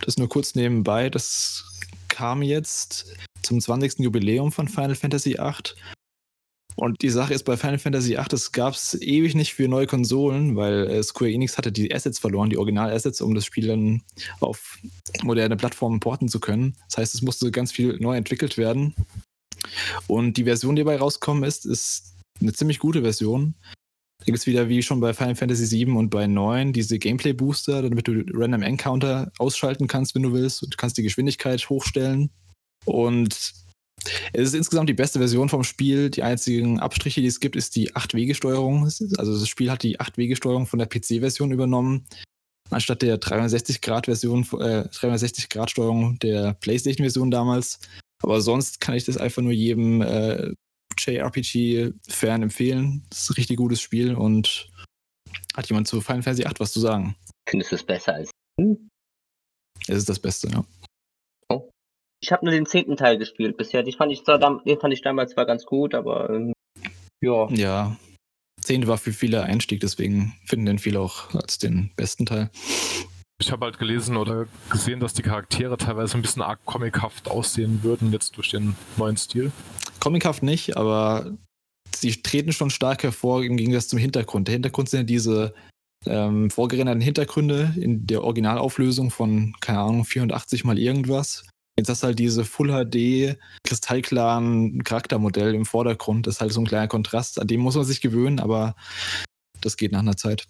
Das 0.00 0.16
nur 0.16 0.28
kurz 0.28 0.54
nebenbei. 0.54 1.10
Das 1.10 1.64
kam 2.06 2.40
jetzt 2.40 3.16
zum 3.42 3.60
20. 3.60 3.98
Jubiläum 3.98 4.52
von 4.52 4.68
Final 4.68 4.94
Fantasy 4.94 5.30
VIII. 5.38 5.74
Und 6.76 7.02
die 7.02 7.10
Sache 7.10 7.34
ist 7.34 7.42
bei 7.42 7.56
Final 7.56 7.80
Fantasy 7.80 8.10
VIII, 8.10 8.26
das 8.28 8.52
gab 8.52 8.74
es 8.74 8.94
ewig 9.02 9.34
nicht 9.34 9.54
für 9.54 9.66
neue 9.66 9.88
Konsolen, 9.88 10.54
weil 10.54 10.86
äh, 10.88 11.02
Square 11.02 11.32
Enix 11.32 11.58
hatte 11.58 11.72
die 11.72 11.92
Assets 11.92 12.20
verloren, 12.20 12.48
die 12.48 12.56
Original-Assets, 12.56 13.22
um 13.22 13.34
das 13.34 13.44
Spiel 13.44 13.66
dann 13.66 14.02
auf 14.38 14.78
moderne 15.24 15.56
Plattformen 15.56 15.98
porten 15.98 16.28
zu 16.28 16.38
können. 16.38 16.76
Das 16.90 16.98
heißt, 16.98 17.14
es 17.16 17.22
musste 17.22 17.50
ganz 17.50 17.72
viel 17.72 17.98
neu 17.98 18.16
entwickelt 18.16 18.56
werden. 18.56 18.94
Und 20.06 20.36
die 20.36 20.44
Version, 20.44 20.76
die 20.76 20.82
dabei 20.84 20.98
rausgekommen 20.98 21.42
ist, 21.42 21.66
ist 21.66 22.14
eine 22.40 22.52
ziemlich 22.52 22.78
gute 22.78 23.02
Version. 23.02 23.56
Da 24.24 24.32
gibt 24.32 24.38
es 24.38 24.46
wieder, 24.46 24.70
wie 24.70 24.82
schon 24.82 25.00
bei 25.00 25.12
Final 25.12 25.34
Fantasy 25.34 25.70
VII 25.70 25.96
und 25.96 26.08
bei 26.08 26.26
9, 26.26 26.72
diese 26.72 26.98
Gameplay-Booster, 26.98 27.82
damit 27.82 28.08
du 28.08 28.24
Random 28.32 28.62
Encounter 28.62 29.30
ausschalten 29.38 29.86
kannst, 29.86 30.14
wenn 30.14 30.22
du 30.22 30.32
willst. 30.32 30.62
Und 30.62 30.72
du 30.72 30.78
kannst 30.78 30.96
die 30.96 31.02
Geschwindigkeit 31.02 31.68
hochstellen. 31.68 32.30
Und 32.86 33.34
es 34.32 34.48
ist 34.48 34.54
insgesamt 34.54 34.88
die 34.88 34.94
beste 34.94 35.18
Version 35.18 35.50
vom 35.50 35.62
Spiel. 35.62 36.08
Die 36.08 36.22
einzigen 36.22 36.80
Abstriche, 36.80 37.20
die 37.20 37.26
es 37.26 37.38
gibt, 37.38 37.54
ist 37.54 37.76
die 37.76 37.92
8-Wege-Steuerung. 37.92 38.84
Also 38.84 39.38
das 39.38 39.46
Spiel 39.46 39.70
hat 39.70 39.82
die 39.82 40.00
8-Wege-Steuerung 40.00 40.66
von 40.66 40.78
der 40.78 40.88
PC-Version 40.88 41.52
übernommen, 41.52 42.06
anstatt 42.70 43.02
der 43.02 43.20
360-Grad-Version, 43.20 44.40
äh, 44.58 44.88
360-Grad-Steuerung 44.88 46.18
der 46.20 46.54
PlayStation-Version 46.54 47.30
damals. 47.30 47.78
Aber 48.22 48.40
sonst 48.40 48.80
kann 48.80 48.94
ich 48.94 49.04
das 49.04 49.18
einfach 49.18 49.42
nur 49.42 49.52
jedem 49.52 50.00
äh, 50.00 50.54
JRPG-Fan 50.98 52.42
empfehlen. 52.42 53.04
Das 53.10 53.22
ist 53.22 53.30
ein 53.30 53.34
richtig 53.34 53.56
gutes 53.56 53.80
Spiel 53.80 54.14
und 54.14 54.68
hat 55.56 55.68
jemand 55.68 55.88
zu 55.88 56.00
Final 56.00 56.22
Fantasy 56.22 56.44
8 56.46 56.60
was 56.60 56.72
zu 56.72 56.80
sagen? 56.80 57.14
Findest 57.48 57.72
du 57.72 57.76
es 57.76 57.82
besser 57.84 58.14
als? 58.14 58.30
Es 59.86 59.96
ist 59.98 60.08
das 60.08 60.18
Beste, 60.18 60.48
ja. 60.48 60.64
Ich 62.22 62.32
habe 62.32 62.46
nur 62.46 62.52
den 62.54 62.64
zehnten 62.64 62.96
Teil 62.96 63.18
gespielt 63.18 63.58
bisher. 63.58 63.82
Den 63.82 63.92
fand 63.92 64.10
ich, 64.10 64.24
zwar 64.24 64.38
dam- 64.38 64.62
den 64.64 64.80
fand 64.80 64.94
ich 64.94 65.02
damals 65.02 65.32
zwar 65.32 65.44
ganz 65.44 65.66
gut, 65.66 65.94
aber 65.94 66.30
ähm, 66.30 66.54
ja. 67.22 67.48
Ja. 67.50 67.96
10 68.62 68.86
war 68.86 68.96
für 68.96 69.12
viele 69.12 69.42
Einstieg, 69.42 69.80
deswegen 69.80 70.32
finden 70.46 70.64
den 70.64 70.78
viele 70.78 71.00
auch 71.00 71.34
als 71.34 71.58
den 71.58 71.90
besten 71.96 72.24
Teil. 72.24 72.50
Ich 73.38 73.52
habe 73.52 73.66
halt 73.66 73.78
gelesen 73.78 74.16
oder 74.16 74.46
gesehen, 74.70 75.00
dass 75.00 75.12
die 75.12 75.20
Charaktere 75.20 75.76
teilweise 75.76 76.16
ein 76.16 76.22
bisschen 76.22 76.40
arg 76.40 76.64
comichaft 76.64 77.28
aussehen 77.28 77.82
würden, 77.82 78.10
jetzt 78.10 78.38
durch 78.38 78.52
den 78.52 78.74
neuen 78.96 79.18
Stil. 79.18 79.52
Comichaft 80.04 80.42
nicht, 80.42 80.76
aber 80.76 81.32
sie 81.96 82.12
treten 82.20 82.52
schon 82.52 82.68
stark 82.68 83.02
hervor 83.04 83.42
im 83.42 83.56
Gegensatz 83.56 83.88
zum 83.88 83.98
Hintergrund. 83.98 84.48
Der 84.48 84.52
Hintergrund 84.52 84.90
sind 84.90 85.00
ja 85.00 85.04
diese 85.04 85.54
ähm, 86.04 86.50
vorgerenderten 86.50 87.00
Hintergründe 87.00 87.72
in 87.80 88.06
der 88.06 88.22
Originalauflösung 88.22 89.10
von, 89.10 89.54
keine 89.62 89.78
Ahnung, 89.78 90.04
480 90.04 90.64
mal 90.64 90.78
irgendwas. 90.78 91.46
Jetzt 91.78 91.88
hast 91.88 92.02
du 92.02 92.08
halt 92.08 92.18
diese 92.18 92.44
Full 92.44 92.68
HD 92.68 93.38
kristallklaren 93.66 94.84
Charaktermodell 94.84 95.54
im 95.54 95.64
Vordergrund. 95.64 96.26
Das 96.26 96.34
ist 96.34 96.40
halt 96.42 96.52
so 96.52 96.60
ein 96.60 96.66
kleiner 96.66 96.86
Kontrast. 96.86 97.40
An 97.40 97.46
dem 97.46 97.62
muss 97.62 97.74
man 97.74 97.84
sich 97.86 98.02
gewöhnen, 98.02 98.40
aber 98.40 98.76
das 99.62 99.78
geht 99.78 99.90
nach 99.90 100.00
einer 100.00 100.18
Zeit. 100.18 100.46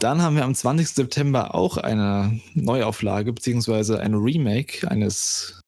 Dann 0.00 0.22
haben 0.22 0.34
wir 0.34 0.44
am 0.44 0.54
20. 0.54 0.88
September 0.88 1.54
auch 1.54 1.76
eine 1.76 2.40
Neuauflage 2.54 3.34
beziehungsweise 3.34 4.00
ein 4.00 4.14
Remake 4.14 4.90
eines 4.90 5.60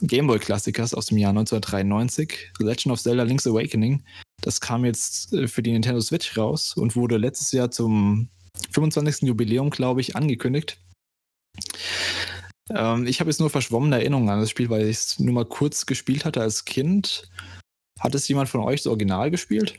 Gameboy-Klassikers 0.00 0.94
aus 0.94 1.06
dem 1.06 1.18
Jahr 1.18 1.28
1993, 1.28 2.52
The 2.56 2.64
Legend 2.64 2.92
of 2.94 3.02
Zelda 3.02 3.22
Link's 3.22 3.46
Awakening. 3.46 4.02
Das 4.40 4.62
kam 4.62 4.86
jetzt 4.86 5.34
äh, 5.34 5.46
für 5.46 5.62
die 5.62 5.72
Nintendo 5.72 6.00
Switch 6.00 6.38
raus 6.38 6.74
und 6.74 6.96
wurde 6.96 7.18
letztes 7.18 7.52
Jahr 7.52 7.70
zum 7.70 8.30
25. 8.70 9.28
Jubiläum, 9.28 9.68
glaube 9.68 10.00
ich, 10.00 10.16
angekündigt. 10.16 10.80
Ähm, 12.70 13.06
ich 13.06 13.20
habe 13.20 13.28
jetzt 13.28 13.40
nur 13.40 13.50
verschwommene 13.50 13.96
Erinnerungen 13.96 14.30
an 14.30 14.40
das 14.40 14.48
Spiel, 14.48 14.70
weil 14.70 14.88
ich 14.88 14.96
es 14.96 15.18
nur 15.18 15.34
mal 15.34 15.44
kurz 15.44 15.84
gespielt 15.84 16.24
hatte 16.24 16.40
als 16.40 16.64
Kind. 16.64 17.28
Hat 17.98 18.14
es 18.14 18.26
jemand 18.26 18.48
von 18.48 18.62
euch 18.62 18.80
das 18.80 18.86
Original 18.86 19.30
gespielt? 19.30 19.78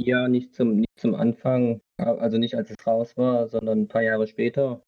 Ja, 0.00 0.28
nicht 0.28 0.54
zum, 0.54 0.76
nicht 0.76 0.88
zum 0.96 1.16
Anfang, 1.16 1.80
also 2.04 2.38
nicht 2.38 2.54
als 2.54 2.70
es 2.70 2.86
raus 2.86 3.16
war, 3.16 3.48
sondern 3.48 3.82
ein 3.82 3.88
paar 3.88 4.02
Jahre 4.02 4.26
später. 4.26 4.82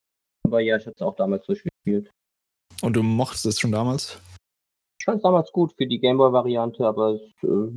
Aber 0.45 0.61
ja, 0.61 0.77
ich 0.77 0.87
habe 0.87 0.95
es 0.95 1.03
auch 1.03 1.17
damals 1.17 1.47
durchgespielt. 1.47 2.11
Und 2.83 2.97
du 2.97 3.03
mochtest 3.03 3.47
es 3.47 3.61
schon 3.61 3.73
damals? 3.73 4.21
Ich 4.99 5.05
fand 5.05 5.19
es 5.19 5.23
damals 5.23 5.51
gut 5.53 5.73
für 5.77 5.87
die 5.87 5.99
Gameboy-Variante, 5.99 6.87
aber 6.87 7.15
es, 7.15 7.21
äh, 7.43 7.77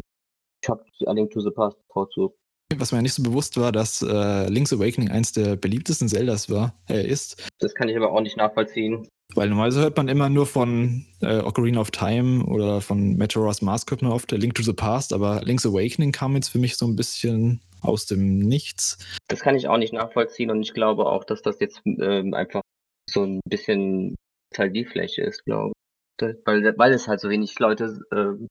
ich 0.61 0.69
habe 0.69 0.85
Link 0.99 1.31
to 1.31 1.41
the 1.41 1.51
Past 1.51 1.77
bevorzugt. 1.87 2.37
Was 2.79 2.91
mir 2.91 3.01
nicht 3.01 3.13
so 3.13 3.23
bewusst 3.23 3.57
war, 3.57 3.71
dass 3.71 4.01
äh, 4.01 4.47
Link's 4.47 4.73
Awakening 4.73 5.09
eins 5.09 5.31
der 5.31 5.55
beliebtesten 5.55 6.07
Zeldas 6.07 6.49
war, 6.49 6.73
äh, 6.89 7.05
ist. 7.07 7.49
Das 7.59 7.73
kann 7.73 7.89
ich 7.89 7.97
aber 7.97 8.11
auch 8.11 8.21
nicht 8.21 8.37
nachvollziehen. 8.37 9.07
Weil 9.33 9.49
normalerweise 9.49 9.81
hört 9.81 9.97
man 9.97 10.07
immer 10.07 10.29
nur 10.29 10.45
von 10.45 11.05
äh, 11.21 11.39
Ocarina 11.39 11.81
of 11.81 11.91
Time 11.91 12.45
oder 12.45 12.79
von 12.81 13.17
Majora's 13.17 13.61
Mask 13.61 13.89
hört 13.89 14.01
man 14.01 14.11
oft 14.11 14.31
A 14.31 14.35
Link 14.35 14.53
to 14.55 14.63
the 14.63 14.73
Past, 14.73 15.13
aber 15.13 15.41
Link's 15.43 15.65
Awakening 15.65 16.11
kam 16.11 16.35
jetzt 16.35 16.49
für 16.49 16.59
mich 16.59 16.77
so 16.77 16.85
ein 16.85 16.95
bisschen 16.95 17.61
aus 17.81 18.05
dem 18.05 18.39
Nichts. 18.39 18.97
Das 19.27 19.41
kann 19.41 19.55
ich 19.55 19.67
auch 19.67 19.77
nicht 19.77 19.93
nachvollziehen 19.93 20.51
und 20.51 20.61
ich 20.61 20.73
glaube 20.73 21.07
auch, 21.07 21.23
dass 21.23 21.41
das 21.41 21.59
jetzt 21.59 21.81
ähm, 21.85 22.33
einfach 22.33 22.61
so 23.09 23.23
ein 23.23 23.39
bisschen 23.45 24.15
Nostalgiefläche 24.51 25.23
ist, 25.23 25.43
glaube 25.45 25.73
ich. 26.21 26.35
Weil, 26.45 26.63
weil 26.77 26.93
es 26.93 27.07
halt 27.07 27.19
so 27.19 27.29
wenig 27.29 27.59
Leute 27.59 27.99
ähm, 28.13 28.47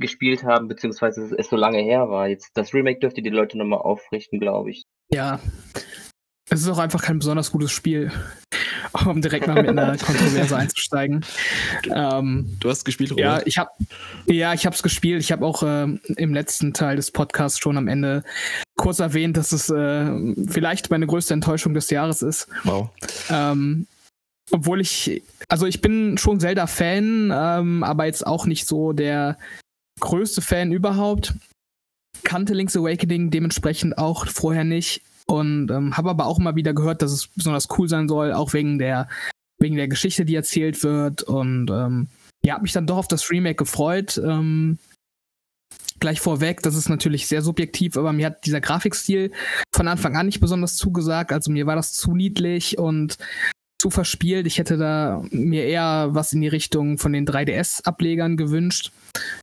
gespielt 0.00 0.44
haben, 0.44 0.68
beziehungsweise 0.68 1.22
es, 1.22 1.32
es 1.32 1.48
so 1.48 1.56
lange 1.56 1.78
her 1.78 2.08
war. 2.08 2.28
Jetzt 2.28 2.50
das 2.54 2.74
Remake 2.74 3.00
dürfte 3.00 3.22
die 3.22 3.30
Leute 3.30 3.58
nochmal 3.58 3.80
aufrichten, 3.80 4.40
glaube 4.40 4.70
ich. 4.70 4.82
Ja. 5.10 5.40
Es 6.50 6.60
ist 6.60 6.68
auch 6.68 6.78
einfach 6.78 7.02
kein 7.02 7.18
besonders 7.18 7.50
gutes 7.50 7.72
Spiel, 7.72 8.12
um 9.06 9.22
direkt 9.22 9.46
mal 9.46 9.54
mit 9.54 9.68
einer 9.68 9.96
Kontroverse 9.98 10.56
einzusteigen. 10.56 11.24
Ähm, 11.90 12.56
Du 12.60 12.68
hast 12.68 12.84
gespielt, 12.84 13.12
ja, 13.16 13.32
Robert? 13.32 13.46
ich 13.46 13.56
habe 13.56 13.70
ja, 14.26 14.52
ich 14.52 14.66
habe 14.66 14.76
es 14.76 14.82
gespielt. 14.82 15.20
Ich 15.20 15.32
habe 15.32 15.44
auch 15.44 15.62
ähm, 15.64 16.00
im 16.16 16.34
letzten 16.34 16.74
Teil 16.74 16.96
des 16.96 17.10
Podcasts 17.10 17.58
schon 17.58 17.78
am 17.78 17.88
Ende 17.88 18.24
kurz 18.76 18.98
erwähnt, 18.98 19.38
dass 19.38 19.52
es 19.52 19.70
äh, 19.70 20.34
vielleicht 20.46 20.90
meine 20.90 21.06
größte 21.06 21.32
Enttäuschung 21.32 21.72
des 21.72 21.88
Jahres 21.88 22.20
ist. 22.20 22.46
Wow. 22.64 22.90
Ähm, 23.30 23.86
obwohl 24.50 24.80
ich, 24.80 25.22
also 25.48 25.66
ich 25.66 25.80
bin 25.80 26.18
schon 26.18 26.40
Zelda-Fan, 26.40 27.32
ähm, 27.34 27.82
aber 27.82 28.04
jetzt 28.04 28.26
auch 28.26 28.44
nicht 28.44 28.66
so 28.66 28.92
der 28.92 29.38
größte 30.00 30.42
Fan 30.42 30.72
überhaupt. 30.72 31.34
Kannte 32.22 32.54
Link's 32.54 32.76
Awakening 32.76 33.30
dementsprechend 33.30 33.98
auch 33.98 34.26
vorher 34.26 34.64
nicht 34.64 35.02
und 35.26 35.70
ähm, 35.70 35.96
habe 35.96 36.10
aber 36.10 36.26
auch 36.26 36.38
immer 36.38 36.56
wieder 36.56 36.74
gehört, 36.74 37.02
dass 37.02 37.12
es 37.12 37.28
besonders 37.28 37.68
cool 37.78 37.88
sein 37.88 38.08
soll, 38.08 38.32
auch 38.32 38.52
wegen 38.52 38.78
der 38.78 39.08
wegen 39.58 39.76
der 39.76 39.88
Geschichte, 39.88 40.24
die 40.24 40.34
erzählt 40.34 40.82
wird 40.82 41.22
und 41.22 41.70
ähm, 41.70 42.08
ja, 42.44 42.54
habe 42.54 42.62
mich 42.62 42.72
dann 42.72 42.86
doch 42.86 42.98
auf 42.98 43.08
das 43.08 43.30
Remake 43.30 43.56
gefreut. 43.56 44.20
Ähm, 44.22 44.78
gleich 46.00 46.20
vorweg, 46.20 46.62
das 46.62 46.74
ist 46.74 46.88
natürlich 46.88 47.26
sehr 47.26 47.40
subjektiv, 47.40 47.96
aber 47.96 48.12
mir 48.12 48.26
hat 48.26 48.44
dieser 48.44 48.60
Grafikstil 48.60 49.32
von 49.74 49.88
Anfang 49.88 50.16
an 50.16 50.26
nicht 50.26 50.40
besonders 50.40 50.76
zugesagt. 50.76 51.32
Also 51.32 51.50
mir 51.50 51.66
war 51.66 51.76
das 51.76 51.92
zu 51.92 52.14
niedlich 52.14 52.78
und 52.78 53.16
zu 53.78 53.90
verspielt. 53.90 54.46
Ich 54.46 54.58
hätte 54.58 54.76
da 54.76 55.22
mir 55.30 55.64
eher 55.64 56.08
was 56.12 56.32
in 56.32 56.40
die 56.40 56.48
Richtung 56.48 56.98
von 56.98 57.12
den 57.12 57.26
3DS-Ablegern 57.26 58.36
gewünscht, 58.36 58.92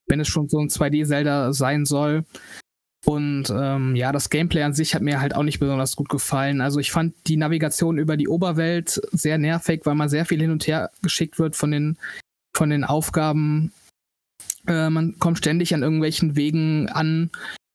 wenn 0.08 0.20
es 0.20 0.28
schon 0.28 0.50
so 0.50 0.60
ein 0.60 0.70
2D-Zelda 0.70 1.54
sein 1.54 1.86
soll. 1.86 2.26
Und 3.06 3.50
ähm, 3.50 3.96
ja, 3.96 4.12
das 4.12 4.30
Gameplay 4.30 4.62
an 4.62 4.74
sich 4.74 4.94
hat 4.94 5.02
mir 5.02 5.20
halt 5.20 5.36
auch 5.36 5.44
nicht 5.44 5.60
besonders 5.60 5.96
gut 5.96 6.10
gefallen. 6.10 6.62
Also 6.62 6.80
ich 6.80 6.92
fand 6.92 7.16
die 7.28 7.38
Navigation 7.38 7.98
über 7.98 8.16
die 8.16 8.28
Oberwelt 8.28 9.02
sehr 9.12 9.38
nervig, 9.38 9.82
weil 9.86 9.96
man 9.96 10.10
sehr 10.10 10.26
viel 10.26 10.40
hin 10.40 10.52
und 10.52 10.68
her 10.68 10.92
geschickt 11.02 11.40
wird 11.40 11.56
von 11.56 11.72
den, 11.72 11.98
von 12.56 12.70
den 12.70 12.84
Aufgaben. 12.84 13.72
Äh, 14.68 14.90
man 14.92 15.18
kommt 15.18 15.40
ständig 15.40 15.74
an 15.74 15.82
irgendwelchen 15.82 16.36
Wegen 16.36 16.90
an, 16.90 17.32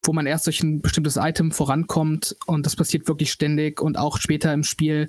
wo 0.07 0.13
man 0.13 0.27
erst 0.27 0.47
durch 0.47 0.63
ein 0.63 0.81
bestimmtes 0.81 1.17
Item 1.17 1.53
vorankommt 1.53 2.37
und 2.47 2.67
das 2.67 2.77
passiert 2.77 3.09
wirklich 3.09 3.33
ständig 3.33 3.81
und 3.81 3.99
auch 3.99 4.19
später 4.19 4.53
im 4.53 4.65
Spiel 4.65 5.09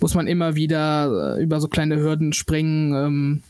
muss 0.00 0.14
man 0.14 0.26
immer 0.26 0.54
wieder 0.54 1.36
äh, 1.36 1.42
über 1.42 1.60
so 1.60 1.68
kleine 1.68 1.96
Hürden 1.96 2.32
springen 2.32 2.94
ähm, 2.94 3.42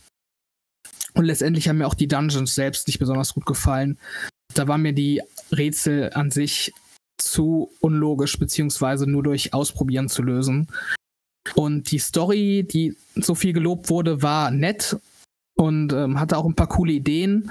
und 1.15 1.25
letztendlich 1.25 1.69
haben 1.69 1.79
mir 1.79 1.87
auch 1.87 1.95
die 1.95 2.09
Dungeons 2.09 2.55
selbst 2.55 2.87
nicht 2.89 2.99
besonders 2.99 3.35
gut 3.35 3.47
gefallen. 3.47 3.99
Da 4.55 4.69
waren 4.69 4.83
mir 4.83 4.93
die 4.93 5.23
Rätsel 5.53 6.11
an 6.13 6.31
sich 6.31 6.73
zu 7.19 7.71
unlogisch 7.81 8.39
beziehungsweise 8.39 9.09
nur 9.09 9.23
durch 9.23 9.55
Ausprobieren 9.55 10.09
zu 10.09 10.23
lösen. 10.23 10.69
Und 11.55 11.91
die 11.93 11.99
Story, 11.99 12.67
die 12.69 12.97
so 13.15 13.35
viel 13.35 13.53
gelobt 13.53 13.91
wurde, 13.91 14.23
war 14.23 14.51
nett 14.51 14.97
und 15.57 15.93
ähm, 15.93 16.19
hatte 16.21 16.37
auch 16.37 16.45
ein 16.47 16.55
paar 16.55 16.69
coole 16.69 16.93
Ideen 16.93 17.51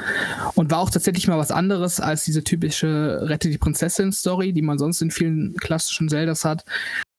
und 0.56 0.72
war 0.72 0.80
auch 0.80 0.90
tatsächlich 0.90 1.28
mal 1.28 1.38
was 1.38 1.52
anderes 1.52 2.00
als 2.00 2.26
diese 2.26 2.44
typische 2.44 3.20
Rette 3.24 3.50
die 3.50 3.58
Prinzessin-Story, 3.58 4.54
die 4.54 4.62
man 4.62 4.78
sonst 4.78 5.02
in 5.02 5.12
vielen 5.12 5.56
klassischen 5.56 6.10
Zeldas 6.10 6.44
hat. 6.46 6.66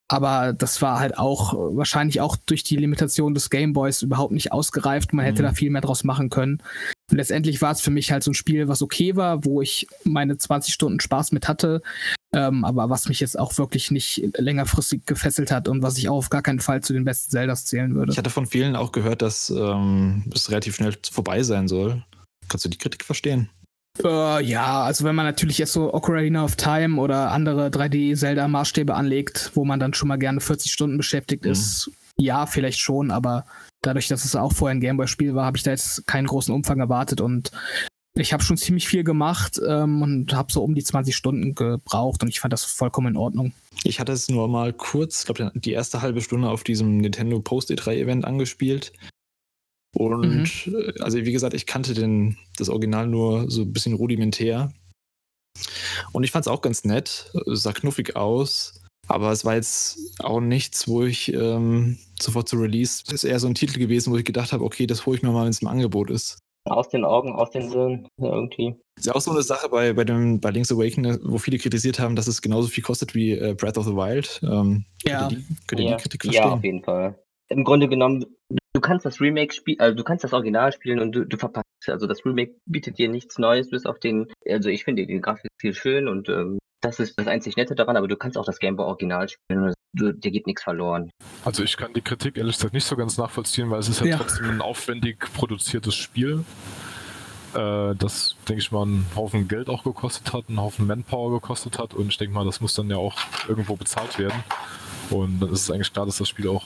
aber 0.09 0.53
das 0.53 0.83
war 0.83 1.01
halt 1.01 1.17
auch 1.19 1.55
wahrscheinlich 1.55 2.21
auch 2.21 2.37
durch 2.37 2.63
die 2.63 2.77
Limitation 2.77 3.33
des 3.33 3.49
Gameboys 3.49 4.03
überhaupt 4.03 4.33
nicht 4.33 4.53
ausgereift. 4.53 5.15
Man 5.15 5.25
hätte 5.25 5.43
Mhm. 5.43 5.47
da 5.47 5.53
viel 5.55 5.71
mehr 5.71 5.81
draus 5.81 6.05
machen 6.05 6.29
können. 6.29 6.63
Und 7.11 7.19
letztendlich 7.19 7.61
war 7.61 7.73
es 7.73 7.81
für 7.81 7.91
mich 7.91 8.11
halt 8.11 8.23
so 8.23 8.31
ein 8.31 8.35
Spiel, 8.35 8.67
was 8.69 8.81
okay 8.83 9.15
war, 9.15 9.45
wo 9.45 9.61
ich 9.61 9.87
meine 10.05 10.39
20 10.39 10.73
Stunden 10.73 11.01
Spaß 11.01 11.33
mit 11.33 11.49
hatte, 11.49 11.83
ähm, 12.33 12.65
aber 12.65 12.89
was 12.89 13.09
mich 13.09 13.21
jetzt 13.21 13.39
auch 13.39 13.59
wirklich 13.59 13.91
nicht 13.91 14.23
längerfristig 14.39 15.05
gefesselt 15.05 15.51
hat 15.51 15.69
und 15.69 15.83
was 15.83 15.99
ich 15.99 16.09
auch 16.09 16.17
auf 16.17 16.31
gar 16.31 16.43
keinen 16.43 16.61
Fall 16.61 16.81
zu 16.83 16.95
den 16.95 17.05
besten 17.05 17.31
Zeldas 17.31 17.67
zählen 17.67 17.95
würde. 17.95 18.13
Ich 18.13 18.19
hatte 18.19 18.31
von 18.31 18.47
vielen 18.47 18.75
auch 18.75 18.93
gehört, 18.93 19.21
dass 19.21 19.51
ähm, 19.51 20.25
es 20.35 20.51
relativ 20.51 20.77
schnell 20.77 20.97
vorbei 21.11 21.43
sein 21.43 21.69
soll. 21.69 22.03
Kannst 22.49 22.65
du 22.65 22.71
die 22.71 22.79
Kritik 22.79 23.05
verstehen? 23.05 23.51
Äh, 24.03 24.43
ja, 24.45 24.83
also 24.83 25.05
wenn 25.05 25.15
man 25.15 25.27
natürlich 25.27 25.59
jetzt 25.59 25.73
so 25.73 25.93
Ocarina 25.93 26.43
of 26.43 26.57
Time 26.57 27.01
oder 27.01 27.31
andere 27.31 27.69
3D-Zelda-Maßstäbe 27.69 28.93
anlegt, 28.93 29.53
wo 29.55 29.65
man 29.65 29.79
dann 29.79 29.95
schon 29.95 30.09
mal 30.09 30.19
gerne 30.19 30.41
40 30.41 30.73
Stunden 30.73 30.97
beschäftigt 30.97 31.45
Mhm. 31.45 31.53
ist, 31.53 31.91
ja, 32.17 32.47
vielleicht 32.47 32.81
schon, 32.81 33.11
aber 33.11 33.45
dadurch, 33.87 34.09
dass 34.09 34.25
es 34.25 34.37
auch 34.37 34.53
vorher 34.53 34.75
ein 34.75 34.81
Gameboy-Spiel 34.81 35.35
war, 35.35 35.47
habe 35.47 35.57
ich 35.57 35.63
da 35.63 35.71
jetzt 35.71 36.07
keinen 36.07 36.27
großen 36.27 36.55
Umfang 36.55 36.81
erwartet 36.81 37.21
und 37.21 37.51
ich 38.17 38.33
habe 38.33 38.45
schon 38.45 38.57
ziemlich 38.57 38.87
viel 38.87 39.03
gemacht 39.03 39.61
ähm, 39.67 40.01
und 40.03 40.35
habe 40.35 40.53
so 40.53 40.63
um 40.63 40.75
die 40.75 40.85
20 40.85 41.17
Stunden 41.17 41.55
gebraucht 41.55 42.23
und 42.23 42.29
ich 42.29 42.41
fand 42.41 42.53
das 42.53 42.65
vollkommen 42.65 43.09
in 43.09 43.17
Ordnung. 43.17 43.53
Ich 43.83 43.99
hatte 43.99 44.13
es 44.13 44.29
nur 44.29 44.47
mal 44.49 44.73
kurz, 44.73 45.21
ich 45.21 45.35
glaube, 45.35 45.59
die 45.59 45.73
erste 45.73 46.01
halbe 46.01 46.21
Stunde 46.21 46.49
auf 46.49 46.63
diesem 46.63 46.99
Nintendo 46.99 47.41
Post 47.41 47.71
E3 47.71 47.97
Event 47.97 48.25
angespielt. 48.25 48.93
Und 49.97 50.69
äh, 50.69 51.01
also 51.01 51.19
wie 51.19 51.33
gesagt, 51.33 51.55
ich 51.55 51.67
kannte 51.67 51.95
den, 51.95 52.37
das 52.57 52.69
Original 52.69 53.07
nur 53.09 53.51
so 53.51 53.63
ein 53.63 53.73
bisschen 53.73 53.95
rudimentär. 53.95 54.73
Und 56.13 56.25
ich 56.25 56.31
fand 56.31 56.47
es 56.47 56.53
auch 56.53 56.63
ganz 56.63 56.85
nett, 56.85 57.33
sah 57.47 57.73
knuffig 57.73 58.17
aus, 58.17 58.81
aber 59.09 59.31
es 59.33 59.45
war 59.45 59.55
jetzt 59.55 59.99
auch 60.21 60.41
nichts, 60.41 60.89
wo 60.89 61.03
ich 61.03 61.33
ähm, 61.33 61.99
sofort 62.21 62.49
zu 62.49 62.57
Release, 62.57 63.03
das 63.05 63.23
ist 63.23 63.25
eher 63.25 63.41
so 63.41 63.47
ein 63.49 63.55
Titel 63.55 63.79
gewesen, 63.79 64.13
wo 64.13 64.17
ich 64.17 64.25
gedacht 64.25 64.53
habe, 64.53 64.65
okay, 64.65 64.87
das 64.87 65.07
hole 65.07 65.17
ich 65.17 65.23
mir 65.23 65.31
mal, 65.31 65.45
wenn 65.45 65.51
es 65.51 65.63
im 65.63 65.69
Angebot 65.69 66.11
ist. 66.11 66.39
Aus 66.67 66.89
den 66.89 67.05
Augen, 67.05 67.33
aus 67.35 67.51
den 67.51 67.69
Sinn, 67.69 68.09
ja, 68.19 68.33
irgendwie. 68.33 68.75
Ist 68.97 69.07
ja 69.07 69.15
auch 69.15 69.21
so 69.21 69.33
eine 69.33 69.43
Sache 69.43 69.69
bei, 69.69 69.93
bei, 69.93 70.05
dem, 70.05 70.41
bei 70.41 70.51
Link's 70.51 70.73
Awakening, 70.73 71.19
wo 71.23 71.37
viele 71.37 71.59
kritisiert 71.59 71.99
haben, 71.99 72.17
dass 72.17 72.27
es 72.27 72.41
genauso 72.41 72.69
viel 72.69 72.83
kostet 72.83 73.15
wie 73.15 73.33
äh, 73.33 73.55
Breath 73.55 73.77
of 73.77 73.85
the 73.85 73.95
Wild. 73.95 74.41
Ähm, 74.43 74.87
Ja. 75.05 75.29
Könnt 75.29 75.33
ihr 75.33 75.39
die, 75.39 75.45
könnt 75.67 75.81
ihr 75.81 75.87
Ja, 75.91 75.97
die 75.97 76.03
Kritik 76.03 76.25
ja, 76.25 76.33
verstehen? 76.33 76.53
auf 76.53 76.65
jeden 76.65 76.83
Fall. 76.83 77.19
Im 77.49 77.65
Grunde 77.65 77.89
genommen, 77.89 78.25
du 78.49 78.81
kannst 78.81 79.05
das 79.05 79.21
Remake 79.21 79.53
spielen, 79.53 79.79
also 79.81 79.95
du 79.95 80.05
kannst 80.05 80.25
das 80.25 80.33
Original 80.33 80.73
spielen 80.73 81.01
und 81.01 81.13
du, 81.13 81.27
du 81.27 81.37
verpasst, 81.37 81.67
also 81.87 82.07
das 82.07 82.25
Remake 82.25 82.55
bietet 82.65 82.97
dir 82.97 83.11
nichts 83.11 83.37
Neues, 83.39 83.69
bis 83.69 83.85
auf 83.85 83.99
den, 83.99 84.33
also 84.49 84.71
ich 84.71 84.85
finde 84.85 85.07
die 85.07 85.21
Grafik 85.21 85.51
viel 85.61 85.75
schön 85.75 86.09
und 86.09 86.31
ähm, 86.31 86.59
das 86.85 87.01
ist 87.01 87.19
das 87.19 87.27
einzig 87.27 87.57
Nette 87.57 87.75
daran, 87.75 87.97
aber 87.97 88.09
du 88.09 88.17
kannst 88.17 88.37
auch 88.37 88.45
das 88.45 88.59
Gameboy 88.59 88.85
Original 88.87 89.29
spielen 89.29 89.65
und 89.69 89.75
du, 89.95 90.13
dir 90.13 90.31
geht 90.31 90.47
nichts 90.47 90.63
verloren. 90.63 91.11
Also 91.45 91.63
ich 91.63 91.77
kann 91.77 91.93
die 91.95 92.03
Kritik 92.03 92.37
ehrlich 92.37 92.57
gesagt 92.57 92.75
nicht 92.75 92.85
so 92.85 92.97
ganz 92.97 93.17
nachvollziehen, 93.17 93.71
weil 93.71 93.81
es 93.81 93.89
ist 93.89 94.01
ja, 94.01 94.07
Ja. 94.07 94.17
trotzdem 94.19 94.51
ein 94.51 94.61
aufwendig 94.61 95.19
produziertes 95.35 95.95
Spiel, 95.95 96.45
äh, 97.55 97.95
das, 97.95 98.37
denke 98.49 98.61
ich 98.61 98.71
mal, 98.73 98.83
einen 98.83 99.07
Haufen 99.17 99.49
Geld 99.49 99.69
auch 99.69 99.85
gekostet 99.85 100.33
hat, 100.33 100.49
einen 100.49 100.61
Haufen 100.61 100.87
Manpower 100.87 101.33
gekostet 101.33 101.79
hat 101.79 101.95
und 101.95 102.09
ich 102.09 102.19
denke 102.19 102.35
mal, 102.35 102.45
das 102.45 102.61
muss 102.61 102.75
dann 102.75 102.91
ja 102.91 102.97
auch 102.97 103.17
irgendwo 103.49 103.77
bezahlt 103.77 104.19
werden. 104.19 104.45
Und 105.11 105.41
dann 105.41 105.51
ist 105.53 105.63
es 105.63 105.71
eigentlich 105.71 105.93
klar, 105.93 106.07
dass 106.07 106.19
das 106.19 106.29
Spiel 106.29 106.49
auch 106.49 106.65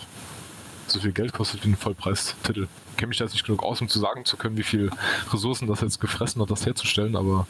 so 0.86 1.00
viel 1.00 1.12
Geld 1.12 1.32
kostet 1.32 1.64
wie 1.64 1.70
ein 1.70 1.76
Vollpreistitel. 1.76 2.66
Ich 2.90 2.96
kenne 2.96 3.08
mich 3.08 3.18
da 3.18 3.24
jetzt 3.24 3.34
nicht 3.34 3.44
genug 3.44 3.62
aus, 3.62 3.80
um 3.80 3.88
zu 3.88 3.98
sagen 3.98 4.24
zu 4.24 4.36
können, 4.36 4.56
wie 4.56 4.62
viel 4.62 4.90
Ressourcen 5.32 5.68
das 5.68 5.80
jetzt 5.82 6.00
gefressen 6.00 6.40
hat, 6.40 6.50
das 6.50 6.64
herzustellen, 6.64 7.14
aber 7.14 7.46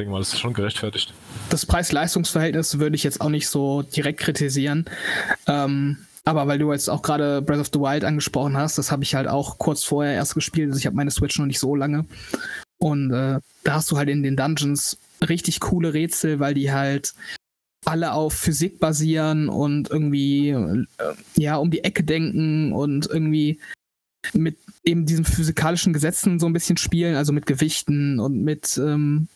denke 0.00 0.12
mal, 0.12 0.18
das 0.18 0.32
ist 0.32 0.40
schon 0.40 0.54
gerechtfertigt. 0.54 1.12
das 1.50 1.66
Preis-Leistungs-Verhältnis 1.66 2.78
würde 2.78 2.96
ich 2.96 3.04
jetzt 3.04 3.20
auch 3.20 3.28
nicht 3.28 3.48
so 3.48 3.82
direkt 3.82 4.20
kritisieren. 4.20 4.86
Ähm, 5.46 5.98
aber 6.24 6.46
weil 6.46 6.58
du 6.58 6.72
jetzt 6.72 6.88
auch 6.88 7.02
gerade 7.02 7.42
Breath 7.42 7.60
of 7.60 7.70
the 7.72 7.80
Wild 7.80 8.04
angesprochen 8.04 8.56
hast, 8.56 8.78
das 8.78 8.90
habe 8.90 9.02
ich 9.02 9.14
halt 9.14 9.28
auch 9.28 9.58
kurz 9.58 9.84
vorher 9.84 10.14
erst 10.14 10.34
gespielt. 10.34 10.68
Also 10.68 10.78
ich 10.78 10.86
habe 10.86 10.96
meine 10.96 11.10
Switch 11.10 11.38
noch 11.38 11.46
nicht 11.46 11.60
so 11.60 11.74
lange. 11.74 12.06
Und 12.78 13.10
äh, 13.12 13.40
da 13.64 13.74
hast 13.74 13.90
du 13.90 13.96
halt 13.96 14.08
in 14.08 14.22
den 14.22 14.36
Dungeons 14.36 14.98
richtig 15.28 15.60
coole 15.60 15.92
Rätsel, 15.92 16.40
weil 16.40 16.54
die 16.54 16.72
halt 16.72 17.14
alle 17.84 18.12
auf 18.12 18.34
Physik 18.34 18.78
basieren 18.78 19.48
und 19.48 19.90
irgendwie 19.90 20.50
äh, 20.50 20.84
ja 21.36 21.56
um 21.56 21.70
die 21.70 21.84
Ecke 21.84 22.04
denken 22.04 22.72
und 22.72 23.06
irgendwie 23.06 23.58
mit 24.34 24.56
eben 24.84 25.06
diesen 25.06 25.24
physikalischen 25.24 25.92
Gesetzen 25.92 26.38
so 26.38 26.46
ein 26.46 26.52
bisschen 26.52 26.76
spielen, 26.76 27.16
also 27.16 27.32
mit 27.32 27.46
Gewichten 27.46 28.20
und 28.20 28.42
mit 28.42 28.78
ähm, 28.78 29.28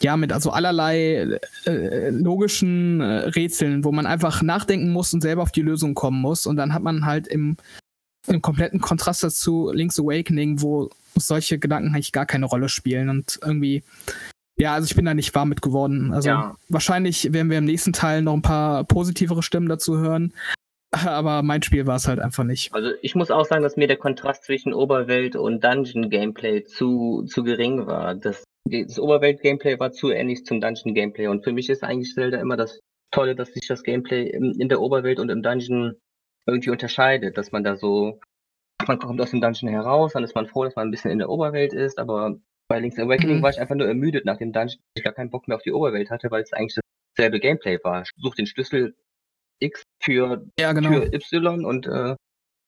ja, 0.00 0.16
mit 0.16 0.32
also 0.32 0.50
allerlei 0.50 1.38
äh, 1.66 2.10
logischen 2.10 3.00
äh, 3.00 3.28
Rätseln, 3.28 3.84
wo 3.84 3.92
man 3.92 4.06
einfach 4.06 4.42
nachdenken 4.42 4.90
muss 4.92 5.12
und 5.12 5.22
selber 5.22 5.42
auf 5.42 5.52
die 5.52 5.62
Lösung 5.62 5.94
kommen 5.94 6.20
muss. 6.20 6.46
Und 6.46 6.56
dann 6.56 6.72
hat 6.72 6.82
man 6.82 7.04
halt 7.04 7.26
im, 7.26 7.56
im 8.26 8.40
kompletten 8.42 8.80
Kontrast 8.80 9.22
dazu 9.22 9.70
Link's 9.72 9.98
Awakening, 9.98 10.62
wo 10.62 10.90
solche 11.16 11.58
Gedanken 11.58 11.88
eigentlich 11.94 12.12
gar 12.12 12.26
keine 12.26 12.46
Rolle 12.46 12.68
spielen. 12.68 13.08
Und 13.08 13.40
irgendwie, 13.42 13.82
ja, 14.56 14.74
also 14.74 14.86
ich 14.86 14.94
bin 14.94 15.04
da 15.04 15.14
nicht 15.14 15.34
warm 15.34 15.48
mit 15.48 15.62
geworden. 15.62 16.12
Also 16.12 16.28
Ja. 16.28 16.56
wahrscheinlich 16.68 17.32
werden 17.32 17.50
wir 17.50 17.58
im 17.58 17.64
nächsten 17.64 17.92
Teil 17.92 18.22
noch 18.22 18.34
ein 18.34 18.42
paar 18.42 18.84
positivere 18.84 19.42
Stimmen 19.42 19.68
dazu 19.68 19.98
hören. 19.98 20.32
Aber 20.92 21.42
mein 21.42 21.62
Spiel 21.62 21.86
war 21.86 21.96
es 21.96 22.06
halt 22.06 22.20
einfach 22.20 22.44
nicht. 22.44 22.72
Also 22.72 22.92
ich 23.02 23.14
muss 23.14 23.30
auch 23.30 23.44
sagen, 23.44 23.62
dass 23.62 23.76
mir 23.76 23.88
der 23.88 23.98
Kontrast 23.98 24.44
zwischen 24.44 24.72
Oberwelt 24.72 25.36
und 25.36 25.62
Dungeon-Gameplay 25.64 26.64
zu, 26.64 27.24
zu 27.26 27.42
gering 27.42 27.86
war. 27.86 28.14
Das, 28.14 28.44
das 28.70 28.98
Oberwelt-Gameplay 28.98 29.78
war 29.78 29.92
zu 29.92 30.10
ähnlich 30.10 30.44
zum 30.44 30.60
Dungeon-Gameplay 30.60 31.26
und 31.28 31.44
für 31.44 31.52
mich 31.52 31.68
ist 31.68 31.82
eigentlich 31.82 32.14
Zelda 32.14 32.38
immer 32.40 32.56
das 32.56 32.80
Tolle, 33.10 33.34
dass 33.34 33.52
sich 33.52 33.66
das 33.66 33.82
Gameplay 33.82 34.28
in 34.28 34.68
der 34.68 34.80
Oberwelt 34.80 35.18
und 35.18 35.30
im 35.30 35.42
Dungeon 35.42 35.94
irgendwie 36.46 36.70
unterscheidet, 36.70 37.36
dass 37.38 37.52
man 37.52 37.64
da 37.64 37.76
so, 37.76 38.20
man 38.86 38.98
kommt 38.98 39.20
aus 39.20 39.30
dem 39.30 39.40
Dungeon 39.40 39.70
heraus, 39.70 40.12
dann 40.12 40.24
ist 40.24 40.34
man 40.34 40.46
froh, 40.46 40.64
dass 40.64 40.76
man 40.76 40.88
ein 40.88 40.90
bisschen 40.90 41.10
in 41.10 41.18
der 41.18 41.30
Oberwelt 41.30 41.72
ist, 41.72 41.98
aber 41.98 42.36
bei 42.68 42.80
Link's 42.80 42.98
Awakening 42.98 43.38
Mhm. 43.38 43.42
war 43.42 43.50
ich 43.50 43.58
einfach 43.60 43.74
nur 43.74 43.86
ermüdet 43.86 44.24
nach 44.24 44.36
dem 44.36 44.52
Dungeon, 44.52 44.78
dass 44.78 44.96
ich 44.96 45.04
gar 45.04 45.14
keinen 45.14 45.30
Bock 45.30 45.48
mehr 45.48 45.56
auf 45.56 45.62
die 45.62 45.72
Oberwelt 45.72 46.10
hatte, 46.10 46.30
weil 46.30 46.42
es 46.42 46.52
eigentlich 46.52 46.78
dasselbe 47.16 47.40
Gameplay 47.40 47.78
war. 47.82 48.04
Such 48.16 48.34
den 48.34 48.46
Schlüssel 48.46 48.94
X 49.60 49.82
für 50.02 50.46
Ja, 50.58 50.72
genau. 50.72 50.90
für 50.90 51.12
Y 51.12 51.64
und 51.64 51.86
äh, 51.86 52.14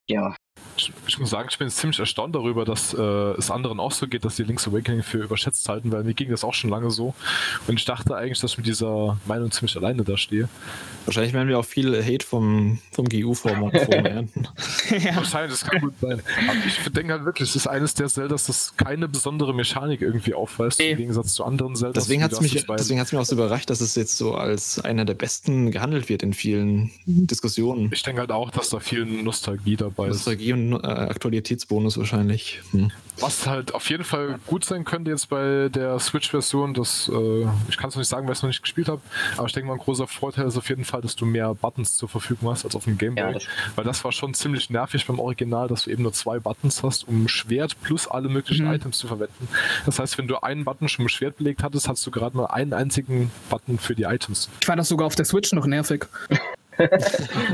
ja. 0.09 0.34
Ich, 0.76 0.90
ich 1.09 1.18
muss 1.18 1.28
sagen, 1.28 1.48
ich 1.51 1.59
bin 1.59 1.68
ziemlich 1.68 1.98
erstaunt 1.98 2.34
darüber, 2.34 2.64
dass 2.64 2.94
äh, 2.94 3.01
es 3.03 3.51
anderen 3.51 3.80
auch 3.80 3.92
so 3.92 4.07
geht, 4.07 4.24
dass 4.24 4.36
die 4.36 4.44
Link's 4.44 4.66
Awakening 4.66 5.03
für 5.03 5.18
überschätzt 5.18 5.68
halten, 5.68 5.92
weil 5.92 6.05
mir 6.05 6.14
ging 6.14 6.30
das 6.30 6.42
auch 6.42 6.55
schon 6.55 6.70
lange 6.70 6.90
so. 6.90 7.14
Und 7.66 7.78
ich 7.78 7.84
dachte 7.84 8.16
eigentlich, 8.16 8.40
dass 8.40 8.53
ich 8.53 8.57
mit 8.59 8.66
dieser 8.66 9.18
Meinung 9.26 9.51
ziemlich 9.51 9.76
alleine 9.76 10.05
da 10.05 10.16
stehe. 10.16 10.48
Wahrscheinlich 11.05 11.34
werden 11.34 11.48
wir 11.48 11.59
auch 11.59 11.64
viel 11.66 12.03
Hate 12.03 12.24
vom, 12.24 12.78
vom 12.92 13.07
GU-Forum 13.09 13.70
ernten. 13.90 14.48
ja. 14.90 15.16
Wahrscheinlich, 15.16 15.59
das 15.61 15.68
kann 15.68 15.80
gut 15.82 15.94
sein. 16.01 16.22
Aber 16.48 16.59
ich 16.66 16.92
denke 16.92 17.12
halt 17.12 17.24
wirklich, 17.26 17.51
es 17.51 17.57
ist 17.57 17.66
eines 17.66 17.92
der 17.92 18.09
Zeldas, 18.09 18.46
das 18.46 18.74
keine 18.78 19.07
besondere 19.07 19.53
Mechanik 19.55 20.01
irgendwie 20.01 20.32
aufweist, 20.32 20.78
Nee. 20.78 20.92
im 20.92 20.98
Gegensatz 20.98 21.34
zu 21.34 21.44
anderen 21.44 21.76
Zeldas. 21.76 22.05
Deswegen 22.05 22.22
hat 22.22 22.32
es 22.32 22.40
mich, 22.40 22.64
deswegen 22.66 23.01
hat's 23.01 23.12
mich 23.12 23.20
auch 23.20 23.26
so 23.26 23.34
überrascht, 23.34 23.68
dass 23.68 23.82
es 23.82 23.96
jetzt 23.96 24.16
so 24.16 24.34
als 24.34 24.78
einer 24.80 25.05
der 25.05 25.14
besten 25.14 25.70
gehandelt 25.72 26.09
wird 26.09 26.22
in 26.22 26.32
vielen 26.32 26.90
Diskussionen. 27.07 27.90
Ich 27.92 28.03
denke 28.03 28.20
halt 28.22 28.32
auch, 28.32 28.51
dass 28.51 28.70
da 28.70 28.80
viel 28.80 29.05
Nostalgie 29.05 29.76
dabei 29.76 30.05
ist. 30.09 30.16
Nostalgie 30.16 30.39
und 30.53 30.72
äh, 30.82 30.86
Aktualitätsbonus 30.86 31.99
wahrscheinlich. 31.99 32.61
Hm. 32.72 32.91
Was 33.20 33.47
halt 33.47 33.74
auf 33.74 33.88
jeden 33.91 34.05
Fall 34.05 34.38
gut 34.47 34.64
sein 34.64 34.84
könnte 34.84 35.11
jetzt 35.11 35.28
bei 35.28 35.68
der 35.68 35.99
Switch-Version, 35.99 36.72
das, 36.72 37.11
äh, 37.12 37.47
ich 37.68 37.76
kann 37.76 37.88
es 37.91 37.95
noch 37.95 38.01
nicht 38.01 38.09
sagen, 38.09 38.26
weil 38.26 38.32
ich 38.32 38.38
es 38.38 38.43
noch 38.43 38.49
nicht 38.49 38.62
gespielt 38.62 38.88
habe, 38.88 39.03
aber 39.36 39.47
ich 39.47 39.53
denke 39.53 39.68
mal, 39.68 39.74
ein 39.74 39.78
großer 39.80 40.07
Vorteil 40.07 40.47
ist 40.47 40.57
auf 40.57 40.68
jeden 40.70 40.84
Fall, 40.86 41.03
dass 41.03 41.16
du 41.16 41.26
mehr 41.26 41.55
Buttons 41.55 41.97
zur 41.97 42.09
Verfügung 42.09 42.51
hast 42.51 42.64
als 42.64 42.74
auf 42.74 42.84
dem 42.84 42.97
Game 42.97 43.14
Boy. 43.16 43.24
Ja, 43.24 43.32
das, 43.32 43.45
weil 43.76 43.84
das 43.84 44.03
war 44.05 44.12
schon 44.12 44.32
ziemlich 44.32 44.70
nervig 44.70 45.07
beim 45.07 45.18
Original, 45.18 45.68
dass 45.68 45.84
du 45.84 45.91
eben 45.91 46.03
nur 46.03 46.12
zwei 46.14 46.38
Buttons 46.38 46.82
hast, 46.82 47.07
um 47.07 47.28
Schwert 47.28 47.76
plus 47.82 48.09
alle 48.09 48.28
möglichen 48.28 48.66
Mhm. 48.66 48.72
Items 48.74 48.99
zu 48.99 49.07
verwenden. 49.09 49.49
Das 49.86 49.99
heißt, 49.99 50.16
wenn 50.18 50.26
du 50.28 50.38
einen 50.38 50.64
Button 50.64 50.88
schon 50.88 51.05
mit 51.05 51.12
Schwert 51.12 51.36
belegt 51.36 51.62
hattest, 51.62 51.88
hast 51.88 52.07
du 52.07 52.11
gerade 52.11 52.36
nur 52.36 52.55
einen 52.55 52.72
einzigen 52.72 53.30
Button 53.51 53.78
für 53.78 53.95
die 53.95 54.05
Items. 54.05 54.49
Ich 54.61 54.66
fand 54.66 54.78
das 54.78 54.88
sogar 54.88 55.07
auf 55.07 55.14
der 55.14 55.24
Switch 55.26 55.53
noch 55.53 55.66
nervig. 55.66 56.07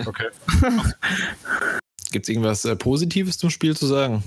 Okay. 0.06 0.28
Gibt 2.10 2.26
es 2.26 2.28
irgendwas 2.28 2.64
äh, 2.64 2.76
Positives 2.76 3.38
zum 3.38 3.50
Spiel 3.50 3.76
zu 3.76 3.86
sagen? 3.86 4.22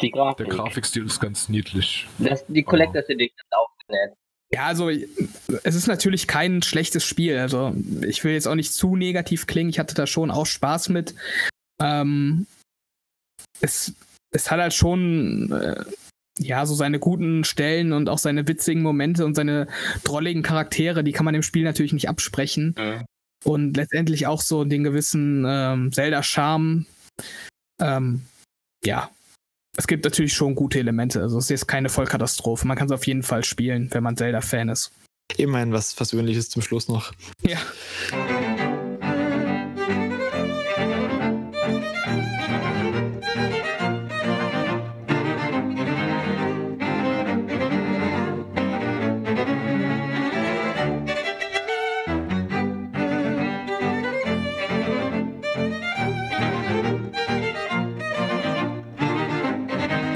die 0.00 0.10
Grafik. 0.10 0.46
Der 0.48 0.56
Grafikstil 0.56 1.06
ist 1.06 1.20
ganz 1.20 1.48
niedlich. 1.48 2.08
Das, 2.18 2.44
die 2.48 2.62
Collectors 2.62 3.08
Edition 3.08 3.38
ist 3.38 3.56
auch 3.56 3.70
nett. 3.88 4.12
Ja, 4.52 4.66
also 4.66 4.88
es 4.88 5.74
ist 5.74 5.86
natürlich 5.86 6.26
kein 6.26 6.62
schlechtes 6.62 7.04
Spiel. 7.04 7.38
Also 7.38 7.74
ich 8.02 8.22
will 8.24 8.32
jetzt 8.32 8.46
auch 8.46 8.54
nicht 8.54 8.72
zu 8.72 8.96
negativ 8.96 9.46
klingen. 9.46 9.70
Ich 9.70 9.78
hatte 9.78 9.94
da 9.94 10.06
schon 10.06 10.30
auch 10.30 10.46
Spaß 10.46 10.90
mit. 10.90 11.14
Ähm, 11.82 12.46
es, 13.60 13.94
es 14.30 14.50
hat 14.50 14.60
halt 14.60 14.74
schon 14.74 15.50
äh, 15.52 15.84
ja 16.38 16.66
so 16.66 16.74
seine 16.74 16.98
guten 16.98 17.44
Stellen 17.44 17.92
und 17.92 18.08
auch 18.08 18.18
seine 18.18 18.46
witzigen 18.46 18.82
Momente 18.82 19.24
und 19.24 19.34
seine 19.34 19.66
drolligen 20.04 20.42
Charaktere. 20.42 21.02
Die 21.02 21.12
kann 21.12 21.24
man 21.24 21.34
dem 21.34 21.42
Spiel 21.42 21.64
natürlich 21.64 21.92
nicht 21.92 22.08
absprechen. 22.08 22.74
Und 23.44 23.76
letztendlich 23.76 24.26
auch 24.26 24.40
so 24.40 24.64
den 24.64 24.84
gewissen 24.84 25.44
ähm, 25.46 25.92
Zelda-Charme. 25.92 26.86
Ähm, 27.80 28.22
ja, 28.84 29.10
es 29.76 29.86
gibt 29.86 30.04
natürlich 30.04 30.34
schon 30.34 30.54
gute 30.54 30.78
Elemente. 30.78 31.20
Also 31.20 31.38
es 31.38 31.50
ist 31.50 31.66
keine 31.66 31.88
Vollkatastrophe. 31.88 32.66
Man 32.66 32.76
kann 32.76 32.86
es 32.86 32.92
auf 32.92 33.06
jeden 33.06 33.22
Fall 33.22 33.44
spielen, 33.44 33.88
wenn 33.92 34.02
man 34.02 34.16
Zelda-Fan 34.16 34.68
ist. 34.68 34.92
Immerhin 35.36 35.72
was 35.72 35.92
Versöhnliches 35.92 36.50
zum 36.50 36.62
Schluss 36.62 36.88
noch. 36.88 37.12
Ja. 37.42 37.58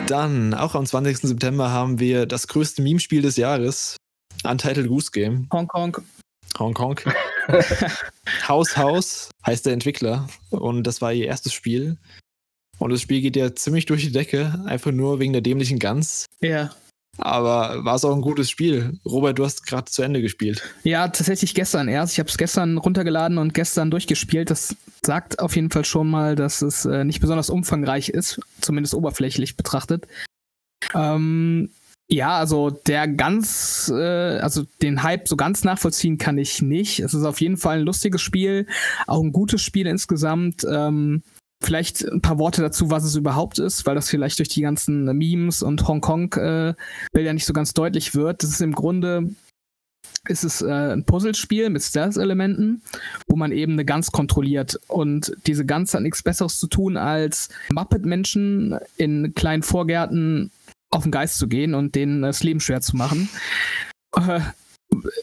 Dann, 0.09 0.55
auch 0.55 0.75
am 0.75 0.87
20. 0.87 1.19
September, 1.19 1.71
haben 1.71 2.01
wir 2.01 2.25
das 2.25 2.49
größte 2.49 2.81
Meme-Spiel 2.81 3.21
des 3.21 3.37
Jahres. 3.37 3.99
Untitled 4.43 4.89
Goose 4.89 5.11
Game. 5.11 5.47
Hongkong. 5.53 5.99
Hongkong. 6.59 6.99
Haus 8.49 8.75
Haus 8.79 9.31
heißt 9.47 9.67
der 9.67 9.75
Entwickler. 9.75 10.27
Und 10.49 10.85
das 10.85 11.03
war 11.03 11.13
ihr 11.13 11.27
erstes 11.27 11.53
Spiel. 11.53 11.99
Und 12.79 12.91
das 12.91 13.03
Spiel 13.03 13.21
geht 13.21 13.37
ja 13.37 13.55
ziemlich 13.55 13.85
durch 13.85 14.03
die 14.03 14.13
Decke, 14.13 14.63
einfach 14.65 14.93
nur 14.93 15.19
wegen 15.19 15.35
der 15.35 15.43
dämlichen 15.43 15.79
Gans. 15.79 16.25
Ja. 16.41 16.71
Aber 17.19 17.85
war 17.85 17.97
es 17.97 18.05
auch 18.05 18.15
ein 18.15 18.21
gutes 18.21 18.49
Spiel? 18.49 18.99
Robert, 19.05 19.39
du 19.39 19.45
hast 19.45 19.67
gerade 19.67 19.91
zu 19.91 20.03
Ende 20.03 20.23
gespielt. 20.23 20.63
Ja, 20.85 21.09
tatsächlich 21.09 21.55
gestern 21.55 21.89
erst. 21.89 22.13
Ich 22.13 22.21
habe 22.21 22.29
es 22.29 22.39
gestern 22.39 22.79
runtergeladen 22.79 23.39
und 23.39 23.55
gestern 23.55 23.91
durchgespielt. 23.91 24.51
Das 24.51 24.77
sagt 25.05 25.41
auf 25.41 25.57
jeden 25.57 25.71
Fall 25.71 25.85
schon 25.85 26.09
mal, 26.09 26.37
dass 26.37 26.63
es 26.63 26.85
äh, 26.85 27.05
nicht 27.05 27.21
besonders 27.21 27.51
umfangreich 27.51 28.09
ist, 28.09 28.41
zumindest 28.61 28.95
oberflächlich 28.95 29.57
betrachtet. 29.57 30.07
Ähm, 30.95 31.71
ja, 32.11 32.39
also 32.39 32.71
der 32.71 33.07
ganz, 33.07 33.93
äh, 33.95 34.39
also 34.39 34.65
den 34.81 35.03
Hype 35.03 35.29
so 35.29 35.37
ganz 35.37 35.63
nachvollziehen 35.65 36.17
kann 36.17 36.39
ich 36.39 36.63
nicht. 36.63 37.01
Es 37.01 37.13
ist 37.13 37.25
auf 37.25 37.41
jeden 37.41 37.59
Fall 37.59 37.81
ein 37.81 37.85
lustiges 37.85 38.23
Spiel, 38.23 38.67
auch 39.07 39.23
ein 39.23 39.33
gutes 39.33 39.61
Spiel 39.61 39.87
insgesamt. 39.87 40.65
Ähm, 40.71 41.23
Vielleicht 41.61 42.05
ein 42.05 42.23
paar 42.23 42.39
Worte 42.39 42.63
dazu, 42.63 42.91
was 42.91 43.05
es 43.05 43.17
überhaupt 43.17 43.59
ist, 43.59 43.85
weil 43.85 43.97
das 43.97 44.09
vielleicht 44.09 44.39
durch 44.39 44.49
die 44.49 44.63
ganzen 44.63 45.05
Memes 45.05 45.63
und 45.63 45.87
Hongkong-Bilder 45.89 46.77
äh, 47.15 47.33
nicht 47.33 47.47
so 47.47 47.53
ganz 47.53 47.75
deutlich 47.75 48.15
wird. 48.15 48.43
Das 48.43 48.51
ist 48.51 48.61
im 48.61 48.75
Grunde 48.75 49.31
ist 50.29 50.45
es 50.45 50.63
äh, 50.63 50.93
ein 50.93 51.05
Puzzlespiel 51.05 51.71
mit 51.71 51.83
Stealth-Elementen, 51.83 52.83
wo 53.27 53.37
man 53.37 53.53
eben 53.53 53.73
eine 53.73 53.85
Gans 53.85 54.13
kontrolliert. 54.13 54.79
Und 54.89 55.33
diese 55.47 55.65
Gans 55.65 55.95
hat 55.95 56.03
nichts 56.03 56.23
Besseres 56.23 56.59
zu 56.59 56.67
tun, 56.67 56.97
als 56.97 57.49
Muppet-Menschen 57.71 58.79
in 58.97 59.35
kleinen 59.35 59.63
Vorgärten 59.63 60.51
auf 60.91 61.03
den 61.03 61.13
Geist 61.13 61.39
zu 61.39 61.49
gehen 61.49 61.75
und 61.75 61.95
denen 61.95 62.23
das 62.23 62.43
Leben 62.43 62.61
schwer 62.61 62.81
zu 62.81 62.97
machen. 62.97 63.29
Äh, 64.17 64.41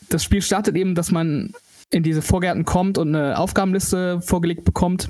das 0.09 0.23
Spiel 0.23 0.41
startet 0.41 0.75
eben, 0.75 0.95
dass 0.95 1.11
man 1.11 1.53
in 1.91 2.03
diese 2.03 2.21
Vorgärten 2.21 2.65
kommt 2.65 2.97
und 2.97 3.15
eine 3.15 3.38
Aufgabenliste 3.38 4.21
vorgelegt 4.21 4.65
bekommt 4.65 5.09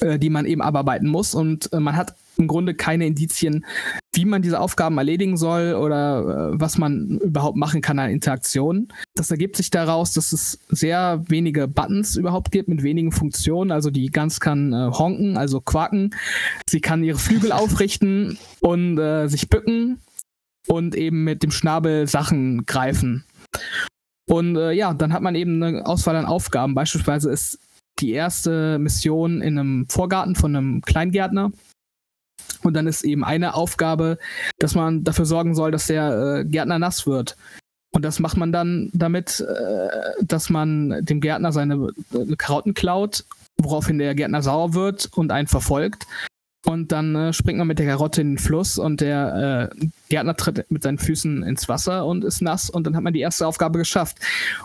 äh, 0.00 0.18
die 0.18 0.30
man 0.30 0.46
eben 0.46 0.62
abarbeiten 0.62 1.08
muss. 1.08 1.34
Und 1.34 1.72
äh, 1.72 1.80
man 1.80 1.96
hat 1.96 2.14
im 2.36 2.46
Grunde 2.46 2.74
keine 2.74 3.06
Indizien, 3.06 3.66
wie 4.14 4.24
man 4.24 4.42
diese 4.42 4.60
Aufgaben 4.60 4.96
erledigen 4.96 5.36
soll 5.36 5.74
oder 5.74 6.52
äh, 6.52 6.60
was 6.60 6.78
man 6.78 7.18
überhaupt 7.18 7.56
machen 7.56 7.80
kann 7.80 7.98
an 7.98 8.10
Interaktionen. 8.10 8.88
Das 9.14 9.30
ergibt 9.30 9.56
sich 9.56 9.70
daraus, 9.70 10.12
dass 10.12 10.32
es 10.32 10.58
sehr 10.68 11.22
wenige 11.28 11.66
Buttons 11.66 12.16
überhaupt 12.16 12.52
gibt 12.52 12.68
mit 12.68 12.82
wenigen 12.82 13.10
Funktionen. 13.10 13.72
Also 13.72 13.90
die 13.90 14.06
Gans 14.06 14.38
kann 14.38 14.72
äh, 14.72 14.90
honken, 14.92 15.36
also 15.36 15.60
quaken. 15.60 16.14
Sie 16.68 16.80
kann 16.80 17.02
ihre 17.02 17.18
Flügel 17.18 17.52
aufrichten 17.52 18.38
und 18.60 18.98
äh, 18.98 19.26
sich 19.26 19.48
bücken 19.48 19.98
und 20.68 20.94
eben 20.94 21.24
mit 21.24 21.42
dem 21.42 21.50
Schnabel 21.50 22.06
Sachen 22.06 22.66
greifen. 22.66 23.24
Und 24.28 24.56
ja, 24.56 24.92
dann 24.92 25.14
hat 25.14 25.22
man 25.22 25.34
eben 25.34 25.62
eine 25.62 25.86
Auswahl 25.86 26.14
an 26.14 26.26
Aufgaben. 26.26 26.74
Beispielsweise 26.74 27.30
ist 27.30 27.58
die 28.00 28.12
erste 28.12 28.78
Mission 28.78 29.42
in 29.42 29.58
einem 29.58 29.86
Vorgarten 29.88 30.34
von 30.34 30.54
einem 30.54 30.82
Kleingärtner. 30.82 31.52
Und 32.62 32.74
dann 32.74 32.86
ist 32.86 33.04
eben 33.04 33.24
eine 33.24 33.54
Aufgabe, 33.54 34.18
dass 34.58 34.74
man 34.74 35.04
dafür 35.04 35.26
sorgen 35.26 35.54
soll, 35.54 35.70
dass 35.70 35.86
der 35.86 36.40
äh, 36.40 36.44
Gärtner 36.44 36.78
nass 36.78 37.06
wird. 37.06 37.36
Und 37.94 38.04
das 38.04 38.20
macht 38.20 38.36
man 38.36 38.52
dann 38.52 38.90
damit, 38.92 39.40
äh, 39.40 39.88
dass 40.22 40.50
man 40.50 41.04
dem 41.04 41.20
Gärtner 41.20 41.52
seine 41.52 41.92
äh, 42.12 42.36
Karotten 42.36 42.74
klaut, 42.74 43.24
woraufhin 43.60 43.98
der 43.98 44.14
Gärtner 44.14 44.42
sauer 44.42 44.74
wird 44.74 45.08
und 45.16 45.32
einen 45.32 45.48
verfolgt. 45.48 46.06
Und 46.68 46.92
dann 46.92 47.16
äh, 47.16 47.32
springt 47.32 47.56
man 47.56 47.66
mit 47.66 47.78
der 47.78 47.86
Karotte 47.86 48.20
in 48.20 48.32
den 48.32 48.38
Fluss 48.38 48.76
und 48.76 49.00
der 49.00 49.70
äh, 49.80 49.86
Gärtner 50.10 50.36
tritt 50.36 50.70
mit 50.70 50.82
seinen 50.82 50.98
Füßen 50.98 51.42
ins 51.42 51.66
Wasser 51.66 52.04
und 52.04 52.24
ist 52.24 52.42
nass 52.42 52.68
und 52.68 52.86
dann 52.86 52.94
hat 52.94 53.02
man 53.02 53.14
die 53.14 53.20
erste 53.20 53.46
Aufgabe 53.46 53.78
geschafft. 53.78 54.18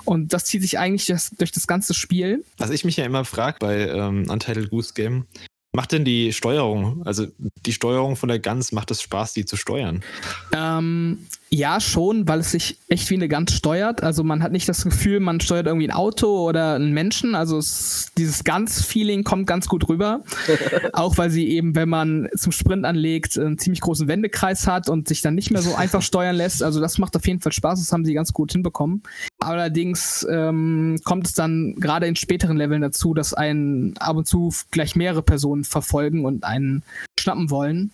Und 0.04 0.34
das 0.34 0.44
zieht 0.44 0.64
sich 0.64 0.78
eigentlich 0.78 1.06
das, 1.06 1.30
durch 1.30 1.54
das 1.54 1.66
ganze 1.66 1.94
Spiel. 1.94 2.44
Was 2.58 2.72
ich 2.72 2.84
mich 2.84 2.98
ja 2.98 3.06
immer 3.06 3.24
frage 3.24 3.56
bei 3.62 3.88
ähm, 3.88 4.30
Untitled 4.30 4.70
Goose 4.70 4.94
Game, 4.94 5.28
macht 5.72 5.94
denn 5.94 6.04
die 6.04 6.34
Steuerung, 6.34 7.04
also 7.06 7.26
die 7.66 7.72
Steuerung 7.72 8.18
von 8.18 8.28
der 8.28 8.40
Gans, 8.40 8.74
macht 8.74 8.92
es 8.92 9.02
Spaß, 9.02 9.32
die 9.32 9.46
zu 9.46 9.56
steuern? 9.56 10.04
Ähm, 10.54 11.20
ja, 11.54 11.80
schon, 11.80 12.28
weil 12.28 12.40
es 12.40 12.50
sich 12.50 12.80
echt 12.88 13.12
wie 13.12 13.14
eine 13.14 13.28
Gans 13.28 13.54
steuert. 13.54 14.02
Also 14.02 14.24
man 14.24 14.42
hat 14.42 14.52
nicht 14.52 14.68
das 14.68 14.84
Gefühl, 14.84 15.20
man 15.20 15.40
steuert 15.40 15.68
irgendwie 15.68 15.88
ein 15.88 15.96
Auto 15.96 16.50
oder 16.50 16.74
einen 16.74 16.94
Menschen. 16.94 17.36
Also 17.36 17.60
es, 17.60 18.08
dieses 18.18 18.44
Gans-Feeling 18.44 19.24
kommt 19.24 19.46
ganz 19.46 19.68
gut 19.68 19.88
rüber. 19.88 20.24
Auch 20.94 21.20
weil 21.20 21.30
sie 21.30 21.48
eben, 21.50 21.76
wenn 21.76 21.90
man 21.90 22.28
zum 22.36 22.52
Sprint 22.52 22.86
anlegt, 22.86 23.38
einen 23.38 23.60
ziemlich 23.60 23.82
großen 23.82 24.08
Wendekreis 24.08 24.66
hat 24.66 24.90
und 24.90 25.08
sich 25.08 25.22
dann 25.22 25.36
nicht 25.36 25.52
mehr 25.52 25.62
so 25.62 25.76
einfach 25.76 26.02
steuern 26.02 26.36
lässt. 26.36 26.64
Also 26.64 26.82
das 26.82 26.98
macht 26.98 27.16
auf 27.16 27.28
jeden 27.28 27.40
Fall 27.40 27.52
Spaß. 27.52 27.80
Das 27.80 27.92
haben 27.94 28.04
sie 28.04 28.16
ganz 28.16 28.34
gut 28.34 28.52
hinbekommen. 28.52 29.04
Allerdings 29.38 30.26
ähm, 30.28 31.00
kommt 31.04 31.28
es 31.28 31.34
dann 31.34 31.76
gerade 31.76 32.08
in 32.08 32.16
späteren 32.16 32.58
Leveln 32.58 32.82
dazu, 32.82 33.14
dass 33.14 33.36
einen 33.36 33.96
ab 33.98 34.18
und 34.18 34.28
zu 34.28 34.52
gleich 34.72 34.96
mehrere 34.96 35.22
Personen 35.22 35.66
verfolgen 35.66 36.26
und 36.26 36.46
einen 36.46 36.82
schnappen 37.20 37.52
wollen 37.52 37.92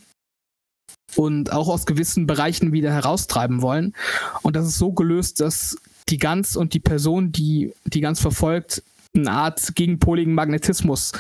und 1.16 1.51
auch 1.51 1.68
aus 1.68 1.86
gewissen 1.86 2.28
Bereichen 2.28 2.72
wieder 2.72 2.91
heraustreiben 2.91 3.62
wollen. 3.62 3.93
Und 4.41 4.55
das 4.55 4.66
ist 4.66 4.78
so 4.78 4.91
gelöst, 4.91 5.41
dass 5.41 5.78
die 6.10 6.18
Gans 6.18 6.55
und 6.55 6.74
die 6.74 6.80
Person, 6.80 7.32
die 7.32 7.74
die 7.86 8.01
Gans 8.01 8.20
verfolgt, 8.20 8.84
eine 9.16 9.32
Art 9.32 9.76
gegenpoligen 9.76 10.34
Magnetismus 10.34 11.12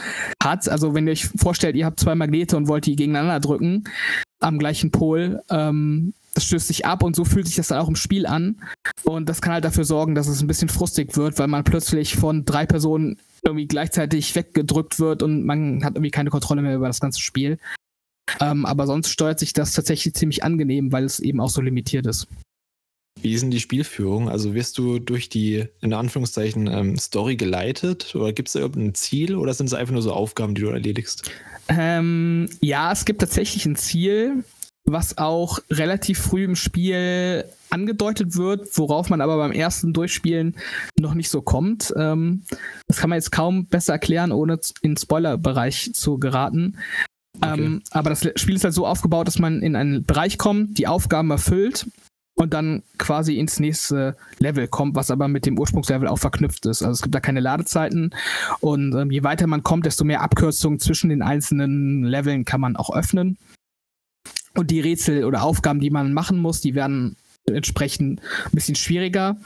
hat. 0.41 0.69
Also 0.69 0.93
wenn 0.93 1.07
ihr 1.07 1.13
euch 1.13 1.25
vorstellt, 1.25 1.75
ihr 1.75 1.85
habt 1.85 1.99
zwei 1.99 2.15
Magnete 2.15 2.55
und 2.55 2.67
wollt 2.67 2.85
die 2.85 2.95
gegeneinander 2.95 3.39
drücken 3.39 3.83
am 4.39 4.59
gleichen 4.59 4.91
Pol, 4.91 5.41
ähm, 5.49 6.13
das 6.33 6.45
stößt 6.45 6.67
sich 6.67 6.85
ab 6.85 7.03
und 7.03 7.15
so 7.15 7.25
fühlt 7.25 7.47
sich 7.47 7.55
das 7.55 7.67
dann 7.67 7.79
auch 7.79 7.89
im 7.89 7.95
Spiel 7.95 8.25
an. 8.25 8.61
Und 9.03 9.27
das 9.27 9.41
kann 9.41 9.53
halt 9.53 9.65
dafür 9.65 9.83
sorgen, 9.83 10.15
dass 10.15 10.27
es 10.27 10.41
ein 10.41 10.47
bisschen 10.47 10.69
frustig 10.69 11.17
wird, 11.17 11.39
weil 11.39 11.47
man 11.47 11.63
plötzlich 11.63 12.15
von 12.15 12.45
drei 12.45 12.65
Personen 12.65 13.17
irgendwie 13.43 13.67
gleichzeitig 13.67 14.35
weggedrückt 14.35 14.99
wird 14.99 15.23
und 15.23 15.45
man 15.45 15.83
hat 15.83 15.95
irgendwie 15.95 16.11
keine 16.11 16.29
Kontrolle 16.29 16.61
mehr 16.61 16.75
über 16.75 16.87
das 16.87 16.99
ganze 16.99 17.19
Spiel. 17.19 17.57
Ähm, 18.39 18.65
aber 18.65 18.87
sonst 18.87 19.09
steuert 19.09 19.39
sich 19.39 19.53
das 19.53 19.73
tatsächlich 19.73 20.13
ziemlich 20.13 20.43
angenehm, 20.43 20.91
weil 20.91 21.03
es 21.03 21.19
eben 21.19 21.39
auch 21.39 21.49
so 21.49 21.61
limitiert 21.61 22.05
ist. 22.05 22.27
Wie 23.21 23.33
ist 23.33 23.41
denn 23.41 23.51
die 23.51 23.59
Spielführung? 23.59 24.29
Also 24.29 24.53
wirst 24.53 24.77
du 24.77 24.99
durch 24.99 25.27
die, 25.29 25.65
in 25.81 25.93
Anführungszeichen, 25.93 26.67
ähm, 26.67 26.97
Story 26.97 27.35
geleitet? 27.35 28.15
Oder 28.15 28.31
gibt 28.31 28.47
es 28.47 28.53
da 28.53 28.59
irgendein 28.59 28.95
Ziel? 28.95 29.35
Oder 29.35 29.53
sind 29.53 29.67
es 29.67 29.73
einfach 29.73 29.93
nur 29.93 30.01
so 30.01 30.13
Aufgaben, 30.13 30.55
die 30.55 30.61
du 30.61 30.69
erledigst? 30.69 31.29
Ähm, 31.67 32.49
ja, 32.61 32.91
es 32.91 33.05
gibt 33.05 33.19
tatsächlich 33.19 33.65
ein 33.65 33.75
Ziel, 33.75 34.43
was 34.85 35.17
auch 35.17 35.59
relativ 35.69 36.19
früh 36.19 36.45
im 36.45 36.55
Spiel 36.55 37.45
angedeutet 37.69 38.35
wird, 38.35 38.75
worauf 38.77 39.09
man 39.09 39.21
aber 39.21 39.37
beim 39.37 39.51
ersten 39.51 39.93
Durchspielen 39.93 40.55
noch 40.97 41.13
nicht 41.13 41.29
so 41.29 41.41
kommt. 41.41 41.93
Ähm, 41.95 42.43
das 42.87 42.97
kann 42.97 43.09
man 43.09 43.17
jetzt 43.17 43.31
kaum 43.31 43.67
besser 43.67 43.93
erklären, 43.93 44.31
ohne 44.31 44.59
in 44.81 44.91
den 44.91 44.97
Spoiler-Bereich 44.97 45.91
zu 45.93 46.17
geraten. 46.17 46.77
Okay. 47.41 47.63
Ähm, 47.63 47.81
aber 47.91 48.09
das 48.09 48.27
Spiel 48.35 48.55
ist 48.55 48.63
halt 48.63 48.73
so 48.73 48.85
aufgebaut, 48.85 49.27
dass 49.27 49.39
man 49.39 49.61
in 49.61 49.75
einen 49.75 50.05
Bereich 50.05 50.37
kommt, 50.37 50.77
die 50.77 50.87
Aufgaben 50.87 51.31
erfüllt 51.31 51.87
und 52.35 52.53
dann 52.53 52.83
quasi 52.97 53.37
ins 53.37 53.59
nächste 53.59 54.15
Level 54.39 54.67
kommt, 54.67 54.95
was 54.95 55.11
aber 55.11 55.27
mit 55.27 55.45
dem 55.45 55.59
Ursprungslevel 55.59 56.07
auch 56.07 56.19
verknüpft 56.19 56.65
ist. 56.65 56.81
Also 56.81 56.93
es 56.93 57.01
gibt 57.01 57.13
da 57.13 57.19
keine 57.19 57.41
Ladezeiten 57.41 58.15
und 58.61 58.95
ähm, 58.95 59.11
je 59.11 59.23
weiter 59.23 59.47
man 59.47 59.63
kommt, 59.63 59.85
desto 59.85 60.05
mehr 60.05 60.21
Abkürzungen 60.21 60.79
zwischen 60.79 61.09
den 61.09 61.21
einzelnen 61.21 62.03
Leveln 62.03 62.45
kann 62.45 62.61
man 62.61 62.75
auch 62.77 62.95
öffnen. 62.95 63.37
Und 64.55 64.71
die 64.71 64.79
Rätsel 64.79 65.25
oder 65.25 65.43
Aufgaben, 65.43 65.79
die 65.79 65.89
man 65.89 66.13
machen 66.13 66.39
muss, 66.39 66.61
die 66.61 66.75
werden 66.75 67.17
entsprechend 67.45 68.21
ein 68.21 68.51
bisschen 68.51 68.75
schwieriger. 68.75 69.37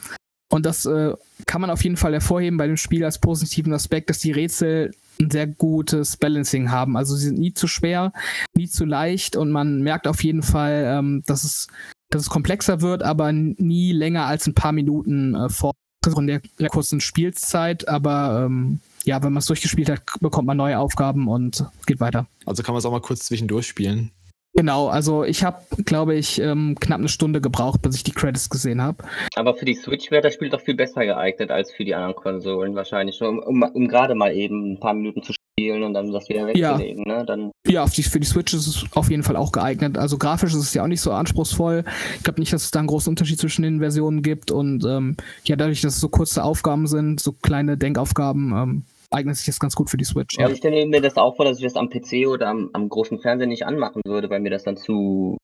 Und 0.49 0.65
das 0.65 0.85
äh, 0.85 1.13
kann 1.47 1.61
man 1.61 1.71
auf 1.71 1.83
jeden 1.83 1.97
Fall 1.97 2.13
hervorheben 2.13 2.57
bei 2.57 2.67
dem 2.67 2.77
Spiel 2.77 3.03
als 3.03 3.19
positiven 3.19 3.73
Aspekt, 3.73 4.11
dass 4.11 4.19
die 4.19 4.31
Rätsel 4.31 4.91
ein 5.19 5.31
sehr 5.31 5.47
gutes 5.47 6.17
Balancing 6.17 6.71
haben. 6.71 6.97
Also 6.97 7.15
sie 7.15 7.27
sind 7.27 7.39
nie 7.39 7.53
zu 7.53 7.67
schwer, 7.67 8.13
nie 8.55 8.67
zu 8.67 8.85
leicht 8.85 9.35
und 9.35 9.51
man 9.51 9.81
merkt 9.81 10.07
auf 10.07 10.23
jeden 10.23 10.43
Fall, 10.43 10.83
ähm, 10.87 11.23
dass, 11.25 11.43
es, 11.43 11.67
dass 12.09 12.23
es 12.23 12.29
komplexer 12.29 12.81
wird, 12.81 13.03
aber 13.03 13.31
nie 13.31 13.91
länger 13.91 14.25
als 14.25 14.47
ein 14.47 14.53
paar 14.53 14.71
Minuten 14.71 15.35
äh, 15.35 15.49
vor 15.49 15.73
der, 16.05 16.41
der 16.59 16.69
kurzen 16.69 16.99
Spielzeit. 16.99 17.87
Aber 17.87 18.45
ähm, 18.45 18.79
ja, 19.05 19.21
wenn 19.23 19.33
man 19.33 19.39
es 19.39 19.45
durchgespielt 19.45 19.89
hat, 19.89 20.01
bekommt 20.19 20.47
man 20.47 20.57
neue 20.57 20.79
Aufgaben 20.79 21.27
und 21.27 21.65
geht 21.85 21.99
weiter. 21.99 22.27
Also 22.45 22.63
kann 22.63 22.73
man 22.73 22.79
es 22.79 22.85
auch 22.85 22.91
mal 22.91 23.01
kurz 23.01 23.25
zwischendurch 23.25 23.67
spielen. 23.67 24.11
Genau, 24.55 24.87
also 24.87 25.23
ich 25.23 25.43
habe, 25.43 25.63
glaube 25.83 26.13
ich, 26.15 26.39
ähm, 26.39 26.77
knapp 26.79 26.99
eine 26.99 27.09
Stunde 27.09 27.41
gebraucht, 27.41 27.81
bis 27.81 27.95
ich 27.95 28.03
die 28.03 28.11
Credits 28.11 28.49
gesehen 28.49 28.81
habe. 28.81 29.03
Aber 29.35 29.55
für 29.55 29.65
die 29.65 29.73
Switch 29.73 30.11
wäre 30.11 30.21
das 30.21 30.35
Spiel 30.35 30.49
doch 30.49 30.61
viel 30.61 30.75
besser 30.75 31.05
geeignet 31.05 31.49
als 31.49 31.71
für 31.71 31.83
die 31.83 31.95
anderen 31.95 32.15
Konsolen 32.15 32.75
wahrscheinlich. 32.75 33.19
Um, 33.21 33.39
um, 33.39 33.63
um 33.63 33.87
gerade 33.87 34.13
mal 34.13 34.31
eben 34.35 34.73
ein 34.73 34.79
paar 34.79 34.93
Minuten 34.93 35.23
zu 35.23 35.33
spielen 35.33 35.81
und 35.81 35.95
dann 35.95 36.11
das 36.11 36.29
wieder 36.29 36.45
wegzulegen. 36.45 37.03
Ja, 37.07 37.17
ne? 37.17 37.25
dann 37.25 37.51
ja 37.67 37.85
die, 37.85 38.03
für 38.03 38.19
die 38.19 38.27
Switch 38.27 38.53
ist 38.53 38.67
es 38.67 38.85
auf 38.93 39.09
jeden 39.09 39.23
Fall 39.23 39.37
auch 39.37 39.51
geeignet. 39.51 39.97
Also 39.97 40.19
grafisch 40.19 40.53
ist 40.53 40.59
es 40.59 40.73
ja 40.75 40.83
auch 40.83 40.87
nicht 40.87 41.01
so 41.01 41.11
anspruchsvoll. 41.11 41.83
Ich 42.17 42.23
glaube 42.23 42.39
nicht, 42.39 42.53
dass 42.53 42.63
es 42.63 42.71
da 42.71 42.79
einen 42.79 42.87
großen 42.87 43.09
Unterschied 43.09 43.39
zwischen 43.39 43.63
den 43.63 43.79
Versionen 43.79 44.21
gibt. 44.21 44.51
Und 44.51 44.85
ähm, 44.85 45.17
ja, 45.45 45.55
dadurch, 45.55 45.81
dass 45.81 45.95
es 45.95 45.99
so 45.99 46.09
kurze 46.09 46.43
Aufgaben 46.43 46.85
sind, 46.85 47.19
so 47.19 47.31
kleine 47.31 47.77
Denkaufgaben, 47.77 48.53
ähm, 48.55 48.83
eignet 49.13 49.35
sich 49.35 49.45
das 49.45 49.59
ganz 49.59 49.75
gut 49.75 49.89
für 49.89 49.97
die 49.97 50.05
Switch. 50.05 50.37
Ja, 50.37 50.47
ja. 50.47 50.51
ich 50.51 50.57
stelle 50.57 50.85
mir 50.85 51.01
das 51.01 51.17
auch 51.17 51.35
vor, 51.35 51.45
dass 51.45 51.57
ich 51.57 51.63
das 51.63 51.75
am 51.75 51.89
PC 51.89 52.27
oder 52.27 52.47
am, 52.47 52.69
am 52.73 52.89
großen 52.89 53.19
Fernseher 53.19 53.47
nicht 53.47 53.65
anmachen 53.65 54.01
würde, 54.05 54.29
weil 54.29 54.39
mir 54.39 54.49
das 54.49 54.63
dann 54.63 54.77
zu 54.77 55.37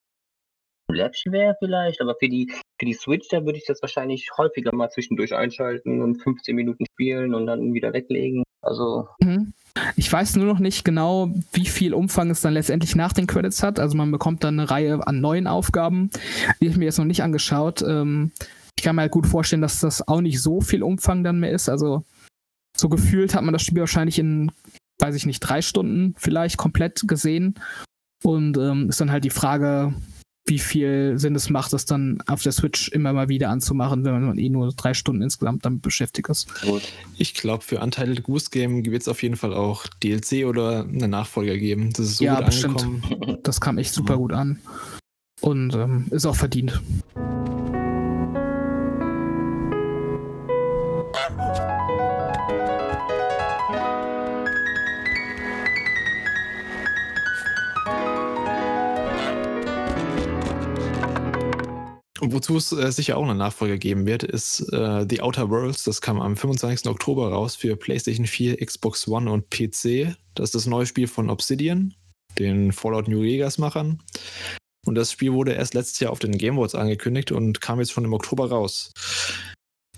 läppisch 0.92 1.26
wäre 1.28 1.56
vielleicht, 1.60 2.02
aber 2.02 2.16
für 2.20 2.30
die, 2.30 2.52
für 2.80 2.86
die 2.86 2.94
Switch, 2.94 3.28
da 3.30 3.46
würde 3.46 3.58
ich 3.58 3.66
das 3.66 3.82
wahrscheinlich 3.82 4.30
häufiger 4.38 4.74
mal 4.74 4.90
zwischendurch 4.90 5.36
einschalten 5.36 6.02
und 6.02 6.16
15 6.16 6.56
Minuten 6.56 6.86
spielen 6.92 7.34
und 7.34 7.46
dann 7.46 7.74
wieder 7.74 7.94
weglegen. 7.94 8.44
Also. 8.62 9.08
Mhm. 9.22 9.54
Ich 9.96 10.12
weiß 10.12 10.36
nur 10.36 10.46
noch 10.46 10.60
nicht 10.60 10.84
genau, 10.84 11.30
wie 11.54 11.66
viel 11.66 11.94
Umfang 11.94 12.30
es 12.32 12.42
dann 12.42 12.54
letztendlich 12.54 12.96
nach 12.96 13.14
den 13.14 13.28
Credits 13.28 13.64
hat. 13.64 13.80
Also 13.80 13.96
man 13.96 14.12
bekommt 14.12 14.44
dann 14.44 14.60
eine 14.60 14.70
Reihe 14.70 15.08
an 15.08 15.22
neuen 15.22 15.48
Aufgaben. 15.48 16.10
Die 16.60 16.66
habe 16.66 16.72
ich 16.72 16.78
mir 16.78 16.86
jetzt 16.86 16.98
noch 16.98 17.06
nicht 17.06 17.24
angeschaut. 17.24 17.82
Ähm, 17.82 18.32
ich 18.76 18.84
kann 18.84 18.96
mir 18.96 19.04
halt 19.04 19.12
gut 19.12 19.28
vorstellen, 19.28 19.62
dass 19.62 19.80
das 19.80 20.06
auch 20.08 20.22
nicht 20.22 20.42
so 20.42 20.60
viel 20.60 20.84
Umfang 20.84 21.24
dann 21.24 21.40
mehr 21.40 21.52
ist. 21.52 21.70
Also 21.70 22.04
so 22.80 22.90
gefühlt 22.90 23.36
hat 23.36 23.44
man 23.44 23.54
das 23.54 23.62
Spiel 23.62 23.80
wahrscheinlich 23.80 24.20
in, 24.20 24.52
weiß 25.00 25.16
ich 25.16 25.26
nicht, 25.26 25.40
drei 25.40 25.62
Stunden 25.62 26.16
vielleicht 26.18 26.58
komplett 26.58 27.08
gesehen. 27.08 27.56
Und 28.24 28.58
ähm, 28.58 28.90
ist 28.90 29.00
dann 29.00 29.12
halt 29.12 29.24
die 29.24 29.30
Frage, 29.30 29.94
wie 30.46 30.60
viel 30.60 31.18
Sinn 31.18 31.36
es 31.36 31.50
macht, 31.50 31.72
das 31.74 31.86
dann 31.86 32.22
auf 32.28 32.42
der 32.42 32.52
Switch 32.52 32.90
immer 32.90 33.14
mal 33.14 33.30
wieder 33.30 33.50
anzumachen, 33.50 34.04
wenn 34.04 34.26
man 34.26 34.38
eh 34.38 34.50
nur 34.50 34.74
drei 34.74 34.94
Stunden 34.94 35.22
insgesamt 35.22 35.64
damit 35.64 35.82
beschäftigt 35.82 36.28
ist. 36.28 36.48
Ich 37.18 37.36
glaube, 37.36 37.64
für 37.64 37.80
Untitled 37.80 38.24
Goose 38.24 38.50
Game 38.50 38.84
wird 38.84 39.02
es 39.02 39.08
auf 39.08 39.22
jeden 39.24 39.38
Fall 39.38 39.54
auch 39.54 39.86
DLC 40.04 40.46
oder 40.46 40.84
eine 40.84 41.08
Nachfolger 41.08 41.58
geben. 41.58 41.94
Das 41.94 42.08
ist 42.08 42.18
so 42.18 42.26
ja, 42.26 42.38
gut 42.38 42.48
bestimmt. 42.48 42.84
angekommen. 42.84 43.38
Das 43.44 43.62
kam 43.62 43.78
echt 43.78 43.94
super 43.94 44.18
gut 44.18 44.34
an. 44.34 44.60
Und 45.42 45.74
ähm, 45.76 46.08
ist 46.10 46.26
auch 46.26 46.36
verdient. 46.36 46.82
Und 62.20 62.34
wozu 62.34 62.58
es 62.58 62.72
äh, 62.72 62.92
sicher 62.92 63.18
auch 63.18 63.24
eine 63.24 63.36
Nachfolge 63.36 63.80
geben 63.80 64.06
wird, 64.06 64.24
ist 64.24 64.62
äh, 64.74 65.06
The 65.10 65.22
Outer 65.22 65.50
Worlds. 65.50 65.84
Das 65.84 66.02
kam 66.02 66.20
am 66.20 66.36
25. 66.36 66.90
Oktober 66.90 67.30
raus 67.32 67.56
für 67.56 67.76
PlayStation 67.78 68.28
4, 68.28 68.58
Xbox 68.66 69.08
One 69.08 69.32
und 69.32 69.50
PC. 69.50 70.16
Das 70.36 70.46
ist 70.50 70.56
das 70.56 70.66
neue 70.66 70.86
Spiel 70.86 71.08
von 71.08 71.30
Obsidian, 71.30 71.94
den 72.38 72.74
Fallout 72.74 73.08
New 73.08 73.22
Vegas-Machern. 73.22 74.02
Und 74.86 74.96
das 74.96 75.12
Spiel 75.12 75.34
wurde 75.34 75.54
erst 75.54 75.74
letztes 75.74 76.00
Jahr 76.00 76.12
auf 76.12 76.20
den 76.20 76.38
Game 76.38 76.58
Awards 76.58 76.76
angekündigt 76.76 77.32
und 77.32 77.62
kam 77.62 77.80
jetzt 77.80 77.92
schon 77.92 78.06
im 78.06 78.14
Oktober 78.14 78.50
raus. 78.50 78.92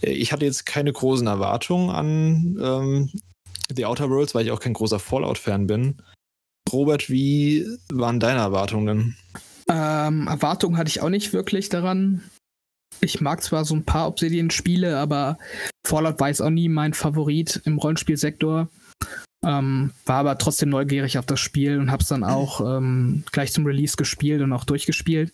Äh, 0.01 0.11
ich 0.11 0.31
hatte 0.31 0.45
jetzt 0.45 0.65
keine 0.65 0.93
großen 0.93 1.25
Erwartungen 1.25 1.89
an 1.89 2.57
ähm, 2.61 3.11
The 3.75 3.85
Outer 3.85 4.09
Worlds, 4.09 4.35
weil 4.35 4.45
ich 4.45 4.51
auch 4.51 4.59
kein 4.59 4.73
großer 4.73 4.99
Fallout-Fan 4.99 5.65
bin. 5.65 6.01
Robert, 6.71 7.09
wie 7.09 7.65
waren 7.91 8.19
deine 8.19 8.41
Erwartungen? 8.41 9.17
Ähm, 9.69 10.27
Erwartungen 10.27 10.77
hatte 10.77 10.89
ich 10.89 11.01
auch 11.01 11.09
nicht 11.09 11.33
wirklich 11.33 11.69
daran. 11.69 12.23
Ich 12.99 13.21
mag 13.21 13.41
zwar 13.41 13.65
so 13.65 13.75
ein 13.75 13.85
paar 13.85 14.07
Obsidian-Spiele, 14.07 14.97
aber 14.97 15.37
Fallout 15.85 16.19
war 16.19 16.27
jetzt 16.27 16.41
auch 16.41 16.49
nie 16.49 16.69
mein 16.69 16.93
Favorit 16.93 17.61
im 17.65 17.77
Rollenspielsektor. 17.77 18.69
Ähm, 19.43 19.91
war 20.05 20.17
aber 20.17 20.37
trotzdem 20.37 20.69
neugierig 20.69 21.17
auf 21.17 21.25
das 21.25 21.39
Spiel 21.39 21.79
und 21.79 21.89
habe 21.89 22.03
es 22.03 22.09
dann 22.09 22.23
auch 22.23 22.61
ähm, 22.61 23.23
gleich 23.31 23.51
zum 23.51 23.65
Release 23.65 23.95
gespielt 23.97 24.41
und 24.41 24.53
auch 24.53 24.65
durchgespielt. 24.65 25.33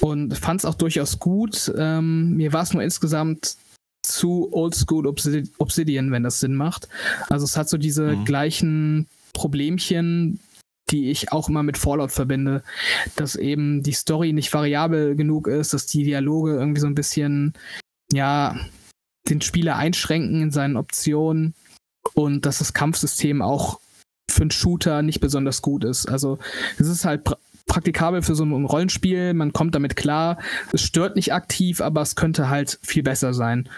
Und 0.00 0.36
fand 0.36 0.60
es 0.60 0.64
auch 0.64 0.74
durchaus 0.74 1.20
gut. 1.20 1.72
Ähm, 1.76 2.36
mir 2.36 2.52
war 2.52 2.62
es 2.62 2.72
nur 2.72 2.82
insgesamt 2.82 3.56
zu 4.04 4.52
oldschool 4.52 5.06
Obsidian, 5.06 6.10
wenn 6.10 6.24
das 6.24 6.40
Sinn 6.40 6.54
macht. 6.54 6.88
Also 7.30 7.44
es 7.44 7.56
hat 7.56 7.68
so 7.68 7.78
diese 7.78 8.16
mhm. 8.16 8.24
gleichen 8.24 9.06
Problemchen, 9.32 10.40
die 10.94 11.10
ich 11.10 11.32
auch 11.32 11.48
immer 11.48 11.64
mit 11.64 11.76
Fallout 11.76 12.12
verbinde, 12.12 12.62
dass 13.16 13.34
eben 13.34 13.82
die 13.82 13.92
Story 13.92 14.32
nicht 14.32 14.54
variabel 14.54 15.16
genug 15.16 15.48
ist, 15.48 15.74
dass 15.74 15.86
die 15.86 16.04
Dialoge 16.04 16.54
irgendwie 16.54 16.80
so 16.80 16.86
ein 16.86 16.94
bisschen, 16.94 17.54
ja, 18.12 18.56
den 19.28 19.40
Spieler 19.40 19.76
einschränken 19.76 20.40
in 20.40 20.50
seinen 20.52 20.76
Optionen 20.76 21.54
und 22.14 22.46
dass 22.46 22.58
das 22.58 22.74
Kampfsystem 22.74 23.42
auch 23.42 23.80
für 24.30 24.42
einen 24.42 24.50
Shooter 24.52 25.02
nicht 25.02 25.20
besonders 25.20 25.62
gut 25.62 25.84
ist. 25.84 26.08
Also 26.08 26.38
es 26.78 26.86
ist 26.86 27.04
halt 27.04 27.24
pra 27.24 27.36
praktikabel 27.66 28.20
für 28.20 28.34
so 28.34 28.44
ein 28.44 28.66
Rollenspiel, 28.66 29.32
man 29.32 29.54
kommt 29.54 29.74
damit 29.74 29.96
klar, 29.96 30.38
es 30.72 30.82
stört 30.82 31.16
nicht 31.16 31.32
aktiv, 31.32 31.80
aber 31.80 32.02
es 32.02 32.14
könnte 32.14 32.50
halt 32.50 32.78
viel 32.82 33.02
besser 33.02 33.32
sein. 33.32 33.70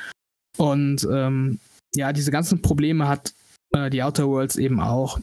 Und 0.59 1.07
ähm, 1.11 1.61
ja, 1.95 2.13
diese 2.13 2.33
ganzen 2.33 2.63
Probleme 2.63 3.07
hat 3.07 3.33
äh, 3.73 3.89
die 3.89 4.03
Outer 4.03 4.27
Worlds 4.27 4.57
eben 4.57 4.81
auch. 4.81 5.21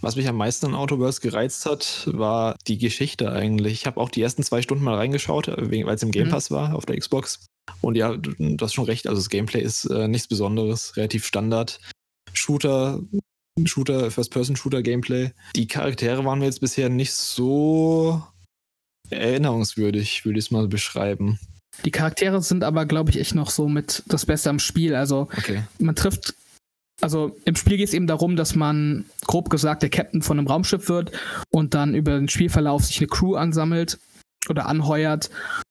Was 0.00 0.16
mich 0.16 0.28
am 0.28 0.36
meisten 0.36 0.66
an 0.66 0.74
Autoverse 0.74 1.20
gereizt 1.20 1.66
hat, 1.66 2.08
war 2.12 2.56
die 2.66 2.78
Geschichte 2.78 3.32
eigentlich. 3.32 3.72
Ich 3.72 3.86
habe 3.86 4.00
auch 4.00 4.08
die 4.08 4.22
ersten 4.22 4.42
zwei 4.42 4.62
Stunden 4.62 4.84
mal 4.84 4.94
reingeschaut, 4.94 5.48
weil 5.48 5.88
es 5.88 6.02
im 6.02 6.12
Game 6.12 6.28
mhm. 6.28 6.32
Pass 6.32 6.50
mhm. 6.50 6.54
war 6.54 6.74
auf 6.74 6.86
der 6.86 6.98
Xbox. 6.98 7.46
Und 7.80 7.96
ja, 7.96 8.16
du 8.16 8.56
hast 8.60 8.74
schon 8.74 8.84
recht, 8.84 9.06
also 9.06 9.20
das 9.20 9.30
Gameplay 9.30 9.62
ist 9.62 9.86
äh, 9.86 10.06
nichts 10.06 10.28
Besonderes, 10.28 10.96
relativ 10.96 11.26
Standard. 11.26 11.80
Shooter, 12.32 13.00
Shooter, 13.64 14.10
First-Person-Shooter-Gameplay. 14.10 15.32
Die 15.56 15.68
Charaktere 15.68 16.24
waren 16.24 16.38
mir 16.38 16.46
jetzt 16.46 16.60
bisher 16.60 16.88
nicht 16.88 17.12
so 17.12 18.22
erinnerungswürdig, 19.10 20.24
würde 20.24 20.38
ich 20.38 20.46
es 20.46 20.50
mal 20.50 20.68
beschreiben. 20.68 21.38
Die 21.84 21.90
Charaktere 21.90 22.40
sind 22.42 22.64
aber, 22.64 22.86
glaube 22.86 23.10
ich, 23.10 23.18
echt 23.18 23.34
noch 23.34 23.50
so 23.50 23.68
mit 23.68 24.02
das 24.06 24.26
Beste 24.26 24.50
am 24.50 24.58
Spiel. 24.58 24.94
Also 24.94 25.28
okay. 25.36 25.64
man 25.78 25.94
trifft 25.94 26.34
also 27.00 27.36
im 27.44 27.56
Spiel 27.56 27.76
geht 27.76 27.88
es 27.88 27.94
eben 27.94 28.06
darum, 28.06 28.36
dass 28.36 28.54
man 28.54 29.04
grob 29.26 29.50
gesagt 29.50 29.82
der 29.82 29.90
Captain 29.90 30.22
von 30.22 30.38
einem 30.38 30.46
Raumschiff 30.46 30.88
wird 30.88 31.12
und 31.50 31.74
dann 31.74 31.94
über 31.94 32.12
den 32.12 32.28
Spielverlauf 32.28 32.84
sich 32.84 32.98
eine 32.98 33.08
Crew 33.08 33.34
ansammelt 33.34 33.98
oder 34.48 34.66
anheuert 34.66 35.30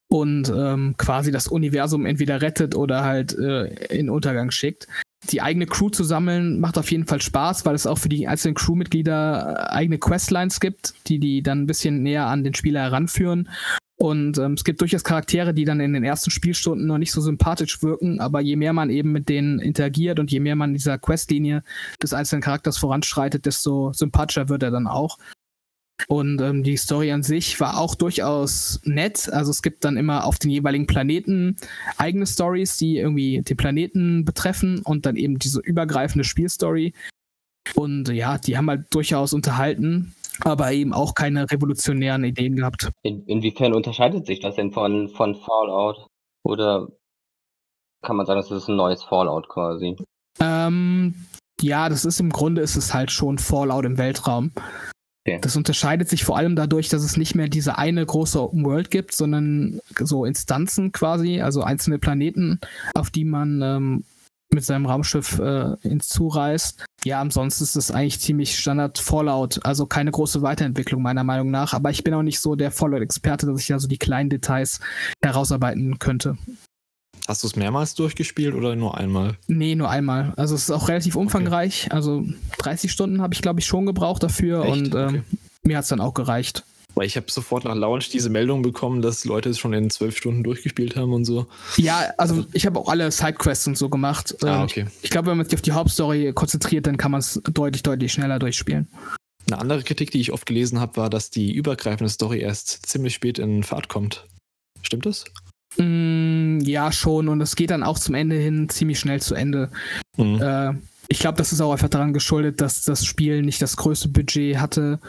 und 0.10 0.50
ähm, 0.56 0.96
quasi 0.98 1.32
das 1.32 1.48
Universum 1.48 2.06
entweder 2.06 2.42
rettet 2.42 2.76
oder 2.76 3.04
halt 3.04 3.38
äh, 3.38 3.66
in 3.88 4.10
Untergang 4.10 4.52
schickt. 4.52 4.88
Die 5.32 5.42
eigene 5.42 5.66
Crew 5.66 5.90
zu 5.90 6.04
sammeln 6.04 6.60
macht 6.60 6.78
auf 6.78 6.92
jeden 6.92 7.08
Fall 7.08 7.22
Spaß, 7.22 7.66
weil 7.66 7.76
es 7.76 7.88
auch 7.88 7.98
für 7.98 8.10
die 8.10 8.28
einzelnen 8.28 8.56
Crewmitglieder 8.56 9.70
äh, 9.70 9.74
eigene 9.74 9.98
Questlines 9.98 10.60
gibt, 10.60 10.94
die 11.08 11.20
die 11.20 11.42
dann 11.42 11.62
ein 11.64 11.68
bisschen 11.68 12.04
näher 12.04 12.28
an 12.28 12.44
den 12.44 12.54
Spieler 12.54 12.82
heranführen. 12.82 13.50
Und 13.98 14.38
ähm, 14.40 14.54
es 14.54 14.64
gibt 14.64 14.82
durchaus 14.82 15.04
Charaktere, 15.04 15.54
die 15.54 15.66
dann 15.66 15.80
in 15.80 15.94
den 15.94 16.04
ersten 16.04 16.32
Spielstunden 16.32 16.88
noch 16.88 16.98
nicht 16.98 17.12
so 17.12 17.22
sympathisch 17.22 17.82
wirken, 17.84 18.20
aber 18.20 18.42
je 18.42 18.56
mehr 18.56 18.74
man 18.74 18.90
eben 18.90 19.12
mit 19.12 19.30
denen 19.30 19.60
interagiert 19.60 20.20
und 20.20 20.32
je 20.32 20.40
mehr 20.40 20.56
man 20.56 20.74
dieser 20.74 20.98
Questlinie 20.98 21.64
des 22.02 22.14
einzelnen 22.14 22.42
Charakters 22.42 22.78
voranschreitet, 22.78 23.46
desto 23.46 23.94
sympathischer 23.94 24.50
wird 24.50 24.64
er 24.64 24.72
dann 24.72 24.88
auch. 24.88 25.20
Und 26.08 26.42
ähm, 26.42 26.64
die 26.64 26.76
Story 26.76 27.12
an 27.12 27.24
sich 27.24 27.60
war 27.60 27.78
auch 27.78 27.96
durchaus 27.96 28.82
nett. 28.84 29.32
Also 29.32 29.52
es 29.52 29.62
gibt 29.62 29.86
dann 29.86 29.96
immer 29.96 30.26
auf 30.26 30.40
den 30.40 30.50
jeweiligen 30.50 30.88
Planeten 30.88 31.56
eigene 31.98 32.26
Stories, 32.26 32.78
die 32.78 32.98
irgendwie 32.98 33.42
den 33.42 33.58
Planeten 33.58 34.26
betreffen 34.26 34.80
und 34.80 35.06
dann 35.06 35.16
eben 35.16 35.40
diese 35.40 35.62
übergreifende 35.62 36.24
Spielstory. 36.24 36.94
Und 37.76 38.10
ja, 38.10 38.38
die 38.38 38.58
haben 38.58 38.70
halt 38.70 38.94
durchaus 38.94 39.34
unterhalten 39.34 40.14
aber 40.42 40.72
eben 40.72 40.94
auch 40.94 41.14
keine 41.14 41.50
revolutionären 41.50 42.24
Ideen 42.24 42.56
gehabt. 42.56 42.92
In, 43.04 43.26
inwiefern 43.26 43.74
unterscheidet 43.74 44.26
sich 44.26 44.40
das 44.40 44.56
denn 44.56 44.72
von, 44.72 45.10
von 45.10 45.36
Fallout? 45.36 46.08
Oder 46.44 46.88
kann 48.02 48.18
man 48.18 48.26
sagen, 48.26 48.40
das 48.40 48.52
ist 48.52 48.68
ein 48.68 48.76
neues 48.76 49.04
Fallout 49.04 49.48
quasi? 49.50 49.96
Ähm, 50.40 51.14
ja, 51.62 51.90
das 51.90 52.06
ist 52.06 52.20
im 52.20 52.32
Grunde 52.32 52.62
ist 52.62 52.76
es 52.76 52.94
halt 52.94 53.12
schon 53.12 53.38
Fallout 53.38 53.86
im 53.86 53.98
Weltraum. 53.98 54.52
Okay. 55.26 55.40
Das 55.42 55.56
unterscheidet 55.56 56.10
sich 56.10 56.26
vor 56.26 56.36
allem 56.36 56.58
dadurch, 56.58 56.90
dass 56.90 57.02
es 57.04 57.16
nicht 57.16 57.34
mehr 57.34 57.48
diese 57.48 57.78
eine 57.78 58.06
große 58.06 58.42
Open 58.42 58.66
World 58.66 58.92
gibt, 58.92 59.16
sondern 59.16 59.80
so 59.98 60.26
Instanzen 60.26 60.92
quasi, 60.92 61.40
also 61.40 61.62
einzelne 61.64 61.98
Planeten, 61.98 62.60
auf 62.94 63.10
die 63.10 63.24
man 63.24 63.62
ähm, 63.62 64.04
mit 64.54 64.64
seinem 64.64 64.86
Raumschiff 64.86 65.40
äh, 65.40 65.76
hinzureist. 65.82 66.86
Ja, 67.04 67.20
ansonsten 67.20 67.64
ist 67.64 67.76
es 67.76 67.92
eigentlich 67.92 68.20
ziemlich 68.20 68.58
Standard 68.58 68.98
Fallout, 68.98 69.60
also 69.66 69.86
keine 69.86 70.12
große 70.12 70.42
Weiterentwicklung 70.42 71.02
meiner 71.02 71.24
Meinung 71.24 71.52
nach. 71.52 71.74
Aber 71.74 71.90
ich 71.90 72.04
bin 72.04 72.14
auch 72.14 72.22
nicht 72.22 72.40
so 72.40 72.56
der 72.56 72.72
Fallout-Experte, 72.72 73.46
dass 73.46 73.60
ich 73.60 73.68
da 73.68 73.80
so 73.80 73.88
die 73.88 73.98
kleinen 73.98 74.30
Details 74.30 74.80
herausarbeiten 75.22 76.00
könnte. 76.00 76.38
Hast 77.28 77.44
du 77.44 77.48
es 77.48 77.56
mehrmals 77.56 77.96
durchgespielt 77.96 78.54
oder 78.54 78.76
nur 78.76 78.98
einmal? 78.98 79.38
Nee, 79.48 79.76
nur 79.76 79.90
einmal. 79.90 80.34
Also 80.36 80.56
es 80.56 80.64
ist 80.64 80.72
auch 80.72 80.90
relativ 80.90 81.16
umfangreich. 81.16 81.86
Okay. 81.86 81.96
Also 81.96 82.26
30 82.58 82.92
Stunden 82.92 83.22
habe 83.22 83.34
ich, 83.34 83.42
glaube 83.42 83.62
ich, 83.62 83.66
schon 83.66 83.86
gebraucht 83.86 84.24
dafür 84.24 84.66
Echt? 84.66 84.72
und 84.74 84.96
ähm, 84.96 85.08
okay. 85.08 85.22
mir 85.64 85.78
hat 85.78 85.84
es 85.84 85.90
dann 85.90 86.02
auch 86.02 86.14
gereicht. 86.14 86.66
Weil 86.96 87.08
ich 87.08 87.16
habe 87.16 87.26
sofort 87.30 87.64
nach 87.64 87.76
Launch 87.76 88.10
diese 88.10 88.30
Meldung 88.30 88.62
bekommen, 88.62 89.02
dass 89.02 89.26
Leute 89.26 89.50
es 89.50 89.58
schon 89.58 89.74
in 89.74 89.90
zwölf 89.90 90.16
Stunden 90.16 90.44
durchgespielt 90.44 90.96
haben 90.96 91.14
und 91.14 91.26
so. 91.26 91.48
Ja, 91.78 92.12
also 92.18 92.46
ich 92.54 92.66
habe 92.66 92.80
auch 92.80 92.88
alle 92.88 93.12
Sidequests 93.12 93.66
und 93.68 93.78
so 93.78 93.90
gemacht. 93.90 94.36
Ah, 94.44 94.64
okay. 94.64 94.86
Ich 95.02 95.10
glaube, 95.10 95.32
wenn 95.32 95.38
man 95.38 95.46
sich 95.46 95.56
auf 95.56 95.62
die 95.62 95.72
Hauptstory 95.72 96.32
konzentriert, 96.34 96.86
dann 96.86 96.98
kann 96.98 97.12
man 97.12 97.20
es 97.20 97.42
deutlich, 97.52 97.82
deutlich 97.82 98.14
schneller 98.14 98.38
durchspielen. 98.38 98.88
Eine 99.48 99.60
andere 99.60 99.84
Kritik, 99.84 100.12
die 100.12 100.22
ich 100.22 100.32
oft 100.32 100.46
gelesen 100.46 100.80
habe, 100.80 100.98
war, 100.98 101.10
dass 101.10 101.30
die 101.30 101.52
übergreifende 101.52 102.10
Story 102.10 102.40
erst 102.40 102.86
ziemlich 102.86 103.16
spät 103.16 103.40
in 103.40 103.64
Fahrt 103.64 103.90
kommt. 103.90 104.26
Stimmt 104.84 105.06
das? 105.06 105.26
Mm, 105.78 106.60
ja, 106.60 106.92
schon. 106.92 107.28
Und 107.28 107.42
es 107.42 107.56
geht 107.56 107.72
dann 107.72 107.84
auch 107.84 107.98
zum 107.98 108.16
Ende 108.16 108.36
hin 108.36 108.70
ziemlich 108.70 109.00
schnell 109.00 109.22
zu 109.22 109.34
Ende. 109.34 109.72
Mhm. 110.18 110.42
Äh, 110.42 110.74
ich 111.08 111.20
glaube, 111.20 111.38
das 111.38 111.52
ist 111.52 111.60
auch 111.60 111.72
einfach 111.72 111.90
daran 111.90 112.14
geschuldet, 112.14 112.62
dass 112.62 112.84
das 112.84 113.06
Spiel 113.06 113.42
nicht 113.42 113.62
das 113.62 113.76
größte 113.78 114.10
Budget 114.10 114.58
hatte 114.58 115.00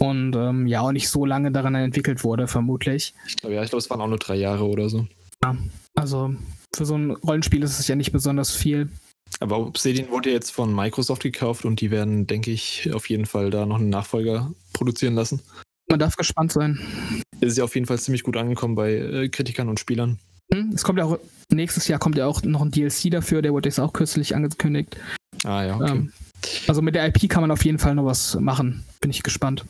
und 0.00 0.34
ähm, 0.36 0.66
ja 0.66 0.80
auch 0.80 0.92
nicht 0.92 1.08
so 1.08 1.24
lange 1.24 1.50
daran 1.52 1.74
entwickelt 1.74 2.24
wurde, 2.24 2.46
vermutlich. 2.48 3.14
Ich 3.26 3.36
glaube, 3.36 3.54
ja, 3.54 3.62
ich 3.62 3.70
glaube, 3.70 3.80
es 3.80 3.90
waren 3.90 4.00
auch 4.00 4.08
nur 4.08 4.18
drei 4.18 4.36
Jahre 4.36 4.64
oder 4.66 4.88
so. 4.88 5.06
Also 5.94 6.34
für 6.74 6.86
so 6.86 6.96
ein 6.96 7.10
Rollenspiel 7.12 7.62
ist 7.62 7.78
es 7.78 7.86
ja 7.88 7.94
nicht 7.94 8.12
besonders 8.12 8.50
viel. 8.50 8.88
Aber 9.40 9.58
Obsidian 9.58 10.10
wurde 10.10 10.30
jetzt 10.30 10.50
von 10.50 10.74
Microsoft 10.74 11.22
gekauft 11.22 11.64
und 11.64 11.80
die 11.80 11.90
werden, 11.90 12.26
denke 12.26 12.50
ich, 12.50 12.90
auf 12.94 13.08
jeden 13.08 13.26
Fall 13.26 13.50
da 13.50 13.66
noch 13.66 13.78
einen 13.78 13.90
Nachfolger 13.90 14.52
produzieren 14.72 15.14
lassen. 15.14 15.40
Man 15.88 15.98
darf 15.98 16.16
gespannt 16.16 16.52
sein. 16.52 16.80
Es 17.40 17.52
ist 17.52 17.58
ja 17.58 17.64
auf 17.64 17.74
jeden 17.74 17.86
Fall 17.86 17.98
ziemlich 17.98 18.22
gut 18.22 18.36
angekommen 18.36 18.74
bei 18.74 18.94
äh, 18.94 19.28
Kritikern 19.28 19.68
und 19.68 19.78
Spielern. 19.80 20.18
Hm, 20.52 20.70
Es 20.74 20.82
kommt 20.84 20.98
ja 20.98 21.04
auch 21.04 21.18
nächstes 21.50 21.88
Jahr 21.88 21.98
kommt 21.98 22.16
ja 22.16 22.26
auch 22.26 22.42
noch 22.42 22.62
ein 22.62 22.70
DLC 22.70 23.10
dafür, 23.10 23.42
der 23.42 23.52
wurde 23.52 23.68
jetzt 23.68 23.80
auch 23.80 23.92
kürzlich 23.92 24.34
angekündigt. 24.34 24.96
Ah 25.44 25.64
ja, 25.64 25.76
okay. 25.76 25.90
Ähm, 25.92 26.12
also 26.66 26.82
mit 26.82 26.94
der 26.94 27.06
IP 27.06 27.28
kann 27.28 27.42
man 27.42 27.50
auf 27.50 27.64
jeden 27.64 27.78
Fall 27.78 27.94
noch 27.94 28.04
was 28.04 28.38
machen. 28.40 28.84
Bin 29.00 29.10
ich 29.10 29.22
gespannt. 29.22 29.64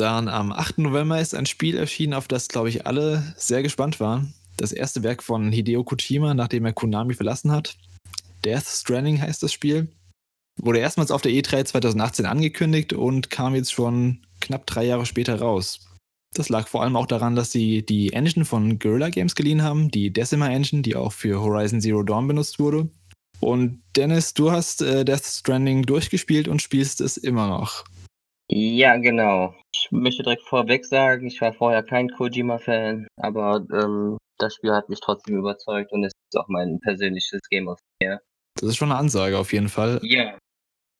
Dann 0.00 0.28
am 0.28 0.50
8. 0.50 0.78
November 0.78 1.20
ist 1.20 1.34
ein 1.34 1.44
Spiel 1.44 1.76
erschienen, 1.76 2.14
auf 2.14 2.26
das, 2.26 2.48
glaube 2.48 2.70
ich, 2.70 2.86
alle 2.86 3.34
sehr 3.36 3.62
gespannt 3.62 4.00
waren. 4.00 4.32
Das 4.56 4.72
erste 4.72 5.02
Werk 5.02 5.22
von 5.22 5.52
Hideo 5.52 5.84
Kojima, 5.84 6.32
nachdem 6.32 6.64
er 6.64 6.72
Konami 6.72 7.12
verlassen 7.12 7.52
hat. 7.52 7.76
Death 8.44 8.66
Stranding 8.66 9.20
heißt 9.20 9.42
das 9.42 9.52
Spiel. 9.52 9.88
Wurde 10.56 10.78
erstmals 10.78 11.10
auf 11.10 11.22
der 11.22 11.32
E3 11.32 11.64
2018 11.64 12.26
angekündigt 12.26 12.92
und 12.92 13.30
kam 13.30 13.54
jetzt 13.54 13.72
schon 13.72 14.26
knapp 14.40 14.66
drei 14.66 14.84
Jahre 14.84 15.06
später 15.06 15.40
raus. 15.40 15.86
Das 16.34 16.48
lag 16.48 16.68
vor 16.68 16.82
allem 16.82 16.96
auch 16.96 17.06
daran, 17.06 17.34
dass 17.34 17.50
sie 17.50 17.84
die 17.84 18.12
Engine 18.12 18.44
von 18.44 18.78
Guerrilla 18.78 19.08
Games 19.08 19.34
geliehen 19.34 19.62
haben, 19.62 19.90
die 19.90 20.12
Decima 20.12 20.48
Engine, 20.48 20.82
die 20.82 20.94
auch 20.94 21.12
für 21.12 21.40
Horizon 21.40 21.80
Zero 21.80 22.02
Dawn 22.02 22.28
benutzt 22.28 22.58
wurde. 22.58 22.88
Und 23.40 23.82
Dennis, 23.96 24.34
du 24.34 24.52
hast 24.52 24.82
äh, 24.82 25.04
Death 25.04 25.24
Stranding 25.24 25.82
durchgespielt 25.82 26.46
und 26.46 26.62
spielst 26.62 27.00
es 27.00 27.16
immer 27.16 27.48
noch. 27.48 27.84
Ja, 28.52 28.96
genau. 28.96 29.54
Ich 29.72 29.88
möchte 29.90 30.22
direkt 30.22 30.42
vorweg 30.42 30.84
sagen, 30.84 31.26
ich 31.26 31.40
war 31.40 31.52
vorher 31.52 31.82
kein 31.82 32.10
Kojima-Fan, 32.10 33.06
aber 33.16 33.64
ähm, 33.72 34.18
das 34.38 34.54
Spiel 34.54 34.72
hat 34.72 34.88
mich 34.88 35.00
trotzdem 35.00 35.36
überzeugt 35.36 35.92
und 35.92 36.04
es 36.04 36.12
ist 36.12 36.38
auch 36.38 36.48
mein 36.48 36.80
persönliches 36.80 37.40
Game 37.48 37.68
of 37.68 37.78
the 37.78 38.06
Year. 38.06 38.20
Das 38.60 38.70
ist 38.70 38.76
schon 38.76 38.90
eine 38.90 39.00
Ansage 39.00 39.38
auf 39.38 39.52
jeden 39.52 39.68
Fall. 39.68 40.00
Ja. 40.02 40.36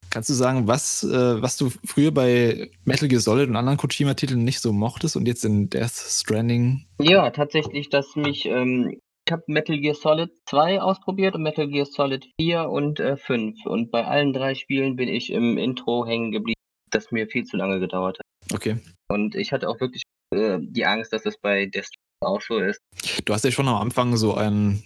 Kannst 0.09 0.29
du 0.29 0.35
sagen, 0.35 0.67
was, 0.67 1.05
äh, 1.05 1.41
was 1.41 1.57
du 1.57 1.71
früher 1.85 2.11
bei 2.11 2.71
Metal 2.85 3.07
Gear 3.07 3.21
Solid 3.21 3.49
und 3.49 3.57
anderen 3.57 3.79
Kojima-Titeln 3.79 4.43
nicht 4.43 4.61
so 4.61 4.73
mochtest 4.73 5.15
und 5.15 5.29
jetzt 5.29 5.45
in 5.45 5.71
Death 5.71 5.93
Stranding? 5.93 6.85
Ja, 7.01 7.31
tatsächlich, 7.31 7.91
dass 7.91 8.17
mich, 8.17 8.47
ähm, 8.47 8.99
ich 9.27 9.33
habe 9.33 9.45
Metal 9.47 9.79
Gear 9.79 9.95
Solid 9.95 10.31
2 10.47 10.81
ausprobiert 10.81 11.37
und 11.37 11.43
Metal 11.43 11.69
Gear 11.69 11.87
Solid 11.87 12.27
4 12.41 12.69
und 12.69 12.99
äh, 12.99 13.17
5. 13.17 13.67
Und 13.67 13.93
bei 13.93 14.05
allen 14.05 14.33
drei 14.33 14.57
Spielen 14.57 14.97
bin 14.97 15.09
ich 15.09 15.31
im 15.31 15.59
Intro 15.59 16.05
hängen 16.07 16.33
geblieben, 16.33 16.59
das 16.91 17.13
mir 17.13 17.29
viel 17.29 17.45
zu 17.45 17.57
lange 17.57 17.79
gedauert 17.79 18.19
hat. 18.19 18.55
Okay. 18.55 18.79
Und 19.09 19.37
ich 19.37 19.53
hatte 19.53 19.69
auch 19.69 19.79
wirklich 19.81 20.03
äh, 20.35 20.59
die 20.61 20.87
Angst, 20.87 21.13
dass 21.13 21.25
es 21.25 21.39
bei 21.39 21.67
Death 21.67 21.85
Stranding 21.85 22.01
auch 22.23 22.43
so 22.43 22.59
ist. 22.59 22.81
Du 23.27 23.33
hast 23.33 23.45
ja 23.45 23.53
schon 23.53 23.69
am 23.69 23.77
Anfang 23.77 24.17
so 24.17 24.35
ein, 24.35 24.83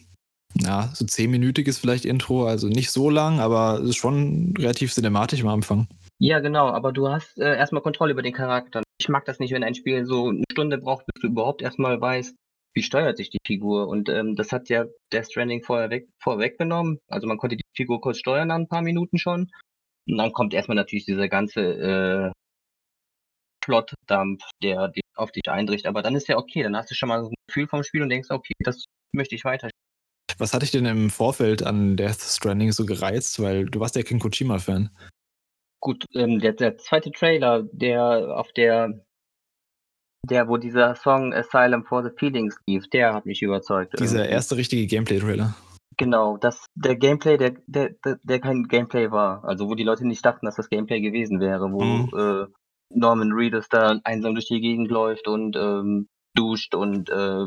ja, 0.55 0.91
so 0.95 1.05
zehnminütiges 1.05 1.79
vielleicht 1.79 2.05
Intro, 2.05 2.47
also 2.47 2.69
nicht 2.69 2.91
so 2.91 3.11
lang, 3.11 3.41
aber 3.41 3.81
es 3.83 3.91
ist 3.91 3.97
schon 3.97 4.55
relativ 4.59 4.93
cinematisch 4.93 5.43
am 5.43 5.49
Anfang. 5.49 5.89
Ja, 6.19 6.39
genau, 6.39 6.69
aber 6.69 6.93
du 6.93 7.09
hast 7.09 7.39
äh, 7.39 7.57
erstmal 7.57 7.83
Kontrolle 7.83 8.13
über 8.13 8.23
den 8.23 8.33
Charakter. 8.33 8.83
Ich 8.99 9.09
mag 9.09 9.25
das 9.25 9.41
nicht, 9.41 9.53
wenn 9.53 9.65
ein 9.65 9.75
Spiel 9.75 10.07
so 10.07 10.29
eine 10.29 10.45
Stunde 10.51 10.79
braucht, 10.79 11.07
bis 11.07 11.21
du 11.21 11.29
überhaupt 11.29 11.61
erstmal 11.61 12.01
weißt, 12.01 12.35
wie 12.75 12.83
steuert 12.83 13.17
sich 13.17 13.31
die 13.31 13.39
Figur. 13.47 13.89
Und 13.89 14.09
ähm, 14.09 14.37
das 14.37 14.53
hat 14.53 14.69
ja 14.69 14.85
Death 15.13 15.31
Stranding 15.31 15.63
vorher 15.63 15.91
weg, 15.91 16.09
vorweggenommen. 16.23 16.99
Also 17.09 17.27
man 17.27 17.39
konnte 17.39 17.57
die 17.57 17.65
Figur 17.77 18.01
kurz 18.01 18.19
steuern 18.19 18.49
nach 18.49 18.57
ein 18.57 18.69
paar 18.69 18.83
Minuten 18.83 19.19
schon. 19.19 19.51
Und 20.07 20.19
dann 20.19 20.33
kommt 20.33 20.55
erstmal 20.55 20.77
natürlich 20.77 21.07
dieser 21.07 21.29
ganze 21.29 21.61
äh, 21.61 22.33
Plotdampf, 23.61 24.43
der 24.63 24.93
auf 25.17 25.33
dich 25.33 25.49
eindricht. 25.49 25.87
Aber 25.87 26.03
dann 26.03 26.15
ist 26.15 26.29
ja 26.29 26.37
okay, 26.37 26.63
dann 26.63 26.77
hast 26.77 26.91
du 26.91 26.95
schon 26.95 27.09
mal 27.09 27.23
so 27.23 27.31
ein 27.31 27.35
Gefühl 27.49 27.67
vom 27.69 27.83
Spiel 27.83 28.03
und 28.03 28.09
denkst, 28.09 28.31
okay, 28.31 28.55
das 28.61 28.85
möchte 29.13 29.35
ich 29.35 29.45
weiter. 29.45 29.71
Was 30.39 30.53
hat 30.53 30.63
dich 30.63 30.71
denn 30.71 30.87
im 30.87 31.11
Vorfeld 31.11 31.63
an 31.63 31.97
Death 31.97 32.21
Stranding 32.21 32.73
so 32.73 32.87
gereizt? 32.87 33.41
Weil 33.41 33.67
du 33.67 33.81
warst 33.81 33.97
ja 33.97 34.03
kein 34.03 34.19
Kojima-Fan. 34.19 34.91
Gut, 35.81 36.05
ähm, 36.15 36.39
der, 36.39 36.55
der 36.55 36.79
zweite 36.79 37.11
Trailer, 37.11 37.63
der 37.73 38.37
auf 38.37 38.53
der, 38.53 39.05
der, 40.29 40.49
wo 40.49 40.57
dieser 40.57 40.97
Song 40.97 41.35
Asylum 41.35 41.85
for 41.85 42.03
the 42.03 42.11
Feelings 42.19 42.57
lief, 42.67 42.89
der 42.89 43.15
hat 43.15 43.27
mich 43.27 43.43
überzeugt. 43.43 43.93
Dieser 43.99 44.21
irgendwie. 44.21 44.33
erste 44.33 44.57
richtige 44.57 44.87
Gameplay-Trailer. 44.87 45.55
Genau, 45.97 46.39
das, 46.39 46.67
der 46.75 46.97
Gameplay, 46.97 47.37
der, 47.37 47.55
der, 47.67 47.91
der, 48.05 48.19
der 48.23 48.41
kein 48.41 48.65
Gameplay 48.65 49.11
war. 49.11 49.45
Also 49.45 49.69
wo 49.69 49.75
die 49.75 49.85
Leute 49.85 50.07
nicht 50.07 50.25
dachten, 50.25 50.47
dass 50.47 50.57
das 50.57 50.69
Gameplay 50.69 51.01
gewesen 51.01 51.39
wäre, 51.39 51.71
wo 51.71 51.85
Mhm. 51.85 52.11
äh, 52.19 52.47
Norman 52.91 53.33
Reedus 53.33 53.69
da 53.69 54.01
einsam 54.05 54.35
durch 54.35 54.47
die 54.49 54.61
Gegend 54.61 54.91
läuft 54.91 55.29
und 55.29 55.57
ähm, 55.57 56.09
duscht 56.35 56.75
und 56.75 57.11
äh, 57.11 57.47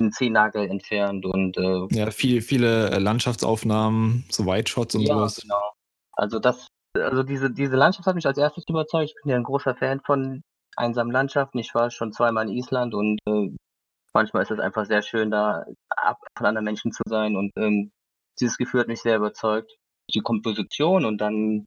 einen 0.00 0.12
Zehennagel 0.12 0.68
entfernt 0.68 1.24
und 1.24 1.56
äh, 1.56 1.86
Ja, 1.90 2.10
viel, 2.10 2.42
viele 2.42 2.90
äh, 2.90 2.98
Landschaftsaufnahmen, 2.98 4.24
so 4.30 4.46
White 4.46 4.70
Shots 4.70 4.94
und 4.94 5.02
ja, 5.02 5.14
sowas. 5.14 5.40
genau. 5.40 5.72
Also 6.12 6.38
das, 6.38 6.66
also 6.94 7.22
diese, 7.22 7.50
diese 7.50 7.76
Landschaft 7.76 8.06
hat 8.06 8.14
mich 8.14 8.26
als 8.26 8.38
erstes 8.38 8.64
überzeugt. 8.68 9.10
Ich 9.10 9.22
bin 9.22 9.30
ja 9.30 9.36
ein 9.36 9.44
großer 9.44 9.74
Fan 9.74 10.00
von 10.00 10.42
einsamen 10.76 11.12
Landschaften. 11.12 11.58
Ich 11.58 11.74
war 11.74 11.90
schon 11.90 12.12
zweimal 12.12 12.48
in 12.48 12.56
Island 12.56 12.94
und 12.94 13.18
äh, 13.26 13.50
manchmal 14.14 14.42
ist 14.42 14.50
es 14.50 14.58
einfach 14.58 14.86
sehr 14.86 15.02
schön, 15.02 15.30
da 15.30 15.64
ab 15.90 16.18
von 16.36 16.46
anderen 16.46 16.64
Menschen 16.64 16.92
zu 16.92 17.02
sein. 17.06 17.36
Und 17.36 17.52
ähm, 17.56 17.90
dieses 18.40 18.56
Gefühl 18.56 18.80
hat 18.80 18.88
mich 18.88 19.02
sehr 19.02 19.16
überzeugt. 19.16 19.76
Die 20.14 20.20
Komposition 20.20 21.04
und 21.04 21.18
dann 21.18 21.66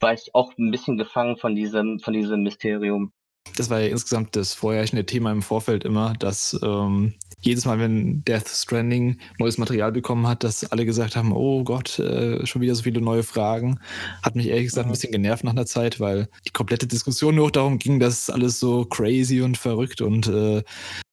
war 0.00 0.12
ich 0.12 0.34
auch 0.34 0.52
ein 0.58 0.70
bisschen 0.70 0.98
gefangen 0.98 1.36
von 1.36 1.56
diesem, 1.56 1.98
von 2.00 2.12
diesem 2.12 2.42
Mysterium. 2.42 3.12
Das 3.56 3.70
war 3.70 3.80
ja 3.80 3.88
insgesamt 3.88 4.36
das 4.36 4.54
vorherrschende 4.54 5.06
Thema 5.06 5.32
im 5.32 5.42
Vorfeld 5.42 5.84
immer, 5.84 6.14
dass 6.14 6.58
ähm, 6.62 7.14
jedes 7.40 7.64
Mal, 7.66 7.78
wenn 7.78 8.24
Death 8.24 8.48
Stranding 8.48 9.18
neues 9.38 9.58
Material 9.58 9.92
bekommen 9.92 10.26
hat, 10.26 10.42
dass 10.42 10.70
alle 10.70 10.84
gesagt 10.84 11.16
haben, 11.16 11.32
oh 11.32 11.62
Gott, 11.62 11.98
äh, 11.98 12.44
schon 12.46 12.62
wieder 12.62 12.74
so 12.74 12.82
viele 12.82 13.00
neue 13.00 13.22
Fragen. 13.22 13.80
Hat 14.22 14.34
mich 14.34 14.48
ehrlich 14.48 14.66
gesagt 14.66 14.86
ein 14.86 14.90
bisschen 14.90 15.12
genervt 15.12 15.44
nach 15.44 15.52
einer 15.52 15.66
Zeit, 15.66 16.00
weil 16.00 16.28
die 16.46 16.50
komplette 16.50 16.86
Diskussion 16.86 17.36
nur 17.36 17.50
darum 17.50 17.78
ging, 17.78 18.00
dass 18.00 18.28
alles 18.28 18.58
so 18.58 18.84
crazy 18.84 19.40
und 19.40 19.56
verrückt 19.56 20.00
und 20.00 20.26
äh, 20.26 20.62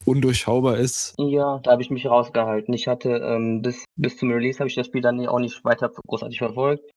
undurchschaubar 0.05 0.77
ist. 0.77 1.13
Ja, 1.19 1.59
da 1.59 1.71
habe 1.71 1.81
ich 1.81 1.91
mich 1.91 2.07
rausgehalten. 2.07 2.73
Ich 2.73 2.87
hatte 2.87 3.09
ähm, 3.09 3.61
bis, 3.61 3.85
bis 3.95 4.17
zum 4.17 4.31
Release 4.31 4.59
habe 4.59 4.69
ich 4.69 4.75
das 4.75 4.87
Spiel 4.87 5.01
dann 5.01 5.25
auch 5.27 5.39
nicht 5.39 5.63
weiter 5.63 5.91
großartig 6.07 6.39
verfolgt. 6.39 6.89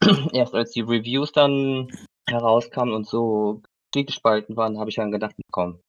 Erst 0.32 0.54
als 0.54 0.70
die 0.70 0.80
Reviews 0.80 1.32
dann 1.32 1.88
herauskamen 2.26 2.94
und 2.94 3.06
so 3.06 3.60
gespalten 3.92 4.56
waren, 4.56 4.78
habe 4.78 4.90
ich 4.90 4.96
dann 4.96 5.10
gedacht, 5.10 5.34
komm, 5.50 5.80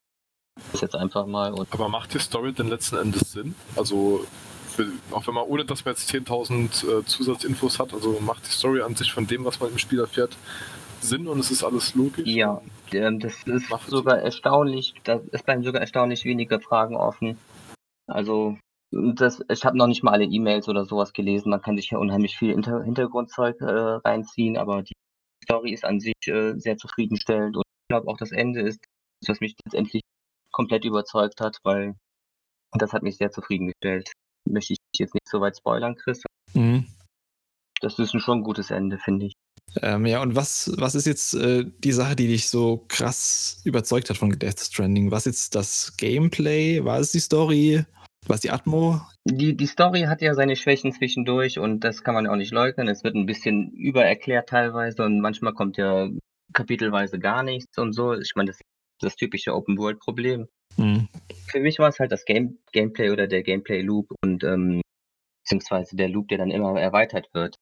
das 0.55 0.75
ist 0.75 0.81
jetzt 0.81 0.95
einfach 0.95 1.25
mal 1.25 1.53
Aber 1.71 1.89
macht 1.89 2.13
die 2.13 2.19
Story 2.19 2.53
denn 2.53 2.67
letzten 2.69 2.97
Endes 2.97 3.31
Sinn? 3.31 3.55
Also, 3.75 4.25
für, 4.67 4.87
auch 5.11 5.25
wenn 5.27 5.33
man, 5.33 5.45
ohne 5.45 5.65
dass 5.65 5.85
man 5.85 5.93
jetzt 5.93 6.09
10.000 6.11 6.99
äh, 6.99 7.05
Zusatzinfos 7.05 7.79
hat, 7.79 7.93
also 7.93 8.19
macht 8.21 8.45
die 8.45 8.51
Story 8.51 8.81
an 8.81 8.95
sich 8.95 9.11
von 9.11 9.27
dem, 9.27 9.45
was 9.45 9.59
man 9.59 9.71
im 9.71 9.77
Spiel 9.77 9.99
erfährt, 9.99 10.35
Sinn 11.01 11.27
und 11.27 11.39
es 11.39 11.51
ist 11.51 11.63
alles 11.63 11.95
logisch? 11.95 12.27
Ja. 12.27 12.61
ähm, 12.91 13.19
das 13.19 13.43
ist 13.43 13.67
sogar 13.87 14.19
erstaunlich, 14.19 14.93
da 15.03 15.19
es 15.31 15.43
bleiben 15.43 15.63
sogar 15.63 15.81
erstaunlich 15.81 16.25
wenige 16.25 16.59
Fragen 16.59 16.95
offen. 16.95 17.37
Also 18.07 18.57
das, 18.91 19.43
ich 19.49 19.65
habe 19.65 19.77
noch 19.77 19.87
nicht 19.87 20.03
mal 20.03 20.11
alle 20.11 20.25
E-Mails 20.25 20.67
oder 20.67 20.85
sowas 20.85 21.13
gelesen. 21.13 21.49
Man 21.49 21.61
kann 21.61 21.77
sich 21.77 21.89
ja 21.91 21.97
unheimlich 21.97 22.37
viel 22.37 22.51
Hinter 22.51 22.83
Hintergrundzeug 22.83 23.59
äh, 23.61 23.65
reinziehen, 23.65 24.57
aber 24.57 24.83
die 24.83 24.93
Story 25.43 25.71
ist 25.71 25.85
an 25.85 25.99
sich 25.99 26.13
äh, 26.27 26.53
sehr 26.57 26.77
zufriedenstellend 26.77 27.57
und 27.57 27.63
glaube 27.91 28.07
auch 28.07 28.17
das 28.17 28.31
Ende 28.31 28.61
ist, 28.61 28.79
was 29.27 29.41
mich 29.41 29.53
letztendlich 29.65 30.01
komplett 30.51 30.85
überzeugt 30.85 31.41
hat, 31.41 31.57
weil 31.63 31.95
das 32.73 32.93
hat 32.93 33.03
mich 33.03 33.17
sehr 33.17 33.31
zufriedengestellt. 33.31 34.11
Möchte 34.49 34.73
ich 34.73 34.79
jetzt 34.97 35.13
nicht 35.13 35.27
so 35.27 35.41
weit 35.41 35.57
spoilern, 35.57 35.95
Chris. 35.95 36.23
Mhm. 36.53 36.87
das 37.81 37.97
ist 37.99 38.19
schon 38.21 38.39
ein 38.39 38.43
gutes 38.43 38.71
Ende, 38.71 38.97
finde 38.97 39.27
ich. 39.27 39.33
Ähm, 39.81 40.05
ja, 40.05 40.21
und 40.21 40.35
was, 40.35 40.71
was 40.77 40.95
ist 40.95 41.07
jetzt 41.07 41.33
äh, 41.33 41.65
die 41.79 41.91
Sache, 41.91 42.15
die 42.15 42.27
dich 42.27 42.49
so 42.49 42.85
krass 42.89 43.61
überzeugt 43.63 44.09
hat 44.09 44.17
von 44.17 44.31
Death 44.31 44.59
Stranding? 44.59 45.11
Was 45.11 45.25
jetzt 45.25 45.55
das 45.55 45.95
Gameplay? 45.97 46.83
War 46.83 46.99
es 46.99 47.11
die 47.11 47.19
Story? 47.19 47.85
War 48.27 48.35
es 48.35 48.41
die 48.41 48.51
Atmo? 48.51 49.01
Die, 49.25 49.55
die 49.55 49.67
Story 49.67 50.01
hat 50.01 50.21
ja 50.21 50.33
seine 50.33 50.55
Schwächen 50.55 50.91
zwischendurch 50.91 51.59
und 51.59 51.81
das 51.81 52.03
kann 52.03 52.15
man 52.15 52.25
ja 52.25 52.31
auch 52.31 52.35
nicht 52.35 52.51
leugnen. 52.51 52.87
Es 52.87 53.03
wird 53.03 53.15
ein 53.15 53.25
bisschen 53.25 53.71
übererklärt 53.71 54.49
teilweise 54.49 55.03
und 55.03 55.21
manchmal 55.21 55.53
kommt 55.53 55.77
ja 55.77 56.09
kapitelweise 56.53 57.19
gar 57.19 57.43
nichts 57.43 57.77
und 57.77 57.93
so. 57.93 58.13
Ich 58.13 58.33
meine, 58.35 58.47
das 58.47 58.57
ist 58.57 58.63
das 59.01 59.15
typische 59.15 59.53
Open-World-Problem. 59.53 60.47
Hm. 60.75 61.07
Für 61.49 61.59
mich 61.59 61.79
war 61.79 61.89
es 61.89 61.99
halt 61.99 62.11
das 62.11 62.25
Game 62.25 62.59
Gameplay 62.71 63.09
oder 63.09 63.27
der 63.27 63.43
Gameplay-Loop 63.43 64.13
und 64.23 64.43
ähm, 64.43 64.81
beziehungsweise 65.43 65.95
der 65.95 66.09
Loop, 66.09 66.27
der 66.29 66.37
dann 66.37 66.51
immer 66.51 66.79
erweitert 66.79 67.27
wird. 67.33 67.57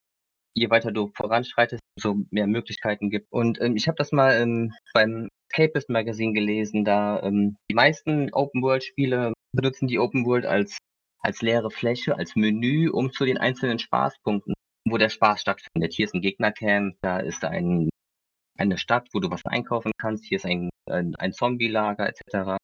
Je 0.56 0.70
weiter 0.70 0.92
du 0.92 1.12
voranschreitest, 1.16 1.82
umso 1.98 2.24
mehr 2.32 2.48
Möglichkeiten 2.48 3.10
gibt. 3.10 3.32
Und 3.32 3.62
ähm, 3.62 3.76
ich 3.76 3.88
habe 3.88 3.96
das 3.98 4.12
mal 4.12 4.34
ähm, 4.42 4.74
beim 4.94 5.30
Escapist 5.50 5.90
Magazine 5.90 6.34
gelesen, 6.34 6.86
da 6.86 7.22
ähm, 7.24 7.58
die 7.72 7.76
meisten 7.76 8.32
Open-World-Spiele 8.32 9.34
benutzen 9.56 9.88
die 9.88 10.00
Open 10.00 10.26
World 10.26 10.46
als, 10.46 10.78
als 11.22 11.42
leere 11.42 11.72
Fläche, 11.72 12.18
als 12.18 12.36
Menü, 12.36 12.90
um 12.90 13.12
zu 13.12 13.26
den 13.26 13.38
einzelnen 13.38 13.80
Spaßpunkten, 13.80 14.54
wo 14.88 14.98
der 14.98 15.10
Spaß 15.10 15.42
stattfindet. 15.42 15.94
Hier 15.94 16.06
ist 16.06 16.14
ein 16.14 16.22
Gegnercamp, 16.22 16.96
da 17.02 17.20
ist 17.20 17.44
ein, 17.44 17.90
eine 18.60 18.78
Stadt, 18.78 19.08
wo 19.14 19.20
du 19.20 19.30
was 19.30 19.46
einkaufen 19.46 19.92
kannst, 19.98 20.26
hier 20.26 20.38
ist 20.38 20.46
ein, 20.46 20.70
ein, 20.90 21.16
ein 21.16 21.34
Zombie-Lager 21.34 22.08
etc. 22.08 22.58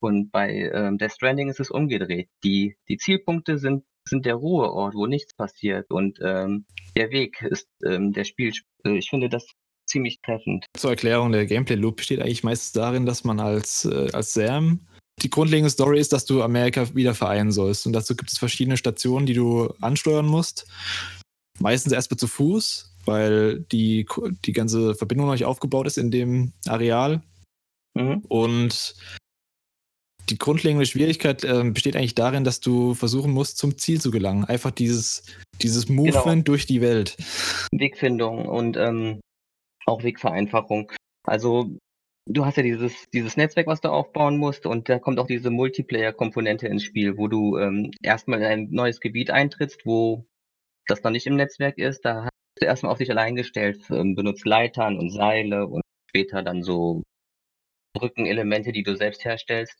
Und 0.00 0.30
bei 0.30 0.70
ähm, 0.72 0.98
Death 0.98 1.12
Stranding 1.12 1.48
ist 1.48 1.60
es 1.60 1.70
umgedreht. 1.70 2.28
Die, 2.44 2.76
die 2.88 2.98
Zielpunkte 2.98 3.58
sind, 3.58 3.84
sind 4.08 4.26
der 4.26 4.34
Ruheort, 4.34 4.94
wo 4.94 5.06
nichts 5.06 5.34
passiert 5.34 5.90
und 5.90 6.18
ähm, 6.22 6.66
der 6.96 7.10
Weg 7.10 7.42
ist 7.42 7.68
ähm, 7.84 8.12
der 8.12 8.24
Spiel. 8.24 8.52
Ich 8.84 9.10
finde 9.10 9.28
das 9.28 9.46
ziemlich 9.86 10.20
treffend. 10.22 10.66
Zur 10.76 10.90
Erklärung, 10.90 11.32
der 11.32 11.46
Gameplay-Loop 11.46 11.96
besteht 11.96 12.20
eigentlich 12.20 12.44
meistens 12.44 12.72
darin, 12.72 13.06
dass 13.06 13.24
man 13.24 13.40
als, 13.40 13.84
äh, 13.84 14.10
als 14.12 14.34
Sam 14.34 14.80
die 15.22 15.30
grundlegende 15.30 15.70
Story 15.70 15.98
ist, 15.98 16.12
dass 16.12 16.26
du 16.26 16.42
Amerika 16.42 16.94
wieder 16.94 17.14
vereinen 17.14 17.50
sollst. 17.50 17.86
Und 17.86 17.92
dazu 17.92 18.14
gibt 18.14 18.30
es 18.30 18.38
verschiedene 18.38 18.76
Stationen, 18.76 19.26
die 19.26 19.34
du 19.34 19.72
ansteuern 19.80 20.26
musst. 20.26 20.66
Meistens 21.60 21.92
erstmal 21.92 22.18
zu 22.18 22.26
Fuß, 22.26 22.94
weil 23.04 23.60
die, 23.72 24.06
die 24.44 24.52
ganze 24.52 24.94
Verbindung 24.94 25.26
noch 25.26 25.34
nicht 25.34 25.44
aufgebaut 25.44 25.86
ist 25.86 25.98
in 25.98 26.10
dem 26.10 26.52
Areal. 26.66 27.22
Mhm. 27.94 28.22
Und 28.28 28.94
die 30.30 30.38
grundlegende 30.38 30.86
Schwierigkeit 30.86 31.42
äh, 31.44 31.64
besteht 31.64 31.96
eigentlich 31.96 32.14
darin, 32.14 32.44
dass 32.44 32.60
du 32.60 32.94
versuchen 32.94 33.32
musst, 33.32 33.58
zum 33.58 33.78
Ziel 33.78 34.00
zu 34.00 34.10
gelangen. 34.10 34.44
Einfach 34.44 34.70
dieses, 34.70 35.22
dieses 35.62 35.88
Movement 35.88 36.44
Genau. 36.44 36.44
durch 36.44 36.66
die 36.66 36.80
Welt. 36.80 37.16
Wegfindung 37.72 38.46
und 38.46 38.76
ähm, 38.76 39.20
auch 39.86 40.02
Wegvereinfachung. 40.02 40.92
Also 41.24 41.76
du 42.26 42.44
hast 42.44 42.56
ja 42.56 42.62
dieses, 42.62 42.92
dieses 43.12 43.36
Netzwerk, 43.36 43.66
was 43.66 43.80
du 43.80 43.88
aufbauen 43.88 44.36
musst 44.36 44.66
und 44.66 44.88
da 44.88 44.98
kommt 44.98 45.18
auch 45.18 45.26
diese 45.26 45.50
Multiplayer-Komponente 45.50 46.68
ins 46.68 46.84
Spiel, 46.84 47.16
wo 47.16 47.26
du 47.28 47.56
ähm, 47.56 47.90
erstmal 48.02 48.40
in 48.40 48.46
ein 48.46 48.68
neues 48.70 49.00
Gebiet 49.00 49.30
eintrittst, 49.30 49.86
wo 49.86 50.26
das 50.88 51.02
noch 51.02 51.10
nicht 51.10 51.26
im 51.26 51.36
Netzwerk 51.36 51.78
ist. 51.78 52.04
Da 52.04 52.24
hast 52.24 52.32
du 52.60 52.66
erstmal 52.66 52.92
auf 52.92 52.98
dich 52.98 53.10
allein 53.10 53.36
gestellt, 53.36 53.82
ähm, 53.90 54.14
benutzt 54.14 54.44
Leitern 54.44 54.98
und 54.98 55.10
Seile 55.10 55.66
und 55.66 55.82
später 56.08 56.42
dann 56.42 56.62
so 56.62 57.02
Brückenelemente, 57.94 58.72
die 58.72 58.82
du 58.82 58.96
selbst 58.96 59.24
herstellst, 59.24 59.78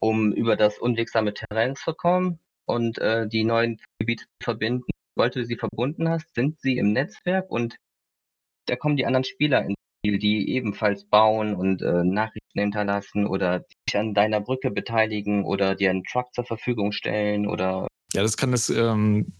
um 0.00 0.32
über 0.32 0.56
das 0.56 0.78
unwegsame 0.78 1.34
Terrain 1.34 1.76
zu 1.76 1.94
kommen 1.94 2.40
und 2.66 2.98
äh, 2.98 3.28
die 3.28 3.44
neuen 3.44 3.80
Gebiete 3.98 4.24
zu 4.24 4.44
verbinden. 4.44 4.84
Sobald 5.14 5.36
du 5.36 5.44
sie 5.44 5.56
verbunden 5.56 6.08
hast, 6.08 6.34
sind 6.34 6.60
sie 6.60 6.78
im 6.78 6.92
Netzwerk 6.92 7.50
und 7.50 7.76
da 8.66 8.76
kommen 8.76 8.96
die 8.96 9.06
anderen 9.06 9.24
Spieler 9.24 9.64
ins 9.64 9.76
Spiel, 9.98 10.18
die 10.18 10.50
ebenfalls 10.50 11.04
bauen 11.04 11.54
und 11.54 11.82
äh, 11.82 12.04
Nachrichten 12.04 12.60
hinterlassen 12.60 13.26
oder 13.26 13.64
sich 13.88 13.98
an 13.98 14.14
deiner 14.14 14.40
Brücke 14.40 14.70
beteiligen 14.70 15.44
oder 15.44 15.74
dir 15.74 15.90
einen 15.90 16.04
Truck 16.04 16.32
zur 16.32 16.44
Verfügung 16.44 16.92
stellen 16.92 17.46
oder 17.46 17.88
Ja, 18.14 18.22
das 18.22 18.36
kann 18.36 18.52
das, 18.52 18.70
ähm, 18.70 19.32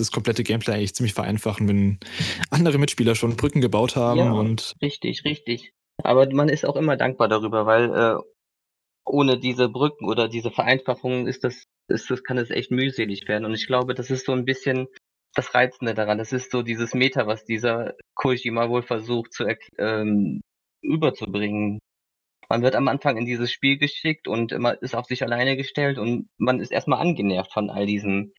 das 0.00 0.12
komplette 0.12 0.42
Gameplay 0.44 0.74
eigentlich 0.74 0.94
ziemlich 0.94 1.14
vereinfachen, 1.14 1.68
wenn 1.68 1.98
andere 2.50 2.78
Mitspieler 2.78 3.14
schon 3.14 3.36
Brücken 3.36 3.60
gebaut 3.60 3.96
haben 3.96 4.18
Ja. 4.18 4.32
und 4.32 4.74
richtig, 4.82 5.24
richtig. 5.24 5.70
Aber 6.02 6.28
man 6.32 6.48
ist 6.48 6.66
auch 6.66 6.76
immer 6.76 6.96
dankbar 6.96 7.28
darüber, 7.28 7.66
weil 7.66 7.94
äh, 7.94 8.16
ohne 9.06 9.38
diese 9.38 9.68
Brücken 9.68 10.06
oder 10.06 10.28
diese 10.28 10.50
Vereinfachungen 10.50 11.26
ist 11.26 11.44
das, 11.44 11.62
ist 11.88 12.10
das, 12.10 12.22
kann 12.22 12.38
es 12.38 12.50
echt 12.50 12.70
mühselig 12.70 13.26
werden. 13.28 13.44
Und 13.44 13.54
ich 13.54 13.66
glaube, 13.66 13.94
das 13.94 14.10
ist 14.10 14.26
so 14.26 14.32
ein 14.32 14.44
bisschen 14.44 14.88
das 15.34 15.54
Reizende 15.54 15.94
daran. 15.94 16.18
Das 16.18 16.32
ist 16.32 16.50
so 16.50 16.62
dieses 16.62 16.94
Meta, 16.94 17.26
was 17.26 17.44
dieser 17.44 17.94
Kojima 18.14 18.68
wohl 18.68 18.82
versucht 18.82 19.32
zu 19.32 19.44
ähm, 19.78 20.40
überzubringen. 20.82 21.78
Man 22.48 22.62
wird 22.62 22.76
am 22.76 22.88
Anfang 22.88 23.16
in 23.16 23.26
dieses 23.26 23.50
Spiel 23.52 23.76
geschickt 23.76 24.28
und 24.28 24.56
man 24.58 24.76
ist 24.80 24.94
auf 24.94 25.06
sich 25.06 25.22
alleine 25.22 25.56
gestellt 25.56 25.98
und 25.98 26.28
man 26.38 26.60
ist 26.60 26.70
erstmal 26.72 27.00
angenervt 27.00 27.52
von 27.52 27.70
all 27.70 27.86
diesen, 27.86 28.32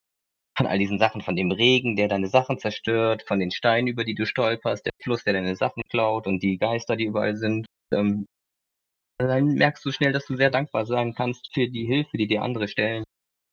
von 0.58 0.66
all 0.66 0.80
diesen 0.80 0.98
Sachen, 0.98 1.22
von 1.22 1.36
dem 1.36 1.52
Regen, 1.52 1.96
der 1.96 2.08
deine 2.08 2.28
Sachen 2.28 2.58
zerstört, 2.58 3.24
von 3.28 3.40
den 3.40 3.52
Steinen, 3.52 3.88
über 3.88 4.04
die 4.04 4.16
du 4.16 4.26
stolperst, 4.26 4.86
der 4.86 4.94
Fluss, 5.02 5.24
der 5.24 5.34
deine 5.34 5.56
Sachen 5.56 5.84
klaut 5.90 6.26
und 6.26 6.42
die 6.42 6.58
Geister, 6.58 6.96
die 6.96 7.06
überall 7.06 7.36
sind. 7.36 7.68
Ähm, 7.94 8.26
dann 9.20 9.54
merkst 9.56 9.86
du 9.86 9.92
schnell, 9.92 10.12
dass 10.12 10.26
du 10.26 10.36
sehr 10.36 10.50
dankbar 10.50 10.86
sein 10.86 11.14
kannst 11.14 11.54
für 11.54 11.68
die 11.68 11.86
Hilfe, 11.86 12.18
die 12.18 12.28
dir 12.28 12.42
andere 12.42 12.68
stellen. 12.68 13.04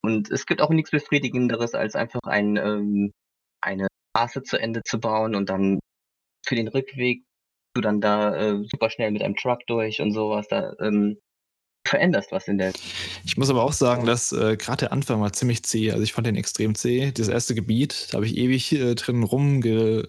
Und 0.03 0.31
es 0.31 0.47
gibt 0.47 0.61
auch 0.63 0.71
nichts 0.71 0.91
Befriedigenderes, 0.91 1.75
als 1.75 1.95
einfach 1.95 2.21
ein, 2.25 2.57
ähm, 2.57 3.13
eine 3.63 3.87
Straße 4.11 4.43
zu 4.43 4.59
Ende 4.59 4.83
zu 4.83 4.99
bauen 4.99 5.35
und 5.35 5.51
dann 5.51 5.81
für 6.47 6.55
den 6.55 6.69
Rückweg 6.69 7.25
du 7.75 7.81
dann 7.81 8.01
da 8.01 8.35
äh, 8.37 8.65
super 8.65 8.89
schnell 8.89 9.11
mit 9.11 9.23
einem 9.23 9.37
Truck 9.37 9.67
durch 9.67 10.01
und 10.01 10.13
sowas. 10.13 10.47
Da 10.49 10.75
ähm, 10.81 11.19
veränderst 11.87 12.33
was 12.33 12.49
in 12.49 12.59
der. 12.59 12.73
ich 13.25 13.37
muss 13.37 13.51
aber 13.51 13.63
auch 13.63 13.73
sagen, 13.73 14.07
dass 14.07 14.33
äh, 14.33 14.57
gerade 14.57 14.87
der 14.87 14.93
Anfang 14.93 15.21
war 15.21 15.33
ziemlich 15.33 15.63
zäh. 15.65 15.93
Also 15.93 16.03
ich 16.03 16.13
fand 16.13 16.27
den 16.27 16.37
extrem 16.37 16.75
zäh. 16.75 17.13
Das 17.13 17.29
erste 17.29 17.55
Gebiet, 17.55 18.09
da 18.11 18.17
habe 18.17 18.27
ich 18.27 18.37
ewig 18.37 18.73
äh, 18.73 18.95
drin 18.95 19.23
rumgewartet 19.23 20.09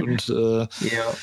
und 0.00 0.28
äh, 0.28 0.66
Ja. 0.88 1.14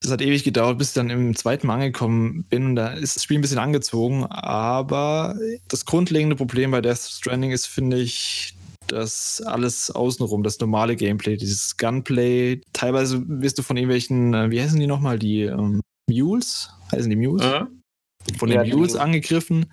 das 0.00 0.12
hat 0.12 0.22
ewig 0.22 0.44
gedauert, 0.44 0.78
bis 0.78 0.88
ich 0.88 0.94
dann 0.94 1.10
im 1.10 1.34
zweiten 1.36 1.66
Mal 1.66 1.74
angekommen 1.74 2.44
bin. 2.44 2.76
Da 2.76 2.92
ist 2.92 3.16
das 3.16 3.24
Spiel 3.24 3.38
ein 3.38 3.42
bisschen 3.42 3.58
angezogen, 3.58 4.24
aber 4.26 5.36
das 5.68 5.84
grundlegende 5.84 6.36
Problem 6.36 6.70
bei 6.70 6.80
Death 6.80 6.98
Stranding 7.00 7.50
ist, 7.50 7.66
finde 7.66 7.98
ich, 7.98 8.54
dass 8.88 9.42
alles 9.44 9.90
außenrum, 9.90 10.42
das 10.42 10.58
normale 10.60 10.96
Gameplay, 10.96 11.36
dieses 11.36 11.76
Gunplay, 11.76 12.60
teilweise 12.72 13.22
wirst 13.26 13.58
du 13.58 13.62
von 13.62 13.76
irgendwelchen, 13.76 14.34
äh, 14.34 14.50
wie 14.50 14.60
heißen 14.60 14.78
die 14.78 14.86
nochmal, 14.86 15.18
die 15.18 15.42
ähm, 15.42 15.80
Mules? 16.08 16.70
Heißen 16.90 17.10
die 17.10 17.16
Mules? 17.16 17.44
Mhm. 17.44 17.82
Von 18.38 18.48
Ja, 18.50 18.62
den 18.62 18.70
die 18.70 18.76
Mules 18.76 18.96
angegriffen. 18.96 19.72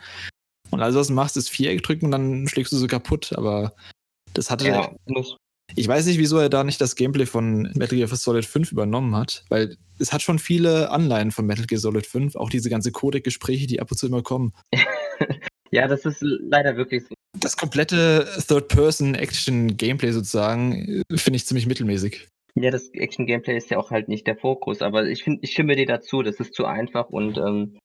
Und 0.71 0.81
alles, 0.81 0.95
was 0.95 1.07
du 1.07 1.13
machst, 1.13 1.37
ist 1.37 1.49
Viereck 1.49 1.83
drücken 1.83 2.05
und 2.05 2.11
dann 2.11 2.47
schlägst 2.47 2.71
du 2.71 2.77
sie 2.77 2.87
kaputt. 2.87 3.33
Aber 3.35 3.73
das 4.33 4.51
hatte. 4.51 4.67
Ja, 4.67 4.95
muss, 5.05 5.37
Ich 5.75 5.87
weiß 5.87 6.05
nicht, 6.05 6.19
wieso 6.19 6.37
er 6.37 6.49
da 6.49 6.63
nicht 6.63 6.81
das 6.81 6.95
Gameplay 6.95 7.25
von 7.25 7.63
Metal 7.73 7.97
Gear 7.97 8.07
Solid 8.07 8.45
5 8.45 8.71
übernommen 8.71 9.15
hat, 9.15 9.43
weil 9.49 9.77
es 9.99 10.13
hat 10.13 10.21
schon 10.21 10.39
viele 10.39 10.91
Anleihen 10.91 11.31
von 11.31 11.45
Metal 11.45 11.65
Gear 11.65 11.79
Solid 11.79 12.05
5, 12.05 12.35
auch 12.35 12.49
diese 12.49 12.69
ganze 12.69 12.91
Codec-Gespräche, 12.91 13.67
die 13.67 13.81
ab 13.81 13.91
und 13.91 13.97
zu 13.97 14.07
immer 14.07 14.21
kommen. 14.21 14.53
ja, 15.71 15.87
das 15.87 16.05
ist 16.05 16.21
leider 16.21 16.75
wirklich 16.77 17.03
so. 17.03 17.15
Das 17.37 17.57
komplette 17.57 18.27
Third-Person-Action-Gameplay 18.47 20.11
sozusagen 20.11 21.03
äh, 21.09 21.17
finde 21.17 21.37
ich 21.37 21.45
ziemlich 21.45 21.67
mittelmäßig. 21.67 22.27
Ja, 22.61 22.71
das 22.71 22.89
Action-Gameplay 22.89 23.55
ist 23.55 23.69
ja 23.69 23.77
auch 23.77 23.89
halt 23.89 24.09
nicht 24.09 24.27
der 24.27 24.35
Fokus, 24.35 24.81
aber 24.81 25.05
ich 25.05 25.23
finde, 25.23 25.39
ich 25.43 25.51
stimme 25.53 25.77
dir 25.77 25.85
dazu, 25.85 26.23
das 26.23 26.41
ist 26.41 26.53
zu 26.53 26.65
einfach 26.65 27.09
und 27.09 27.37
ähm, 27.37 27.77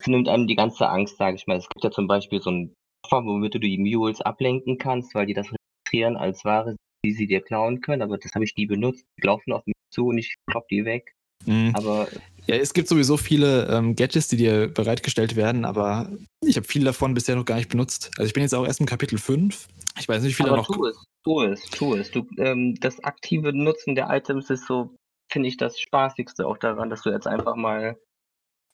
es 0.00 0.06
nimmt 0.06 0.28
einem 0.28 0.46
die 0.46 0.54
ganze 0.54 0.88
Angst, 0.88 1.16
sage 1.16 1.36
ich 1.36 1.48
mal. 1.48 1.56
Es 1.56 1.68
gibt 1.68 1.82
ja 1.82 1.90
zum 1.90 2.06
Beispiel 2.06 2.40
so 2.40 2.50
ein 2.50 2.74
Form, 3.08 3.26
womit 3.26 3.54
du 3.54 3.58
die 3.58 3.76
Mules 3.76 4.20
ablenken 4.20 4.78
kannst, 4.78 5.16
weil 5.16 5.26
die 5.26 5.34
das 5.34 5.48
registrieren 5.50 6.16
als 6.16 6.44
Ware, 6.44 6.76
die 7.04 7.12
sie 7.12 7.26
dir 7.26 7.40
klauen 7.40 7.80
können, 7.80 8.02
aber 8.02 8.16
das 8.16 8.32
habe 8.34 8.44
ich 8.44 8.54
nie 8.56 8.66
benutzt. 8.66 9.04
Die 9.20 9.26
laufen 9.26 9.52
auf 9.52 9.66
mich 9.66 9.74
zu 9.90 10.06
und 10.06 10.18
ich 10.18 10.34
klopp 10.48 10.68
die 10.68 10.84
weg. 10.84 11.12
Mhm. 11.44 11.72
Aber 11.74 12.08
Ja, 12.46 12.54
es 12.54 12.72
gibt 12.72 12.86
sowieso 12.86 13.16
viele 13.16 13.66
ähm, 13.68 13.96
Gadgets, 13.96 14.28
die 14.28 14.36
dir 14.36 14.68
bereitgestellt 14.68 15.34
werden, 15.34 15.64
aber 15.64 16.08
ich 16.40 16.56
habe 16.56 16.68
viele 16.68 16.84
davon 16.84 17.14
bisher 17.14 17.34
noch 17.34 17.44
gar 17.44 17.56
nicht 17.56 17.68
benutzt. 17.68 18.12
Also 18.16 18.28
ich 18.28 18.32
bin 18.32 18.44
jetzt 18.44 18.54
auch 18.54 18.64
erst 18.64 18.78
im 18.78 18.86
Kapitel 18.86 19.18
5. 19.18 19.66
Ich 19.98 20.08
weiß 20.08 20.22
nicht, 20.22 20.30
wie 20.30 20.34
viele 20.34 20.50
Aber 20.50 20.58
noch. 20.58 20.68
tu 20.68 20.86
es, 20.86 20.96
tu 21.24 21.42
es, 21.42 21.64
tu 21.66 21.94
es. 21.94 22.10
Du, 22.10 22.26
ähm, 22.38 22.74
das 22.80 23.02
aktive 23.02 23.52
Nutzen 23.52 23.94
der 23.94 24.08
Items 24.10 24.50
ist 24.50 24.66
so, 24.66 24.94
finde 25.30 25.48
ich, 25.48 25.56
das 25.56 25.80
Spaßigste 25.80 26.46
auch 26.46 26.58
daran, 26.58 26.90
dass 26.90 27.02
du 27.02 27.10
jetzt 27.10 27.26
einfach 27.26 27.56
mal 27.56 27.96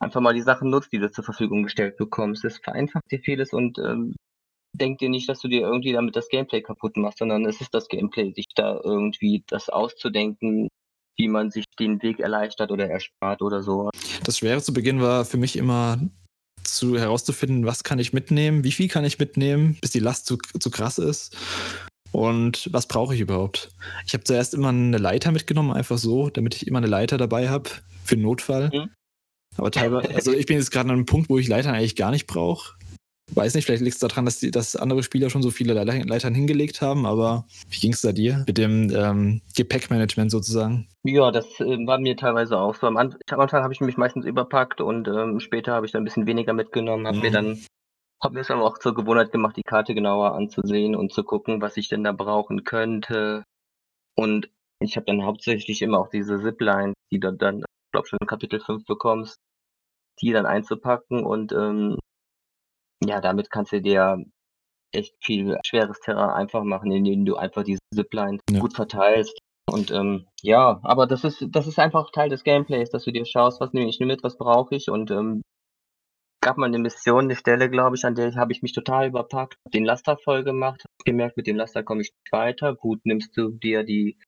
einfach 0.03 0.21
mal 0.21 0.35
die 0.35 0.41
Sachen 0.41 0.71
nutzt, 0.71 0.93
die 0.93 0.99
du 0.99 1.11
zur 1.11 1.25
Verfügung 1.25 1.63
gestellt 1.63 1.97
bekommst. 1.97 2.45
Es 2.45 2.59
vereinfacht 2.59 3.05
dir 3.11 3.21
vieles 3.21 3.53
und 3.53 3.79
ähm, 3.79 4.15
denk 4.77 4.99
dir 4.99 5.11
nicht, 5.11 5.29
dass 5.29 5.41
du 5.41 5.49
dir 5.49 5.61
irgendwie 5.61 5.93
damit 5.93 6.17
das 6.17 6.29
Gameplay 6.29 6.63
kaputt 6.63 6.97
machst, 6.97 7.19
sondern 7.19 7.45
es 7.45 7.61
ist 7.61 7.75
das 7.75 7.89
Gameplay, 7.89 8.33
sich 8.33 8.47
da 8.55 8.81
irgendwie 8.83 9.45
das 9.47 9.69
auszudenken, 9.69 10.69
wie 11.19 11.29
man 11.29 11.51
sich 11.51 11.67
den 11.79 12.03
Weg 12.03 12.21
erleichtert 12.21 12.71
oder 12.71 12.89
erspart 12.89 13.43
oder 13.43 13.63
so. 13.63 13.91
Das 14.25 14.39
Schwere 14.39 14.63
zu 14.63 14.73
Beginn 14.73 15.01
war 15.01 15.25
für 15.25 15.37
mich 15.37 15.57
immer 15.57 15.99
zu 16.65 16.99
herauszufinden, 16.99 17.67
was 17.67 17.85
kann 17.85 17.99
ich 17.99 18.13
mitnehmen, 18.13 18.65
wie 18.65 18.73
viel 18.73 18.89
kann 18.89 19.05
ich 19.05 19.19
mitnehmen, 19.19 19.77
bis 19.81 19.91
die 19.91 19.99
Last 19.99 20.27
zu, 20.27 20.37
zu 20.37 20.71
krass 20.71 20.99
ist. 20.99 21.37
Und 22.13 22.69
was 22.73 22.87
brauche 22.87 23.15
ich 23.15 23.21
überhaupt? 23.21 23.71
Ich 24.07 24.15
habe 24.15 24.25
zuerst 24.25 24.55
immer 24.55 24.69
eine 24.69 24.99
Leiter 24.99 25.33
mitgenommen, 25.33 25.73
einfach 25.73 25.99
so, 25.99 26.31
damit 26.31 26.57
ich 26.57 26.67
immer 26.67 26.79
eine 26.79 26.89
Leiter 26.89 27.19
dabei 27.19 27.49
habe 27.49 27.71
für 28.05 28.17
den 28.17 28.23
Notfall. 28.23 28.71
Mhm. 28.73 28.91
Aber 29.57 29.71
teilweise, 29.71 30.15
also 30.15 30.33
ich 30.33 30.47
bin 30.47 30.57
jetzt 30.57 30.71
gerade 30.71 30.89
an 30.89 30.97
einem 30.97 31.07
Punkt, 31.07 31.29
wo 31.29 31.39
ich 31.39 31.49
Leitern 31.49 31.75
eigentlich 31.75 31.97
gar 31.97 32.11
nicht 32.11 32.27
brauche. 32.27 32.75
Weiß 33.33 33.55
nicht, 33.55 33.65
vielleicht 33.65 33.83
liegt 33.83 33.95
es 33.95 34.01
daran, 34.01 34.25
dass, 34.25 34.41
die, 34.41 34.51
dass 34.51 34.75
andere 34.75 35.05
Spieler 35.05 35.31
schon 35.31 35.43
so 35.43 35.51
viele 35.51 35.73
Leitern 35.73 36.35
hingelegt 36.35 36.83
haben, 36.83 37.07
aber 37.07 37.47
wie 37.69 37.79
ging 37.79 37.93
es 37.93 38.01
da 38.01 38.11
dir 38.11 38.43
mit 38.47 38.59
dem 38.59 38.91
ähm, 38.93 39.41
Gepäckmanagement 39.55 40.33
sozusagen? 40.33 40.89
Ja, 41.05 41.31
das 41.31 41.47
äh, 41.61 41.87
war 41.87 42.01
mir 42.01 42.17
teilweise 42.17 42.59
auch 42.59 42.75
so. 42.75 42.89
Am, 42.89 42.97
An 42.97 43.15
am 43.31 43.41
Anfang 43.41 43.63
habe 43.63 43.73
ich 43.73 43.81
mich 43.81 43.97
meistens 43.97 44.25
überpackt 44.25 44.81
und 44.81 45.07
ähm, 45.07 45.39
später 45.39 45.75
habe 45.75 45.87
ich 45.87 45.93
dann 45.93 46.03
ein 46.03 46.07
bisschen 46.07 46.27
weniger 46.27 46.55
mitgenommen, 46.55 47.07
habe 47.07 47.19
mhm. 47.19 47.23
mir 47.23 47.31
dann 47.31 47.61
habe 48.23 48.35
mir 48.35 48.41
es 48.41 48.51
aber 48.51 48.65
auch 48.65 48.79
zur 48.79 48.95
Gewohnheit 48.95 49.33
gemacht, 49.33 49.57
die 49.57 49.63
Karte 49.63 49.95
genauer 49.95 50.35
anzusehen 50.35 50.95
und 50.95 51.13
zu 51.13 51.25
gucken, 51.25 51.63
was 51.63 51.77
ich 51.77 51.89
denn 51.89 52.05
da 52.05 52.13
brauchen 52.13 52.65
könnte. 52.65 53.45
Und 54.17 54.51
ich 54.81 54.97
habe 54.97 55.07
dann 55.07 55.25
hauptsächlich 55.25 55.83
immer 55.83 55.99
auch 55.99 56.09
diese 56.09 56.41
Zipline, 56.41 56.95
die 57.13 57.21
du 57.21 57.33
dann, 57.33 57.61
ich 57.61 57.93
glaube 57.93 58.09
schon 58.09 58.19
in 58.21 58.27
Kapitel 58.27 58.61
5 58.61 58.85
bekommst, 58.85 59.39
die 60.21 60.33
dann 60.33 60.47
einzupacken 60.47 61.25
und 61.25 61.53
ähm, 61.53 61.99
ja, 63.03 63.21
damit 63.21 63.51
kannst 63.51 63.73
du 63.73 63.81
dir 63.81 64.23
echt 64.93 65.15
viel 65.23 65.59
schweres 65.65 66.01
Terrain 66.01 66.31
einfach 66.31 66.65
machen, 66.65 66.91
indem 66.91 67.25
du 67.25 67.37
einfach 67.37 67.63
diese 67.63 67.81
Zipline 67.95 68.39
ja. 68.51 68.61
gut 68.61 68.75
verteilst. 68.75 69.39
Und 69.71 69.91
ähm, 69.93 70.27
ja, 70.43 70.81
aber 70.83 71.07
das 71.07 71.25
ist, 71.25 71.47
das 71.51 71.67
ist 71.67 71.79
einfach 71.79 72.11
Teil 72.11 72.29
des 72.29 72.43
Gameplays, 72.43 72.91
dass 72.91 73.05
du 73.05 73.13
dir 73.13 73.25
schaust, 73.25 73.61
was 73.61 73.73
nehme 73.73 73.89
ich 73.89 74.01
mit, 74.01 74.23
was 74.25 74.37
brauche 74.37 74.75
ich 74.75 74.91
und 74.91 75.11
ähm, 75.11 75.43
gab 76.41 76.57
mal 76.57 76.67
eine 76.67 76.79
Mission, 76.79 77.25
eine 77.25 77.37
Stelle, 77.37 77.71
glaube 77.71 77.97
ich, 77.97 78.05
an 78.05 78.15
der 78.15 78.35
habe 78.35 78.53
ich 78.53 78.63
mich 78.63 78.73
total 78.73 79.09
überpackt, 79.09 79.57
den 79.73 79.85
Laster 79.85 80.17
voll 80.17 80.45
gemacht, 80.45 80.85
gemerkt, 81.05 81.37
mit 81.37 81.47
dem 81.47 81.57
Laster 81.57 81.83
komme 81.83 82.03
ich 82.03 82.11
nicht 82.13 82.33
weiter. 82.33 82.75
Gut, 82.75 83.01
nimmst 83.05 83.37
du 83.37 83.51
dir 83.51 83.85
die, 83.85 84.19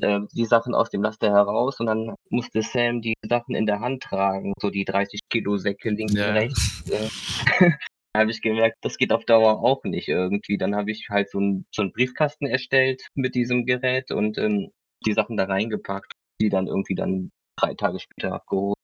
äh, 0.00 0.20
die 0.32 0.44
Sachen 0.44 0.74
aus 0.74 0.90
dem 0.90 1.02
Laster 1.02 1.30
heraus 1.30 1.80
und 1.80 1.86
dann 1.86 2.14
musste 2.30 2.62
Sam 2.62 3.00
die 3.00 3.14
Sachen 3.28 3.54
in 3.54 3.66
der 3.66 3.80
Hand 3.80 4.04
tragen, 4.04 4.52
so 4.60 4.70
die 4.70 4.84
30 4.84 5.20
Kilo 5.28 5.56
Säcke 5.56 5.90
links 5.90 6.14
ja. 6.14 6.28
und 6.28 6.34
rechts. 6.34 6.90
Äh. 6.90 7.70
habe 8.16 8.30
ich 8.30 8.40
gemerkt, 8.40 8.78
das 8.80 8.96
geht 8.96 9.12
auf 9.12 9.24
Dauer 9.24 9.62
auch 9.62 9.84
nicht 9.84 10.08
irgendwie. 10.08 10.56
Dann 10.56 10.74
habe 10.74 10.90
ich 10.90 11.08
halt 11.10 11.30
so, 11.30 11.38
ein, 11.38 11.66
so 11.70 11.82
einen 11.82 11.92
Briefkasten 11.92 12.46
erstellt 12.46 13.02
mit 13.14 13.34
diesem 13.34 13.66
Gerät 13.66 14.10
und 14.10 14.38
ähm, 14.38 14.70
die 15.04 15.12
Sachen 15.12 15.36
da 15.36 15.44
reingepackt, 15.44 16.12
die 16.40 16.48
dann 16.48 16.66
irgendwie 16.66 16.94
dann 16.94 17.30
drei 17.58 17.74
Tage 17.74 18.00
später 18.00 18.32
abgeholt. 18.32 18.76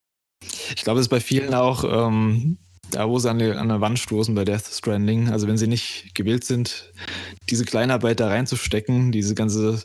Ich 0.42 0.84
glaube, 0.84 1.00
es 1.00 1.06
ist 1.06 1.10
bei 1.10 1.20
vielen 1.20 1.54
auch 1.54 1.84
ähm, 1.84 2.59
da, 2.90 3.09
wo 3.09 3.18
sie 3.18 3.30
an, 3.30 3.38
der 3.38 3.80
Wand 3.80 3.98
stoßen 3.98 4.34
bei 4.34 4.44
Death 4.44 4.66
Stranding. 4.66 5.30
Also 5.30 5.46
wenn 5.46 5.59
sie 5.59 5.66
nicht 5.66 6.14
gewillt 6.14 6.44
sind, 6.44 6.92
diese 7.48 7.64
Kleinarbeit 7.64 8.20
da 8.20 8.28
reinzustecken, 8.28 9.12
diese 9.12 9.34
ganze 9.34 9.82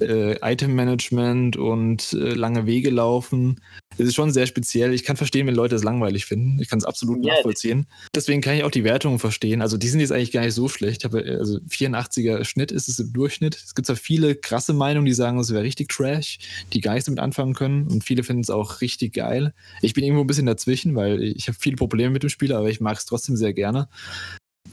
äh, 0.00 0.36
Item-Management 0.42 1.56
und 1.56 2.12
äh, 2.12 2.34
lange 2.34 2.66
Wege 2.66 2.90
laufen. 2.90 3.60
Das 3.98 4.06
ist 4.06 4.14
schon 4.14 4.32
sehr 4.32 4.46
speziell. 4.46 4.92
Ich 4.92 5.04
kann 5.04 5.16
verstehen, 5.16 5.46
wenn 5.46 5.54
Leute 5.54 5.74
es 5.74 5.84
langweilig 5.84 6.26
finden. 6.26 6.60
Ich 6.60 6.68
kann 6.68 6.78
es 6.78 6.84
absolut 6.84 7.24
yeah. 7.24 7.34
nachvollziehen. 7.34 7.86
Deswegen 8.14 8.40
kann 8.40 8.56
ich 8.56 8.64
auch 8.64 8.70
die 8.70 8.84
Wertungen 8.84 9.18
verstehen. 9.18 9.62
Also 9.62 9.78
die 9.78 9.88
sind 9.88 10.00
jetzt 10.00 10.12
eigentlich 10.12 10.32
gar 10.32 10.42
nicht 10.42 10.54
so 10.54 10.68
schlecht. 10.68 11.04
Aber 11.04 11.18
also 11.18 11.58
84er 11.58 12.44
Schnitt 12.44 12.72
ist 12.72 12.88
es 12.88 12.98
im 12.98 13.12
Durchschnitt. 13.12 13.56
Es 13.56 13.74
gibt 13.74 13.86
zwar 13.86 13.96
viele 13.96 14.34
krasse 14.34 14.74
Meinungen, 14.74 15.06
die 15.06 15.14
sagen, 15.14 15.38
es 15.38 15.52
wäre 15.52 15.62
richtig 15.62 15.88
Trash, 15.88 16.38
die 16.72 16.80
gar 16.80 16.92
nichts 16.92 17.06
damit 17.06 17.20
anfangen 17.20 17.54
können. 17.54 17.86
Und 17.86 18.04
viele 18.04 18.22
finden 18.22 18.42
es 18.42 18.50
auch 18.50 18.80
richtig 18.80 19.14
geil. 19.14 19.54
Ich 19.80 19.94
bin 19.94 20.04
irgendwo 20.04 20.22
ein 20.22 20.26
bisschen 20.26 20.46
dazwischen, 20.46 20.94
weil 20.94 21.22
ich 21.22 21.48
habe 21.48 21.58
viele 21.58 21.76
Probleme 21.76 22.10
mit 22.10 22.22
dem 22.22 22.30
Spiel, 22.30 22.52
aber 22.52 22.68
ich 22.68 22.80
mag 22.80 22.98
es 22.98 23.06
trotzdem 23.06 23.36
sehr 23.36 23.54
gerne. 23.54 23.88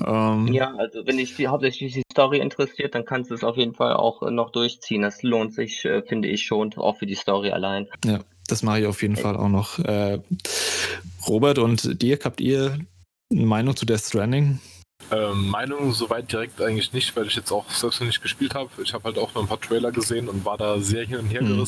Ähm, 0.06 0.48
ja, 0.48 0.74
also 0.76 1.06
wenn 1.06 1.18
dich 1.18 1.36
die, 1.36 1.48
hauptsächlich 1.48 1.94
die 1.94 2.04
Story 2.12 2.40
interessiert, 2.40 2.96
dann 2.96 3.06
kannst 3.06 3.32
du 3.32 3.36
es 3.36 3.44
auf 3.44 3.58
jeden 3.58 3.74
Fall 3.74 3.94
auch 3.94 4.24
äh, 4.24 4.32
noch 4.32 4.52
durchziehen. 4.52 5.02
Das 5.02 5.24
lohnt 5.24 5.54
sich, 5.54 5.86
äh, 5.86 6.02
finde 6.02 6.28
ich 6.28 6.46
schon, 6.46 6.74
auch 6.76 6.98
für 6.98 7.06
die 7.06 7.16
Story 7.16 7.52
allein. 7.52 7.88
Ja, 8.06 8.20
das 8.48 8.64
mache 8.64 8.82
ich 8.82 8.86
auf 8.86 9.02
jeden 9.02 9.16
Fall 9.16 9.36
auch 9.36 9.50
noch. 9.50 9.80
Äh, 9.80 10.20
Robert 11.28 11.60
und 11.60 12.02
Dirk, 12.02 12.26
habt 12.26 12.42
ihr 12.42 12.80
eine 13.32 13.46
Meinung 13.46 13.76
zu 13.76 13.86
Death 13.86 14.02
Stranding? 14.02 14.60
Ähm, 15.12 15.50
Meinung 15.50 15.92
soweit 15.92 16.32
direkt 16.32 16.62
eigentlich 16.62 16.94
nicht, 16.94 17.16
weil 17.16 17.28
ich 17.28 17.36
jetzt 17.36 17.52
auch 17.52 17.70
selbst 17.70 18.00
noch 18.00 18.08
nicht 18.08 18.22
gespielt 18.22 18.56
habe. 18.56 18.70
Ich 18.84 18.94
habe 18.94 19.04
halt 19.06 19.18
auch 19.18 19.34
nur 19.34 19.44
ein 19.44 19.48
paar 19.48 19.60
Trailer 19.60 19.92
gesehen 19.92 20.30
und 20.30 20.46
war 20.46 20.58
da 20.58 20.80
sehr 20.80 21.06
hin 21.06 21.18
und 21.20 21.28
her 21.28 21.44
mhm. 21.44 21.66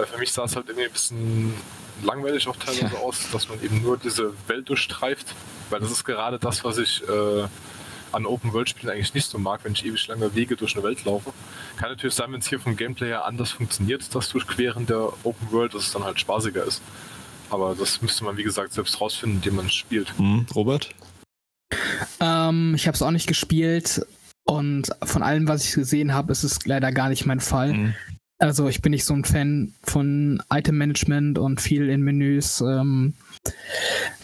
Weil 0.00 0.06
für 0.06 0.18
mich 0.18 0.32
sah 0.32 0.44
es 0.44 0.56
halt 0.56 0.66
irgendwie 0.66 0.86
ein 0.86 0.92
bisschen 0.92 1.52
langweilig 2.02 2.48
auch 2.48 2.56
teilweise 2.56 2.94
ja. 2.94 3.00
aus, 3.00 3.30
dass 3.32 3.50
man 3.50 3.62
eben 3.62 3.82
nur 3.82 3.98
diese 3.98 4.32
Welt 4.48 4.66
durchstreift, 4.70 5.34
weil 5.68 5.80
das 5.80 5.90
ist 5.90 6.04
gerade 6.04 6.38
das, 6.38 6.64
was 6.64 6.78
ich 6.78 7.02
äh, 7.06 7.46
an 8.12 8.24
Open-World-Spielen 8.24 8.90
eigentlich 8.90 9.12
nicht 9.12 9.28
so 9.28 9.36
mag, 9.36 9.60
wenn 9.62 9.72
ich 9.72 9.84
ewig 9.84 10.08
lange 10.08 10.34
Wege 10.34 10.56
durch 10.56 10.74
eine 10.74 10.84
Welt 10.84 11.04
laufe. 11.04 11.34
Kann 11.76 11.90
natürlich 11.90 12.14
sein, 12.14 12.32
wenn 12.32 12.40
es 12.40 12.48
hier 12.48 12.58
vom 12.58 12.78
Gameplay 12.78 13.08
her 13.08 13.26
anders 13.26 13.50
funktioniert, 13.50 14.14
das 14.14 14.30
Durchqueren 14.30 14.86
der 14.86 15.12
Open-World, 15.22 15.74
dass 15.74 15.88
es 15.88 15.92
dann 15.92 16.04
halt 16.04 16.18
spaßiger 16.18 16.64
ist. 16.64 16.80
Aber 17.50 17.74
das 17.74 18.00
müsste 18.00 18.24
man, 18.24 18.38
wie 18.38 18.42
gesagt, 18.42 18.72
selbst 18.72 18.98
rausfinden, 19.02 19.40
indem 19.40 19.56
man 19.56 19.68
spielt. 19.68 20.18
Mhm. 20.18 20.46
Robert? 20.54 20.94
Ähm, 22.20 22.74
ich 22.74 22.86
habe 22.86 22.94
es 22.94 23.02
auch 23.02 23.10
nicht 23.10 23.26
gespielt 23.26 24.06
und 24.44 24.88
von 25.02 25.22
allem, 25.22 25.46
was 25.46 25.66
ich 25.66 25.74
gesehen 25.74 26.14
habe, 26.14 26.32
ist 26.32 26.42
es 26.42 26.64
leider 26.64 26.90
gar 26.90 27.10
nicht 27.10 27.26
mein 27.26 27.40
Fall. 27.40 27.74
Mhm. 27.74 27.94
Also 28.40 28.68
ich 28.68 28.80
bin 28.80 28.90
nicht 28.90 29.04
so 29.04 29.14
ein 29.14 29.24
Fan 29.24 29.74
von 29.82 30.42
Item-Management 30.50 31.38
und 31.38 31.60
viel 31.60 31.90
in 31.90 32.00
Menüs, 32.00 32.60
ähm, 32.62 33.12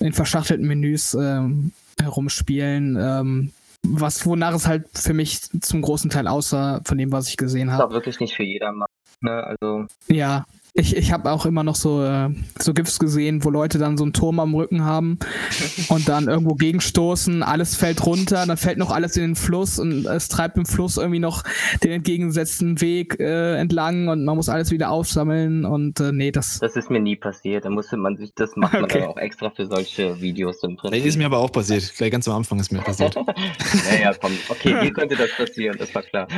in 0.00 0.12
verschachtelten 0.14 0.66
Menüs 0.66 1.14
ähm, 1.14 1.72
herumspielen. 2.00 2.96
Ähm, 2.98 3.52
was 3.82 4.26
wonach 4.26 4.54
es 4.54 4.66
halt 4.66 4.86
für 4.94 5.12
mich 5.12 5.42
zum 5.60 5.82
großen 5.82 6.10
Teil 6.10 6.26
aussah 6.26 6.80
von 6.84 6.98
dem, 6.98 7.12
was 7.12 7.28
ich 7.28 7.36
gesehen 7.36 7.70
habe. 7.70 7.82
Ist 7.82 7.88
auch 7.88 7.92
wirklich 7.92 8.20
nicht 8.20 8.34
für 8.34 8.42
jedermann. 8.42 8.88
Ne? 9.20 9.44
Also 9.44 9.86
ja, 10.08 10.46
ich, 10.76 10.94
ich 10.94 11.12
habe 11.12 11.30
auch 11.32 11.46
immer 11.46 11.64
noch 11.64 11.74
so, 11.74 12.04
äh, 12.04 12.28
so 12.58 12.74
GIFs 12.74 12.98
gesehen, 12.98 13.42
wo 13.44 13.50
Leute 13.50 13.78
dann 13.78 13.96
so 13.96 14.04
einen 14.04 14.12
Turm 14.12 14.38
am 14.40 14.54
Rücken 14.54 14.84
haben 14.84 15.18
und 15.88 16.08
dann 16.08 16.28
irgendwo 16.28 16.54
gegenstoßen, 16.54 17.42
alles 17.42 17.76
fällt 17.76 18.04
runter, 18.04 18.44
dann 18.46 18.56
fällt 18.58 18.76
noch 18.76 18.90
alles 18.90 19.16
in 19.16 19.22
den 19.22 19.36
Fluss 19.36 19.78
und 19.78 20.04
es 20.06 20.28
treibt 20.28 20.58
im 20.58 20.66
Fluss 20.66 20.98
irgendwie 20.98 21.18
noch 21.18 21.44
den 21.82 21.92
entgegengesetzten 21.92 22.80
Weg 22.82 23.18
äh, 23.18 23.56
entlang 23.56 24.08
und 24.08 24.24
man 24.24 24.36
muss 24.36 24.50
alles 24.50 24.70
wieder 24.70 24.90
aufsammeln 24.90 25.64
und 25.64 25.98
äh, 26.00 26.12
nee, 26.12 26.30
das. 26.30 26.58
Das 26.60 26.76
ist 26.76 26.90
mir 26.90 27.00
nie 27.00 27.16
passiert. 27.16 27.64
Da 27.64 27.70
musste 27.70 27.96
man 27.96 28.16
sich, 28.16 28.34
das 28.34 28.54
macht 28.56 28.74
man 28.74 28.84
okay. 28.84 29.00
dann 29.00 29.08
auch 29.08 29.16
extra 29.16 29.50
für 29.50 29.66
solche 29.66 30.20
Videos 30.20 30.62
im 30.62 30.76
Prinzip. 30.76 31.02
Nee, 31.02 31.08
ist 31.08 31.16
mir 31.16 31.26
aber 31.26 31.38
auch 31.38 31.50
passiert. 31.50 31.90
Gleich 31.96 32.10
ganz 32.10 32.28
am 32.28 32.36
Anfang 32.36 32.60
ist 32.60 32.70
mir 32.70 32.80
passiert. 32.80 33.16
naja, 33.90 34.12
komm. 34.20 34.32
Okay, 34.48 34.76
hier 34.82 34.92
könnte 34.92 35.16
das 35.16 35.30
passieren, 35.34 35.76
das 35.78 35.94
war 35.94 36.02
klar. 36.02 36.28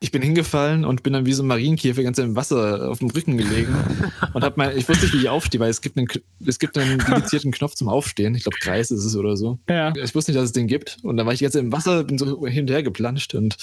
ich 0.00 0.12
bin 0.12 0.22
hingefallen 0.22 0.84
und 0.84 1.02
bin 1.02 1.12
dann 1.12 1.26
wie 1.26 1.32
so 1.32 1.42
ein 1.42 1.46
Marienkäfer 1.48 2.04
ganz 2.04 2.18
im 2.18 2.36
Wasser 2.36 2.88
auf 2.88 3.00
dem 3.00 3.10
Rücken 3.10 3.36
gelegen 3.36 3.63
gelegen 3.64 4.12
und 4.32 4.44
hab 4.44 4.56
mal, 4.56 4.76
ich 4.76 4.88
wusste 4.88 5.04
nicht, 5.04 5.14
wie 5.14 5.18
ich 5.18 5.28
aufstehe, 5.28 5.60
weil 5.60 5.70
es 5.70 5.80
gibt 5.80 5.96
einen, 5.96 6.08
es 6.46 6.58
gibt 6.58 6.78
einen 6.78 6.98
dedizierten 6.98 7.52
Knopf 7.52 7.74
zum 7.74 7.88
Aufstehen. 7.88 8.34
Ich 8.34 8.44
glaube, 8.44 8.58
Kreis 8.60 8.90
ist 8.90 9.04
es 9.04 9.16
oder 9.16 9.36
so. 9.36 9.58
Ja. 9.68 9.92
Ich 9.96 10.14
wusste 10.14 10.32
nicht, 10.32 10.38
dass 10.38 10.46
es 10.46 10.52
den 10.52 10.66
gibt. 10.66 10.98
Und 11.02 11.16
dann 11.16 11.26
war 11.26 11.32
ich 11.32 11.40
jetzt 11.40 11.56
im 11.56 11.72
Wasser, 11.72 12.04
bin 12.04 12.18
so 12.18 12.46
hin 12.46 12.62
und 12.62 12.70
her 12.70 12.82
geplanscht 12.82 13.34
und 13.34 13.56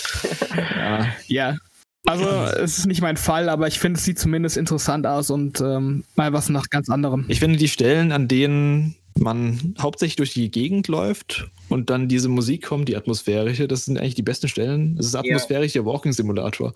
ja. 0.56 1.08
ja. 1.28 1.58
Also 2.06 2.26
es 2.26 2.80
ist 2.80 2.88
nicht 2.88 3.02
mein 3.02 3.16
Fall, 3.16 3.48
aber 3.48 3.68
ich 3.68 3.80
finde, 3.80 4.00
es 4.00 4.06
sieht 4.06 4.18
zumindest 4.18 4.58
interessant 4.58 5.06
aus 5.06 5.30
und 5.30 5.62
ähm, 5.62 6.04
mal 6.16 6.34
was 6.34 6.50
nach 6.50 6.70
ganz 6.70 6.90
anderem. 6.90 7.26
Ich 7.28 7.40
finde 7.40 7.58
die 7.58 7.68
Stellen, 7.68 8.12
an 8.12 8.28
denen 8.28 8.96
man 9.20 9.76
hauptsächlich 9.80 10.16
durch 10.16 10.34
die 10.34 10.52
Gegend 10.52 10.88
läuft 10.88 11.50
und 11.70 11.90
dann 11.90 12.08
diese 12.08 12.30
Musik 12.30 12.66
kommt, 12.66 12.88
die 12.90 12.96
atmosphärische, 12.96 13.68
das 13.68 13.86
sind 13.86 13.98
eigentlich 13.98 14.16
die 14.16 14.24
besten 14.24 14.48
Stellen. 14.48 14.96
Das 14.96 15.06
ist 15.06 15.16
atmosphärischer 15.16 15.82
ja. 15.82 15.86
Walking-Simulator. 15.86 16.74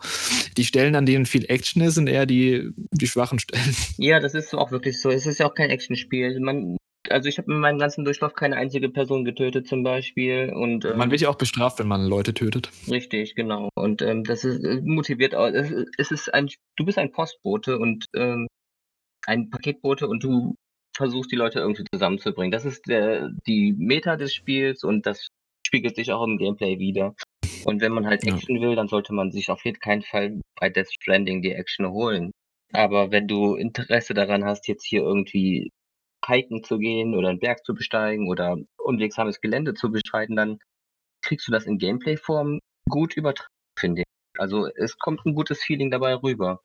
Die 0.58 0.66
Stellen, 0.66 0.96
an 0.96 1.06
denen 1.06 1.26
viel 1.26 1.46
Action 1.50 1.82
ist, 1.82 1.96
sind 1.96 2.08
eher 2.08 2.26
die, 2.26 2.70
die 2.92 3.08
schwachen 3.08 3.40
Stellen. 3.40 3.76
Ja, 3.98 4.20
das 4.20 4.34
ist 4.34 4.54
auch 4.54 4.72
wirklich 4.72 5.02
so. 5.02 5.10
Es 5.10 5.26
ist 5.26 5.40
ja 5.40 5.48
auch 5.48 5.54
kein 5.54 5.70
Actionspiel. 5.70 6.40
Man, 6.40 6.78
also 7.10 7.30
ich 7.30 7.38
habe 7.38 7.52
in 7.52 7.60
meinem 7.60 7.80
ganzen 7.80 8.06
Durchlauf 8.06 8.34
keine 8.34 8.56
einzige 8.58 8.90
Person 8.90 9.26
getötet 9.26 9.68
zum 9.68 9.84
Beispiel. 9.84 10.52
Und, 10.54 10.86
ähm, 10.86 10.98
man 10.98 11.12
wird 11.12 11.22
ja 11.22 11.30
auch 11.30 11.38
bestraft, 11.38 11.80
wenn 11.80 11.88
man 11.88 12.06
Leute 12.06 12.34
tötet. 12.34 12.70
Richtig, 12.90 13.36
genau. 13.36 13.70
Und 13.76 14.02
ähm, 14.02 14.24
das 14.24 14.44
ist 14.44 14.64
äh, 14.64 14.82
motiviert 14.84 15.36
auch. 15.36 15.48
Es, 15.48 15.72
es, 15.98 16.12
ist 16.12 16.34
ein, 16.34 16.50
du 16.76 16.86
bist 16.86 16.98
ein 16.98 17.12
Postbote 17.12 17.80
und 17.80 18.06
ähm, 18.16 18.48
ein 19.26 19.50
Paketbote 19.50 20.08
und 20.08 20.24
du 20.24 20.56
versuchst, 20.96 21.32
die 21.32 21.36
Leute 21.36 21.60
irgendwie 21.60 21.86
zusammenzubringen. 21.92 22.52
Das 22.52 22.66
ist 22.66 22.88
der, 22.88 23.30
die 23.48 23.74
Meta 23.78 24.16
des 24.16 24.34
Spiels 24.34 24.84
und 24.84 25.06
das 25.06 25.28
spiegelt 25.66 25.96
sich 25.96 26.12
auch 26.12 26.24
im 26.24 26.38
Gameplay 26.38 26.80
wieder. 26.80 27.16
Und 27.66 27.82
wenn 27.82 27.92
man 27.92 28.06
halt 28.06 28.26
Action 28.26 28.62
will, 28.62 28.76
dann 28.76 28.88
sollte 28.88 29.14
man 29.14 29.32
sich 29.32 29.50
auf 29.50 29.66
jeden 29.66 29.80
keinen 29.80 30.04
Fall 30.04 30.40
bei 30.60 30.70
Death 30.70 30.94
Stranding 30.94 31.42
die 31.42 31.52
Action 31.52 31.90
holen. 31.90 32.32
Aber 32.74 33.12
wenn 33.12 33.28
du 33.28 33.56
Interesse 33.56 34.14
daran 34.14 34.46
hast, 34.46 34.68
jetzt 34.68 34.86
hier 34.86 35.02
irgendwie 35.02 35.72
hiken 36.26 36.64
zu 36.64 36.78
gehen 36.78 37.16
oder 37.16 37.30
einen 37.30 37.40
Berg 37.40 37.66
zu 37.66 37.74
besteigen 37.74 38.30
oder 38.30 38.58
unwegsames 38.78 39.42
Gelände 39.42 39.74
zu 39.74 39.92
beschreiten, 39.92 40.36
dann 40.36 40.60
kriegst 41.22 41.48
du 41.48 41.52
das 41.52 41.66
in 41.66 41.78
Gameplay-Form 41.78 42.60
gut 42.90 43.16
übertragen, 43.18 43.50
finde 43.78 44.02
ich. 44.02 44.06
Also 44.40 44.68
es 44.76 44.98
kommt 44.98 45.26
ein 45.26 45.34
gutes 45.34 45.64
Feeling 45.64 45.92
dabei 45.92 46.16
rüber. 46.16 46.62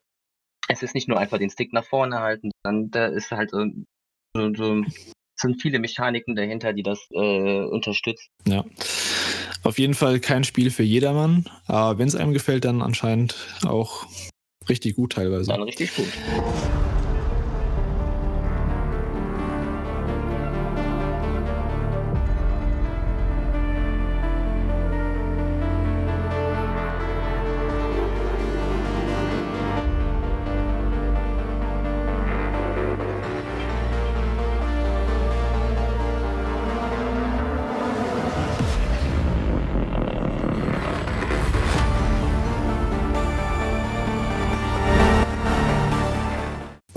Es 0.67 0.83
ist 0.83 0.93
nicht 0.93 1.07
nur 1.07 1.19
einfach 1.19 1.37
den 1.37 1.49
Stick 1.49 1.73
nach 1.73 1.85
vorne 1.85 2.19
halten, 2.19 2.51
sondern 2.63 2.91
da 2.91 3.05
ist 3.07 3.31
halt 3.31 3.51
so, 3.51 3.65
so 4.33 4.83
sind 5.35 5.61
viele 5.61 5.79
Mechaniken 5.79 6.35
dahinter, 6.35 6.73
die 6.73 6.83
das 6.83 6.99
äh, 7.11 7.63
unterstützen. 7.63 8.29
Ja. 8.47 8.63
Auf 9.63 9.79
jeden 9.79 9.93
Fall 9.93 10.19
kein 10.19 10.43
Spiel 10.43 10.71
für 10.71 10.83
jedermann, 10.83 11.45
aber 11.67 11.99
wenn 11.99 12.07
es 12.07 12.15
einem 12.15 12.33
gefällt, 12.33 12.65
dann 12.65 12.81
anscheinend 12.81 13.35
auch 13.65 14.05
richtig 14.69 14.95
gut 14.95 15.13
teilweise. 15.13 15.51
Dann 15.51 15.63
richtig 15.63 15.95
gut. 15.95 16.07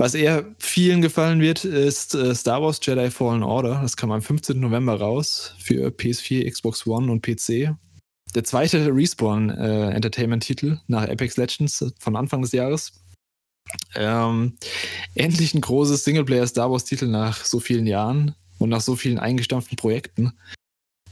Was 0.05 0.13
eher 0.13 0.45
vielen 0.59 1.01
gefallen 1.01 1.41
wird, 1.41 1.65
ist 1.65 2.13
äh, 2.13 2.35
Star 2.35 2.61
Wars 2.61 2.79
Jedi 2.79 3.09
Fallen 3.09 3.41
Order. 3.41 3.79
Das 3.81 3.97
kam 3.97 4.11
am 4.11 4.21
15. 4.21 4.59
November 4.59 4.99
raus 4.99 5.55
für 5.57 5.87
PS4, 5.87 6.47
Xbox 6.47 6.85
One 6.85 7.11
und 7.11 7.23
PC. 7.23 7.75
Der 8.35 8.43
zweite 8.43 8.93
Respawn 8.93 9.49
äh, 9.49 9.89
Entertainment-Titel 9.89 10.77
nach 10.85 11.09
Apex 11.09 11.37
Legends 11.37 11.91
von 11.97 12.15
Anfang 12.15 12.43
des 12.43 12.51
Jahres. 12.51 13.01
Ähm, 13.95 14.59
endlich 15.15 15.55
ein 15.55 15.61
großes 15.61 16.03
Singleplayer 16.03 16.45
Star 16.45 16.69
Wars-Titel 16.69 17.07
nach 17.07 17.43
so 17.43 17.59
vielen 17.59 17.87
Jahren 17.87 18.35
und 18.59 18.69
nach 18.69 18.81
so 18.81 18.95
vielen 18.95 19.17
eingestampften 19.17 19.75
Projekten. 19.75 20.33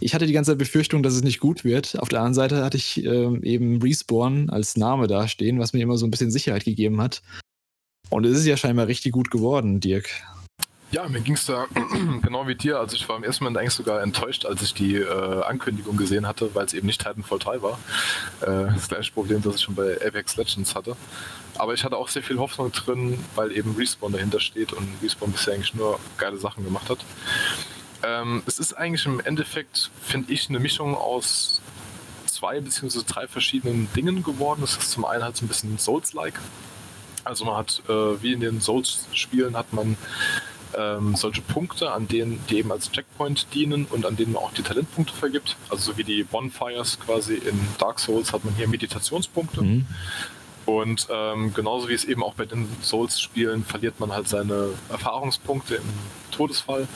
Ich 0.01 0.13
hatte 0.13 0.27
die 0.27 0.33
ganze 0.33 0.51
Zeit 0.51 0.59
Befürchtung, 0.59 1.01
dass 1.01 1.15
es 1.15 1.23
nicht 1.23 1.39
gut 1.39 1.63
wird. 1.63 1.97
Auf 1.97 2.09
der 2.09 2.19
anderen 2.19 2.35
Seite 2.35 2.63
hatte 2.63 2.77
ich 2.77 3.03
ähm, 3.03 3.41
eben 3.41 3.81
Respawn 3.81 4.51
als 4.51 4.77
Name 4.77 5.07
dastehen, 5.07 5.57
was 5.57 5.73
mir 5.73 5.81
immer 5.81 5.97
so 5.97 6.05
ein 6.05 6.11
bisschen 6.11 6.29
Sicherheit 6.29 6.63
gegeben 6.63 7.01
hat. 7.01 7.23
Und 8.13 8.25
es 8.27 8.37
ist 8.37 8.45
ja 8.45 8.55
scheinbar 8.57 8.85
richtig 8.85 9.11
gut 9.11 9.31
geworden, 9.31 9.79
Dirk. 9.79 10.07
Ja, 10.91 11.09
mir 11.09 11.21
ging 11.21 11.33
es 11.33 11.47
da 11.47 11.65
genau 12.21 12.47
wie 12.47 12.53
dir. 12.53 12.77
Also 12.77 12.95
ich 12.95 13.09
war 13.09 13.17
im 13.17 13.23
ersten 13.23 13.43
Moment 13.43 13.57
eigentlich 13.57 13.73
sogar 13.73 14.03
enttäuscht, 14.03 14.45
als 14.45 14.61
ich 14.61 14.75
die 14.75 14.97
äh, 14.97 15.41
Ankündigung 15.41 15.97
gesehen 15.97 16.27
hatte, 16.27 16.53
weil 16.53 16.67
es 16.67 16.73
eben 16.75 16.85
nicht 16.85 17.01
Titanfall 17.01 17.39
3 17.39 17.63
war. 17.63 17.79
Äh, 18.41 18.71
das 18.71 18.87
gleiche 18.87 19.11
Problem, 19.11 19.41
das 19.41 19.55
ich 19.55 19.61
schon 19.61 19.73
bei 19.73 19.95
Apex 19.95 20.35
Legends 20.35 20.75
hatte. 20.75 20.95
Aber 21.57 21.73
ich 21.73 21.83
hatte 21.83 21.97
auch 21.97 22.07
sehr 22.07 22.21
viel 22.21 22.37
Hoffnung 22.37 22.71
drin, 22.71 23.17
weil 23.33 23.51
eben 23.51 23.75
Respawn 23.75 24.11
dahinter 24.11 24.39
steht 24.39 24.73
und 24.73 24.87
Respawn 25.01 25.31
bisher 25.31 25.55
eigentlich 25.55 25.73
nur 25.73 25.99
geile 26.19 26.37
Sachen 26.37 26.63
gemacht 26.63 26.91
hat. 26.91 26.99
Ähm, 28.03 28.43
es 28.45 28.59
ist 28.59 28.73
eigentlich 28.73 29.07
im 29.07 29.21
Endeffekt, 29.21 29.89
finde 30.03 30.31
ich, 30.31 30.49
eine 30.49 30.59
Mischung 30.59 30.95
aus 30.95 31.61
zwei 32.27 32.59
beziehungsweise 32.59 33.05
drei 33.05 33.27
verschiedenen 33.27 33.91
Dingen 33.95 34.21
geworden. 34.21 34.61
Es 34.61 34.77
ist 34.77 34.91
zum 34.91 35.03
einen 35.03 35.23
halt 35.23 35.35
so 35.35 35.45
ein 35.45 35.47
bisschen 35.47 35.79
Souls-like. 35.79 36.39
Also 37.23 37.45
man 37.45 37.57
hat, 37.57 37.81
äh, 37.87 38.21
wie 38.21 38.33
in 38.33 38.39
den 38.39 38.61
Souls-Spielen, 38.61 39.55
hat 39.55 39.71
man 39.73 39.97
ähm, 40.75 41.15
solche 41.15 41.41
Punkte, 41.41 41.91
an 41.91 42.07
denen 42.07 42.43
die 42.49 42.57
eben 42.57 42.71
als 42.71 42.91
Checkpoint 42.91 43.47
dienen 43.53 43.85
und 43.85 44.05
an 44.05 44.15
denen 44.15 44.33
man 44.33 44.43
auch 44.43 44.53
die 44.53 44.63
Talentpunkte 44.63 45.13
vergibt. 45.13 45.55
Also 45.69 45.91
so 45.91 45.97
wie 45.97 46.03
die 46.03 46.23
Bonfires 46.23 46.99
quasi 46.99 47.35
in 47.35 47.59
Dark 47.77 47.99
Souls 47.99 48.33
hat 48.33 48.43
man 48.43 48.55
hier 48.55 48.67
Meditationspunkte. 48.67 49.61
Mhm. 49.61 49.85
Und 50.65 51.07
ähm, 51.11 51.53
genauso 51.53 51.89
wie 51.89 51.93
es 51.93 52.05
eben 52.05 52.23
auch 52.23 52.35
bei 52.35 52.45
den 52.45 52.67
Souls-Spielen 52.81 53.65
verliert 53.65 53.99
man 53.99 54.13
halt 54.13 54.29
seine 54.29 54.69
Erfahrungspunkte 54.89 55.75
im 55.75 55.83
Todesfall 56.31 56.87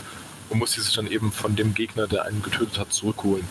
und 0.50 0.60
muss 0.60 0.74
die 0.74 0.82
sich 0.82 0.96
dann 0.96 1.08
eben 1.08 1.32
von 1.32 1.56
dem 1.56 1.74
Gegner, 1.74 2.08
der 2.08 2.26
einen 2.26 2.42
getötet 2.42 2.80
hat, 2.80 2.94
zurückholen. 2.94 3.46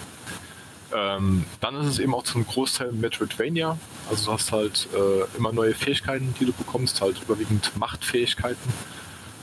Ähm, 0.97 1.45
dann 1.61 1.79
ist 1.83 1.89
es 1.89 1.99
eben 1.99 2.15
auch 2.15 2.23
zum 2.23 2.47
Großteil 2.47 2.91
Metroidvania. 2.93 3.79
Also 4.09 4.27
du 4.27 4.33
hast 4.33 4.51
halt 4.51 4.89
äh, 4.95 5.37
immer 5.37 5.53
neue 5.53 5.75
Fähigkeiten, 5.75 6.35
die 6.41 6.47
du 6.47 6.53
bekommst, 6.53 7.03
halt 7.03 7.21
überwiegend 7.23 7.77
Machtfähigkeiten. 7.77 8.73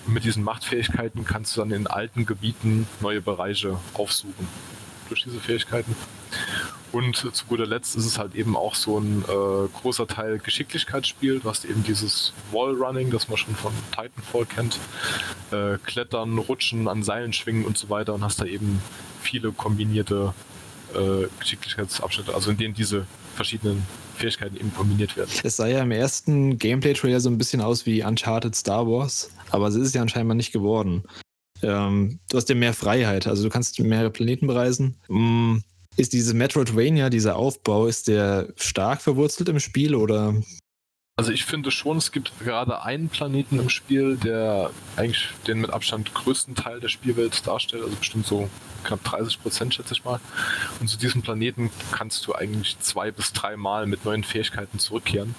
Und 0.07 0.13
mit 0.13 0.23
diesen 0.23 0.43
Machtfähigkeiten 0.43 1.25
kannst 1.25 1.55
du 1.55 1.61
dann 1.61 1.71
in 1.71 1.85
alten 1.85 2.25
Gebieten 2.25 2.87
neue 3.01 3.21
Bereiche 3.21 3.77
aufsuchen. 3.93 4.47
Durch 5.09 5.23
diese 5.23 5.39
Fähigkeiten. 5.39 5.95
Und 6.91 7.15
zu 7.17 7.45
guter 7.47 7.67
Letzt 7.67 7.95
ist 7.95 8.05
es 8.05 8.17
halt 8.17 8.33
eben 8.33 8.55
auch 8.55 8.73
so 8.73 8.99
ein 8.99 9.23
äh, 9.23 9.67
großer 9.81 10.07
Teil 10.07 10.39
Geschicklichkeitsspiel. 10.39 11.39
Du 11.39 11.49
hast 11.49 11.65
eben 11.65 11.83
dieses 11.83 12.33
Wallrunning, 12.51 13.11
das 13.11 13.29
man 13.29 13.37
schon 13.37 13.55
von 13.55 13.73
Titanfall 13.91 14.45
kennt. 14.45 14.79
Äh, 15.51 15.77
Klettern, 15.85 16.37
Rutschen, 16.39 16.87
an 16.87 17.03
Seilen 17.03 17.33
schwingen 17.33 17.65
und 17.65 17.77
so 17.77 17.89
weiter 17.89 18.15
und 18.15 18.23
hast 18.23 18.41
da 18.41 18.45
eben 18.45 18.81
viele 19.21 19.51
kombinierte 19.51 20.33
äh, 20.95 21.27
Geschicklichkeitsabschnitte, 21.39 22.33
also 22.33 22.51
in 22.51 22.57
denen 22.57 22.73
diese 22.73 23.05
verschiedenen 23.35 23.85
Fähigkeiten 24.15 24.55
eben 24.57 24.73
kombiniert 24.73 25.17
werden. 25.17 25.29
Es 25.43 25.57
sah 25.57 25.67
ja 25.67 25.81
im 25.81 25.91
ersten 25.91 26.57
Gameplay-Trailer 26.57 27.19
so 27.19 27.29
ein 27.29 27.37
bisschen 27.37 27.61
aus 27.61 27.85
wie 27.85 28.03
Uncharted 28.03 28.55
Star 28.55 28.87
Wars, 28.87 29.31
aber 29.49 29.67
es 29.67 29.75
ist 29.75 29.95
ja 29.95 30.01
anscheinend 30.01 30.35
nicht 30.35 30.51
geworden. 30.51 31.03
Ähm, 31.61 32.19
du 32.29 32.37
hast 32.37 32.49
ja 32.49 32.55
mehr 32.55 32.73
Freiheit, 32.73 33.27
also 33.27 33.43
du 33.43 33.49
kannst 33.49 33.79
mehrere 33.79 34.11
Planeten 34.11 34.47
bereisen. 34.47 34.95
Mm, 35.07 35.57
ist 35.95 36.13
diese 36.13 36.33
Metroidvania, 36.33 37.09
dieser 37.09 37.35
Aufbau, 37.35 37.87
ist 37.87 38.07
der 38.07 38.49
stark 38.55 39.01
verwurzelt 39.01 39.49
im 39.49 39.59
Spiel 39.59 39.95
oder 39.95 40.35
also 41.15 41.31
ich 41.31 41.45
finde 41.45 41.69
schon, 41.69 41.97
es 41.97 42.11
gibt 42.11 42.31
gerade 42.39 42.81
einen 42.81 43.07
Planeten 43.07 43.59
im 43.59 43.69
Spiel, 43.69 44.17
der 44.17 44.71
eigentlich 44.95 45.29
den 45.45 45.61
mit 45.61 45.69
Abstand 45.69 46.13
größten 46.13 46.55
Teil 46.55 46.79
der 46.79 46.89
Spielwelt 46.89 47.45
darstellt, 47.45 47.83
also 47.83 47.95
bestimmt 47.95 48.25
so 48.25 48.49
knapp 48.83 49.03
30 49.03 49.41
Prozent, 49.41 49.75
schätze 49.75 49.93
ich 49.93 50.03
mal. 50.03 50.19
Und 50.79 50.87
zu 50.87 50.97
diesem 50.97 51.21
Planeten 51.21 51.69
kannst 51.91 52.25
du 52.25 52.33
eigentlich 52.33 52.79
zwei 52.79 53.11
bis 53.11 53.31
drei 53.31 53.57
Mal 53.57 53.85
mit 53.85 54.05
neuen 54.05 54.23
Fähigkeiten 54.23 54.79
zurückkehren. 54.79 55.35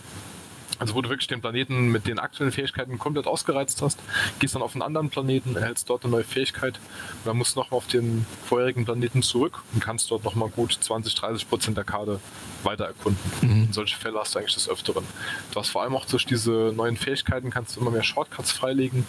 Also 0.79 0.95
wo 0.95 1.03
du 1.03 1.09
wirklich 1.09 1.29
den 1.29 1.41
Planeten 1.41 1.89
mit 1.89 2.07
den 2.07 2.19
aktuellen 2.19 2.53
Fähigkeiten 2.53 2.99
komplett 2.99 3.27
ausgereizt 3.27 3.83
hast, 3.83 3.99
gehst 4.39 4.55
dann 4.55 4.63
auf 4.63 4.75
einen 4.75 4.83
anderen 4.83 5.11
Planeten, 5.11 5.57
erhältst 5.57 5.89
dort 5.89 6.05
eine 6.05 6.13
neue 6.13 6.25
Fähigkeit 6.25 6.75
und 6.77 7.27
dann 7.27 7.37
musst 7.37 7.57
du 7.57 7.61
nochmal 7.61 7.79
auf 7.79 7.87
den 7.87 8.27
vorherigen 8.47 8.85
Planeten 8.85 9.23
zurück 9.23 9.63
und 9.73 9.81
kannst 9.81 10.11
dort 10.11 10.25
nochmal 10.25 10.49
gut 10.49 10.77
20, 10.79 11.15
30 11.15 11.49
Prozent 11.49 11.77
der 11.77 11.85
Karte 11.85 12.21
weiter 12.63 12.87
erkunden. 12.87 13.21
Mhm. 13.43 13.73
solche 13.73 13.97
Fälle 13.97 14.19
hast 14.19 14.35
du 14.35 14.39
eigentlich 14.39 14.55
des 14.55 14.69
Öfteren. 14.69 15.05
Du 15.53 15.61
hast 15.61 15.69
vor 15.69 15.83
allem 15.83 15.95
auch 15.95 16.07
durch 16.07 16.27
diese 16.27 16.73
neuen 16.75 16.97
Fähigkeiten 16.97 17.51
kannst 17.51 17.77
du 17.77 17.81
immer 17.81 17.91
mehr 17.91 18.03
Shortcuts 18.03 18.53
freilegen, 18.53 19.07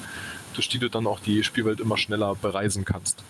durch 0.54 0.70
die 0.70 0.80
du 0.80 0.90
dann 0.90 1.08
auch 1.08 1.20
die 1.20 1.44
Spielwelt 1.44 1.80
immer 1.80 1.98
schneller 1.98 2.36
bereisen 2.36 2.86
kannst. 2.86 3.24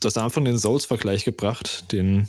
Du 0.00 0.06
hast 0.06 0.18
am 0.18 0.24
Anfang 0.24 0.44
den 0.44 0.58
Souls-Vergleich 0.58 1.24
gebracht, 1.24 1.90
den, 1.92 2.28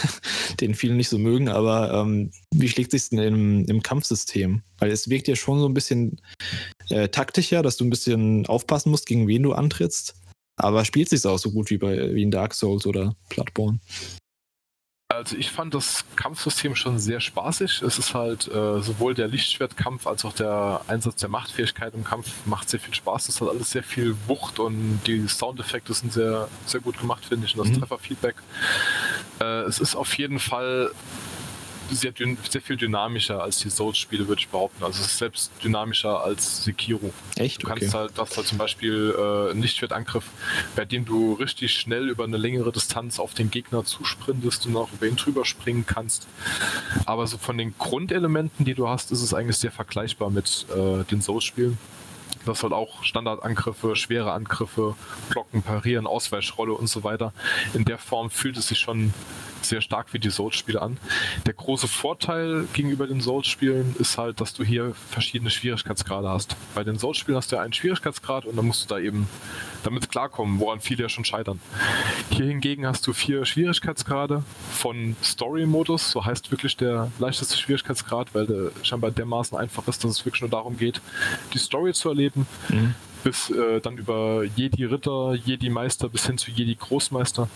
den 0.60 0.74
viele 0.74 0.94
nicht 0.94 1.08
so 1.08 1.18
mögen, 1.18 1.48
aber 1.48 1.92
ähm, 1.92 2.30
wie 2.50 2.68
schlägt 2.68 2.92
sich 2.92 3.10
denn 3.10 3.18
im, 3.18 3.64
im 3.66 3.82
Kampfsystem? 3.82 4.62
Weil 4.78 4.90
es 4.90 5.08
wirkt 5.10 5.28
ja 5.28 5.36
schon 5.36 5.60
so 5.60 5.68
ein 5.68 5.74
bisschen 5.74 6.20
äh, 6.88 7.08
taktischer, 7.08 7.62
dass 7.62 7.76
du 7.76 7.84
ein 7.84 7.90
bisschen 7.90 8.46
aufpassen 8.46 8.90
musst, 8.90 9.06
gegen 9.06 9.28
wen 9.28 9.42
du 9.42 9.52
antrittst. 9.52 10.14
Aber 10.56 10.84
spielt 10.84 11.08
sich 11.08 11.26
auch 11.26 11.38
so 11.38 11.50
gut 11.50 11.70
wie 11.70 11.78
bei 11.78 12.14
wie 12.14 12.22
in 12.22 12.30
Dark 12.30 12.54
Souls 12.54 12.86
oder 12.86 13.16
Bloodborne? 13.28 13.80
Also 15.14 15.36
ich 15.36 15.50
fand 15.50 15.74
das 15.74 16.04
Kampfsystem 16.16 16.74
schon 16.74 16.98
sehr 16.98 17.20
spaßig. 17.20 17.82
Es 17.82 17.98
ist 17.98 18.14
halt 18.14 18.48
äh, 18.48 18.80
sowohl 18.80 19.14
der 19.14 19.28
Lichtschwertkampf 19.28 20.06
als 20.06 20.24
auch 20.24 20.32
der 20.32 20.80
Einsatz 20.86 21.16
der 21.16 21.28
Machtfähigkeit 21.28 21.94
im 21.94 22.04
Kampf 22.04 22.30
macht 22.46 22.68
sehr 22.68 22.80
viel 22.80 22.94
Spaß. 22.94 23.26
Das 23.26 23.40
hat 23.40 23.48
alles 23.48 23.70
sehr 23.70 23.82
viel 23.82 24.16
Wucht 24.26 24.58
und 24.58 25.00
die 25.06 25.26
Soundeffekte 25.28 25.94
sind 25.94 26.12
sehr, 26.12 26.48
sehr 26.66 26.80
gut 26.80 26.98
gemacht, 26.98 27.24
finde 27.24 27.46
ich. 27.46 27.56
Und 27.56 27.66
das 27.66 27.76
mhm. 27.76 27.80
Trefferfeedback. 27.80 28.36
Äh, 29.40 29.62
es 29.62 29.78
ist 29.78 29.94
auf 29.94 30.16
jeden 30.18 30.38
Fall 30.38 30.90
sehr, 31.90 32.12
sehr 32.48 32.60
viel 32.60 32.76
dynamischer 32.76 33.42
als 33.42 33.58
die 33.58 33.70
Souls-Spiele, 33.70 34.28
würde 34.28 34.40
ich 34.40 34.48
behaupten. 34.48 34.84
Also 34.84 35.00
es 35.00 35.06
ist 35.06 35.18
selbst 35.18 35.50
dynamischer 35.62 36.22
als 36.22 36.64
Sekiro. 36.64 37.12
Echt? 37.36 37.62
Du 37.62 37.66
kannst 37.66 37.88
okay. 37.88 37.96
halt, 37.96 38.12
das 38.16 38.36
halt 38.36 38.46
zum 38.46 38.58
Beispiel 38.58 39.14
äh, 39.18 39.52
Lichtschwertangriff, 39.52 40.24
bei 40.76 40.84
dem 40.84 41.04
du 41.04 41.34
richtig 41.34 41.72
schnell 41.72 42.08
über 42.08 42.24
eine 42.24 42.36
längere 42.36 42.72
Distanz 42.72 43.18
auf 43.18 43.34
den 43.34 43.50
Gegner 43.50 43.84
zusprintest 43.84 44.66
und 44.66 44.76
auch 44.76 44.92
über 44.92 45.06
ihn 45.06 45.16
drüber 45.16 45.44
springen 45.44 45.84
kannst. 45.86 46.26
Aber 47.06 47.26
so 47.26 47.38
von 47.38 47.58
den 47.58 47.74
Grundelementen, 47.78 48.64
die 48.64 48.74
du 48.74 48.88
hast, 48.88 49.10
ist 49.12 49.22
es 49.22 49.34
eigentlich 49.34 49.58
sehr 49.58 49.72
vergleichbar 49.72 50.30
mit 50.30 50.66
äh, 50.74 51.04
den 51.04 51.20
Souls-Spielen. 51.20 51.78
Das 52.46 52.62
halt 52.62 52.74
auch 52.74 53.02
Standardangriffe, 53.04 53.96
schwere 53.96 54.32
Angriffe, 54.32 54.96
Blocken, 55.30 55.62
Parieren, 55.62 56.06
Ausweichrolle 56.06 56.74
und 56.74 56.88
so 56.88 57.02
weiter. 57.02 57.32
In 57.72 57.84
der 57.84 57.96
Form 57.96 58.28
fühlt 58.28 58.58
es 58.58 58.68
sich 58.68 58.78
schon 58.78 59.14
sehr 59.64 59.80
stark 59.80 60.12
wie 60.12 60.18
die 60.18 60.30
Souls-Spiele 60.30 60.80
an. 60.80 60.98
Der 61.46 61.54
große 61.54 61.88
Vorteil 61.88 62.66
gegenüber 62.72 63.06
den 63.06 63.20
Souls-Spielen 63.20 63.96
ist 63.98 64.18
halt, 64.18 64.40
dass 64.40 64.54
du 64.54 64.64
hier 64.64 64.94
verschiedene 65.10 65.50
Schwierigkeitsgrade 65.50 66.28
hast. 66.28 66.56
Bei 66.74 66.84
den 66.84 66.98
Souls-Spielen 66.98 67.36
hast 67.36 67.52
du 67.52 67.56
ja 67.56 67.62
einen 67.62 67.72
Schwierigkeitsgrad 67.72 68.44
und 68.44 68.56
dann 68.56 68.66
musst 68.66 68.84
du 68.84 68.94
da 68.94 69.00
eben 69.00 69.28
damit 69.82 70.10
klarkommen, 70.10 70.60
woran 70.60 70.80
viele 70.80 71.02
ja 71.02 71.08
schon 71.08 71.24
scheitern. 71.24 71.60
Hier 72.30 72.46
hingegen 72.46 72.86
hast 72.86 73.06
du 73.06 73.12
vier 73.12 73.44
Schwierigkeitsgrade 73.44 74.42
von 74.72 75.16
Story-Modus, 75.22 76.10
so 76.10 76.24
heißt 76.24 76.50
wirklich 76.50 76.76
der 76.76 77.10
leichteste 77.18 77.56
Schwierigkeitsgrad, 77.56 78.34
weil 78.34 78.46
der 78.46 78.70
scheinbar 78.82 79.10
dermaßen 79.10 79.56
einfach 79.56 79.86
ist, 79.88 80.04
dass 80.04 80.10
es 80.10 80.24
wirklich 80.24 80.40
nur 80.40 80.50
darum 80.50 80.76
geht, 80.76 81.00
die 81.52 81.58
Story 81.58 81.92
zu 81.92 82.08
erleben. 82.08 82.46
Mhm. 82.68 82.94
Bis 83.22 83.48
äh, 83.48 83.80
dann 83.80 83.96
über 83.96 84.44
Jedi 84.44 84.84
Ritter, 84.84 85.32
Jedi 85.32 85.70
Meister 85.70 86.10
bis 86.10 86.26
hin 86.26 86.36
zu 86.36 86.50
Jedi 86.50 86.74
Großmeister. 86.74 87.48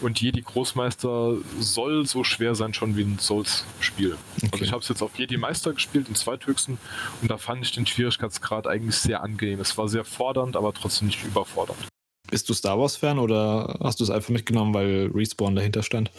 Und 0.00 0.20
Jedi 0.20 0.42
Großmeister 0.42 1.36
soll 1.58 2.06
so 2.06 2.22
schwer 2.22 2.54
sein 2.54 2.72
schon 2.72 2.96
wie 2.96 3.02
ein 3.02 3.18
Souls-Spiel. 3.18 4.16
Okay. 4.36 4.48
Also 4.52 4.64
ich 4.64 4.72
habe 4.72 4.82
es 4.82 4.88
jetzt 4.88 5.02
auf 5.02 5.18
Jedi 5.18 5.36
Meister 5.36 5.72
gespielt, 5.72 6.08
den 6.08 6.14
zweithöchsten, 6.14 6.78
und 7.20 7.30
da 7.30 7.36
fand 7.38 7.64
ich 7.64 7.72
den 7.72 7.86
Schwierigkeitsgrad 7.86 8.66
eigentlich 8.66 8.96
sehr 8.96 9.22
angenehm. 9.22 9.60
Es 9.60 9.76
war 9.76 9.88
sehr 9.88 10.04
fordernd, 10.04 10.56
aber 10.56 10.72
trotzdem 10.72 11.08
nicht 11.08 11.24
überfordernd. 11.24 11.88
Bist 12.30 12.48
du 12.48 12.54
Star 12.54 12.78
Wars-Fan 12.78 13.18
oder 13.18 13.78
hast 13.80 14.00
du 14.00 14.04
es 14.04 14.10
einfach 14.10 14.28
mitgenommen, 14.28 14.74
weil 14.74 15.10
Respawn 15.14 15.56
dahinter 15.56 15.82
stand? 15.82 16.10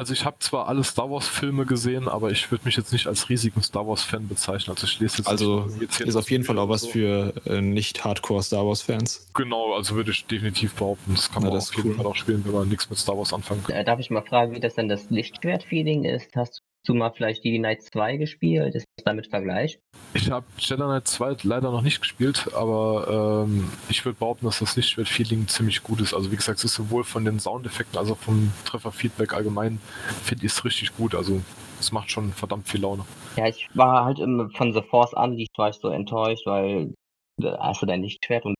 Also 0.00 0.14
ich 0.14 0.24
habe 0.24 0.38
zwar 0.38 0.66
alle 0.66 0.82
Star 0.82 1.10
Wars-Filme 1.10 1.66
gesehen, 1.66 2.08
aber 2.08 2.30
ich 2.30 2.50
würde 2.50 2.64
mich 2.64 2.74
jetzt 2.74 2.90
nicht 2.90 3.06
als 3.06 3.28
riesigen 3.28 3.62
Star 3.62 3.86
Wars-Fan 3.86 4.28
bezeichnen. 4.28 4.74
Also 4.74 4.86
ich 4.86 4.98
lese 4.98 5.18
jetzt 5.18 5.26
Also 5.26 5.68
zehn 5.90 6.06
ist 6.08 6.16
auf 6.16 6.30
jeden 6.30 6.42
Fall 6.44 6.58
auch 6.58 6.70
was 6.70 6.80
so. 6.80 6.88
für 6.88 7.34
äh, 7.44 7.60
nicht 7.60 8.02
Hardcore 8.02 8.42
Star 8.42 8.66
Wars-Fans. 8.66 9.28
Genau, 9.34 9.74
also 9.74 9.96
würde 9.96 10.12
ich 10.12 10.24
definitiv 10.24 10.72
behaupten. 10.72 11.12
Das 11.16 11.30
kann 11.30 11.42
Na, 11.42 11.50
man 11.50 11.58
das 11.58 11.68
auf 11.68 11.76
jeden 11.76 11.90
cool. 11.90 11.96
Fall 11.96 12.06
auch 12.06 12.16
spielen, 12.16 12.42
wenn 12.46 12.52
man 12.52 12.68
nichts 12.70 12.88
mit 12.88 12.98
Star 12.98 13.18
Wars 13.18 13.34
anfangen 13.34 13.62
kann. 13.62 13.76
Äh, 13.76 13.84
darf 13.84 14.00
ich 14.00 14.08
mal 14.08 14.22
fragen, 14.22 14.54
wie 14.54 14.60
das 14.60 14.74
denn 14.74 14.88
das 14.88 15.10
Lichtschwert-Feeling 15.10 16.04
ist? 16.06 16.34
Hast 16.34 16.59
du 16.86 16.94
mal 16.94 17.10
vielleicht 17.10 17.44
die 17.44 17.58
Knight 17.58 17.82
2 17.82 18.16
gespielt? 18.16 18.74
Ist 18.74 18.86
das 18.96 19.04
damit 19.04 19.28
vergleichbar? 19.28 19.82
Ich 20.14 20.30
habe 20.30 20.46
Jedi 20.58 20.82
Knight 20.82 21.08
2 21.08 21.36
leider 21.42 21.70
noch 21.70 21.82
nicht 21.82 22.00
gespielt, 22.00 22.48
aber 22.54 23.44
ähm, 23.46 23.70
ich 23.88 24.04
würde 24.04 24.18
behaupten, 24.18 24.46
dass 24.46 24.58
das 24.58 24.76
Lichtschwert-Feeling 24.76 25.48
ziemlich 25.48 25.82
gut 25.82 26.00
ist. 26.00 26.14
Also 26.14 26.32
wie 26.32 26.36
gesagt, 26.36 26.58
es 26.58 26.64
ist 26.64 26.74
sowohl 26.74 27.04
von 27.04 27.24
den 27.24 27.38
Soundeffekten 27.38 27.98
als 27.98 28.10
auch 28.10 28.18
vom 28.18 28.52
Trefferfeedback 28.64 29.32
allgemein, 29.32 29.80
finde 30.22 30.46
ich 30.46 30.52
es 30.52 30.64
richtig 30.64 30.96
gut. 30.96 31.14
Also 31.14 31.40
es 31.78 31.92
macht 31.92 32.10
schon 32.10 32.32
verdammt 32.32 32.68
viel 32.68 32.80
Laune. 32.80 33.04
Ja, 33.36 33.46
ich 33.46 33.68
war 33.74 34.04
halt 34.04 34.18
im, 34.18 34.50
von 34.56 34.72
The 34.72 34.82
Force 34.82 35.14
Unleashed 35.14 35.56
war 35.56 35.70
ich 35.70 35.76
so 35.76 35.88
enttäuscht, 35.88 36.46
weil 36.46 36.94
da 37.38 37.58
hast 37.60 37.82
du 37.82 37.86
dein 37.86 38.02
Lichtschwert 38.02 38.44
und 38.44 38.54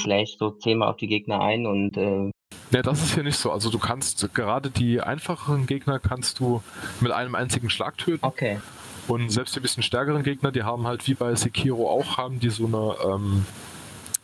schlägst 0.00 0.38
so 0.38 0.50
zehnmal 0.50 0.90
auf 0.90 0.96
die 0.96 1.08
Gegner 1.08 1.40
ein 1.40 1.66
und 1.66 1.96
äh, 1.96 2.30
Ne, 2.70 2.82
das 2.82 3.02
ist 3.02 3.14
hier 3.14 3.22
nicht 3.22 3.38
so. 3.38 3.52
Also 3.52 3.70
du 3.70 3.78
kannst 3.78 4.28
gerade 4.34 4.70
die 4.70 5.00
einfacheren 5.00 5.66
Gegner 5.66 5.98
kannst 5.98 6.40
du 6.40 6.62
mit 7.00 7.12
einem 7.12 7.34
einzigen 7.34 7.70
Schlag 7.70 7.96
töten. 7.98 8.24
okay. 8.24 8.60
Und 9.08 9.30
selbst 9.30 9.54
die 9.54 9.60
bisschen 9.60 9.84
stärkeren 9.84 10.24
Gegner, 10.24 10.50
die 10.50 10.64
haben 10.64 10.84
halt 10.84 11.06
wie 11.06 11.14
bei 11.14 11.32
Sekiro 11.36 11.88
auch, 11.88 12.16
haben 12.16 12.40
die 12.40 12.50
so 12.50 12.66
eine 12.66 13.14
ähm, 13.14 13.46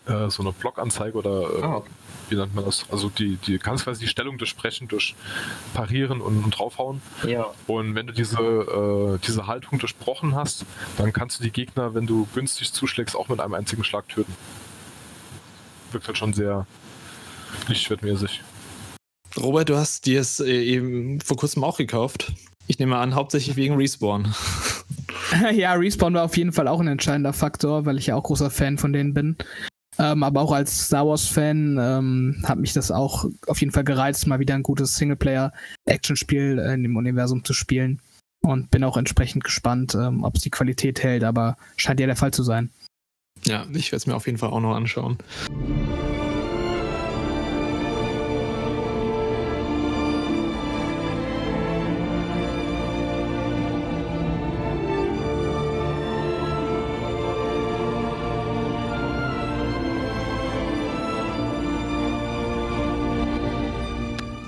äh, 0.06 0.28
so 0.28 0.43
eine 0.43 0.51
Blockanzeige 0.51 1.16
oder 1.16 1.43
äh, 1.43 1.62
Ah, 1.62 1.77
okay. 1.77 1.90
wie 2.28 2.35
nennt 2.35 2.52
man 2.56 2.64
das? 2.64 2.85
Also 2.90 3.09
die, 3.09 3.36
die 3.36 3.60
kannst 3.60 3.85
quasi 3.85 4.01
die 4.01 4.09
Stellung 4.09 4.39
durchbrechen 4.39 4.89
durch 4.89 5.14
Parieren 5.73 6.20
und, 6.20 6.43
und 6.43 6.51
draufhauen. 6.59 7.01
Ja. 7.24 7.47
Und 7.69 7.94
wenn 7.94 8.09
du 8.09 8.12
diese, 8.12 8.39
äh, 8.40 9.19
diese 9.24 9.47
Haltung 9.47 9.78
durchbrochen 9.78 10.35
hast, 10.35 10.64
dann 10.98 11.12
kannst 11.12 11.39
du 11.39 11.44
die 11.44 11.52
Gegner, 11.52 11.94
wenn 11.94 12.09
du 12.09 12.27
günstig 12.35 12.73
zuschlägst, 12.73 13.14
auch 13.14 13.28
mit 13.28 13.39
einem 13.39 13.55
einzigen 13.55 13.85
Schlag 13.85 14.09
töten. 14.09 14.35
Wirkt 15.93 16.09
halt 16.09 16.19
schon 16.19 16.32
sehr 16.32 16.66
lichtschwertmäßig. 17.69 18.43
Robert, 19.37 19.69
du 19.69 19.77
hast 19.77 20.07
dir 20.07 20.20
es 20.20 20.41
äh, 20.41 20.62
eben 20.62 21.20
vor 21.20 21.37
kurzem 21.37 21.65
auch 21.65 21.79
gekauft. 21.79 22.33
Ich 22.66 22.79
nehme 22.79 22.97
an, 22.97 23.15
hauptsächlich 23.15 23.57
wegen 23.57 23.77
Respawn. 23.77 24.35
ja, 25.53 25.73
Respawn 25.74 26.15
war 26.15 26.24
auf 26.24 26.37
jeden 26.37 26.53
Fall 26.53 26.69
auch 26.69 26.81
ein 26.81 26.89
entscheidender 26.89 27.33
Faktor, 27.33 27.87
weil 27.87 27.99
ich 27.99 28.07
ja 28.07 28.16
auch 28.16 28.23
großer 28.23 28.51
Fan 28.51 28.79
von 28.79 28.93
denen 28.93 29.15
bin. 29.15 29.37
Ähm, 29.99 30.23
aber 30.23 30.41
auch 30.41 30.53
als 30.53 30.87
Star 30.87 31.07
Wars-Fan 31.07 31.79
ähm, 31.79 32.43
hat 32.47 32.59
mich 32.59 32.73
das 32.73 32.91
auch 32.91 33.27
auf 33.47 33.61
jeden 33.61 33.73
Fall 33.73 33.85
gereizt, 33.85 34.27
mal 34.27 34.39
wieder 34.39 34.55
ein 34.55 34.62
gutes 34.62 34.97
Singleplayer-Action-Spiel 34.97 36.59
in 36.59 36.83
dem 36.83 36.97
Universum 36.97 37.45
zu 37.45 37.53
spielen. 37.53 38.01
Und 38.45 38.70
bin 38.70 38.83
auch 38.83 38.97
entsprechend 38.97 39.45
gespannt, 39.45 39.95
ähm, 39.95 40.24
ob 40.24 40.37
es 40.37 40.43
die 40.43 40.51
Qualität 40.51 41.03
hält, 41.03 41.23
aber 41.23 41.57
scheint 41.77 42.01
ja 42.01 42.07
der 42.07 42.16
Fall 42.16 42.33
zu 42.33 42.43
sein. 42.43 42.70
Ja, 43.45 43.66
ich 43.73 43.93
werde 43.93 43.97
es 43.97 44.07
mir 44.07 44.16
auf 44.16 44.27
jeden 44.27 44.39
Fall 44.39 44.51
auch 44.51 44.61
noch 44.61 44.74
anschauen. 44.74 45.19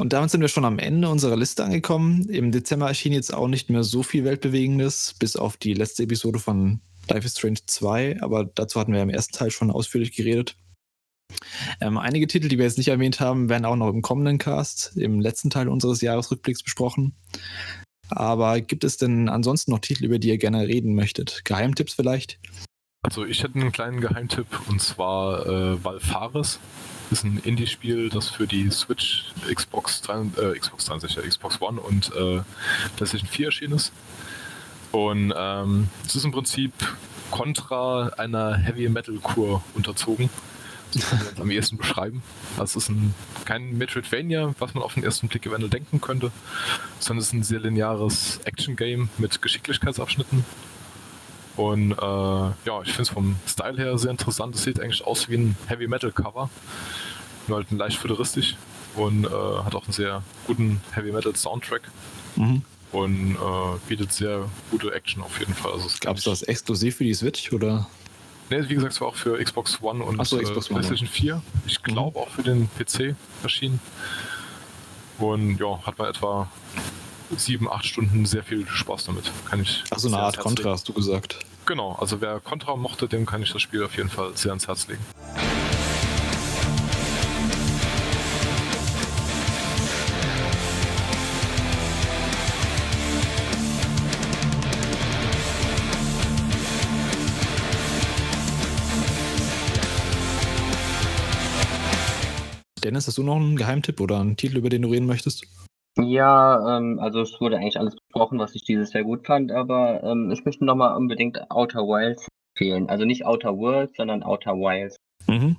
Und 0.04 0.12
damit 0.12 0.30
sind 0.30 0.42
wir 0.42 0.48
schon 0.48 0.66
am 0.66 0.78
Ende 0.78 1.08
unserer 1.08 1.34
Liste 1.34 1.64
angekommen. 1.64 2.28
Im 2.28 2.52
Dezember 2.52 2.88
erschien 2.88 3.14
jetzt 3.14 3.32
auch 3.32 3.48
nicht 3.48 3.70
mehr 3.70 3.82
so 3.84 4.02
viel 4.02 4.22
Weltbewegendes, 4.26 5.14
bis 5.18 5.34
auf 5.34 5.56
die 5.56 5.72
letzte 5.72 6.02
Episode 6.02 6.38
von 6.38 6.82
Life 7.08 7.24
is 7.24 7.38
Strange 7.38 7.60
2, 7.64 8.20
aber 8.20 8.44
dazu 8.44 8.78
hatten 8.78 8.92
wir 8.92 9.00
im 9.00 9.08
ersten 9.08 9.32
Teil 9.32 9.50
schon 9.50 9.70
ausführlich 9.70 10.14
geredet. 10.14 10.58
Ähm, 11.80 11.96
einige 11.96 12.26
Titel, 12.26 12.48
die 12.48 12.58
wir 12.58 12.66
jetzt 12.66 12.76
nicht 12.76 12.88
erwähnt 12.88 13.18
haben, 13.18 13.48
werden 13.48 13.64
auch 13.64 13.76
noch 13.76 13.88
im 13.88 14.02
kommenden 14.02 14.36
Cast, 14.36 14.94
im 14.94 15.20
letzten 15.20 15.48
Teil 15.48 15.70
unseres 15.70 16.02
Jahresrückblicks 16.02 16.62
besprochen. 16.62 17.14
Aber 18.10 18.60
gibt 18.60 18.84
es 18.84 18.98
denn 18.98 19.30
ansonsten 19.30 19.70
noch 19.70 19.78
Titel, 19.78 20.04
über 20.04 20.18
die 20.18 20.28
ihr 20.28 20.36
gerne 20.36 20.68
reden 20.68 20.94
möchtet? 20.94 21.46
Geheimtipps 21.46 21.94
vielleicht? 21.94 22.38
Also 23.00 23.24
ich 23.24 23.42
hätte 23.42 23.58
einen 23.58 23.72
kleinen 23.72 24.02
Geheimtipp 24.02 24.68
und 24.68 24.82
zwar 24.82 25.46
äh, 25.46 25.82
Valfaris. 25.82 26.60
Ist 27.10 27.24
ein 27.24 27.38
Indie-Spiel, 27.38 28.08
das 28.08 28.30
für 28.30 28.46
die 28.46 28.70
Switch, 28.70 29.26
Xbox, 29.52 30.00
3, 30.02 30.20
äh, 30.36 30.58
Xbox 30.58 30.86
360, 30.86 31.22
ja, 31.22 31.28
Xbox 31.28 31.60
One 31.60 31.80
und 31.80 32.10
äh, 32.14 32.42
PlayStation 32.96 33.28
4 33.28 33.46
erschienen 33.46 33.74
ist. 33.74 33.92
Und 34.90 35.32
ähm, 35.36 35.88
es 36.06 36.14
ist 36.14 36.24
im 36.24 36.32
Prinzip 36.32 36.72
Contra 37.30 38.08
einer 38.16 38.56
Heavy 38.56 38.88
Metal 38.88 39.16
Kur 39.16 39.62
unterzogen. 39.74 40.30
Es 40.94 41.12
am 41.40 41.50
ehesten 41.50 41.76
beschreiben. 41.76 42.22
Das 42.56 42.76
ist 42.76 42.88
ein, 42.88 43.14
kein 43.44 43.76
Metroidvania, 43.76 44.54
was 44.60 44.74
man 44.74 44.84
auf 44.84 44.94
den 44.94 45.02
ersten 45.02 45.26
Blick 45.26 45.44
eventuell 45.46 45.70
denken 45.70 46.00
könnte, 46.00 46.30
sondern 47.00 47.20
es 47.20 47.26
ist 47.26 47.32
ein 47.32 47.42
sehr 47.42 47.58
lineares 47.58 48.38
Action-Game 48.44 49.08
mit 49.18 49.42
Geschicklichkeitsabschnitten. 49.42 50.44
Und 51.56 51.92
äh, 51.92 51.96
ja, 51.96 52.82
ich 52.82 52.90
finde 52.90 53.02
es 53.02 53.08
vom 53.10 53.36
Style 53.46 53.76
her 53.76 53.96
sehr 53.98 54.10
interessant. 54.10 54.54
Es 54.56 54.64
sieht 54.64 54.80
eigentlich 54.80 55.04
aus 55.06 55.28
wie 55.28 55.36
ein 55.36 55.56
Heavy 55.66 55.86
Metal 55.86 56.10
Cover. 56.10 56.50
Nur 57.46 57.58
halt 57.58 57.70
ein 57.70 57.78
leicht 57.78 57.98
futuristisch 57.98 58.56
und 58.96 59.24
äh, 59.24 59.28
hat 59.28 59.74
auch 59.74 59.84
einen 59.84 59.92
sehr 59.92 60.22
guten 60.46 60.80
Heavy 60.92 61.12
Metal 61.12 61.34
Soundtrack 61.34 61.82
Mhm. 62.36 62.62
und 62.90 63.36
äh, 63.36 63.78
bietet 63.88 64.12
sehr 64.12 64.48
gute 64.72 64.92
Action 64.92 65.22
auf 65.22 65.38
jeden 65.38 65.54
Fall. 65.54 65.72
Also 65.72 65.88
Gab 66.00 66.16
es 66.16 66.24
das 66.24 66.42
exklusiv 66.42 66.96
für 66.96 67.04
die 67.04 67.14
Switch 67.14 67.52
oder? 67.52 67.86
Ne, 68.50 68.68
wie 68.68 68.74
gesagt, 68.74 68.92
es 68.94 69.00
war 69.00 69.08
auch 69.08 69.14
für 69.14 69.38
Xbox 69.42 69.80
One 69.82 70.02
und 70.02 70.24
so, 70.26 70.38
äh, 70.38 70.42
Xbox 70.42 70.68
One, 70.70 70.80
Mhm. 70.80 70.86
PlayStation 70.86 71.08
4. 71.08 71.42
Ich 71.66 71.82
glaube 71.82 72.18
auch 72.18 72.28
für 72.30 72.42
den 72.42 72.68
PC 72.76 73.14
erschienen. 73.44 73.78
Und 75.18 75.58
ja, 75.58 75.78
hat 75.86 75.96
man 75.98 76.08
etwa 76.08 76.50
sieben, 77.40 77.70
acht 77.70 77.86
Stunden 77.86 78.26
sehr 78.26 78.42
viel 78.42 78.66
Spaß 78.66 79.04
damit. 79.04 79.30
Kann 79.48 79.60
ich 79.60 79.84
Ach 79.90 79.98
so 79.98 80.08
eine 80.08 80.18
Art 80.18 80.38
Contra, 80.38 80.70
hast 80.70 80.88
du 80.88 80.92
gesagt. 80.92 81.38
Genau, 81.66 81.92
also 81.92 82.20
wer 82.20 82.40
Contra 82.40 82.76
mochte, 82.76 83.08
dem 83.08 83.26
kann 83.26 83.42
ich 83.42 83.52
das 83.52 83.62
Spiel 83.62 83.82
auf 83.84 83.96
jeden 83.96 84.10
Fall 84.10 84.36
sehr 84.36 84.50
ans 84.50 84.68
Herz 84.68 84.86
legen. 84.88 85.00
Dennis, 102.84 103.06
hast 103.06 103.16
du 103.16 103.22
noch 103.22 103.36
einen 103.36 103.56
Geheimtipp 103.56 103.98
oder 103.98 104.20
einen 104.20 104.36
Titel, 104.36 104.58
über 104.58 104.68
den 104.68 104.82
du 104.82 104.90
reden 104.90 105.06
möchtest? 105.06 105.46
Ja, 105.96 106.76
ähm, 106.76 106.98
also 106.98 107.20
es 107.20 107.40
wurde 107.40 107.56
eigentlich 107.56 107.78
alles 107.78 107.94
besprochen, 107.94 108.38
was 108.38 108.54
ich 108.54 108.64
dieses 108.64 108.92
Jahr 108.92 109.04
gut 109.04 109.26
fand, 109.26 109.52
aber 109.52 110.02
ähm, 110.02 110.30
ich 110.32 110.44
möchte 110.44 110.64
nochmal 110.64 110.96
unbedingt 110.96 111.50
Outer 111.50 111.82
Wilds 111.82 112.26
empfehlen. 112.54 112.88
Also 112.88 113.04
nicht 113.04 113.24
Outer 113.26 113.56
Worlds, 113.56 113.96
sondern 113.96 114.22
Outer 114.24 114.54
Wilds. 114.54 114.96
Mhm. 115.28 115.56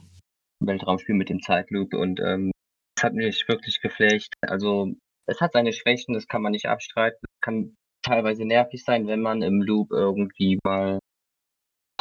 Weltraumspiel 0.60 1.16
mit 1.16 1.30
dem 1.30 1.41
Zeitloop 1.41 1.94
und 1.94 2.20
ähm, 2.20 2.52
es 2.98 3.03
hat 3.03 3.14
mich 3.14 3.48
wirklich 3.48 3.82
geflecht. 3.82 4.34
Also 4.41 4.94
es 5.28 5.41
hat 5.41 5.53
seine 5.53 5.74
Schwächen, 5.74 6.14
das 6.14 6.28
kann 6.28 6.41
man 6.41 6.52
nicht 6.52 6.68
abstreiten. 6.68 7.20
Es 7.24 7.41
kann 7.41 7.76
teilweise 8.03 8.45
nervig 8.45 8.84
sein, 8.84 9.07
wenn 9.07 9.22
man 9.22 9.41
im 9.41 9.62
Loop 9.62 9.91
irgendwie 9.91 10.60
mal 10.64 10.99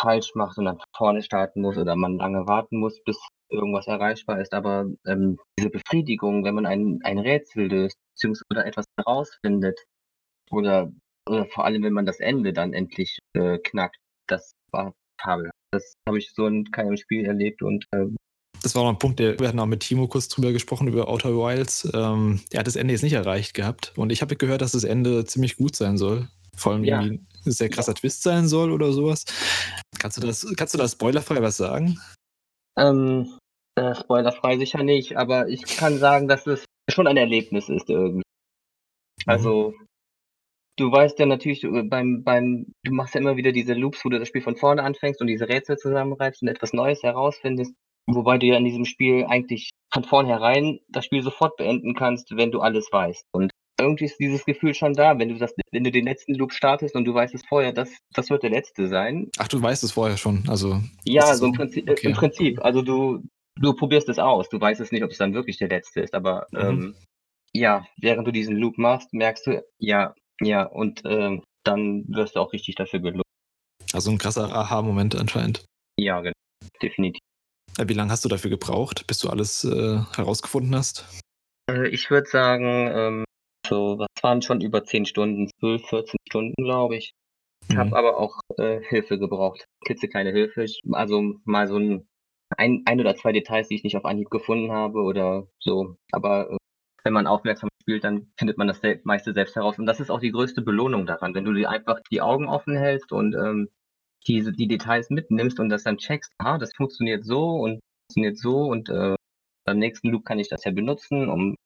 falsch 0.01 0.35
macht 0.35 0.59
und 0.59 0.67
dann 0.67 0.79
vorne 0.97 1.23
starten 1.23 1.63
muss 1.63 1.79
oder 1.79 1.97
man 1.97 2.19
lange 2.19 2.47
warten 2.47 2.79
muss, 2.79 3.03
bis 3.05 3.19
irgendwas 3.49 3.87
erreichbar 3.87 4.41
ist. 4.41 4.53
Aber 4.53 4.87
ähm, 5.07 5.39
diese 5.59 5.71
Befriedigung, 5.71 6.45
wenn 6.45 6.55
man 6.55 6.67
ein, 6.67 7.01
ein 7.05 7.19
Rätsel 7.19 7.69
löst, 7.69 7.97
beziehungsweise 8.15 8.45
oder 8.51 8.67
etwas 8.67 8.85
herausfindet, 8.99 9.79
oder, 10.51 10.93
oder 11.29 11.47
vor 11.47 11.65
allem, 11.65 11.83
wenn 11.83 11.93
man 11.93 12.07
das 12.07 12.21
Ende 12.21 12.53
dann 12.53 12.73
endlich 12.73 13.19
äh, 13.37 13.59
knackt, 13.59 13.97
das 14.29 14.53
war 14.73 14.93
fabel. 15.21 15.51
Das 15.73 15.95
habe 16.09 16.19
ich 16.19 16.33
so 16.33 16.47
in 16.47 16.71
keinem 16.71 16.97
Spiel 16.97 17.25
erlebt 17.27 17.63
und 17.63 17.85
ähm, 17.93 18.17
Das 18.63 18.75
war 18.75 18.85
noch 18.85 18.91
ein 18.91 18.99
Punkt, 18.99 19.19
der, 19.19 19.39
wir 19.39 19.49
hatten 19.49 19.59
auch 19.59 19.67
mit 19.67 19.81
Timo 19.81 20.07
kurz 20.07 20.29
drüber 20.29 20.53
gesprochen, 20.53 20.87
über 20.89 21.09
Outer 21.09 21.31
Wilds. 21.31 21.91
Ähm, 21.95 22.41
er 22.53 22.61
hat 22.61 22.67
das 22.67 22.77
Ende 22.77 22.93
jetzt 22.93 23.03
nicht 23.03 23.15
erreicht 23.15 23.55
gehabt. 23.55 23.93
Und 23.97 24.11
ich 24.13 24.23
habe 24.23 24.37
gehört, 24.37 24.63
dass 24.63 24.73
das 24.73 24.85
Ende 24.85 25.25
ziemlich 25.25 25.57
gut 25.57 25.75
sein 25.77 25.99
soll. 25.99 26.29
Vor 26.57 26.73
allem 26.73 26.85
Ja. 26.85 27.03
irgendwie 27.03 27.27
ein 27.45 27.51
sehr 27.51 27.69
krasser 27.69 27.95
Twist 27.95 28.23
sein 28.23 28.47
soll 28.47 28.71
oder 28.71 28.93
sowas. 28.93 29.25
Kannst 29.99 30.17
du 30.17 30.21
das, 30.21 30.47
kannst 30.57 30.75
du 30.75 30.79
da 30.79 30.87
spoilerfrei 30.87 31.43
was 31.43 31.57
sagen? 31.57 31.99
Ähm, 32.79 33.37
äh, 33.77 33.95
spoilerfrei 33.95 34.57
sicher 34.59 34.83
nicht, 34.85 35.17
aber 35.17 35.49
ich 35.49 35.65
kann 35.65 35.99
sagen, 35.99 36.29
dass 36.29 36.47
es 36.47 36.65
schon 36.89 37.07
ein 37.07 37.17
Erlebnis 37.17 37.69
ist 37.69 37.89
irgendwie. 37.89 38.23
Also, 39.27 39.75
du 40.77 40.91
weißt 40.91 41.19
ja 41.19 41.27
natürlich 41.27 41.65
äh, 41.65 41.83
beim, 41.83 42.23
beim, 42.25 42.73
du 42.85 42.93
machst 42.93 43.15
ja 43.15 43.21
immer 43.21 43.37
wieder 43.37 43.53
diese 43.53 43.75
Loops, 43.75 44.05
wo 44.05 44.09
du 44.09 44.19
das 44.19 44.29
Spiel 44.29 44.43
von 44.43 44.57
vorne 44.57 44.83
anfängst 44.83 45.21
und 45.21 45.27
diese 45.27 45.49
Rätsel 45.49 45.77
zusammenreibst 45.77 46.43
und 46.43 46.49
etwas 46.49 46.73
Neues 46.73 47.03
herausfindest. 47.03 47.75
Wobei 48.07 48.37
du 48.37 48.47
ja 48.47 48.57
in 48.57 48.65
diesem 48.65 48.85
Spiel 48.85 49.25
eigentlich 49.25 49.71
von 49.93 50.05
vornherein 50.05 50.81
das 50.89 51.07
Spiel 51.07 51.23
sofort 51.23 51.57
beenden 51.57 51.95
kannst, 51.95 52.37
wenn 52.37 52.51
du 52.51 52.61
alles 52.61 52.89
weißt. 52.93 53.25
Und 53.33 53.51
irgendwie 53.81 54.05
ist 54.05 54.21
dieses 54.21 54.45
Gefühl 54.45 54.75
schon 54.75 54.93
da, 54.93 55.19
wenn 55.19 55.31
du 55.31 55.37
das, 55.37 55.55
wenn 55.73 55.85
du 55.85 55.91
den 55.91 56.05
letzten 56.05 56.35
Loop 56.35 56.53
startest 56.53 56.95
und 56.95 57.05
du 57.05 57.15
weißt 57.15 57.35
es 57.35 57.45
vorher, 57.47 57.73
das, 57.73 57.91
das 58.13 58.31
wird 58.31 58.43
der 58.43 58.51
letzte 58.51 58.89
sein. 58.89 59.31
Ach, 59.39 59.49
du 59.49 59.61
weißt 59.61 59.85
es 59.85 59.93
vorher 59.93 60.17
schon, 60.17 60.45
also. 60.49 60.81
Ja, 61.05 61.27
so, 61.35 61.41
so 61.41 61.47
im, 61.47 61.53
Prinzip, 61.53 61.89
okay. 61.89 62.09
im 62.09 62.13
Prinzip. 62.13 62.65
Also 62.65 62.83
du, 62.83 63.23
du 63.61 63.75
probierst 63.75 64.09
es 64.09 64.19
aus. 64.19 64.49
Du 64.49 64.61
weißt 64.61 64.81
es 64.81 64.93
nicht, 64.93 65.05
ob 65.05 65.11
es 65.11 65.19
dann 65.19 65.35
wirklich 65.35 65.59
der 65.59 65.69
letzte 65.69 66.01
ist, 66.01 66.15
aber 66.15 66.47
mhm. 66.51 66.59
ähm, 66.59 66.95
ja, 67.53 67.87
während 67.99 68.27
du 68.27 68.33
diesen 68.33 68.57
Loop 68.57 68.79
machst, 68.79 69.13
merkst 69.13 69.47
du, 69.47 69.65
ja, 69.79 70.15
ja, 70.41 70.65
und 70.65 71.03
ähm, 71.05 71.43
dann 71.63 72.05
wirst 72.09 72.37
du 72.37 72.41
auch 72.41 72.53
richtig 72.53 72.75
dafür 72.75 73.01
belohnt. 73.01 73.23
Also 73.93 74.11
ein 74.11 74.19
krasser 74.19 74.53
Aha-Moment 74.53 75.15
anscheinend. 75.15 75.65
Ja, 75.97 76.21
genau. 76.21 76.35
Definitiv. 76.83 77.21
Wie 77.81 77.95
lange 77.95 78.11
hast 78.11 78.25
du 78.25 78.29
dafür 78.29 78.51
gebraucht, 78.51 79.07
bis 79.07 79.19
du 79.19 79.29
alles 79.29 79.65
äh, 79.65 79.99
herausgefunden 80.17 80.75
hast? 80.75 81.05
Äh, 81.71 81.89
ich 81.89 82.11
würde 82.11 82.29
sagen, 82.29 82.91
ähm, 82.93 83.25
so, 83.67 83.99
was 83.99 84.23
waren 84.23 84.43
schon 84.43 84.61
über 84.61 84.85
10 84.85 85.07
Stunden, 85.07 85.51
12, 85.61 85.87
14 85.87 86.17
Stunden, 86.29 86.65
glaube 86.65 86.97
ich. 86.97 87.13
Ich 87.69 87.75
mhm. 87.75 87.81
habe 87.81 87.97
aber 87.97 88.19
auch 88.19 88.41
äh, 88.59 88.81
Hilfe 88.81 89.19
gebraucht. 89.19 89.65
klitzekleine 89.85 90.33
Hilfe. 90.33 90.67
Also 90.93 91.35
mal 91.45 91.67
so 91.67 91.79
ein, 91.79 92.07
ein, 92.57 92.83
ein 92.87 93.01
oder 93.01 93.17
zwei 93.17 93.33
Details, 93.33 93.69
die 93.69 93.77
ich 93.77 93.85
nicht 93.85 93.97
auf 93.97 94.05
Anhieb 94.05 94.31
gefunden 94.31 94.73
habe 94.73 95.03
oder 95.03 95.47
so. 95.59 95.97
Aber 96.13 96.51
äh, 96.51 96.57
wenn 97.05 97.13
man 97.13 97.27
aufmerksam 97.27 97.69
spielt, 97.83 98.05
dann 98.05 98.33
findet 98.39 98.59
man 98.59 98.69
das 98.69 98.81
meiste 99.05 99.33
selbst 99.33 99.57
heraus. 99.57 99.79
Und 99.79 99.87
das 99.87 100.01
ist 100.01 100.11
auch 100.11 100.21
die 100.21 100.33
größte 100.33 100.63
Belohnung 100.63 101.07
daran, 101.07 101.35
wenn 101.35 101.45
du 101.45 101.53
dir 101.53 101.69
einfach 101.71 102.01
die 102.11 102.23
Augen 102.23 102.49
offen 102.49 102.77
hältst 102.77 103.13
und 103.13 103.35
ähm, 103.35 103.69
diese, 104.27 104.53
die 104.53 104.69
Details 104.69 105.11
mitnimmst 105.11 105.61
und 105.61 105.69
das 105.69 105.85
dann 105.85 105.99
checkst, 105.99 106.33
ah, 106.39 106.59
das 106.59 106.75
funktioniert 106.75 107.25
so 107.25 107.57
und 107.57 107.81
funktioniert 108.07 108.39
so 108.39 108.65
und 108.65 108.89
äh, 108.89 109.15
beim 109.67 109.79
nächsten 109.79 110.09
Loop 110.09 110.25
kann 110.25 110.39
ich 110.39 110.49
das 110.49 110.65
ja 110.65 110.71
benutzen, 110.73 111.29
um 111.29 111.57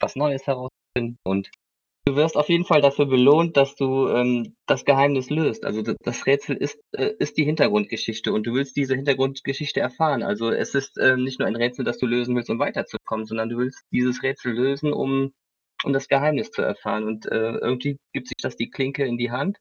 was 0.00 0.16
Neues 0.16 0.46
herauszufinden 0.46 1.18
und 1.24 1.50
du 2.04 2.16
wirst 2.16 2.36
auf 2.36 2.48
jeden 2.48 2.64
Fall 2.64 2.82
dafür 2.82 3.06
belohnt, 3.06 3.56
dass 3.56 3.74
du 3.76 4.08
ähm, 4.08 4.54
das 4.66 4.84
Geheimnis 4.84 5.30
löst. 5.30 5.64
Also 5.64 5.82
das 5.82 6.26
Rätsel 6.26 6.56
ist, 6.56 6.78
äh, 6.92 7.12
ist 7.18 7.36
die 7.36 7.44
Hintergrundgeschichte 7.44 8.32
und 8.32 8.46
du 8.46 8.54
willst 8.54 8.76
diese 8.76 8.94
Hintergrundgeschichte 8.94 9.80
erfahren. 9.80 10.22
Also 10.22 10.50
es 10.50 10.74
ist 10.74 10.98
äh, 10.98 11.16
nicht 11.16 11.38
nur 11.38 11.48
ein 11.48 11.56
Rätsel, 11.56 11.84
das 11.84 11.98
du 11.98 12.06
lösen 12.06 12.36
willst, 12.36 12.50
um 12.50 12.58
weiterzukommen, 12.58 13.26
sondern 13.26 13.48
du 13.48 13.58
willst 13.58 13.82
dieses 13.90 14.22
Rätsel 14.22 14.52
lösen, 14.52 14.92
um, 14.92 15.32
um 15.82 15.92
das 15.92 16.08
Geheimnis 16.08 16.50
zu 16.50 16.62
erfahren. 16.62 17.04
Und 17.04 17.26
äh, 17.26 17.56
irgendwie 17.56 17.98
gibt 18.12 18.28
sich 18.28 18.36
das 18.42 18.56
die 18.56 18.70
Klinke 18.70 19.04
in 19.04 19.16
die 19.16 19.30
Hand 19.30 19.58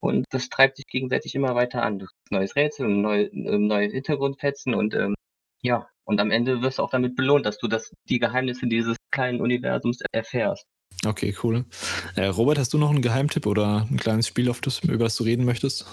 und 0.00 0.26
das 0.30 0.48
treibt 0.50 0.76
sich 0.76 0.86
gegenseitig 0.86 1.34
immer 1.34 1.54
weiter 1.54 1.82
an. 1.82 1.98
Du 1.98 2.06
hast 2.06 2.32
neues 2.32 2.56
Rätsel 2.56 2.88
neue, 2.88 3.24
äh, 3.26 3.58
neue 3.58 3.88
Hintergrundfetzen 3.88 4.74
und 4.74 4.94
ähm, 4.94 5.14
ja, 5.62 5.88
und 6.04 6.20
am 6.20 6.30
Ende 6.30 6.62
wirst 6.62 6.78
du 6.78 6.82
auch 6.82 6.90
damit 6.90 7.16
belohnt, 7.16 7.46
dass 7.46 7.58
du 7.58 7.68
das, 7.68 7.92
die 8.08 8.18
Geheimnisse 8.18 8.66
dieses 8.66 8.96
kleinen 9.10 9.40
Universums 9.40 10.00
erfährst. 10.12 10.66
Okay, 11.04 11.34
cool. 11.42 11.64
Äh, 12.16 12.26
Robert, 12.26 12.58
hast 12.58 12.72
du 12.72 12.78
noch 12.78 12.90
einen 12.90 13.02
Geheimtipp 13.02 13.46
oder 13.46 13.86
ein 13.90 13.98
kleines 13.98 14.26
Spiel, 14.26 14.50
auf 14.50 14.60
das, 14.60 14.80
über 14.80 15.04
das 15.04 15.16
du 15.16 15.24
reden 15.24 15.44
möchtest? 15.44 15.86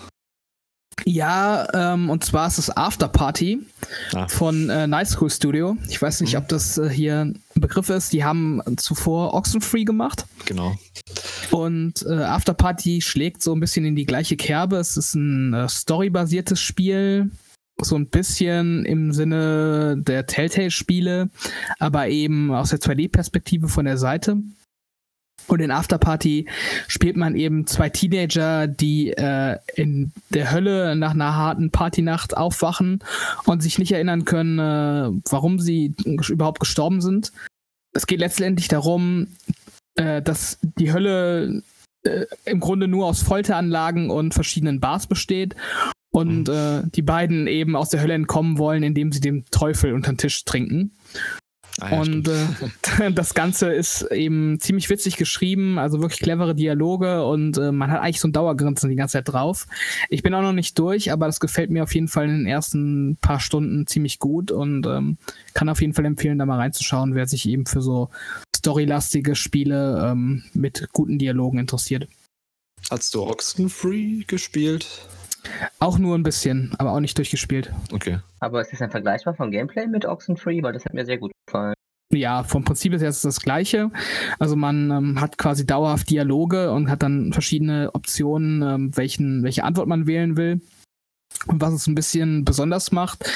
Ja, 1.04 1.68
ähm, 1.74 2.10
und 2.10 2.24
zwar 2.24 2.48
ist 2.48 2.58
es 2.58 2.76
After 2.76 3.08
Party 3.08 3.60
ah. 4.14 4.28
von 4.28 4.70
äh, 4.70 4.88
Night 4.88 5.10
School 5.10 5.30
Studio. 5.30 5.78
Ich 5.90 6.02
weiß 6.02 6.22
nicht, 6.22 6.34
mhm. 6.34 6.40
ob 6.40 6.48
das 6.48 6.78
äh, 6.78 6.90
hier 6.90 7.26
ein 7.26 7.44
Begriff 7.54 7.90
ist. 7.90 8.14
Die 8.14 8.24
haben 8.24 8.62
zuvor 8.78 9.34
Oxenfree 9.34 9.84
gemacht. 9.84 10.26
Genau. 10.46 10.76
Und 11.52 12.04
äh, 12.08 12.14
After 12.14 12.54
Party 12.54 13.02
schlägt 13.02 13.44
so 13.44 13.54
ein 13.54 13.60
bisschen 13.60 13.86
in 13.86 13.96
die 13.96 14.06
gleiche 14.06 14.38
Kerbe. 14.38 14.78
Es 14.78 14.98
ist 14.98 15.14
ein 15.16 15.54
äh, 15.54 15.70
storybasiertes 15.70 16.60
Spiel, 16.60 17.30
so 17.80 17.96
ein 17.96 18.08
bisschen 18.08 18.86
im 18.86 19.12
Sinne 19.12 19.98
der 20.00 20.26
Telltale-Spiele, 20.26 21.30
aber 21.78 22.08
eben 22.08 22.52
aus 22.52 22.70
der 22.70 22.80
2D-Perspektive 22.80 23.68
von 23.68 23.86
der 23.86 23.98
Seite. 23.98 24.38
Und 25.48 25.62
in 25.62 25.72
Afterparty 25.72 26.48
spielt 26.88 27.18
man 27.18 27.36
eben 27.36 27.68
zwei 27.68 27.90
Teenager, 27.90 28.68
die 28.68 29.12
äh, 29.12 29.58
in 29.76 30.12
der 30.32 30.52
Hölle 30.52 30.96
nach 30.96 31.12
einer 31.12 31.36
harten 31.36 31.72
Partynacht 31.72 32.36
aufwachen 32.36 33.04
und 33.46 33.62
sich 33.62 33.78
nicht 33.78 33.92
erinnern 33.92 34.26
können, 34.26 34.60
äh, 34.60 35.12
warum 35.30 35.60
sie 35.60 35.94
überhaupt 36.30 36.60
gestorben 36.60 37.02
sind. 37.02 37.32
Es 37.94 38.08
geht 38.08 38.20
letztendlich 38.20 38.68
darum, 38.68 39.28
äh, 39.96 40.22
dass 40.22 40.58
die 40.62 40.92
Hölle 40.92 41.62
äh, 42.04 42.26
im 42.46 42.60
Grunde 42.60 42.88
nur 42.88 43.06
aus 43.06 43.22
Folteranlagen 43.22 44.10
und 44.10 44.34
verschiedenen 44.34 44.80
Bars 44.80 45.08
besteht 45.08 45.56
und 46.12 46.48
mhm. 46.48 46.54
Äh, 46.54 46.84
die 46.96 47.02
beiden 47.02 47.48
eben 47.48 47.76
aus 47.76 47.90
der 47.90 48.02
Hölle 48.02 48.14
entkommen 48.14 48.58
wollen, 48.58 48.84
indem 48.84 49.12
sie 49.12 49.20
dem 49.20 49.46
Teufel 49.52 49.94
unter 49.94 50.12
den 50.14 50.18
Tisch 50.18 50.46
trinken. 50.46 50.92
Ah, 51.82 51.92
ja, 51.92 52.02
und 52.02 52.30
äh, 52.30 53.12
das 53.12 53.34
Ganze 53.34 53.74
ist 53.74 54.04
eben 54.12 54.60
ziemlich 54.60 54.90
witzig 54.90 55.18
geschrieben, 55.18 55.78
also 55.78 56.00
wirklich 56.00 56.22
clevere 56.22 56.56
Dialoge 56.56 57.26
und 57.26 57.58
äh, 57.58 57.72
man 57.72 57.92
hat 57.92 58.02
eigentlich 58.02 58.22
so 58.22 58.30
ein 58.30 58.34
Dauergrinsen 58.34 58.90
die 58.90 58.96
ganze 58.96 59.14
Zeit 59.14 59.28
drauf. 59.28 59.68
Ich 60.10 60.24
bin 60.24 60.34
auch 60.34 60.42
noch 60.42 60.54
nicht 60.54 60.80
durch, 60.80 61.12
aber 61.12 61.26
das 61.26 61.42
gefällt 61.42 61.72
mir 61.72 61.84
auf 61.84 61.94
jeden 61.94 62.08
Fall 62.08 62.26
in 62.26 62.38
den 62.38 62.48
ersten 62.48 63.18
paar 63.20 63.42
Stunden 63.42 63.88
ziemlich 63.88 64.20
gut 64.20 64.52
und 64.52 64.86
ähm, 64.86 65.18
kann 65.54 65.68
auf 65.68 65.82
jeden 65.82 65.94
Fall 65.94 66.06
empfehlen, 66.06 66.40
da 66.40 66.46
mal 66.46 66.60
reinzuschauen, 66.60 67.14
wer 67.14 67.28
sich 67.28 67.48
eben 67.48 67.66
für 67.66 67.82
so 67.82 68.10
storylastige 68.56 69.36
Spiele 69.36 70.12
ähm, 70.12 70.44
mit 70.54 70.88
guten 70.94 71.20
Dialogen 71.20 71.60
interessiert. 71.60 72.08
Hast 72.90 73.14
du 73.16 73.24
Oxenfree 73.24 74.24
gespielt? 74.26 75.08
Auch 75.80 75.98
nur 75.98 76.18
ein 76.18 76.24
bisschen, 76.24 76.74
aber 76.78 76.92
auch 76.92 77.00
nicht 77.00 77.18
durchgespielt. 77.18 77.72
Okay. 77.92 78.20
Aber 78.40 78.62
ist 78.62 78.72
das 78.72 78.82
ein 78.82 78.92
vergleichbar 78.92 79.34
vom 79.34 79.52
Gameplay 79.52 79.88
mit 79.88 80.06
Oxenfree? 80.06 80.64
Weil 80.64 80.74
das 80.74 80.86
hat 80.86 80.94
mir 80.94 81.06
sehr 81.06 81.18
gut 81.18 81.32
gefallen. 81.48 81.76
Ja, 82.14 82.44
vom 82.44 82.64
Prinzip 82.64 82.94
ist 82.94 83.02
es 83.02 83.22
das 83.22 83.42
gleiche. 83.42 83.92
Also 84.40 84.56
man 84.56 84.92
ähm, 84.92 85.22
hat 85.22 85.38
quasi 85.38 85.66
dauerhaft 85.66 86.10
Dialoge 86.10 86.72
und 86.72 86.90
hat 86.90 87.04
dann 87.04 87.34
verschiedene 87.34 87.90
Optionen, 87.94 88.62
ähm, 88.62 88.98
welchen, 88.98 89.44
welche 89.44 89.64
Antwort 89.64 89.88
man 89.88 90.08
wählen 90.08 90.38
will. 90.38 90.62
Und 91.48 91.62
was 91.62 91.74
es 91.74 91.88
ein 91.88 91.96
bisschen 91.96 92.46
besonders 92.46 92.92
macht, 92.92 93.30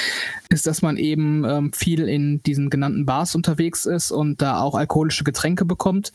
ist, 0.48 0.66
dass 0.66 0.82
man 0.82 0.96
eben 0.96 1.44
ähm, 1.44 1.72
viel 1.72 2.08
in 2.08 2.42
diesen 2.42 2.70
genannten 2.70 3.06
Bars 3.06 3.34
unterwegs 3.34 3.86
ist 3.86 4.10
und 4.10 4.40
da 4.40 4.60
auch 4.60 4.74
alkoholische 4.74 5.24
Getränke 5.24 5.64
bekommt. 5.64 6.12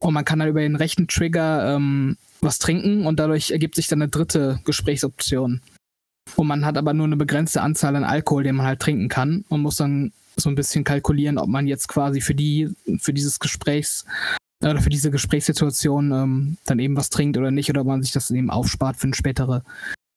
Und 0.00 0.14
man 0.14 0.24
kann 0.24 0.38
dann 0.38 0.48
über 0.48 0.60
den 0.60 0.76
rechten 0.76 1.06
Trigger 1.06 1.76
ähm, 1.76 2.16
was 2.42 2.58
trinken 2.58 3.06
und 3.06 3.18
dadurch 3.18 3.50
ergibt 3.50 3.74
sich 3.74 3.88
dann 3.88 4.02
eine 4.02 4.10
dritte 4.10 4.60
Gesprächsoption. 4.64 5.60
Und 6.36 6.46
man 6.46 6.64
hat 6.64 6.78
aber 6.78 6.94
nur 6.94 7.06
eine 7.06 7.16
begrenzte 7.16 7.62
Anzahl 7.62 7.96
an 7.96 8.04
Alkohol, 8.04 8.44
den 8.44 8.56
man 8.56 8.66
halt 8.66 8.80
trinken 8.80 9.08
kann 9.08 9.44
und 9.48 9.62
muss 9.62 9.76
dann 9.76 10.12
so 10.36 10.48
ein 10.48 10.54
bisschen 10.54 10.84
kalkulieren, 10.84 11.38
ob 11.38 11.48
man 11.48 11.66
jetzt 11.66 11.88
quasi 11.88 12.20
für 12.20 12.34
die, 12.34 12.68
für 12.98 13.12
dieses 13.12 13.40
Gesprächs 13.40 14.04
oder 14.62 14.80
für 14.80 14.90
diese 14.90 15.10
Gesprächssituation 15.10 16.12
ähm, 16.12 16.56
dann 16.66 16.78
eben 16.78 16.96
was 16.96 17.10
trinkt 17.10 17.36
oder 17.36 17.50
nicht 17.50 17.70
oder 17.70 17.80
ob 17.80 17.86
man 17.86 18.02
sich 18.02 18.12
das 18.12 18.30
eben 18.30 18.50
aufspart 18.50 18.96
für 18.96 19.04
eine 19.04 19.14
spätere 19.14 19.62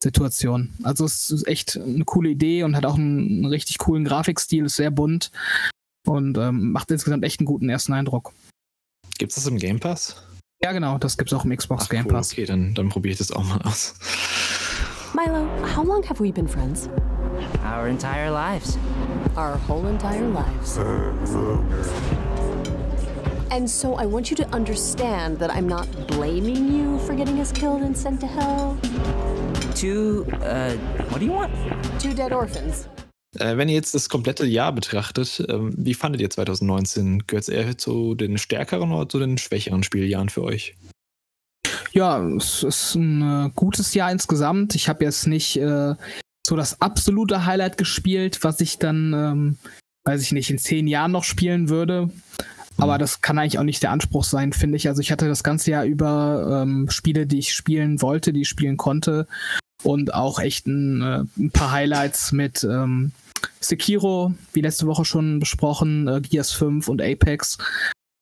Situation. 0.01 0.73
Also 0.83 1.05
es 1.05 1.31
ist 1.31 1.47
echt 1.47 1.77
eine 1.77 2.03
coole 2.05 2.29
Idee 2.29 2.63
und 2.63 2.75
hat 2.75 2.85
auch 2.85 2.95
einen, 2.95 3.19
einen 3.19 3.45
richtig 3.45 3.77
coolen 3.79 4.03
Grafikstil, 4.03 4.65
ist 4.65 4.75
sehr 4.75 4.91
bunt 4.91 5.31
und 6.05 6.37
ähm, 6.37 6.71
macht 6.71 6.91
insgesamt 6.91 7.23
echt 7.23 7.39
einen 7.39 7.47
guten 7.47 7.69
ersten 7.69 7.93
Eindruck. 7.93 8.33
Gibt 9.17 9.31
es 9.31 9.35
das 9.35 9.47
im 9.47 9.57
Game 9.57 9.79
Pass? 9.79 10.21
Ja, 10.63 10.71
genau, 10.71 10.97
das 10.97 11.17
gibt's 11.17 11.33
auch 11.33 11.43
im 11.43 11.55
Xbox 11.55 11.83
Ach, 11.85 11.89
Game 11.89 12.07
Pass. 12.07 12.31
okay, 12.31 12.45
dann, 12.45 12.73
dann 12.73 12.87
probiere 12.87 13.11
ich 13.11 13.17
das 13.17 13.33
auch 13.33 13.43
mal 13.43 13.59
aus. 13.65 13.95
Milo, 15.13 15.45
how 15.75 15.85
long 15.85 16.01
have 16.07 16.23
we 16.23 16.31
been 16.31 16.47
friends? 16.47 16.87
Our 17.65 17.87
entire 17.87 18.31
lives. 18.31 18.77
Our 19.35 19.59
whole 19.67 19.89
entire 19.89 20.25
lives. 20.29 20.79
And 23.51 23.69
so 23.69 23.95
I 23.99 24.05
want 24.05 24.31
you 24.31 24.37
to 24.37 24.47
understand 24.55 25.37
that 25.39 25.51
I'm 25.51 25.67
not 25.67 25.85
blaming 26.07 26.73
you 26.73 26.97
for 26.99 27.13
getting 27.13 27.41
us 27.41 27.51
killed 27.51 27.81
and 27.81 27.95
sent 27.95 28.21
to 28.21 28.27
hell. 28.27 28.77
Two, 29.75 30.25
uh, 30.41 30.71
what 31.09 31.19
do 31.19 31.25
you 31.25 31.33
want? 31.33 31.51
Two 31.99 32.13
dead 32.13 32.31
orphans. 32.31 32.87
Äh, 33.39 33.57
wenn 33.57 33.69
ihr 33.69 33.75
jetzt 33.75 33.95
das 33.95 34.09
komplette 34.09 34.45
Jahr 34.45 34.71
betrachtet, 34.73 35.43
ähm, 35.49 35.73
wie 35.75 35.93
fandet 35.93 36.21
ihr 36.21 36.29
2019? 36.29 37.25
Gehört 37.25 37.43
es 37.43 37.49
eher 37.49 37.77
zu 37.77 38.15
den 38.15 38.37
stärkeren 38.37 38.91
oder 38.91 39.09
zu 39.09 39.19
den 39.19 39.37
schwächeren 39.37 39.83
Spieljahren 39.83 40.29
für 40.29 40.43
euch? 40.43 40.75
Ja, 41.91 42.23
es 42.35 42.63
ist 42.63 42.95
ein 42.95 43.21
äh, 43.21 43.49
gutes 43.55 43.93
Jahr 43.93 44.11
insgesamt. 44.11 44.75
Ich 44.75 44.89
habe 44.89 45.03
jetzt 45.03 45.27
nicht 45.27 45.57
äh, 45.57 45.95
so 46.45 46.55
das 46.55 46.81
absolute 46.81 47.45
Highlight 47.45 47.77
gespielt, 47.77 48.43
was 48.43 48.59
ich 48.61 48.79
dann, 48.79 49.13
ähm, 49.13 49.57
weiß 50.03 50.21
ich 50.21 50.31
nicht, 50.31 50.49
in 50.49 50.57
zehn 50.57 50.87
Jahren 50.87 51.11
noch 51.11 51.23
spielen 51.23 51.69
würde. 51.69 52.09
Aber 52.77 52.95
mhm. 52.95 52.99
das 52.99 53.21
kann 53.21 53.37
eigentlich 53.37 53.59
auch 53.59 53.63
nicht 53.63 53.83
der 53.83 53.91
Anspruch 53.91 54.23
sein, 54.23 54.53
finde 54.53 54.77
ich. 54.77 54.87
Also 54.87 55.01
ich 55.01 55.11
hatte 55.11 55.27
das 55.27 55.43
ganze 55.43 55.71
Jahr 55.71 55.85
über 55.85 56.63
ähm, 56.63 56.89
Spiele, 56.89 57.27
die 57.27 57.39
ich 57.39 57.53
spielen 57.53 58.01
wollte, 58.01 58.33
die 58.33 58.41
ich 58.41 58.49
spielen 58.49 58.77
konnte. 58.77 59.27
Und 59.83 60.13
auch 60.13 60.39
echt 60.39 60.65
ein, 60.65 61.01
äh, 61.01 61.23
ein 61.37 61.51
paar 61.51 61.71
Highlights 61.71 62.31
mit 62.31 62.63
ähm, 62.63 63.11
Sekiro, 63.63 64.33
wie 64.53 64.61
letzte 64.61 64.87
Woche 64.87 65.05
schon 65.05 65.39
besprochen, 65.39 66.07
äh, 66.07 66.21
Gears 66.21 66.51
5 66.51 66.87
und 66.87 67.01
Apex. 67.01 67.57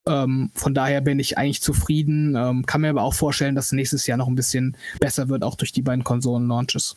Ähm, 0.08 0.52
von 0.56 0.74
daher 0.74 1.02
bin 1.02 1.20
ich 1.20 1.38
eigentlich 1.38 1.62
zufrieden. 1.62 2.36
Ähm, 2.36 2.66
kann 2.66 2.82
mir 2.82 2.90
aber 2.90 3.04
auch 3.04 3.14
vorstellen, 3.14 3.56
dass 3.56 3.72
nächstes 3.72 4.08
Jahr 4.08 4.18
noch 4.18 4.28
ein 4.28 4.36
bisschen 4.36 4.78
besser 5.00 5.30
wird, 5.30 5.44
auch 5.44 5.56
durch 5.56 5.72
die 5.72 5.84
beiden 5.84 6.04
Konsolen-Launches. 6.04 6.96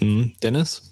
Mhm. 0.00 0.34
Dennis? 0.42 0.90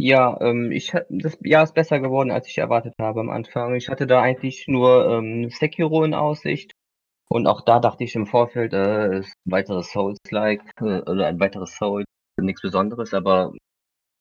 Ja, 0.00 0.40
ähm, 0.40 0.70
ich 0.70 0.92
das 1.08 1.36
Jahr 1.42 1.64
ist 1.64 1.74
besser 1.74 1.98
geworden, 1.98 2.30
als 2.30 2.46
ich 2.46 2.58
erwartet 2.58 2.94
habe 3.00 3.20
am 3.20 3.30
Anfang. 3.30 3.74
Ich 3.74 3.88
hatte 3.88 4.06
da 4.06 4.22
eigentlich 4.22 4.68
nur 4.68 5.10
ähm, 5.10 5.50
Sekiro 5.50 6.04
in 6.04 6.14
Aussicht. 6.14 6.72
Und 7.28 7.46
auch 7.46 7.62
da 7.62 7.80
dachte 7.80 8.04
ich 8.04 8.14
im 8.14 8.26
Vorfeld, 8.26 8.72
äh, 8.72 9.18
ist 9.18 9.32
ein 9.46 9.52
weiteres 9.52 9.90
Souls-like 9.90 10.62
äh, 10.80 11.00
oder 11.00 11.26
ein 11.26 11.40
weiteres 11.40 11.76
Souls, 11.76 12.06
nichts 12.40 12.62
Besonderes, 12.62 13.12
aber 13.12 13.52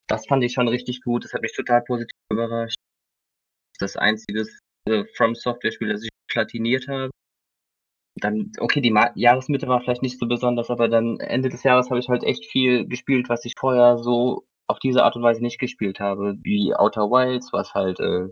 das 0.07 0.25
fand 0.27 0.43
ich 0.43 0.53
schon 0.53 0.67
richtig 0.67 1.01
gut. 1.01 1.23
Das 1.23 1.33
hat 1.33 1.41
mich 1.41 1.53
total 1.53 1.81
positiv 1.83 2.11
überrascht. 2.31 2.77
Das 3.79 3.95
einzige 3.95 4.45
äh, 4.89 5.03
From 5.15 5.35
Software-Spiel, 5.35 5.89
das 5.89 6.03
ich 6.03 6.09
platiniert 6.29 6.87
habe. 6.87 7.11
Dann, 8.19 8.51
okay, 8.59 8.81
die 8.81 8.89
Ma 8.89 9.11
Jahresmitte 9.15 9.67
war 9.67 9.81
vielleicht 9.81 10.01
nicht 10.01 10.19
so 10.19 10.27
besonders, 10.27 10.71
aber 10.71 10.87
dann 10.87 11.19
Ende 11.19 11.49
des 11.49 11.63
Jahres 11.63 11.89
habe 11.89 11.99
ich 11.99 12.09
halt 12.09 12.23
echt 12.23 12.45
viel 12.45 12.87
gespielt, 12.87 13.29
was 13.29 13.45
ich 13.45 13.53
vorher 13.59 13.99
so 13.99 14.47
auf 14.67 14.79
diese 14.79 15.03
Art 15.03 15.15
und 15.15 15.21
Weise 15.21 15.41
nicht 15.41 15.59
gespielt 15.59 15.99
habe, 15.99 16.35
wie 16.41 16.73
Outer 16.75 17.11
Wilds, 17.11 17.53
was 17.53 17.75
halt 17.75 17.99
äh, 17.99 18.27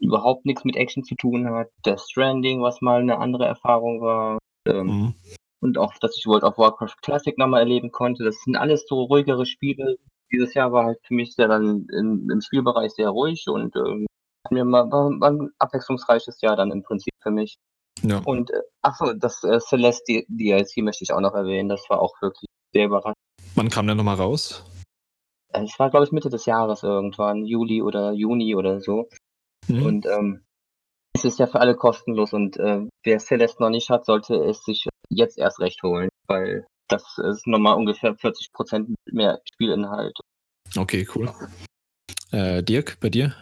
überhaupt 0.00 0.44
nichts 0.44 0.64
mit 0.64 0.76
Action 0.76 1.04
zu 1.04 1.14
tun 1.14 1.48
hat, 1.48 1.68
Death 1.86 2.00
Stranding, 2.00 2.62
was 2.62 2.80
mal 2.80 3.00
eine 3.00 3.18
andere 3.18 3.46
Erfahrung 3.46 4.00
war, 4.00 4.38
ähm, 4.68 4.86
Mhm. 4.86 5.14
und 5.60 5.78
auch, 5.78 5.94
dass 6.00 6.16
ich 6.18 6.26
World 6.26 6.42
of 6.42 6.58
Warcraft 6.58 6.96
Classic 7.02 7.38
nochmal 7.38 7.60
erleben 7.60 7.92
konnte. 7.92 8.24
Das 8.24 8.42
sind 8.42 8.56
alles 8.56 8.84
so 8.88 9.02
ruhigere 9.04 9.46
Spiele. 9.46 9.98
Dieses 10.32 10.54
Jahr 10.54 10.72
war 10.72 10.86
halt 10.86 10.98
für 11.02 11.14
mich 11.14 11.34
sehr 11.34 11.48
dann 11.48 11.86
im, 11.92 12.30
im 12.30 12.40
Spielbereich 12.40 12.92
sehr 12.92 13.10
ruhig 13.10 13.44
und 13.48 13.76
ähm, 13.76 14.06
hat 14.44 14.52
mir 14.52 14.64
mal 14.64 14.90
war, 14.90 15.10
war 15.20 15.30
ein 15.30 15.50
abwechslungsreiches 15.58 16.40
Jahr 16.40 16.56
dann 16.56 16.70
im 16.70 16.82
Prinzip 16.82 17.12
für 17.22 17.30
mich. 17.30 17.56
Ja. 18.02 18.20
Und 18.24 18.50
äh, 18.50 18.62
achso, 18.82 19.12
das 19.12 19.44
äh, 19.44 19.60
Celeste 19.60 20.24
DLC 20.28 20.78
möchte 20.78 21.04
ich 21.04 21.12
auch 21.12 21.20
noch 21.20 21.34
erwähnen. 21.34 21.68
Das 21.68 21.84
war 21.88 22.00
auch 22.00 22.14
wirklich 22.20 22.48
sehr 22.72 22.86
überraschend. 22.86 23.16
Wann 23.54 23.68
kam 23.68 23.86
der 23.86 23.94
nochmal 23.94 24.16
raus? 24.16 24.64
Äh, 25.52 25.62
Es 25.64 25.78
war, 25.78 25.90
glaube 25.90 26.06
ich, 26.06 26.12
Mitte 26.12 26.30
des 26.30 26.46
Jahres 26.46 26.82
irgendwann, 26.82 27.44
Juli 27.44 27.82
oder 27.82 28.12
Juni 28.12 28.54
oder 28.54 28.80
so. 28.80 29.08
Mhm. 29.68 29.86
Und 29.86 30.06
ähm, 30.06 30.42
es 31.14 31.24
ist 31.24 31.38
ja 31.38 31.46
für 31.46 31.60
alle 31.60 31.76
kostenlos 31.76 32.32
und 32.32 32.56
äh, 32.56 32.86
wer 33.04 33.18
Celeste 33.18 33.62
noch 33.62 33.70
nicht 33.70 33.90
hat, 33.90 34.06
sollte 34.06 34.34
es 34.34 34.64
sich 34.64 34.88
jetzt 35.10 35.38
erst 35.38 35.60
recht 35.60 35.82
holen, 35.82 36.08
weil 36.32 36.66
das 36.88 37.02
ist 37.18 37.46
nochmal 37.46 37.76
ungefähr 37.76 38.14
40% 38.14 38.94
mehr 39.10 39.40
Spielinhalt. 39.52 40.18
Okay, 40.76 41.06
cool. 41.14 41.30
Äh, 42.30 42.62
Dirk, 42.62 42.98
bei 43.00 43.10
dir? 43.10 43.34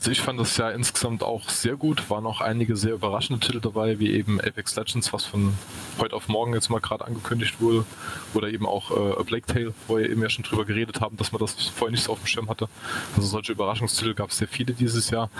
Also 0.00 0.12
ich 0.12 0.20
fand 0.20 0.38
das 0.38 0.56
Jahr 0.56 0.72
insgesamt 0.74 1.24
auch 1.24 1.48
sehr 1.48 1.74
gut. 1.74 2.08
Waren 2.08 2.24
auch 2.24 2.40
einige 2.40 2.76
sehr 2.76 2.94
überraschende 2.94 3.44
Titel 3.44 3.58
dabei, 3.58 3.98
wie 3.98 4.12
eben 4.12 4.40
Apex 4.40 4.76
Legends, 4.76 5.12
was 5.12 5.24
von 5.24 5.54
heute 5.98 6.14
auf 6.14 6.28
morgen 6.28 6.54
jetzt 6.54 6.70
mal 6.70 6.78
gerade 6.78 7.04
angekündigt 7.04 7.60
wurde. 7.60 7.84
Oder 8.32 8.48
eben 8.48 8.64
auch 8.64 8.92
äh, 8.92 9.24
Plague 9.24 9.46
Tale, 9.46 9.74
wo 9.88 9.96
wir 9.96 10.08
eben 10.08 10.22
ja 10.22 10.30
schon 10.30 10.44
drüber 10.44 10.64
geredet 10.64 11.00
haben, 11.00 11.16
dass 11.16 11.32
man 11.32 11.40
das 11.40 11.54
vorher 11.54 11.90
nicht 11.90 12.04
so 12.04 12.12
auf 12.12 12.20
dem 12.20 12.28
Schirm 12.28 12.48
hatte. 12.48 12.68
Also 13.16 13.26
solche 13.26 13.50
Überraschungstitel 13.50 14.14
gab 14.14 14.30
es 14.30 14.38
sehr 14.38 14.46
viele 14.46 14.72
dieses 14.72 15.10
Jahr. 15.10 15.30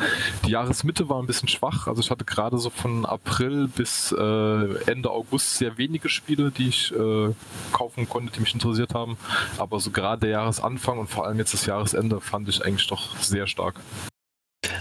Die 0.44 0.50
Jahresmitte 0.50 1.08
war 1.08 1.22
ein 1.22 1.26
bisschen 1.26 1.48
schwach. 1.48 1.86
Also 1.86 2.02
ich 2.02 2.10
hatte 2.10 2.24
gerade 2.24 2.58
so 2.58 2.70
von 2.70 3.06
April 3.06 3.68
bis 3.68 4.10
äh, 4.10 4.90
Ende 4.90 5.12
August 5.12 5.56
sehr 5.56 5.78
wenige 5.78 6.08
Spiele, 6.08 6.50
die 6.50 6.66
ich 6.66 6.92
äh, 6.92 7.32
kaufen 7.72 8.08
konnte, 8.08 8.32
die 8.32 8.40
mich 8.40 8.54
interessiert 8.54 8.92
haben. 8.92 9.18
Aber 9.56 9.78
so 9.78 9.92
gerade 9.92 10.22
der 10.22 10.30
Jahresanfang 10.30 10.98
und 10.98 11.08
vor 11.08 11.26
allem 11.26 11.38
jetzt 11.38 11.54
das 11.54 11.64
Jahresende 11.64 12.20
fand 12.20 12.48
ich 12.48 12.64
eigentlich 12.64 12.88
doch 12.88 13.16
sehr 13.18 13.46
stark. 13.46 13.76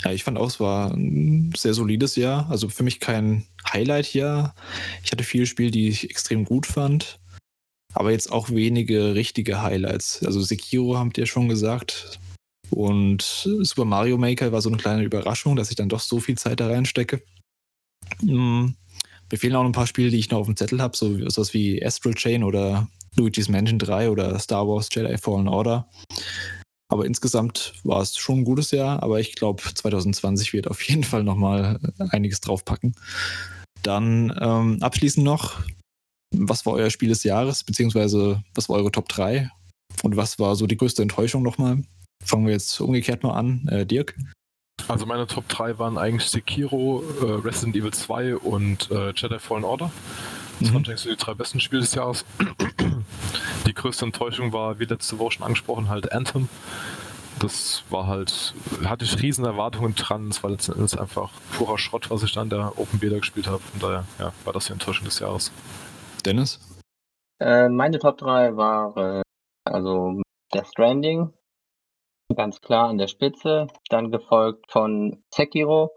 Ja, 0.04 0.12
ich 0.12 0.24
fand 0.24 0.38
auch, 0.38 0.48
es 0.48 0.60
war 0.60 0.92
ein 0.94 1.54
sehr 1.56 1.74
solides 1.74 2.16
Jahr. 2.16 2.50
Also 2.50 2.70
für 2.70 2.84
mich 2.84 3.00
kein 3.00 3.46
Highlight-Jahr. 3.72 4.56
Ich 5.04 5.12
hatte 5.12 5.24
viele 5.24 5.46
Spiele, 5.46 5.72
die 5.72 5.90
ich 5.90 6.10
extrem 6.10 6.46
gut 6.46 6.66
fand. 6.66 7.20
Aber 7.94 8.12
jetzt 8.12 8.32
auch 8.32 8.50
wenige 8.50 9.16
richtige 9.16 9.62
Highlights. 9.62 10.24
Also 10.24 10.42
Sekiro 10.42 10.98
habt 10.98 11.18
ihr 11.18 11.26
schon 11.26 11.50
gesagt. 11.50 12.20
Und 12.70 13.22
Super 13.62 13.86
Mario 13.86 14.18
Maker 14.18 14.52
war 14.52 14.62
so 14.62 14.70
eine 14.70 14.78
kleine 14.78 15.04
Überraschung, 15.04 15.56
dass 15.56 15.70
ich 15.70 15.76
dann 15.76 15.90
doch 15.90 16.02
so 16.02 16.20
viel 16.20 16.38
Zeit 16.38 16.60
da 16.60 16.68
reinstecke. 16.68 17.24
Hm, 18.20 18.76
Mir 19.32 19.38
fehlen 19.38 19.56
auch 19.56 19.64
noch 19.64 19.70
ein 19.70 19.74
paar 19.74 19.88
Spiele, 19.88 20.10
die 20.12 20.20
ich 20.20 20.30
noch 20.30 20.40
auf 20.40 20.48
dem 20.48 20.58
Zettel 20.58 20.82
habe, 20.82 20.96
so 20.96 21.30
sowas 21.30 21.54
wie 21.54 21.84
Astral 21.84 22.14
Chain 22.14 22.44
oder 22.44 22.88
Luigi's 23.16 23.50
Mansion 23.50 23.80
3 23.80 24.10
oder 24.10 24.38
Star 24.40 24.68
Wars 24.68 24.90
Jedi 24.92 25.18
Fallen 25.18 25.48
Order. 25.48 25.90
Aber 26.90 27.06
insgesamt 27.06 27.74
war 27.84 28.02
es 28.02 28.18
schon 28.18 28.40
ein 28.40 28.46
gutes 28.46 28.72
Jahr, 28.72 29.04
aber 29.04 29.20
ich 29.20 29.36
glaube, 29.36 29.62
2020 29.62 30.54
wird 30.54 30.68
auf 30.70 30.82
jeden 30.84 31.04
Fall 31.04 31.24
nochmal 31.24 31.80
einiges 32.12 32.40
draufpacken. 32.40 32.96
Dann 33.84 34.34
ähm, 34.40 34.78
abschließend 34.82 35.26
noch, 35.26 35.60
was 36.36 36.66
war 36.66 36.74
euer 36.74 36.90
Spiel 36.90 37.10
des 37.10 37.24
Jahres, 37.24 37.64
beziehungsweise 37.64 38.42
was 38.56 38.70
war 38.70 38.78
eure 38.78 38.92
Top 38.92 39.10
3? 39.10 39.50
Und 40.04 40.16
was 40.16 40.40
war 40.40 40.56
so 40.56 40.68
die 40.68 40.78
größte 40.78 41.02
Enttäuschung 41.02 41.44
nochmal? 41.44 41.84
Fangen 42.24 42.46
wir 42.46 42.54
jetzt 42.54 42.80
umgekehrt 42.80 43.24
mal 43.24 43.34
an. 43.34 43.68
Äh, 43.70 43.86
Dirk? 43.86 44.18
Also 44.88 45.06
meine 45.06 45.28
Top 45.28 45.48
3 45.50 45.80
waren 45.80 45.98
eigentlich 45.98 46.30
Sekiro, 46.30 47.04
äh, 47.22 47.26
Resident 47.48 47.76
Evil 47.76 47.92
2 47.92 48.38
und 48.38 48.90
äh, 48.92 49.12
Jedi 49.16 49.40
Fallen 49.40 49.64
Order. 49.64 49.92
Das 50.60 50.70
Mhm. 50.70 50.74
waren 50.74 50.86
eigentlich 50.86 51.00
so 51.00 51.10
die 51.10 51.18
drei 51.18 51.34
besten 51.34 51.60
Spiele 51.60 51.82
des 51.82 51.94
Jahres. 51.96 52.26
Größte 53.78 54.06
Enttäuschung 54.06 54.54
war, 54.54 54.80
wie 54.80 54.86
letzte 54.86 55.20
Woche 55.20 55.34
schon 55.34 55.46
angesprochen, 55.46 55.90
halt 55.90 56.12
Anthem. 56.12 56.50
Das 57.40 57.84
war 57.92 58.08
halt, 58.08 58.56
hatte 58.84 59.06
ich 59.06 59.22
riesen 59.22 59.46
Erwartungen 59.46 59.94
dran. 59.94 60.30
Es 60.30 60.42
war 60.42 60.50
letzten 60.50 60.74
Endes 60.74 60.98
einfach 60.98 61.32
purer 61.56 61.78
Schrott, 61.78 62.10
was 62.10 62.24
ich 62.24 62.34
da 62.34 62.42
in 62.42 62.50
der 62.50 62.80
Open 62.80 63.00
Beta 63.00 63.18
gespielt 63.18 63.48
habe. 63.48 63.60
Von 63.60 63.80
daher 63.80 64.06
ja, 64.18 64.34
war 64.44 64.54
das 64.54 64.66
die 64.66 64.74
Enttäuschung 64.74 65.06
des 65.06 65.20
Jahres. 65.20 65.52
Dennis? 66.26 66.60
Äh, 67.40 67.70
meine 67.70 68.00
Top 68.00 68.18
3 68.18 68.58
war 68.58 68.98
äh, 68.98 69.22
also 69.64 70.22
Death 70.54 70.68
Stranding, 70.68 71.32
ganz 72.36 72.60
klar 72.62 72.90
an 72.90 72.98
der 72.98 73.08
Spitze, 73.08 73.68
dann 73.90 74.12
gefolgt 74.12 74.72
von 74.72 75.24
Sekiro 75.32 75.92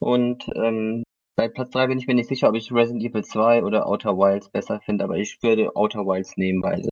und 0.00 0.44
ähm, 0.56 1.04
bei 1.36 1.48
Platz 1.48 1.70
3 1.70 1.88
bin 1.88 1.98
ich 1.98 2.06
mir 2.06 2.14
nicht 2.14 2.28
sicher, 2.28 2.48
ob 2.48 2.54
ich 2.54 2.72
Resident 2.72 3.02
Evil 3.02 3.24
2 3.24 3.64
oder 3.64 3.86
Outer 3.86 4.16
Wilds 4.16 4.50
besser 4.50 4.80
finde, 4.80 5.04
aber 5.04 5.16
ich 5.16 5.38
würde 5.42 5.74
Outer 5.74 6.06
Wilds 6.06 6.36
nehmen, 6.36 6.62
weil 6.62 6.80
es 6.80 6.88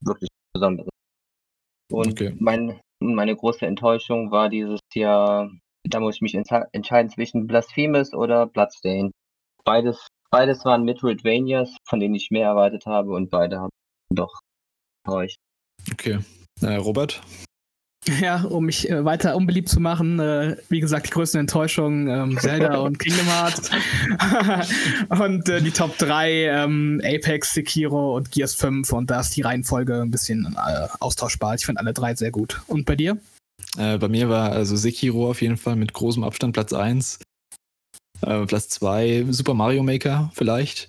wirklich 0.00 0.28
besonders 0.52 0.86
ist. 0.86 1.92
Und 1.92 2.12
Okay. 2.12 2.36
mein, 2.38 2.80
meine 3.00 3.36
große 3.36 3.66
Enttäuschung 3.66 4.30
war 4.30 4.48
dieses 4.48 4.80
Jahr, 4.94 5.50
da 5.84 6.00
muss 6.00 6.16
ich 6.16 6.22
mich 6.22 6.34
entscheiden 6.34 7.10
zwischen 7.10 7.46
Blasphemous 7.46 8.12
oder 8.12 8.46
Bloodstained. 8.46 9.12
Beides, 9.64 10.06
beides 10.30 10.64
waren 10.64 10.84
Metroidvanias, 10.84 11.76
von 11.88 12.00
denen 12.00 12.14
ich 12.14 12.30
mehr 12.30 12.46
erwartet 12.46 12.86
habe 12.86 13.10
und 13.12 13.30
beide 13.30 13.60
haben 13.60 13.70
doch 14.12 14.40
enttäuscht. 15.04 15.36
Okay. 15.92 16.18
Äh, 16.62 16.76
Robert? 16.76 17.20
Ja, 18.20 18.42
um 18.44 18.66
mich 18.66 18.88
äh, 18.88 19.04
weiter 19.04 19.36
unbeliebt 19.36 19.68
zu 19.68 19.80
machen, 19.80 20.18
äh, 20.18 20.56
wie 20.68 20.80
gesagt, 20.80 21.06
die 21.06 21.10
größten 21.10 21.40
Enttäuschungen 21.40 22.08
ähm, 22.08 22.38
Zelda 22.38 22.76
und 22.78 22.98
Kingdom 22.98 23.26
Hearts. 23.26 23.70
und 25.20 25.48
äh, 25.48 25.60
die 25.60 25.70
Top 25.70 25.96
3 25.98 26.30
ähm, 26.44 27.00
Apex, 27.04 27.54
Sekiro 27.54 28.16
und 28.16 28.30
Gears 28.30 28.54
5 28.54 28.92
und 28.92 29.10
da 29.10 29.20
ist 29.20 29.36
die 29.36 29.42
Reihenfolge 29.42 30.00
ein 30.00 30.10
bisschen 30.10 30.56
äh, 30.56 30.86
austauschbar. 31.00 31.54
Ich 31.54 31.66
finde 31.66 31.80
alle 31.80 31.92
drei 31.92 32.14
sehr 32.14 32.30
gut. 32.30 32.60
Und 32.66 32.86
bei 32.86 32.96
dir? 32.96 33.18
Äh, 33.76 33.98
bei 33.98 34.08
mir 34.08 34.28
war 34.28 34.52
also 34.52 34.76
Sekiro 34.76 35.30
auf 35.30 35.42
jeden 35.42 35.56
Fall 35.56 35.76
mit 35.76 35.92
großem 35.92 36.24
Abstand 36.24 36.52
Platz 36.52 36.72
1. 36.72 37.18
Äh, 38.22 38.46
Platz 38.46 38.68
2 38.68 39.26
Super 39.30 39.54
Mario 39.54 39.82
Maker 39.82 40.30
vielleicht. 40.34 40.88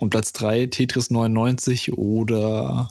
Und 0.00 0.10
Platz 0.10 0.32
3 0.32 0.66
Tetris 0.66 1.10
99 1.10 1.92
oder 1.94 2.90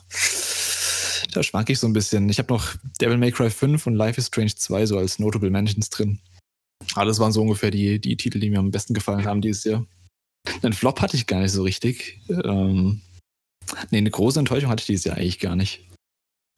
da 1.38 1.44
schwank 1.44 1.70
ich 1.70 1.78
so 1.78 1.86
ein 1.86 1.92
bisschen. 1.92 2.28
Ich 2.28 2.38
habe 2.38 2.52
noch 2.52 2.74
Devil 3.00 3.16
May 3.16 3.30
Cry 3.30 3.48
5 3.48 3.86
und 3.86 3.94
Life 3.94 4.18
is 4.18 4.26
Strange 4.26 4.54
2 4.56 4.86
so 4.86 4.98
als 4.98 5.20
Notable 5.20 5.50
Mentions 5.50 5.88
drin. 5.88 6.18
Alles 6.94 7.20
waren 7.20 7.32
so 7.32 7.42
ungefähr 7.42 7.70
die, 7.70 8.00
die 8.00 8.16
Titel, 8.16 8.40
die 8.40 8.50
mir 8.50 8.58
am 8.58 8.72
besten 8.72 8.92
gefallen 8.92 9.24
haben 9.24 9.40
dieses 9.40 9.62
Jahr. 9.64 9.86
Einen 10.62 10.72
Flop 10.72 11.00
hatte 11.00 11.16
ich 11.16 11.26
gar 11.26 11.40
nicht 11.40 11.52
so 11.52 11.62
richtig. 11.62 12.20
Ähm, 12.28 13.02
nee, 13.90 13.98
eine 13.98 14.10
große 14.10 14.38
Enttäuschung 14.38 14.68
hatte 14.68 14.80
ich 14.80 14.86
dieses 14.86 15.04
Jahr 15.04 15.16
eigentlich 15.16 15.38
gar 15.38 15.54
nicht. 15.54 15.88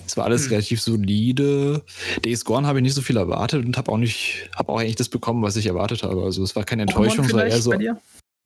Es 0.07 0.17
war 0.17 0.25
alles 0.25 0.45
Hm. 0.45 0.53
relativ 0.53 0.81
solide. 0.81 1.85
Days 2.25 2.45
Gone 2.45 2.67
habe 2.67 2.79
ich 2.79 2.83
nicht 2.83 2.95
so 2.95 3.03
viel 3.03 3.19
erwartet 3.19 3.65
und 3.67 3.77
habe 3.77 3.93
auch 3.93 3.99
nicht, 3.99 4.49
habe 4.57 4.73
auch 4.73 4.81
eigentlich 4.81 4.97
das 4.97 5.11
bekommen, 5.11 5.43
was 5.43 5.57
ich 5.57 5.67
erwartet 5.67 6.03
habe. 6.05 6.23
Also 6.23 6.43
es 6.43 6.57
war 6.57 6.65
keine 6.65 6.83
Enttäuschung, 6.83 7.31
war 7.33 7.45
eher 7.45 7.61
so. 7.61 7.75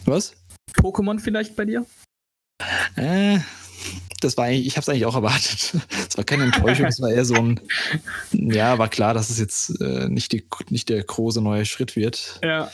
Was? 0.05 0.35
Pokémon 0.73 1.21
vielleicht 1.21 1.55
bei 1.55 1.65
dir? 1.65 1.87
Äh, 2.97 3.39
das 4.25 4.37
war 4.37 4.47
eigentlich, 4.47 4.67
ich 4.67 4.77
habe 4.77 4.83
es 4.83 4.89
eigentlich 4.89 5.07
auch 5.07 5.15
erwartet. 5.15 5.77
Es 6.09 6.17
war 6.17 6.25
keine 6.25 6.45
Enttäuschung, 6.45 6.87
es 6.87 7.01
war 7.01 7.11
eher 7.11 7.25
so 7.25 7.35
ein, 7.35 7.61
ja, 8.33 8.79
war 8.79 8.89
klar, 8.89 9.15
dass 9.15 9.31
es 9.31 9.39
jetzt 9.39 9.81
äh, 9.81 10.09
nicht, 10.09 10.33
die, 10.33 10.45
nicht 10.71 10.89
der 10.89 11.03
große 11.03 11.41
neue 11.41 11.65
Schritt 11.65 11.97
wird. 11.97 12.41
Ja. 12.43 12.71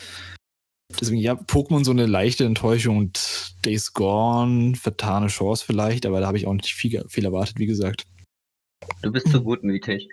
Deswegen, 1.01 1.21
ja, 1.21 1.35
Pokémon 1.35 1.85
so 1.85 1.91
eine 1.91 2.07
leichte 2.07 2.45
Enttäuschung 2.45 2.97
und 2.99 3.55
Days 3.65 3.93
Gone, 3.93 4.75
vertane 4.75 5.29
Chance 5.29 5.65
vielleicht, 5.65 6.05
aber 6.05 6.21
da 6.21 6.27
habe 6.27 6.37
ich 6.37 6.47
auch 6.47 6.53
nicht 6.53 6.75
viel, 6.75 7.05
viel 7.09 7.25
erwartet, 7.25 7.59
wie 7.59 7.67
gesagt. 7.67 8.07
Du 9.03 9.13
bist 9.13 9.29
zu 9.29 9.43
gutmütig. 9.43 10.09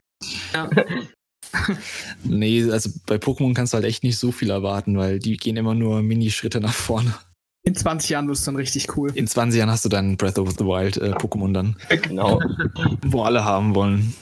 Nee, 2.23 2.69
also 2.71 2.89
bei 3.05 3.15
Pokémon 3.15 3.53
kannst 3.53 3.73
du 3.73 3.75
halt 3.75 3.85
echt 3.85 4.03
nicht 4.03 4.17
so 4.17 4.31
viel 4.31 4.49
erwarten, 4.49 4.97
weil 4.97 5.19
die 5.19 5.37
gehen 5.37 5.57
immer 5.57 5.73
nur 5.73 6.01
Mini-Schritte 6.01 6.59
nach 6.59 6.73
vorne. 6.73 7.13
In 7.67 7.75
20 7.75 8.09
Jahren 8.11 8.29
wirst 8.29 8.47
du 8.47 8.51
dann 8.51 8.55
richtig 8.55 8.95
cool. 8.95 9.11
In 9.13 9.27
20 9.27 9.59
Jahren 9.59 9.69
hast 9.69 9.83
du 9.83 9.89
dann 9.89 10.15
Breath 10.15 10.39
of 10.39 10.51
the 10.51 10.63
Wild 10.63 10.95
äh, 10.97 11.11
Pokémon 11.11 11.51
dann, 11.51 11.75
Genau. 12.01 12.39
wo 13.07 13.23
alle 13.23 13.43
haben 13.43 13.75
wollen. 13.75 14.13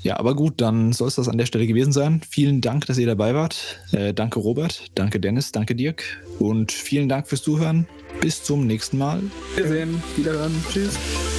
Ja, 0.00 0.18
aber 0.18 0.34
gut, 0.34 0.54
dann 0.62 0.94
soll 0.94 1.08
es 1.08 1.16
das 1.16 1.28
an 1.28 1.36
der 1.36 1.44
Stelle 1.44 1.66
gewesen 1.66 1.92
sein. 1.92 2.22
Vielen 2.30 2.62
Dank, 2.62 2.86
dass 2.86 2.96
ihr 2.96 3.06
dabei 3.06 3.34
wart. 3.34 3.80
Äh, 3.92 4.14
danke 4.14 4.38
Robert, 4.38 4.84
danke 4.94 5.20
Dennis, 5.20 5.52
danke 5.52 5.74
Dirk 5.74 6.02
und 6.38 6.72
vielen 6.72 7.10
Dank 7.10 7.28
fürs 7.28 7.42
Zuhören. 7.42 7.86
Bis 8.22 8.42
zum 8.42 8.66
nächsten 8.66 8.96
Mal. 8.96 9.20
Wiedersehen, 9.56 10.02
wiederhören. 10.16 10.54
Tschüss. 10.72 10.94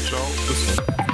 Ciao, 0.07 0.21
bis 0.47 0.75
dann. 0.85 1.08